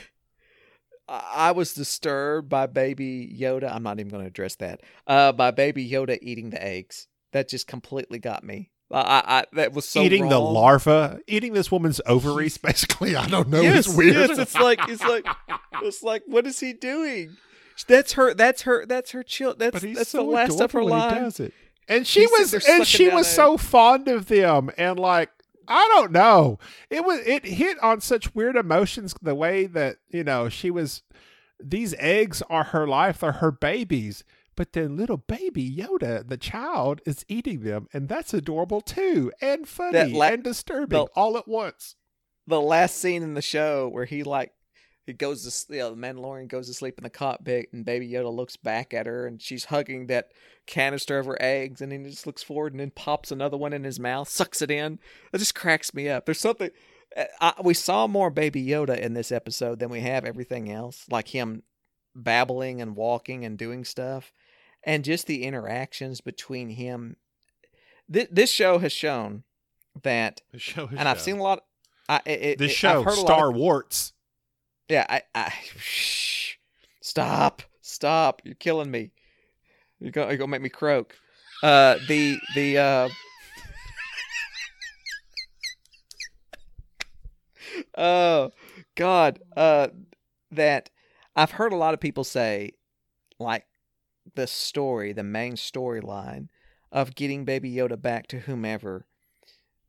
I 1.08 1.52
was 1.52 1.74
disturbed 1.74 2.48
by 2.48 2.66
Baby 2.66 3.36
Yoda. 3.38 3.72
I'm 3.72 3.82
not 3.82 3.98
even 4.00 4.10
going 4.10 4.22
to 4.22 4.28
address 4.28 4.56
that. 4.56 4.80
Uh, 5.06 5.32
by 5.32 5.50
Baby 5.50 5.88
Yoda 5.88 6.18
eating 6.22 6.50
the 6.50 6.62
eggs. 6.62 7.08
That 7.32 7.48
just 7.48 7.66
completely 7.66 8.18
got 8.18 8.44
me. 8.44 8.70
I, 8.90 9.00
I, 9.00 9.22
I 9.26 9.44
that 9.54 9.72
was 9.72 9.88
so 9.88 10.02
eating 10.02 10.28
the 10.28 10.38
larva, 10.38 11.18
eating 11.26 11.54
this 11.54 11.70
woman's 11.70 12.00
ovaries, 12.06 12.58
basically. 12.62 13.16
I 13.16 13.26
don't 13.26 13.48
know. 13.48 13.62
yes, 13.62 13.86
it's 13.86 13.96
weird. 13.96 14.14
yes, 14.16 14.38
it's 14.38 14.54
like 14.54 14.80
it's 14.88 15.02
like 15.02 15.26
it's 15.82 16.02
like 16.02 16.22
what 16.26 16.46
is 16.46 16.60
he 16.60 16.74
doing? 16.74 17.36
That's 17.88 18.12
her. 18.12 18.34
That's 18.34 18.62
her. 18.62 18.84
That's 18.84 19.12
her. 19.12 19.22
Chill. 19.22 19.54
That's 19.54 19.72
but 19.72 19.82
he's 19.82 19.96
that's 19.96 20.10
so 20.10 20.18
the 20.18 20.24
last 20.24 20.60
of 20.60 20.72
her 20.72 20.80
adorable 20.80 21.32
when 21.88 22.04
he 22.04 22.20
line. 22.26 22.38
does 22.38 22.54
it. 22.54 22.56
And 22.56 22.56
she 22.56 22.58
was, 22.58 22.66
and 22.68 22.86
she 22.86 23.08
was 23.08 23.26
so 23.26 23.56
fond 23.56 24.08
of 24.08 24.26
them, 24.26 24.70
and 24.76 24.98
like 24.98 25.30
I 25.68 25.88
don't 25.94 26.12
know, 26.12 26.58
it 26.90 27.04
was 27.04 27.20
it 27.26 27.44
hit 27.44 27.78
on 27.82 28.00
such 28.00 28.34
weird 28.34 28.56
emotions 28.56 29.14
the 29.22 29.34
way 29.34 29.66
that 29.66 29.96
you 30.08 30.24
know 30.24 30.48
she 30.48 30.70
was. 30.70 31.02
These 31.64 31.94
eggs 31.98 32.42
are 32.50 32.64
her 32.64 32.86
life; 32.88 33.20
they're 33.20 33.32
her 33.32 33.52
babies. 33.52 34.24
But 34.54 34.74
then 34.74 34.96
little 34.98 35.16
baby 35.16 35.74
Yoda, 35.74 36.28
the 36.28 36.36
child, 36.36 37.00
is 37.06 37.24
eating 37.26 37.60
them, 37.60 37.88
and 37.92 38.06
that's 38.08 38.34
adorable 38.34 38.80
too, 38.82 39.32
and 39.40 39.66
funny 39.66 40.12
la- 40.12 40.26
and 40.26 40.42
disturbing 40.42 40.98
the- 40.98 41.06
all 41.14 41.38
at 41.38 41.48
once. 41.48 41.96
the 42.46 42.60
last 42.60 42.96
scene 42.96 43.22
in 43.22 43.32
the 43.34 43.40
show 43.40 43.88
where 43.88 44.04
he 44.04 44.22
like 44.22 44.52
he 45.06 45.12
goes 45.12 45.42
to 45.66 45.72
you 45.74 45.80
know, 45.80 45.90
the 45.90 45.96
Mandalorian 45.96 46.48
goes 46.48 46.68
to 46.68 46.74
sleep 46.74 46.96
in 46.98 47.02
the 47.04 47.10
cockpit 47.10 47.68
and 47.72 47.84
Baby 47.84 48.08
Yoda 48.10 48.32
looks 48.34 48.56
back 48.56 48.94
at 48.94 49.06
her 49.06 49.26
and 49.26 49.40
she's 49.42 49.64
hugging 49.66 50.06
that 50.06 50.30
canister 50.66 51.18
of 51.18 51.26
her 51.26 51.36
eggs 51.40 51.80
and 51.80 51.90
then 51.90 52.04
he 52.04 52.10
just 52.10 52.26
looks 52.26 52.42
forward 52.42 52.72
and 52.72 52.80
then 52.80 52.90
pops 52.90 53.30
another 53.32 53.56
one 53.56 53.72
in 53.72 53.84
his 53.84 53.98
mouth, 53.98 54.28
sucks 54.28 54.62
it 54.62 54.70
in. 54.70 54.98
It 55.32 55.38
just 55.38 55.54
cracks 55.54 55.92
me 55.92 56.08
up. 56.08 56.24
There's 56.26 56.38
something. 56.40 56.70
uh, 57.16 57.24
I, 57.40 57.54
we 57.62 57.74
saw 57.74 58.06
more 58.06 58.30
Baby 58.30 58.64
Yoda 58.64 58.96
in 58.98 59.14
this 59.14 59.32
episode 59.32 59.78
than 59.80 59.90
we 59.90 60.00
have 60.00 60.24
everything 60.24 60.70
else, 60.70 61.04
like 61.10 61.28
him 61.28 61.62
babbling 62.14 62.80
and 62.80 62.94
walking 62.94 63.44
and 63.44 63.58
doing 63.58 63.84
stuff, 63.84 64.32
and 64.84 65.04
just 65.04 65.26
the 65.26 65.42
interactions 65.44 66.20
between 66.20 66.68
him. 66.70 67.16
This, 68.08 68.28
this 68.30 68.50
show 68.50 68.78
has 68.78 68.92
shown 68.92 69.42
that 70.02 70.42
The 70.52 70.58
show, 70.58 70.88
and 70.96 71.08
I've 71.08 71.20
seen 71.20 71.38
a 71.38 71.42
lot. 71.42 71.64
I, 72.08 72.20
it, 72.26 72.58
this 72.58 72.70
it- 72.72 72.74
show, 72.76 73.00
I've 73.00 73.04
heard 73.04 73.14
Star 73.16 73.50
of- 73.50 73.56
Warts. 73.56 74.12
Yeah, 74.92 75.06
I, 75.08 75.22
I 75.34 75.50
shh, 75.78 76.56
stop, 77.00 77.62
stop! 77.80 78.42
You're 78.44 78.54
killing 78.56 78.90
me. 78.90 79.10
You're 79.98 80.10
gonna, 80.10 80.28
you're 80.28 80.36
gonna 80.36 80.50
make 80.50 80.60
me 80.60 80.68
croak. 80.68 81.16
Uh, 81.62 81.96
the 82.08 82.38
the 82.54 82.76
uh, 82.76 83.08
oh 87.96 88.50
God, 88.94 89.38
uh, 89.56 89.88
that 90.50 90.90
I've 91.34 91.52
heard 91.52 91.72
a 91.72 91.76
lot 91.76 91.94
of 91.94 92.00
people 92.00 92.24
say, 92.24 92.72
like 93.38 93.64
the 94.34 94.46
story, 94.46 95.14
the 95.14 95.24
main 95.24 95.54
storyline 95.54 96.48
of 96.90 97.14
getting 97.14 97.46
Baby 97.46 97.72
Yoda 97.72 98.00
back 98.00 98.26
to 98.26 98.40
whomever. 98.40 99.06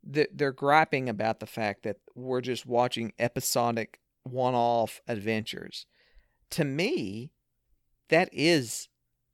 that 0.02 0.38
They're 0.38 0.50
griping 0.50 1.10
about 1.10 1.40
the 1.40 1.46
fact 1.46 1.82
that 1.82 1.98
we're 2.14 2.40
just 2.40 2.64
watching 2.64 3.12
episodic 3.18 4.00
one-off 4.24 5.00
adventures. 5.06 5.86
To 6.50 6.64
me, 6.64 7.32
that 8.08 8.28
is 8.32 8.88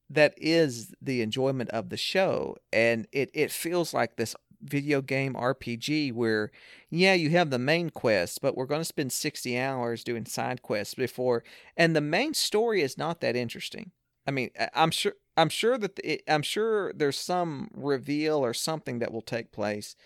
that 0.09 0.35
is 0.37 0.93
the 1.01 1.23
enjoyment 1.23 1.71
of 1.71 1.89
the 1.89 1.97
show 1.97 2.57
and 2.73 3.07
it 3.13 3.31
it 3.33 3.51
feels 3.51 3.95
like 3.95 4.17
this 4.17 4.35
video 4.63 5.01
game 5.01 5.35
RPG 5.35 6.13
where 6.13 6.51
yeah, 6.91 7.15
you 7.15 7.31
have 7.31 7.51
the 7.51 7.59
main 7.59 7.89
quest, 7.91 8.41
but 8.43 8.57
we're 8.57 8.67
going 8.67 8.81
to 8.81 8.85
spend 8.85 9.13
60 9.13 9.57
hours 9.59 10.05
doing 10.05 10.27
side 10.27 10.63
quests 10.63 10.95
before 10.95 11.45
and 11.77 11.95
the 11.95 12.01
main 12.01 12.35
story 12.35 12.83
is 12.83 12.99
not 12.99 13.21
that 13.21 13.37
interesting. 13.37 13.93
I 14.27 14.33
mean, 14.33 14.51
I'm 14.75 14.91
sure 14.91 15.15
I'm 15.37 15.49
sure 15.49 15.79
that 15.79 15.99
I'm 16.29 16.43
sure 16.43 16.93
there's 16.93 17.19
some 17.19 17.71
reveal 17.73 18.45
or 18.45 18.53
something 18.53 18.99
that 18.99 19.13
will 19.13 19.23
take 19.23 19.53
place 19.53 19.97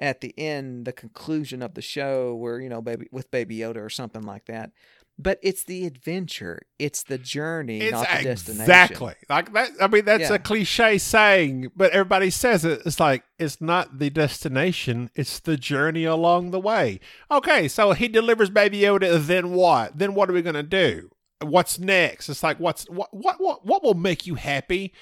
at 0.00 0.20
the 0.20 0.34
end, 0.38 0.84
the 0.86 0.92
conclusion 0.92 1.62
of 1.62 1.74
the 1.74 1.82
show, 1.82 2.34
where 2.34 2.60
you 2.60 2.68
know, 2.68 2.82
baby 2.82 3.08
with 3.10 3.30
Baby 3.30 3.58
Yoda 3.58 3.76
or 3.78 3.90
something 3.90 4.22
like 4.22 4.46
that. 4.46 4.70
But 5.18 5.38
it's 5.42 5.64
the 5.64 5.86
adventure, 5.86 6.60
it's 6.78 7.02
the 7.02 7.16
journey, 7.16 7.78
It's 7.80 7.92
not 7.92 8.06
the 8.18 8.22
destination. 8.24 8.60
exactly 8.60 9.14
like 9.30 9.50
that. 9.54 9.70
I 9.80 9.86
mean, 9.86 10.04
that's 10.04 10.28
Yeah. 10.28 10.34
a 10.34 10.38
cliche 10.38 10.98
saying, 10.98 11.70
but 11.74 11.90
everybody 11.92 12.28
says 12.28 12.66
it. 12.66 12.82
It's 12.84 13.00
like 13.00 13.22
it's 13.38 13.58
not 13.58 13.98
the 13.98 14.10
destination; 14.10 15.08
it's 15.14 15.40
the 15.40 15.56
journey 15.56 16.04
along 16.04 16.50
the 16.50 16.60
way. 16.60 17.00
Okay, 17.30 17.66
so 17.66 17.92
he 17.92 18.08
delivers 18.08 18.50
Baby 18.50 18.80
Yoda. 18.82 19.18
Then 19.26 19.52
what? 19.52 19.98
Then 19.98 20.12
what 20.12 20.28
are 20.28 20.34
we 20.34 20.42
gonna 20.42 20.62
do? 20.62 21.08
What's 21.40 21.78
next? 21.78 22.28
It's 22.28 22.42
like 22.42 22.60
what's 22.60 22.84
what 22.90 23.08
what 23.12 23.40
what 23.40 23.64
what 23.64 23.82
will 23.82 23.94
make 23.94 24.26
you 24.26 24.34
happy? 24.34 24.92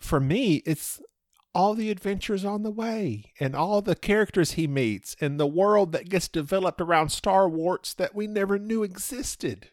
For 0.00 0.20
me, 0.20 0.62
it's 0.66 1.00
all 1.54 1.74
the 1.74 1.90
adventures 1.90 2.44
on 2.44 2.62
the 2.62 2.70
way 2.70 3.32
and 3.40 3.54
all 3.56 3.82
the 3.82 3.96
characters 3.96 4.52
he 4.52 4.66
meets 4.66 5.16
and 5.20 5.38
the 5.38 5.46
world 5.46 5.92
that 5.92 6.08
gets 6.08 6.28
developed 6.28 6.80
around 6.80 7.10
Star 7.10 7.48
Wars 7.48 7.94
that 7.98 8.14
we 8.14 8.26
never 8.26 8.58
knew 8.58 8.82
existed. 8.82 9.70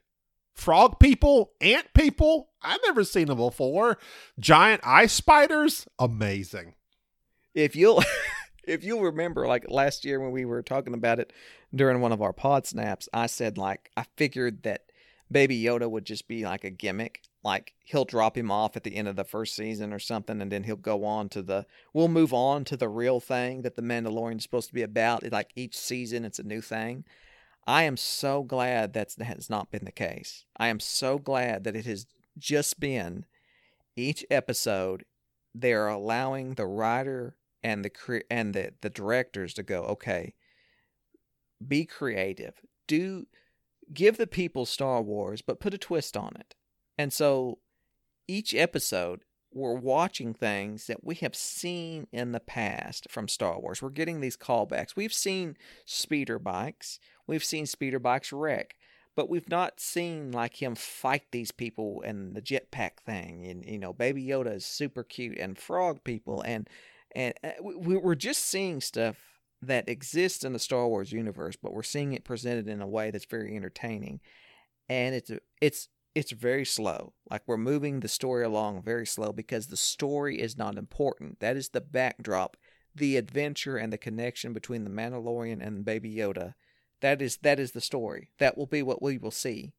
Frog 0.54 1.00
people, 1.00 1.52
ant 1.60 1.94
people, 1.94 2.50
I've 2.62 2.80
never 2.86 3.04
seen 3.04 3.28
them 3.28 3.38
before. 3.38 3.98
Giant 4.40 4.82
ice 4.86 5.12
spiders, 5.12 5.86
amazing. 6.00 6.76
If 7.54 7.76
you'll 7.76 8.04
if 8.64 8.84
you'll 8.84 9.04
remember, 9.04 9.48
like 9.48 9.66
last 9.70 10.06
year 10.06 10.20
when 10.20 10.32
we 10.32 10.46
were 10.46 10.64
talking 10.64 10.94
about 10.94 11.20
it 11.20 11.34
during 11.74 12.00
one 12.00 12.14
of 12.14 12.22
our 12.22 12.34
pod 12.34 12.66
snaps, 12.66 13.10
I 13.14 13.28
said 13.28 13.58
like 13.58 13.92
I 13.98 14.06
figured 14.16 14.64
that 14.64 14.86
Baby 15.32 15.62
Yoda 15.62 15.90
would 15.90 16.06
just 16.06 16.28
be 16.28 16.46
like 16.46 16.64
a 16.64 16.70
gimmick. 16.70 17.22
Like 17.46 17.76
he'll 17.84 18.06
drop 18.06 18.36
him 18.36 18.50
off 18.50 18.76
at 18.76 18.84
the 18.84 18.96
end 18.96 19.08
of 19.08 19.16
the 19.16 19.24
first 19.24 19.56
season 19.56 19.94
or 19.94 20.00
something, 20.00 20.42
and 20.42 20.52
then 20.52 20.64
he'll 20.64 20.76
go 20.76 21.06
on 21.06 21.30
to 21.30 21.44
the. 21.44 21.68
We'll 21.94 22.08
move 22.08 22.34
on 22.34 22.66
to 22.66 22.76
the 22.76 22.90
real 22.90 23.20
thing 23.20 23.62
that 23.62 23.76
the 23.76 23.84
Mandalorian 23.84 24.38
is 24.38 24.44
supposed 24.44 24.70
to 24.70 24.74
be 24.74 24.82
about. 24.82 25.32
Like 25.32 25.52
each 25.56 25.78
season, 25.78 26.26
it's 26.26 26.40
a 26.40 26.44
new 26.44 26.60
thing. 26.60 27.06
I 27.68 27.84
am 27.84 27.98
so 27.98 28.42
glad 28.42 28.94
that's 28.94 29.14
that 29.14 29.26
has 29.26 29.48
not 29.48 29.70
been 29.70 29.86
the 29.86 29.92
case. 29.92 30.46
I 30.58 30.70
am 30.70 30.80
so 30.80 31.20
glad 31.20 31.66
that 31.66 31.76
it 31.76 31.86
has 31.86 32.08
just 32.36 32.80
been 32.80 33.26
each 33.96 34.26
episode 34.32 35.06
they're 35.54 35.88
allowing 35.88 36.56
the 36.56 36.66
writer 36.66 37.38
and 37.64 37.86
the 37.86 38.24
and 38.30 38.56
the 38.56 38.74
the 38.82 38.90
directors 38.90 39.54
to 39.54 39.64
go 39.64 39.84
okay 39.84 40.34
be 41.66 41.86
creative 41.86 42.56
do 42.88 43.26
give 43.94 44.18
the 44.18 44.28
people 44.28 44.66
star 44.66 45.02
wars 45.02 45.42
but 45.42 45.60
put 45.60 45.74
a 45.74 45.78
twist 45.78 46.18
on 46.18 46.34
it 46.38 46.56
and 46.98 47.12
so 47.12 47.60
each 48.28 48.54
episode 48.56 49.22
we're 49.56 49.74
watching 49.74 50.34
things 50.34 50.88
that 50.88 51.02
we 51.02 51.16
have 51.16 51.34
seen 51.34 52.08
in 52.12 52.34
the 52.34 52.42
past 52.42 53.08
from 53.10 53.30
Star 53.30 53.58
Wars. 53.58 53.82
We're 53.82 53.90
getting 53.90 54.20
these 54.20 54.36
callbacks. 54.36 54.98
We've 54.98 55.14
seen 55.14 55.56
speeder 55.86 56.38
bikes. 56.38 57.00
We've 57.26 57.44
seen 57.44 57.66
speeder 57.66 57.98
bikes 57.98 58.34
wreck, 58.34 58.76
but 59.16 59.30
we've 59.30 59.50
not 59.50 59.80
seen 59.80 60.34
like 60.34 60.62
him 60.62 60.76
fight 60.76 61.24
these 61.32 61.52
people 61.52 62.04
and 62.06 62.36
the 62.36 62.42
jetpack 62.42 62.98
thing. 63.06 63.48
And 63.48 63.66
you 63.66 63.80
know, 63.80 63.94
Baby 63.94 64.26
Yoda 64.26 64.56
is 64.56 64.66
super 64.66 65.04
cute 65.04 65.38
and 65.38 65.58
frog 65.58 66.04
people, 66.04 66.42
and 66.42 66.70
and 67.16 67.34
uh, 67.42 67.52
we, 67.64 67.96
we're 67.96 68.14
just 68.14 68.44
seeing 68.44 68.82
stuff 68.82 69.16
that 69.62 69.88
exists 69.88 70.44
in 70.44 70.52
the 70.52 70.60
Star 70.60 70.86
Wars 70.86 71.14
universe, 71.14 71.56
but 71.56 71.74
we're 71.74 71.82
seeing 71.82 72.12
it 72.12 72.26
presented 72.26 72.68
in 72.68 72.82
a 72.82 72.88
way 72.88 73.10
that's 73.10 73.26
very 73.26 73.56
entertaining, 73.56 74.20
and 74.90 75.16
it's 75.16 75.32
it's 75.62 75.88
it's 76.16 76.32
very 76.32 76.66
slow. 76.66 77.14
Like 77.30 77.44
we're 77.46 77.58
moving 77.58 78.00
the 78.00 78.08
story 78.08 78.46
along 78.46 78.82
very 78.82 79.06
slow 79.06 79.34
because 79.34 79.68
the 79.68 79.78
story 79.78 80.42
is 80.42 80.58
not 80.58 80.78
important. 80.78 81.42
That 81.42 81.58
is 81.58 81.70
the 81.70 81.82
backdrop, 81.82 82.56
the 82.96 83.18
adventure 83.18 83.76
and 83.78 83.92
the 83.92 83.98
connection 83.98 84.54
between 84.54 84.86
the 84.86 84.90
Mandalorian 84.90 85.66
and 85.66 85.84
Baby 85.84 86.16
Yoda. 86.16 86.56
That 87.02 87.22
is 87.22 87.38
that 87.44 87.60
is 87.60 87.74
the 87.74 87.82
story. 87.82 88.32
That 88.40 88.58
will 88.58 88.66
be 88.66 88.82
what 88.82 89.02
we 89.02 89.18
will 89.18 89.30
see. 89.30 89.74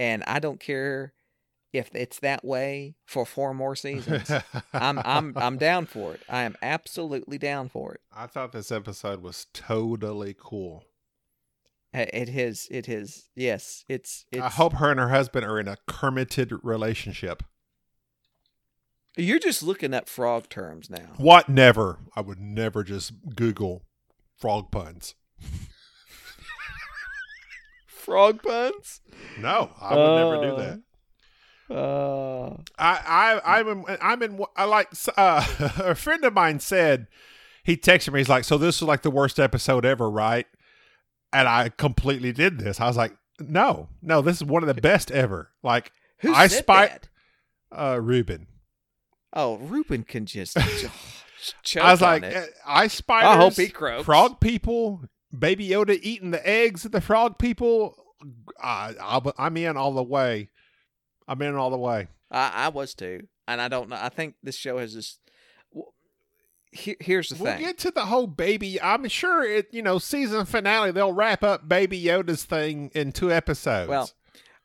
And 0.00 0.24
I 0.26 0.38
don't 0.38 0.58
care 0.58 1.12
if 1.72 1.90
it's 1.94 2.18
that 2.20 2.44
way 2.44 2.96
for 3.04 3.24
four 3.26 3.52
more 3.52 3.76
seasons. 3.76 4.30
I'm 4.72 4.98
I'm 5.04 5.34
I'm 5.36 5.58
down 5.58 5.84
for 5.84 6.14
it. 6.14 6.22
I 6.28 6.42
am 6.42 6.56
absolutely 6.62 7.36
down 7.36 7.68
for 7.68 7.92
it. 7.92 8.00
I 8.10 8.26
thought 8.26 8.52
this 8.52 8.72
episode 8.72 9.22
was 9.22 9.46
totally 9.52 10.34
cool. 10.38 10.84
Uh, 11.94 12.06
It 12.12 12.28
has 12.30 12.68
it 12.70 12.86
has 12.86 13.28
yes. 13.36 13.84
It's 13.88 14.24
it's. 14.32 14.42
I 14.42 14.48
hope 14.48 14.74
her 14.74 14.90
and 14.90 14.98
her 15.00 15.10
husband 15.10 15.44
are 15.44 15.58
in 15.60 15.68
a 15.68 15.76
Kermited 15.88 16.58
relationship. 16.62 17.42
you're 19.16 19.38
just 19.38 19.62
looking 19.62 19.92
at 19.92 20.08
frog 20.08 20.48
terms 20.48 20.88
now. 20.88 21.12
What? 21.18 21.48
Never. 21.48 21.98
I 22.16 22.22
would 22.22 22.40
never 22.40 22.82
just 22.82 23.12
Google 23.36 23.82
frog 24.38 24.70
puns. 24.70 25.14
Frog 27.86 28.42
puns. 28.42 29.00
No, 29.38 29.70
I 29.80 29.94
would 29.94 30.16
never 30.16 30.46
do 30.46 30.54
Uh, 30.54 30.56
that. 30.58 30.80
Uh, 31.74 32.56
I, 32.78 33.40
I, 33.44 33.58
I'm, 33.60 33.68
in, 33.68 33.84
I'm 34.02 34.22
in. 34.22 34.44
I 34.56 34.64
like 34.64 34.88
uh, 35.16 35.46
a 35.78 35.94
friend 35.94 36.24
of 36.24 36.34
mine 36.34 36.58
said 36.60 37.06
he 37.62 37.76
texted 37.76 38.12
me. 38.12 38.20
He's 38.20 38.28
like, 38.28 38.44
"So 38.44 38.58
this 38.58 38.76
is 38.76 38.82
like 38.82 39.02
the 39.02 39.10
worst 39.10 39.38
episode 39.38 39.84
ever, 39.86 40.10
right?" 40.10 40.46
And 41.32 41.48
I 41.48 41.70
completely 41.70 42.32
did 42.32 42.58
this. 42.58 42.80
I 42.80 42.86
was 42.86 42.96
like, 42.96 43.16
"No, 43.40 43.88
no, 44.02 44.20
this 44.20 44.36
is 44.36 44.44
one 44.44 44.62
of 44.62 44.74
the 44.74 44.80
best 44.80 45.10
ever." 45.10 45.50
Like 45.62 45.90
who 46.18 46.32
I 46.34 46.46
spy- 46.46 46.98
uh, 47.70 47.98
Ruben. 48.02 48.46
Oh, 49.32 49.56
Ruben 49.56 50.02
can 50.04 50.26
just 50.26 50.56
choke 51.62 51.84
I 51.84 51.90
was 51.90 52.00
like, 52.02 52.22
it. 52.22 52.36
uh, 52.36 52.46
I 52.66 52.86
spiders. 52.88 53.28
I 53.28 53.36
hope 53.36 53.54
he 53.54 53.68
croaks. 53.68 54.04
Frog 54.04 54.40
people, 54.40 55.02
Baby 55.36 55.68
Yoda 55.70 55.98
eating 56.02 56.30
the 56.32 56.46
eggs 56.48 56.84
of 56.84 56.92
the 56.92 57.00
frog 57.00 57.38
people. 57.38 57.96
I, 58.62 58.94
I'm 59.38 59.56
in 59.56 59.76
all 59.76 59.94
the 59.94 60.02
way. 60.02 60.50
I'm 61.26 61.40
in 61.42 61.54
all 61.54 61.70
the 61.70 61.78
way. 61.78 62.08
I, 62.30 62.66
I 62.66 62.68
was 62.68 62.94
too, 62.94 63.26
and 63.48 63.60
I 63.60 63.68
don't 63.68 63.88
know. 63.88 63.98
I 63.98 64.10
think 64.10 64.34
this 64.42 64.56
show 64.56 64.78
has 64.78 64.92
just. 64.92 65.18
Here, 66.72 66.96
here's 67.00 67.28
the 67.28 67.34
We'll 67.42 67.52
thing. 67.52 67.60
get 67.62 67.78
to 67.78 67.90
the 67.90 68.06
whole 68.06 68.26
baby. 68.26 68.80
I'm 68.80 69.06
sure 69.08 69.44
it. 69.44 69.68
You 69.72 69.82
know, 69.82 69.98
season 69.98 70.46
finale. 70.46 70.90
They'll 70.90 71.12
wrap 71.12 71.42
up 71.44 71.68
Baby 71.68 72.02
Yoda's 72.02 72.44
thing 72.44 72.90
in 72.94 73.12
two 73.12 73.30
episodes. 73.30 73.88
Well, 73.90 74.10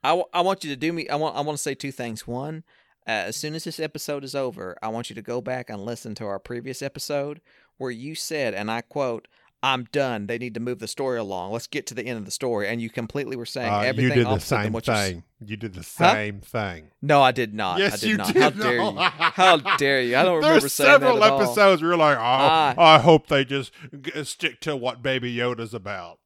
I, 0.03 0.09
w- 0.09 0.25
I 0.33 0.39
want 0.41 0.63
you 0.63 0.69
to 0.69 0.75
do 0.77 0.93
me. 0.93 1.09
I 1.09 1.15
want 1.17 1.35
I 1.35 1.41
want 1.41 1.57
to 1.57 1.61
say 1.61 1.75
two 1.75 1.91
things. 1.91 2.25
One, 2.25 2.63
uh, 3.05 3.11
as 3.11 3.35
soon 3.35 3.55
as 3.55 3.65
this 3.65 3.79
episode 3.79 4.23
is 4.23 4.35
over, 4.35 4.77
I 4.81 4.87
want 4.87 5.09
you 5.09 5.15
to 5.15 5.21
go 5.21 5.41
back 5.41 5.69
and 5.69 5.81
listen 5.83 6.15
to 6.15 6.25
our 6.25 6.39
previous 6.39 6.81
episode 6.81 7.41
where 7.77 7.91
you 7.91 8.15
said, 8.15 8.53
and 8.53 8.71
I 8.71 8.81
quote, 8.81 9.27
"I'm 9.63 9.85
done. 9.91 10.27
They 10.27 10.37
need 10.37 10.53
to 10.53 10.59
move 10.59 10.79
the 10.79 10.87
story 10.87 11.17
along. 11.19 11.51
Let's 11.51 11.67
get 11.67 11.87
to 11.87 11.93
the 11.93 12.03
end 12.05 12.17
of 12.19 12.25
the 12.25 12.31
story." 12.31 12.67
And 12.67 12.81
you 12.81 12.89
completely 12.89 13.35
were 13.35 13.45
saying 13.45 13.71
uh, 13.71 13.93
you 13.95 14.09
did 14.09 14.27
the 14.27 14.39
same 14.39 14.73
you 14.73 14.79
thing. 14.81 15.23
You 15.45 15.57
did 15.57 15.73
the 15.73 15.79
Huh? 15.97 16.13
same 16.13 16.39
thing. 16.41 16.91
No, 17.01 17.21
I 17.21 17.31
did 17.31 17.53
not. 17.53 17.79
Yes, 17.79 17.93
I 17.93 17.97
did 17.97 18.09
you 18.09 18.17
not. 18.17 18.33
did. 18.33 18.41
How 18.43 18.49
dare 18.49 18.75
you? 18.81 18.95
How 18.99 19.57
dare 19.77 20.01
you? 20.01 20.15
I 20.17 20.23
don't 20.23 20.37
remember 20.37 20.67
saying 20.69 20.89
several 20.91 21.17
that 21.17 21.23
at 21.23 21.31
all. 21.31 21.41
episodes 21.43 21.81
where 21.81 21.91
you're 21.91 21.97
like, 21.97 22.17
oh, 22.17 22.21
I- 22.21 22.75
I 22.77 22.99
hope 22.99 23.27
they 23.27 23.45
just 23.45 23.71
g- 24.01 24.23
stick 24.23 24.59
to 24.61 24.75
what 24.75 25.01
Baby 25.01 25.35
Yoda's 25.35 25.73
about. 25.73 26.19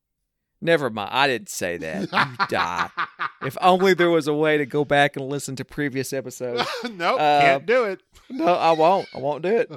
Never 0.64 0.92
mind. 0.92 1.10
I 1.12 1.26
didn't 1.28 1.50
say 1.50 1.78
that. 1.78 2.02
You 2.12 2.46
die. 2.48 2.90
If 3.44 3.58
only 3.60 3.96
there 3.96 4.12
was 4.12 4.28
a 4.28 4.36
way 4.36 4.60
to 4.60 4.68
go 4.68 4.86
back 4.86 5.16
and 5.16 5.28
listen 5.28 5.56
to 5.56 5.66
previous 5.66 6.14
episodes. 6.22 6.64
nope, 6.84 7.20
Uh, 7.20 7.42
can't 7.42 7.66
do 7.66 7.86
it. 7.86 8.02
No, 8.30 8.46
I 8.54 8.72
won't. 8.74 9.08
I 9.16 9.18
won't 9.18 9.42
do 9.42 9.58
it. 9.58 9.72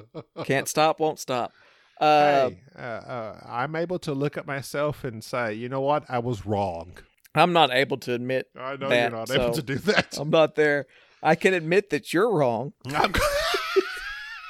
Can't 0.44 0.68
stop, 0.68 1.00
won't 1.00 1.18
stop. 1.18 1.50
Uh, 2.00 2.50
hey, 2.50 2.60
uh, 2.76 2.80
uh, 2.80 3.40
I'm 3.46 3.76
able 3.76 3.98
to 4.00 4.12
look 4.12 4.36
at 4.36 4.46
myself 4.46 5.04
and 5.04 5.22
say, 5.22 5.54
you 5.54 5.68
know 5.68 5.80
what? 5.80 6.04
I 6.08 6.18
was 6.18 6.44
wrong. 6.44 6.98
I'm 7.34 7.52
not 7.52 7.72
able 7.72 7.96
to 7.98 8.12
admit 8.14 8.48
I 8.56 8.76
know 8.76 8.88
that, 8.88 9.10
you're 9.10 9.18
not 9.18 9.30
able 9.30 9.52
to 9.54 9.62
do 9.62 9.76
that. 9.76 10.16
I'm 10.18 10.30
not 10.30 10.54
there. 10.54 10.86
I 11.22 11.34
can 11.34 11.54
admit 11.54 11.90
that 11.90 12.12
you're 12.12 12.32
wrong. 12.32 12.72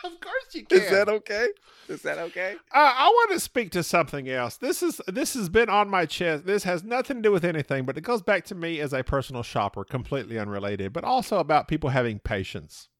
Of 0.04 0.20
course 0.20 0.54
you 0.54 0.64
can. 0.66 0.82
Is 0.82 0.90
that 0.90 1.08
okay? 1.08 1.48
Is 1.88 2.02
that 2.02 2.18
okay? 2.18 2.56
Uh, 2.72 2.92
I 2.94 3.08
want 3.08 3.32
to 3.32 3.40
speak 3.40 3.70
to 3.72 3.82
something 3.82 4.28
else. 4.28 4.58
This 4.58 4.82
is 4.82 5.00
this 5.06 5.32
has 5.32 5.48
been 5.48 5.70
on 5.70 5.88
my 5.88 6.04
chest. 6.04 6.44
This 6.44 6.64
has 6.64 6.84
nothing 6.84 7.16
to 7.16 7.22
do 7.22 7.32
with 7.32 7.44
anything, 7.44 7.84
but 7.84 7.96
it 7.96 8.02
goes 8.02 8.20
back 8.20 8.44
to 8.46 8.54
me 8.54 8.80
as 8.80 8.92
a 8.92 9.02
personal 9.02 9.42
shopper, 9.42 9.82
completely 9.82 10.38
unrelated, 10.38 10.92
but 10.92 11.04
also 11.04 11.38
about 11.38 11.68
people 11.68 11.90
having 11.90 12.18
patience. 12.18 12.90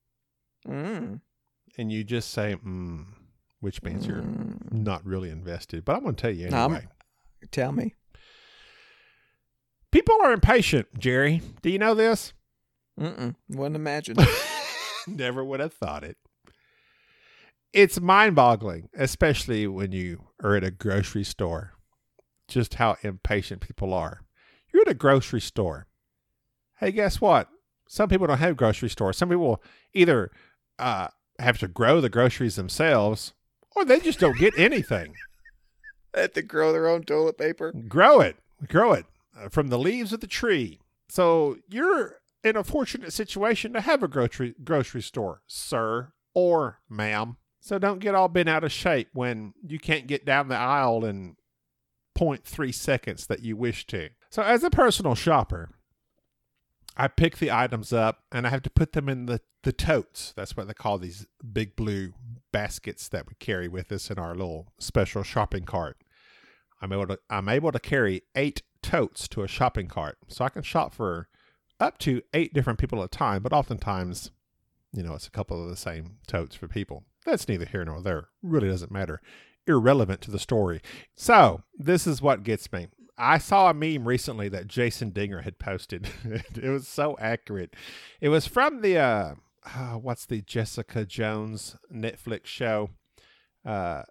Mm. 0.67 1.21
And 1.77 1.93
you 1.93 2.05
just 2.05 2.31
say, 2.31 2.57
mm, 2.65 3.05
which 3.65 3.83
means 3.83 4.07
you're 4.07 4.21
Mm. 4.21 4.73
not 4.73 5.05
really 5.07 5.31
invested. 5.31 5.85
But 5.87 5.97
I'm 5.97 6.03
going 6.03 6.15
to 6.15 6.21
tell 6.21 6.31
you 6.31 6.51
No, 6.51 6.65
anyway. 6.67 6.87
Tell 7.51 7.73
me. 7.73 7.95
People 9.91 10.17
are 10.23 10.33
impatient, 10.33 10.89
Jerry. 10.99 11.41
Do 11.63 11.71
you 11.71 11.79
know 11.79 11.95
this? 11.95 12.33
Mm-mm. 13.01 13.35
Wouldn't 13.49 13.77
imagine. 13.77 14.17
Never 15.07 15.43
would 15.45 15.61
have 15.61 15.73
thought 15.73 16.05
it. 16.05 16.17
It's 17.73 18.01
mind 18.01 18.37
boggling, 18.37 18.89
especially 18.97 19.67
when 19.67 19.93
you 19.93 20.25
are 20.43 20.57
at 20.57 20.63
a 20.65 20.71
grocery 20.71 21.25
store, 21.25 21.73
just 22.49 22.75
how 22.75 22.97
impatient 23.03 23.63
people 23.63 23.93
are. 23.95 24.21
You're 24.73 24.83
at 24.83 24.89
a 24.89 24.95
grocery 24.95 25.41
store. 25.41 25.87
Hey, 26.79 26.93
guess 26.93 27.21
what? 27.21 27.49
Some 27.89 28.09
people 28.09 28.27
don't 28.27 28.39
have 28.39 28.57
grocery 28.57 28.89
stores. 28.91 29.17
Some 29.17 29.29
people 29.29 29.63
either 29.93 30.31
uh, 30.79 31.09
have 31.39 31.59
to 31.59 31.69
grow 31.69 32.01
the 32.01 32.09
groceries 32.09 32.57
themselves 32.57 33.33
or 33.75 33.85
they 33.85 34.01
just 34.01 34.21
don't 34.21 34.39
get 34.39 34.59
anything. 34.59 35.15
Had 36.15 36.35
to 36.35 36.43
grow 36.43 36.73
their 36.73 36.89
own 36.89 37.03
toilet 37.03 37.39
paper. 37.39 37.73
grow 37.89 38.21
it, 38.21 38.37
grow 38.69 38.93
it 38.93 39.07
uh, 39.39 39.49
from 39.49 39.69
the 39.69 39.79
leaves 39.79 40.13
of 40.13 40.21
the 40.21 40.27
tree. 40.27 40.81
So 41.09 41.57
you're 41.69 42.21
in 42.45 42.57
a 42.57 42.63
fortunate 42.63 43.13
situation 43.13 43.73
to 43.73 43.81
have 43.81 44.03
a 44.03 44.09
grocery 44.09 44.55
grocery 44.63 45.03
store, 45.03 45.43
sir 45.47 46.13
or 46.35 46.81
ma'am. 46.89 47.37
So 47.61 47.79
don't 47.79 48.01
get 48.01 48.15
all 48.15 48.29
bent 48.29 48.49
out 48.49 48.65
of 48.65 48.73
shape 48.73 49.09
when 49.13 49.55
you 49.67 49.79
can't 49.79 50.07
get 50.07 50.27
down 50.27 50.49
the 50.49 50.57
aisle 50.57 51.05
in 51.05 51.37
0.3 52.19 52.75
seconds 52.75 53.27
that 53.27 53.41
you 53.41 53.57
wish 53.57 53.87
to. 53.87 54.11
So 54.29 54.43
as 54.43 54.63
a 54.63 54.71
personal 54.71 55.15
shopper, 55.15 55.71
I 56.97 57.09
pick 57.09 57.39
the 57.39 57.51
items 57.51 57.93
up 57.93 58.25
and 58.31 58.47
I 58.47 58.51
have 58.51 58.63
to 58.63 58.71
put 58.71 58.93
them 58.93 59.09
in 59.09 59.27
the, 59.27 59.41
the 59.63 59.73
totes. 59.73 60.33
That's 60.37 60.57
what 60.57 60.69
they 60.69 60.75
call 60.75 60.99
these 60.99 61.27
big 61.53 61.75
blue 61.77 62.13
baskets 62.53 63.09
that 63.09 63.27
we 63.27 63.35
carry 63.41 63.69
with 63.69 63.91
us 63.91 64.11
in 64.11 64.19
our 64.19 64.35
little 64.35 64.69
special 64.79 65.23
shopping 65.23 65.65
cart. 65.65 65.97
I'm 66.81 66.93
able 66.93 67.07
to 67.09 67.19
I'm 67.31 67.49
able 67.49 67.73
to 67.73 67.81
carry 67.81 68.23
eight 68.37 68.63
totes 68.83 69.27
to 69.29 69.43
a 69.43 69.49
shopping 69.49 69.89
cart, 69.89 70.19
so 70.29 70.45
I 70.45 70.51
can 70.51 70.63
shop 70.63 70.93
for 70.93 71.29
up 71.81 71.99
to 71.99 72.23
eight 72.35 72.53
different 72.53 72.79
people 72.79 73.01
at 73.01 73.07
a 73.07 73.09
time. 73.09 73.43
But 73.43 73.53
oftentimes, 73.53 74.31
you 74.93 75.03
know, 75.03 75.15
it's 75.15 75.27
a 75.27 75.31
couple 75.31 75.63
of 75.63 75.71
the 75.71 75.77
same 75.77 76.19
totes 76.27 76.55
for 76.55 76.69
people. 76.69 77.05
That's 77.25 77.49
neither 77.49 77.65
here 77.65 77.85
nor 77.85 78.03
there. 78.03 78.29
Really 78.43 78.69
doesn't 78.69 78.93
matter. 78.93 79.21
Irrelevant 79.67 80.21
to 80.23 80.31
the 80.31 80.39
story. 80.39 80.83
So 81.17 81.63
this 81.77 82.07
is 82.07 82.21
what 82.21 82.45
gets 82.45 82.71
me. 82.71 82.89
I 83.17 83.39
saw 83.39 83.71
a 83.71 83.75
meme 83.75 84.07
recently 84.07 84.49
that 84.49 84.67
Jason 84.67 85.11
Dinger 85.11 85.43
had 85.43 85.59
posted. 85.59 86.09
it 86.25 86.69
was 86.69 86.89
so 86.89 87.17
accurate. 87.21 87.75
It 88.21 88.29
was 88.29 88.47
from 88.47 88.81
the 88.81 88.99
uh, 88.99 89.35
uh, 89.65 89.95
what's 89.95 90.27
the 90.27 90.43
Jessica 90.43 91.05
Jones 91.05 91.77
Netflix 91.93 92.47
show? 92.47 92.91
Uh, 93.65 94.03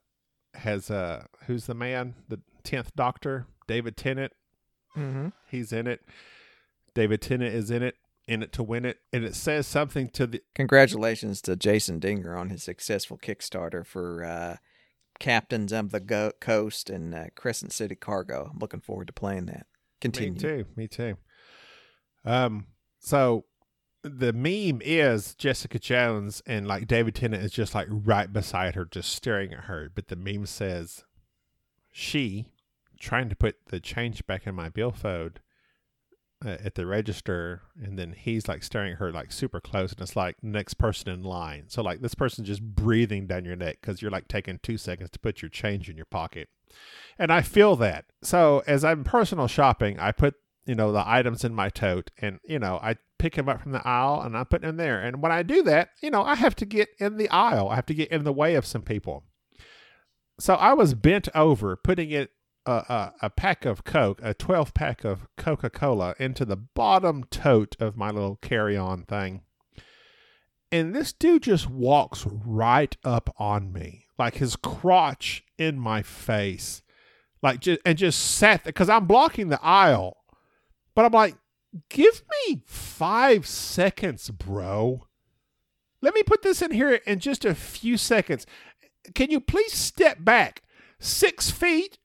has 0.56 0.90
uh, 0.90 1.26
who's 1.48 1.66
the 1.66 1.74
man? 1.74 2.16
The 2.30 2.40
tenth 2.64 2.96
Doctor, 2.96 3.48
David 3.68 3.98
Tennant. 3.98 4.34
Mm-hmm. 4.96 5.30
He's 5.50 5.74
in 5.74 5.88
it. 5.88 6.02
David 6.94 7.22
Tennant 7.22 7.54
is 7.54 7.72
in 7.72 7.84
it. 7.84 7.96
In 8.26 8.42
it 8.42 8.54
to 8.54 8.64
win 8.64 8.86
it, 8.86 9.00
and 9.12 9.26
it 9.26 9.36
says 9.36 9.68
something 9.68 10.08
to 10.12 10.26
the 10.26 10.42
Congratulations 10.56 11.42
to 11.42 11.58
Jason 11.58 12.00
Dinger 12.00 12.38
on 12.38 12.52
his 12.52 12.64
successful 12.64 13.18
Kickstarter 13.18 13.86
for 13.86 14.24
uh, 14.24 14.56
Captains 15.20 15.72
of 15.72 15.92
the 15.92 16.00
Go- 16.00 16.32
Coast 16.40 16.90
and 16.90 17.14
uh, 17.14 17.26
Crescent 17.36 17.72
City 17.72 17.96
Cargo. 17.96 18.50
I'm 18.52 18.60
looking 18.60 18.82
forward 18.82 19.08
to 19.08 19.14
playing 19.14 19.46
that. 19.48 19.68
Continue. 20.02 20.34
Me 20.34 20.40
too. 20.40 20.66
Me 20.76 20.88
too. 20.88 21.18
Um. 22.26 22.68
So 23.00 23.46
the 24.04 24.34
meme 24.34 24.82
is 24.84 25.36
Jessica 25.36 25.80
Jones 25.80 26.42
and 26.46 26.68
like 26.68 26.88
David 26.88 27.16
Tennant 27.16 27.44
is 27.44 27.52
just 27.52 27.74
like 27.74 27.88
right 27.90 28.32
beside 28.32 28.76
her, 28.76 28.86
just 28.86 29.14
staring 29.14 29.54
at 29.54 29.66
her. 29.66 29.90
But 29.94 30.08
the 30.08 30.16
meme 30.16 30.46
says, 30.46 31.04
"She 31.92 32.48
trying 33.00 33.30
to 33.30 33.36
put 33.36 33.66
the 33.68 33.80
change 33.80 34.26
back 34.26 34.46
in 34.48 34.56
my 34.56 34.70
billfold." 34.70 35.40
Uh, 36.46 36.58
at 36.64 36.76
the 36.76 36.86
register, 36.86 37.62
and 37.82 37.98
then 37.98 38.12
he's 38.12 38.48
like 38.50 38.64
staring 38.64 38.94
at 38.94 39.00
her 39.00 39.12
like 39.12 39.32
super 39.32 39.62
close, 39.62 39.94
and 39.94 40.02
it's 40.02 40.16
like 40.16 40.36
next 40.44 40.74
person 40.74 41.10
in 41.10 41.24
line. 41.24 41.66
So 41.68 41.82
like 41.82 42.02
this 42.02 42.16
person's 42.16 42.48
just 42.48 42.62
breathing 42.62 43.28
down 43.28 43.46
your 43.46 43.56
neck 43.56 43.78
because 43.80 44.02
you're 44.02 44.12
like 44.12 44.28
taking 44.28 44.60
two 44.62 44.78
seconds 44.78 45.12
to 45.12 45.20
put 45.20 45.42
your 45.42 45.50
change 45.50 45.90
in 45.90 45.96
your 45.96 46.06
pocket. 46.06 46.50
And 47.18 47.32
I 47.32 47.42
feel 47.42 47.76
that. 47.78 48.06
So 48.24 48.62
as 48.68 48.84
I'm 48.84 49.04
personal 49.04 49.48
shopping, 49.48 50.00
I 50.00 50.12
put, 50.12 50.36
you 50.66 50.76
know, 50.76 50.92
the 50.92 51.08
items 51.08 51.46
in 51.46 51.54
my 51.54 51.70
tote 51.70 52.12
and, 52.18 52.40
you 52.44 52.60
know, 52.60 52.80
I 52.82 52.98
pick 53.20 53.36
them 53.36 53.48
up 53.48 53.62
from 53.62 53.72
the 53.72 53.88
aisle 53.88 54.22
and 54.22 54.36
I 54.36 54.44
put 54.44 54.64
them 54.64 54.78
there. 54.78 55.00
And 55.00 55.22
when 55.22 55.32
I 55.32 55.44
do 55.44 55.62
that, 55.64 55.90
you 56.02 56.10
know, 56.10 56.24
I 56.24 56.36
have 56.36 56.56
to 56.58 56.66
get 56.66 56.90
in 57.00 57.18
the 57.18 57.30
aisle. 57.30 57.70
I 57.70 57.76
have 57.76 57.86
to 57.86 57.94
get 57.94 58.12
in 58.12 58.24
the 58.24 58.34
way 58.34 58.56
of 58.56 58.66
some 58.66 58.82
people. 58.82 59.24
So 60.40 60.56
I 60.56 60.74
was 60.74 60.94
bent 60.94 61.30
over 61.36 61.76
putting 61.76 62.10
it 62.12 62.32
a, 62.66 63.12
a, 63.22 63.30
pack 63.30 63.66
of 63.66 63.84
Coke, 63.84 64.20
a 64.24 64.34
12 64.34 64.74
pack 64.74 65.04
of 65.04 65.28
Coca 65.38 65.70
Cola 65.70 66.16
into 66.20 66.46
the 66.46 66.56
bottom 66.56 67.24
tote 67.26 67.76
of 67.80 67.98
my 67.98 68.10
little 68.10 68.38
carry 68.38 68.78
on 68.78 69.04
thing. 69.04 69.42
And 70.72 70.96
this 70.96 71.14
dude 71.14 71.44
just 71.44 71.70
walks 71.70 72.26
right 72.26 72.96
up 73.04 73.34
on 73.38 73.72
me, 73.72 74.06
like 74.18 74.36
his 74.36 74.56
crotch 74.56 75.44
in 75.58 75.78
my 75.78 76.02
face, 76.02 76.82
like 77.44 77.60
just 77.60 77.80
and 77.86 77.98
just 77.98 78.20
sat 78.20 78.64
there 78.64 78.74
because 78.74 78.90
I'm 78.90 79.06
blocking 79.06 79.50
the 79.50 79.62
aisle. 79.62 80.18
But 80.96 81.06
I'm 81.06 81.12
like, 81.12 81.36
give 81.90 82.24
me 82.48 82.64
five 82.66 83.46
seconds, 83.46 84.30
bro. 84.32 85.06
Let 86.02 86.16
me 86.16 86.24
put 86.24 86.42
this 86.42 86.62
in 86.62 86.72
here 86.72 86.94
in 86.94 87.20
just 87.20 87.46
a 87.46 87.54
few 87.54 87.96
seconds. 87.98 88.48
Can 89.14 89.30
you 89.30 89.40
please 89.40 89.74
step 89.74 90.24
back 90.24 90.64
six 91.00 91.52
feet? 91.52 92.00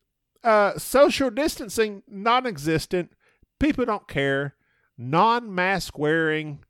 Uh, 0.48 0.78
social 0.78 1.28
distancing 1.28 2.02
non-existent. 2.08 3.12
People 3.60 3.84
don't 3.84 4.08
care. 4.08 4.54
Non-mask 4.96 5.98
wearing 5.98 6.64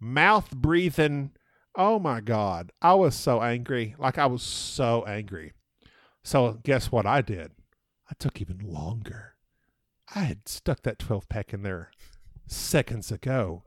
mouth 0.00 0.50
breathing. 0.50 1.30
Oh 1.76 2.00
my 2.00 2.20
God. 2.20 2.72
I 2.82 2.94
was 2.94 3.14
so 3.14 3.40
angry. 3.40 3.94
Like, 3.96 4.18
I 4.18 4.26
was 4.26 4.42
so 4.42 5.04
angry. 5.06 5.52
So, 6.24 6.58
guess 6.64 6.90
what 6.90 7.06
I 7.06 7.20
did? 7.20 7.52
I 8.10 8.14
took 8.18 8.40
even 8.40 8.58
longer. 8.58 9.34
I 10.12 10.24
had 10.24 10.48
stuck 10.48 10.82
that 10.82 10.98
12 10.98 11.28
pack 11.28 11.54
in 11.54 11.62
there 11.62 11.92
seconds 12.48 13.12
ago, 13.12 13.62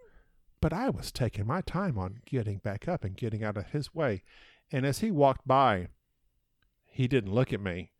but 0.59 0.73
I 0.73 0.89
was 0.89 1.13
taking 1.13 1.47
my 1.47 1.61
time 1.61 1.97
on 1.97 2.19
getting 2.25 2.57
back 2.57 2.89
up 2.89 3.05
and 3.05 3.15
getting 3.15 3.45
out 3.45 3.55
of 3.55 3.67
his 3.67 3.95
way. 3.95 4.21
And 4.69 4.85
as 4.85 4.99
he 4.99 5.11
walked 5.11 5.47
by, 5.47 5.87
he 6.87 7.07
didn't 7.07 7.33
look 7.33 7.53
at 7.53 7.61
me, 7.61 7.93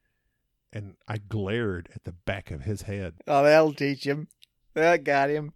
and 0.72 0.96
I 1.08 1.18
glared 1.18 1.90
at 1.96 2.04
the 2.04 2.12
back 2.12 2.52
of 2.52 2.62
his 2.62 2.84
head. 2.84 3.16
Oh, 3.28 3.44
that'll 3.44 3.74
teach 3.74 4.06
him. 4.06 4.28
That 4.74 5.04
got 5.04 5.30
him. 5.30 5.54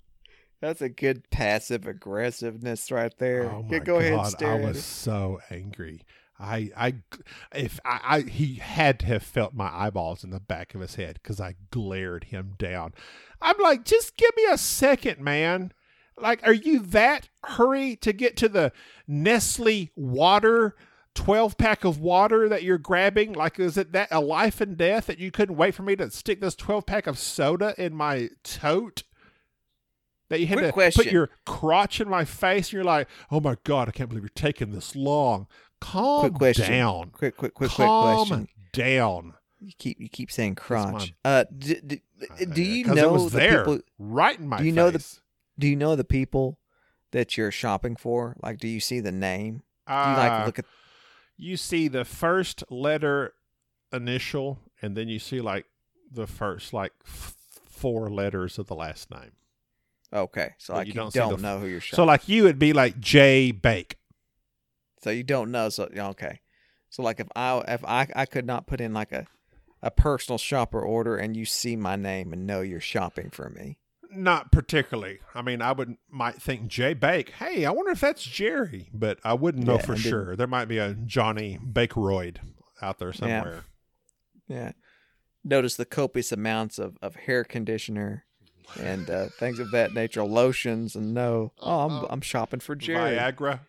That's 0.62 0.82
a 0.82 0.90
good 0.90 1.30
passive 1.30 1.86
aggressiveness 1.86 2.90
right 2.90 3.14
there. 3.18 3.52
Oh 3.52 3.64
my 3.64 3.80
go 3.80 3.98
ahead 4.00 4.14
and 4.14 4.22
god, 4.22 4.32
stare 4.32 4.54
I 4.54 4.62
was 4.62 4.84
so 4.84 5.40
angry. 5.50 6.04
I, 6.40 6.72
I, 6.76 6.96
if 7.54 7.80
I, 7.86 8.00
I, 8.04 8.22
he 8.22 8.56
had 8.56 9.00
to 9.00 9.06
have 9.08 9.24
felt 9.24 9.54
my 9.54 9.70
eyeballs 9.72 10.24
in 10.24 10.32
the 10.32 10.40
back 10.40 10.74
of 10.74 10.82
his 10.82 10.96
head 10.96 11.20
because 11.22 11.40
I 11.40 11.56
glared 11.70 12.26
him 12.26 12.54
down. 12.58 12.94
I'm 13.42 13.58
like, 13.62 13.86
just 13.86 14.18
give 14.18 14.32
me 14.36 14.46
a 14.50 14.58
second, 14.58 15.20
man. 15.20 15.74
Like, 16.18 16.46
are 16.46 16.54
you 16.54 16.80
that 16.80 17.30
hurry 17.44 17.96
to 17.98 18.14
get 18.14 18.38
to 18.38 18.50
the 18.50 18.72
Nestle 19.08 19.90
water? 19.96 20.76
12 21.16 21.58
pack 21.58 21.84
of 21.84 22.00
water 22.00 22.50
that 22.50 22.64
you're 22.64 22.78
grabbing 22.80 23.34
like 23.34 23.60
is 23.60 23.78
it 23.78 23.92
that 23.92 24.08
a 24.12 24.20
life 24.20 24.60
and 24.62 24.76
death 24.78 25.06
that 25.08 25.20
you 25.20 25.30
couldn't 25.32 25.56
wait 25.56 25.76
for 25.76 25.84
me 25.84 25.96
to 25.96 26.10
stick 26.10 26.42
this 26.42 26.56
12 26.56 26.86
pack 26.86 27.06
of 27.08 27.20
soda 27.20 27.76
in 27.78 27.94
my 27.94 28.30
tote 28.44 29.04
that 30.30 30.40
you 30.40 30.48
had 30.48 30.58
Quick 30.58 30.68
to 30.70 30.74
question. 30.74 31.04
put 31.04 31.12
your 31.12 31.30
crotch 31.46 32.02
in 32.02 32.10
my 32.10 32.26
face 32.26 32.68
and 32.70 32.74
you're 32.74 32.84
like 32.84 33.08
oh 33.32 33.40
my 33.40 33.56
god 33.64 33.88
i 33.88 33.92
can't 33.92 34.10
believe 34.10 34.24
you're 34.24 34.30
taking 34.34 34.72
this 34.72 34.96
long 34.96 35.46
calm 35.80 36.22
Quick 36.22 36.34
question. 36.36 36.70
down 36.72 37.10
Quick, 37.12 37.38
quick, 37.38 37.54
quick, 37.54 37.70
quick 37.70 37.88
calm 37.88 38.28
question. 38.28 38.48
down 38.72 39.34
You 39.60 39.74
keep 39.78 40.00
you 40.00 40.10
keep 40.10 40.32
saying 40.32 40.56
crotch. 40.56 41.14
Uh, 41.24 41.46
do, 41.56 41.76
do, 41.80 41.98
do 42.52 42.64
you 42.64 42.86
know 42.86 43.30
the 43.30 43.38
there 43.38 43.60
people? 43.60 43.80
right 44.00 44.40
in 44.40 44.48
my 44.50 44.58
do 44.58 44.64
you 44.66 44.72
know 44.72 44.90
the- 44.90 45.06
Do 45.60 45.68
you 45.68 45.76
know 45.76 45.96
the 45.96 46.04
people 46.04 46.58
that 47.12 47.38
you're 47.38 47.52
shopping 47.52 47.96
for? 47.96 48.36
Like, 48.42 48.58
do 48.58 48.68
you 48.68 48.80
see 48.80 49.00
the 49.00 49.12
name? 49.12 49.62
Do 49.88 49.94
you 49.94 50.00
like 50.00 50.32
Uh, 50.32 50.46
look 50.48 50.58
at? 50.60 50.66
You 51.44 51.58
see 51.58 51.88
the 51.88 52.06
first 52.06 52.64
letter 52.70 53.34
initial 53.92 54.60
and 54.82 54.96
then 54.98 55.08
you 55.08 55.20
see 55.20 55.42
like 55.42 55.66
the 56.12 56.28
first 56.28 56.74
like 56.74 56.94
f- 57.06 57.36
four 57.70 58.10
letters 58.10 58.58
of 58.58 58.68
the 58.68 58.76
last 58.76 59.12
name 59.12 59.32
Okay, 60.12 60.52
so 60.60 60.74
but 60.74 60.78
like 60.80 60.88
you 60.88 60.94
you, 60.94 61.00
don't 61.00 61.14
don't, 61.14 61.34
f- 61.34 61.40
know 61.42 61.60
who 61.60 61.66
you're 61.68 61.80
shopping. 61.82 61.98
so 61.98 62.06
like 62.06 62.30
you 62.30 62.44
would 62.44 62.60
be 62.60 62.72
like 62.74 63.00
j 63.00 63.52
bake 63.52 63.98
So 65.02 65.10
you 65.10 65.24
don't 65.24 65.52
know. 65.52 65.70
So 65.70 65.90
okay. 65.96 66.40
So 66.90 67.02
like 67.04 67.20
if 67.20 67.28
I 67.36 67.58
if 67.68 67.84
I 67.84 68.08
I 68.16 68.26
could 68.26 68.46
not 68.46 68.68
put 68.68 68.80
in 68.80 68.94
like 68.94 69.12
a 69.12 69.26
a 69.82 69.92
personal 69.92 70.38
shopper 70.38 70.80
order 70.80 71.18
and 71.18 71.36
you 71.36 71.46
see 71.46 71.76
my 71.76 71.96
name 71.98 72.32
and 72.32 72.48
know 72.48 72.62
you're 72.62 72.80
shopping 72.80 73.30
for 73.32 73.50
me. 73.50 73.80
Not 74.16 74.52
particularly. 74.52 75.20
I 75.34 75.42
mean, 75.42 75.62
I 75.62 75.72
would 75.72 75.98
might 76.10 76.42
think 76.42 76.68
Jay 76.68 76.94
Bake. 76.94 77.32
Hey, 77.32 77.66
I 77.66 77.72
wonder 77.72 77.92
if 77.92 78.02
that's 78.02 78.24
Jerry, 78.24 78.90
but 78.94 79.20
I 79.24 79.34
wouldn't 79.34 79.66
know 79.66 79.76
Yeah, 79.76 79.82
for 79.82 79.96
sure. 79.96 80.36
There 80.36 80.48
might 80.48 80.68
be 80.68 80.78
a 80.78 80.94
Johnny 80.94 81.60
Bakeroyd 81.62 82.38
out 82.82 83.00
there 83.00 83.14
somewhere. 83.14 83.66
Yeah. 84.48 84.74
Notice 85.44 85.76
the 85.76 85.86
copious 85.86 86.32
amounts 86.32 86.80
of, 86.80 86.98
of 87.02 87.16
hair 87.16 87.44
conditioner 87.44 88.26
and 88.80 89.10
uh, 89.10 89.28
things 89.40 89.60
of 89.60 89.72
that 89.72 89.94
nature, 89.94 90.24
lotions, 90.24 90.96
and 90.96 91.14
no. 91.14 91.52
Oh, 91.60 91.80
I'm 91.82 92.06
I'm 92.10 92.22
shopping 92.22 92.62
for 92.62 92.76
Jerry. 92.76 93.18
Viagra 93.18 93.60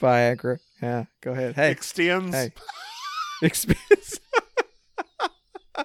Viagra. 0.00 0.58
Yeah. 0.80 1.04
Go 1.20 1.32
ahead. 1.32 1.54
Hey. 1.54 1.70
extends. 1.70 2.34
Hey. 2.34 2.52
Expense. 3.42 4.20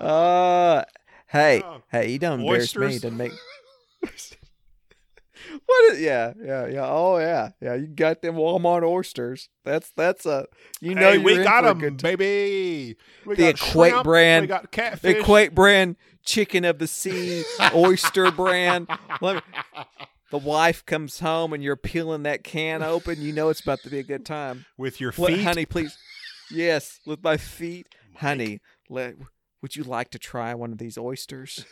uh, 0.00 0.84
hey, 1.30 1.62
Oh. 1.64 1.82
hey, 1.90 2.10
you 2.12 2.18
don't 2.18 2.40
embarrass 2.40 2.76
me 2.76 2.86
Oysters? 2.86 3.02
to 3.02 3.10
make. 3.10 3.32
what? 5.66 5.92
Is, 5.94 6.00
yeah, 6.00 6.32
yeah, 6.42 6.66
yeah. 6.66 6.86
Oh, 6.86 7.18
yeah, 7.18 7.50
yeah. 7.60 7.74
You 7.74 7.86
got 7.86 8.22
them 8.22 8.34
Walmart 8.36 8.82
oysters. 8.82 9.48
That's 9.64 9.90
that's 9.96 10.26
a. 10.26 10.46
You 10.80 10.94
know, 10.94 11.08
hey, 11.10 11.14
you're 11.14 11.22
we 11.22 11.42
got 11.42 11.62
them, 11.62 11.78
good 11.78 11.98
t- 11.98 12.02
baby. 12.16 12.96
We 13.26 13.34
The 13.36 13.52
got 13.52 13.54
Equate 13.68 13.90
shrimp, 13.92 14.04
brand- 14.04 14.42
We 14.44 14.46
got 14.48 14.70
catfish. 14.70 15.16
Equate 15.16 15.54
brand 15.54 15.96
chicken 16.24 16.64
of 16.64 16.78
the 16.78 16.86
sea 16.86 17.44
oyster 17.74 18.30
brand. 18.30 18.88
Let 19.20 19.36
me, 19.36 19.42
the 20.30 20.38
wife 20.38 20.84
comes 20.86 21.20
home 21.20 21.52
and 21.52 21.62
you're 21.62 21.76
peeling 21.76 22.22
that 22.24 22.44
can 22.44 22.82
open. 22.82 23.20
You 23.20 23.32
know 23.32 23.48
it's 23.48 23.60
about 23.60 23.80
to 23.82 23.90
be 23.90 23.98
a 23.98 24.02
good 24.04 24.24
time. 24.26 24.66
with 24.78 25.00
your 25.00 25.12
What, 25.12 25.32
feet. 25.32 25.42
honey, 25.42 25.66
please. 25.66 25.96
Yes, 26.52 27.00
with 27.06 27.22
my 27.22 27.36
feet, 27.36 27.86
honey. 28.16 28.60
Let, 28.88 29.14
would 29.62 29.76
you 29.76 29.84
like 29.84 30.10
to 30.10 30.18
try 30.18 30.54
one 30.54 30.72
of 30.72 30.78
these 30.78 30.96
oysters? 30.98 31.64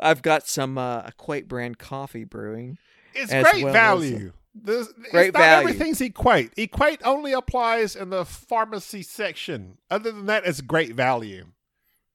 I've 0.00 0.22
got 0.22 0.46
some 0.46 0.78
uh, 0.78 1.02
Equate 1.06 1.48
brand 1.48 1.78
coffee 1.78 2.24
brewing. 2.24 2.78
It's 3.14 3.30
great 3.32 3.62
well 3.64 3.68
as 3.68 3.72
value. 3.72 4.32
This, 4.54 4.88
Great 5.10 5.28
it's 5.28 5.34
not 5.34 5.40
value. 5.40 5.68
everything's 5.68 6.00
equate. 6.00 6.52
Equate 6.56 7.00
only 7.04 7.32
applies 7.32 7.96
in 7.96 8.10
the 8.10 8.24
pharmacy 8.24 9.02
section. 9.02 9.78
Other 9.90 10.12
than 10.12 10.26
that, 10.26 10.46
it's 10.46 10.60
great 10.60 10.94
value. 10.94 11.46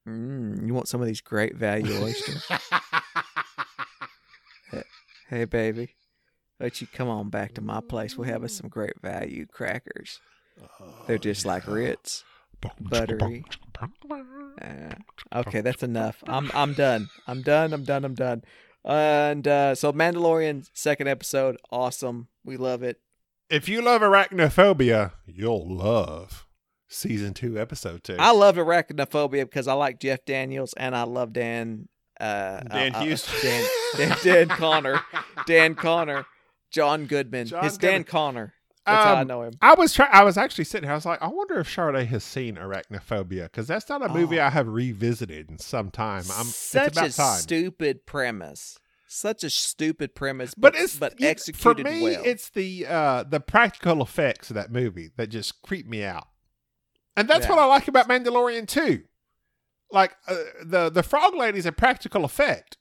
Mm, 0.08 0.66
you 0.66 0.74
want 0.74 0.88
some 0.88 1.02
of 1.02 1.08
these 1.08 1.20
great 1.20 1.56
value 1.56 2.02
oysters? 2.02 2.50
hey, 5.30 5.46
baby, 5.46 5.96
let 6.60 6.80
you 6.80 6.88
come 6.88 7.10
on 7.10 7.30
back 7.30 7.54
to 7.56 7.62
my 7.62 7.82
place. 7.82 8.18
We'll 8.18 8.30
have 8.30 8.44
us 8.44 8.54
some 8.54 8.70
great 8.70 9.02
value 9.02 9.46
crackers. 9.46 10.20
They're 11.08 11.18
just 11.18 11.46
like 11.46 11.68
Ritz, 11.68 12.24
buttery. 12.80 13.46
Uh, 13.82 14.94
okay, 15.34 15.62
that's 15.62 15.84
enough. 15.84 16.24
I'm 16.28 16.52
I'm 16.54 16.74
done. 16.74 17.10
I'm 17.28 17.42
done. 17.42 17.74
I'm 17.74 17.84
done. 17.84 18.06
I'm 18.06 18.16
done. 18.16 18.44
And 18.84 19.48
uh, 19.48 19.76
so 19.76 19.92
Mandalorian 19.92 20.70
second 20.74 21.08
episode, 21.08 21.58
awesome. 21.72 22.28
We 22.44 22.58
love 22.58 22.84
it. 22.84 23.00
If 23.50 23.68
you 23.68 23.82
love 23.82 24.02
arachnophobia, 24.02 25.14
you'll 25.26 25.68
love 25.68 26.48
season 26.88 27.34
two, 27.34 27.58
episode 27.58 28.04
two. 28.04 28.16
I 28.20 28.32
love 28.32 28.56
arachnophobia 28.56 29.46
because 29.46 29.68
I 29.68 29.74
like 29.74 30.00
Jeff 30.00 30.26
Daniels 30.26 30.74
and 30.74 30.96
I 30.96 31.04
love 31.04 31.34
Dan. 31.34 31.88
Uh, 32.20 32.62
Dan 32.62 32.96
uh, 32.96 33.00
uh, 33.00 33.02
Hughes. 33.02 33.28
Dan, 33.42 33.66
Dan, 33.96 34.18
Dan 34.24 34.48
Conner. 34.50 35.02
Dan 35.48 35.76
Conner. 35.76 36.26
John 36.72 37.06
Goodman. 37.06 37.48
John 37.48 37.66
it's 37.66 37.78
Dan 37.78 38.04
Conner. 38.04 38.54
That's 38.86 39.04
how 39.06 39.16
I 39.16 39.22
Um, 39.22 39.28
know 39.28 39.42
him. 39.44 39.54
I 39.62 39.76
was 39.76 39.94
trying. 39.94 40.10
I 40.12 40.24
was 40.24 40.38
actually 40.38 40.64
sitting 40.64 40.88
here. 40.88 40.94
I 40.94 40.96
was 40.96 41.06
like, 41.06 41.22
I 41.22 41.28
wonder 41.28 41.60
if 41.60 41.70
Sade 41.72 42.08
has 42.08 42.24
seen 42.24 42.56
Arachnophobia 42.56 43.44
because 43.44 43.68
that's 43.68 43.88
not 43.90 44.04
a 44.04 44.10
movie 44.10 44.40
Oh. 44.40 44.46
I 44.46 44.50
have 44.50 44.68
revisited 44.68 45.50
in 45.50 45.60
some 45.60 45.92
time. 45.92 46.24
I'm, 46.34 46.46
Such 46.46 46.88
it's 46.88 46.98
about 46.98 47.10
a 47.10 47.14
time. 47.16 47.40
stupid 47.40 48.06
premise. 48.06 48.80
Such 49.12 49.44
a 49.44 49.50
stupid 49.50 50.14
premise, 50.16 50.54
but 50.56 50.74
but 50.74 50.82
it's 50.82 50.96
but 50.98 51.20
you- 51.20 51.28
executed 51.28 51.86
for 51.88 51.92
me. 51.92 52.02
well. 52.04 52.22
It's 52.24 52.50
the 52.50 52.86
uh, 52.88 53.24
the 53.24 53.40
practical 53.40 54.02
effects 54.02 54.50
of 54.50 54.54
that 54.56 54.72
movie 54.72 55.10
that 55.18 55.28
just 55.30 55.62
creep 55.64 55.88
me 55.88 56.04
out, 56.04 56.28
and 57.18 57.28
that's 57.28 57.46
Yeah. 57.46 57.52
what 57.56 57.60
I 57.60 57.66
like 57.66 57.88
about 57.88 58.08
Mandalorian 58.08 58.68
too. 58.68 59.04
Like 59.92 60.16
uh, 60.28 60.36
the 60.64 60.90
the 60.92 61.02
frog 61.04 61.34
lady's 61.36 61.66
a 61.66 61.72
practical 61.72 62.24
effect, 62.24 62.78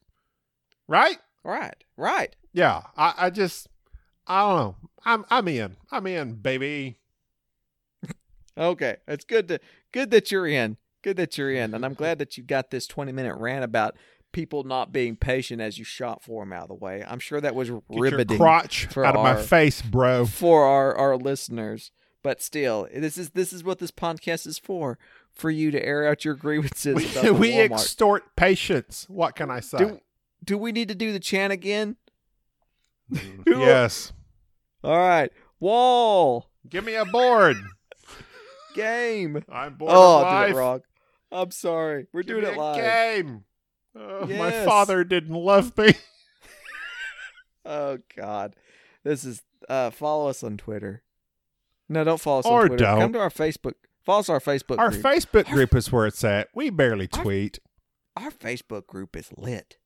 right? 0.87 1.17
right, 1.45 1.83
right. 1.97 2.37
Yeah, 2.53 2.83
I, 2.97 3.15
I 3.17 3.31
just 3.31 3.69
I 4.27 4.43
don't 4.43 4.57
know. 4.59 4.77
I'm 5.05 5.25
I'm 5.31 5.49
in. 5.49 5.77
I'm 5.91 6.07
in, 6.07 6.35
baby. 6.35 6.99
Okay, 8.57 8.97
it's 9.07 9.25
good 9.25 9.49
to 9.49 9.61
good 9.93 10.11
that 10.11 10.33
you're 10.33 10.47
in. 10.47 10.77
Good 11.03 11.17
that 11.17 11.39
you're 11.39 11.53
in, 11.53 11.75
and 11.75 11.85
I'm 11.85 11.95
glad 11.95 12.19
that 12.19 12.37
you 12.37 12.43
got 12.43 12.71
this 12.71 12.87
20 12.87 13.13
minute 13.13 13.37
rant 13.37 13.65
about 13.65 13.97
people 14.33 14.65
not 14.65 14.93
being 14.93 15.17
patient 15.17 15.61
as 15.61 15.79
you 15.79 15.85
shot 15.85 16.23
for 16.23 16.43
them 16.43 16.53
out 16.53 16.63
of 16.65 16.69
the 16.69 16.75
way. 16.75 17.05
I'm 17.07 17.21
sure 17.21 17.41
that 17.41 17.55
was 17.55 17.71
Get 17.71 17.83
riveting 17.89 18.37
your 18.37 18.39
crotch 18.39 18.97
out 18.97 19.17
of 19.17 19.23
my 19.23 19.41
face, 19.41 19.81
bro. 19.81 20.27
for 20.27 20.65
our 20.65 20.95
our 20.97 21.17
listeners. 21.17 21.93
But 22.23 22.43
still, 22.43 22.89
this 22.93 23.17
is 23.17 23.31
this 23.31 23.53
is 23.53 23.63
what 23.63 23.79
this 23.79 23.93
podcast 23.93 24.47
is 24.47 24.59
for 24.59 24.99
for 25.33 25.51
you 25.51 25.71
to 25.71 25.83
air 25.83 26.07
out 26.09 26.25
your 26.25 26.35
grievances. 26.35 26.97
We, 27.23 27.31
we 27.31 27.53
extort 27.53 28.35
patience. 28.35 29.07
What 29.09 29.37
can 29.37 29.51
I 29.51 29.61
say? 29.61 29.79
do 29.79 30.01
do 30.45 30.59
we 30.59 30.73
need 30.73 30.89
to 30.89 30.95
do 30.95 31.13
the 31.13 31.21
chant 31.21 31.53
again? 31.53 31.97
yes. 33.47 34.13
All 34.85 34.97
right, 34.97 35.31
wall 35.61 36.51
Give 36.69 36.85
me 36.85 36.95
a 36.95 37.05
board. 37.05 37.57
game. 38.75 39.43
I'm 39.51 39.75
bored 39.75 39.93
Oh, 39.95 40.21
of 40.21 40.27
I 40.27 40.31
did 40.31 40.35
life. 40.49 40.51
it 40.55 40.59
wrong. 40.59 40.81
I'm 41.33 41.51
sorry. 41.51 42.07
We're 42.13 42.23
Give 42.23 42.41
doing 42.41 42.53
it 42.55 42.59
live. 42.59 42.77
Game. 42.77 43.45
Oh, 43.97 44.27
My 44.27 44.65
father 44.65 45.03
didn't 45.05 45.35
love 45.35 45.77
me. 45.77 45.95
Oh 47.65 47.99
God, 48.17 48.57
this 49.05 49.25
is. 49.25 49.43
Uh, 49.69 49.91
follow 49.91 50.29
us 50.29 50.43
on 50.43 50.57
Twitter. 50.57 51.03
No, 51.89 52.05
don't 52.05 52.21
follow 52.21 52.39
us 52.39 52.47
Or 52.47 52.63
on 52.63 52.67
Twitter. 52.69 52.85
don't. 52.85 53.01
Come 53.01 53.13
to 53.15 53.19
our 53.21 53.29
Facebook. 53.31 53.73
Follow 54.07 54.21
us 54.21 54.29
on 54.31 54.35
our 54.35 54.41
Facebook 54.41 54.79
Our 54.79 54.91
group. 54.91 55.03
Facebook 55.03 55.45
group 55.51 55.75
is 55.75 55.93
where 55.93 56.07
it's 56.07 56.25
at. 56.25 56.49
We 56.55 56.71
barely 56.71 57.09
Our- 57.13 57.23
tweet. 57.23 57.59
our 58.17 58.31
Facebook 58.31 58.87
group 58.87 59.17
is 59.17 59.31
lit. 59.37 59.77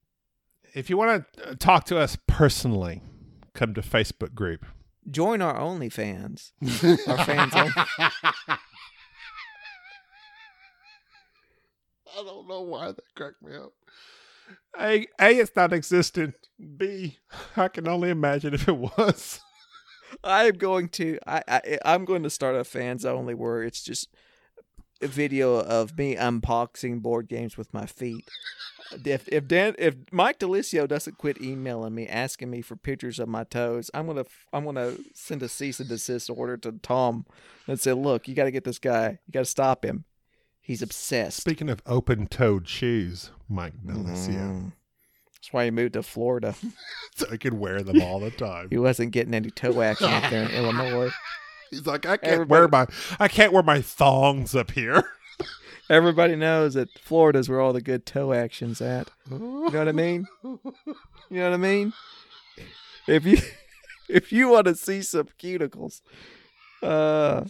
if 0.75 0.89
you 0.91 0.97
want 0.97 1.25
to 1.39 1.57
talk 1.57 1.85
to 1.87 1.99
us 1.99 2.17
personally, 2.29 3.03
come 3.55 3.75
to 3.75 3.81
Facebook 3.83 4.35
group. 4.35 4.65
Join 5.11 5.43
our 5.43 5.59
OnlyFans. 5.59 6.53
Our 7.09 7.25
fans 7.25 7.53
only. 7.55 7.73
I 12.15 12.25
don't 12.25 12.49
know 12.49 12.61
why 12.63 12.89
that 12.89 13.15
cracked 13.17 13.43
me 13.43 13.57
up. 13.57 13.73
A, 14.79 15.07
A, 15.21 15.39
it's 15.39 15.57
not 15.57 15.73
existent. 15.73 16.35
B, 16.77 17.19
I 17.57 17.69
can 17.69 17.89
only 17.89 18.11
imagine 18.11 18.55
if 18.55 18.69
it 18.69 18.77
was. 18.77 19.41
I'm 20.25 20.55
going 20.57 20.89
to 20.91 21.19
I, 21.27 21.43
I 21.49 21.79
I'm 21.85 22.05
going 22.05 22.23
to 22.23 22.31
start 22.31 22.55
a 22.55 22.65
fans 22.65 23.05
only 23.05 23.35
where 23.35 23.63
it's 23.63 23.83
just 23.83 24.09
video 25.09 25.59
of 25.61 25.97
me 25.99 26.17
unboxing 26.17 27.01
board 27.03 27.29
games 27.29 27.57
with 27.57 27.73
my 27.75 27.87
feet. 27.87 28.29
If 29.05 29.29
if 29.29 29.49
Dan 29.49 29.75
if 29.79 29.97
Mike 30.11 30.39
Delisio 30.39 30.87
doesn't 30.87 31.19
quit 31.19 31.41
emailing 31.41 31.95
me 31.95 32.07
asking 32.07 32.51
me 32.51 32.61
for 32.61 32.77
pictures 32.77 33.19
of 33.19 33.29
my 33.29 33.45
toes, 33.45 33.91
I'm 33.95 34.07
gonna 34.07 34.27
I'm 34.53 34.65
gonna 34.65 34.97
send 35.15 35.43
a 35.43 35.49
cease 35.49 35.81
and 35.81 35.89
desist 35.89 36.29
order 36.31 36.57
to 36.59 36.73
Tom 36.73 37.25
and 37.67 37.81
say, 37.81 37.93
look, 37.93 38.29
you 38.29 38.35
got 38.35 38.45
to 38.45 38.51
get 38.51 38.65
this 38.65 38.79
guy, 38.79 39.19
you 39.27 39.33
got 39.33 39.41
to 39.41 39.45
stop 39.47 39.85
him. 39.85 40.05
He's 40.61 40.83
obsessed. 40.83 41.39
Speaking 41.39 41.69
of 41.69 41.83
open-toed 41.87 42.69
shoes, 42.69 43.31
Mike 43.49 43.75
Delisio, 43.85 44.37
Mm. 44.37 44.73
That's 45.35 45.53
why 45.53 45.65
he 45.65 45.71
moved 45.73 45.95
to 45.95 46.05
Florida. 46.05 46.55
so 47.17 47.27
I 47.33 47.37
could 47.37 47.55
wear 47.55 47.83
them 47.83 48.01
all 48.01 48.21
the 48.21 48.31
time. 48.47 48.69
He 48.71 48.79
wasn't 48.79 49.11
getting 49.11 49.35
any 49.35 49.51
toe 49.51 49.81
action 49.83 50.07
up 50.09 50.31
there 50.31 50.45
in 50.45 50.51
Illinois. 50.53 51.11
He's 51.73 51.87
like, 51.87 52.07
I 52.07 52.17
can't 52.19 52.33
Everybody- 52.35 52.51
wear 52.61 52.69
my, 52.69 52.87
I 53.19 53.27
can't 53.27 53.53
wear 53.53 53.63
my 53.65 53.81
thongs 53.81 54.55
up 54.55 54.71
here. 54.73 55.03
Everybody 55.91 56.37
knows 56.37 56.75
that 56.75 56.89
Florida's 57.01 57.49
where 57.49 57.61
all 57.61 57.73
the 57.73 57.81
good 57.83 58.07
toe 58.07 58.33
action's 58.33 58.81
at. 58.81 59.11
You 59.31 59.39
know 59.39 59.71
what 59.79 59.89
I 59.89 59.93
mean? 59.93 60.27
You 60.45 60.61
know 61.31 61.45
what 61.51 61.55
I 61.55 61.57
mean? 61.57 61.93
If 63.09 63.25
you 63.27 63.39
if 64.09 64.33
you 64.33 64.49
want 64.49 64.67
to 64.67 64.75
see 64.77 65.03
some 65.03 65.29
cuticles, 65.39 66.01
uh, 66.83 67.45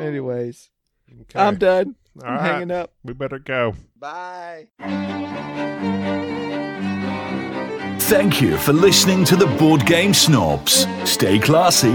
anyways, 0.00 0.68
Okay. 1.22 1.38
I'm 1.40 1.56
done. 1.56 1.94
All 2.22 2.28
I'm 2.28 2.34
right. 2.36 2.42
hanging 2.42 2.70
up. 2.72 2.92
We 3.04 3.12
better 3.14 3.38
go. 3.38 3.74
Bye. 3.98 4.66
Thank 8.00 8.40
you 8.40 8.56
for 8.58 8.72
listening 8.72 9.24
to 9.26 9.36
the 9.36 9.46
Board 9.58 9.84
Game 9.86 10.14
Snobs. 10.14 10.86
Stay 11.04 11.38
classy. 11.38 11.92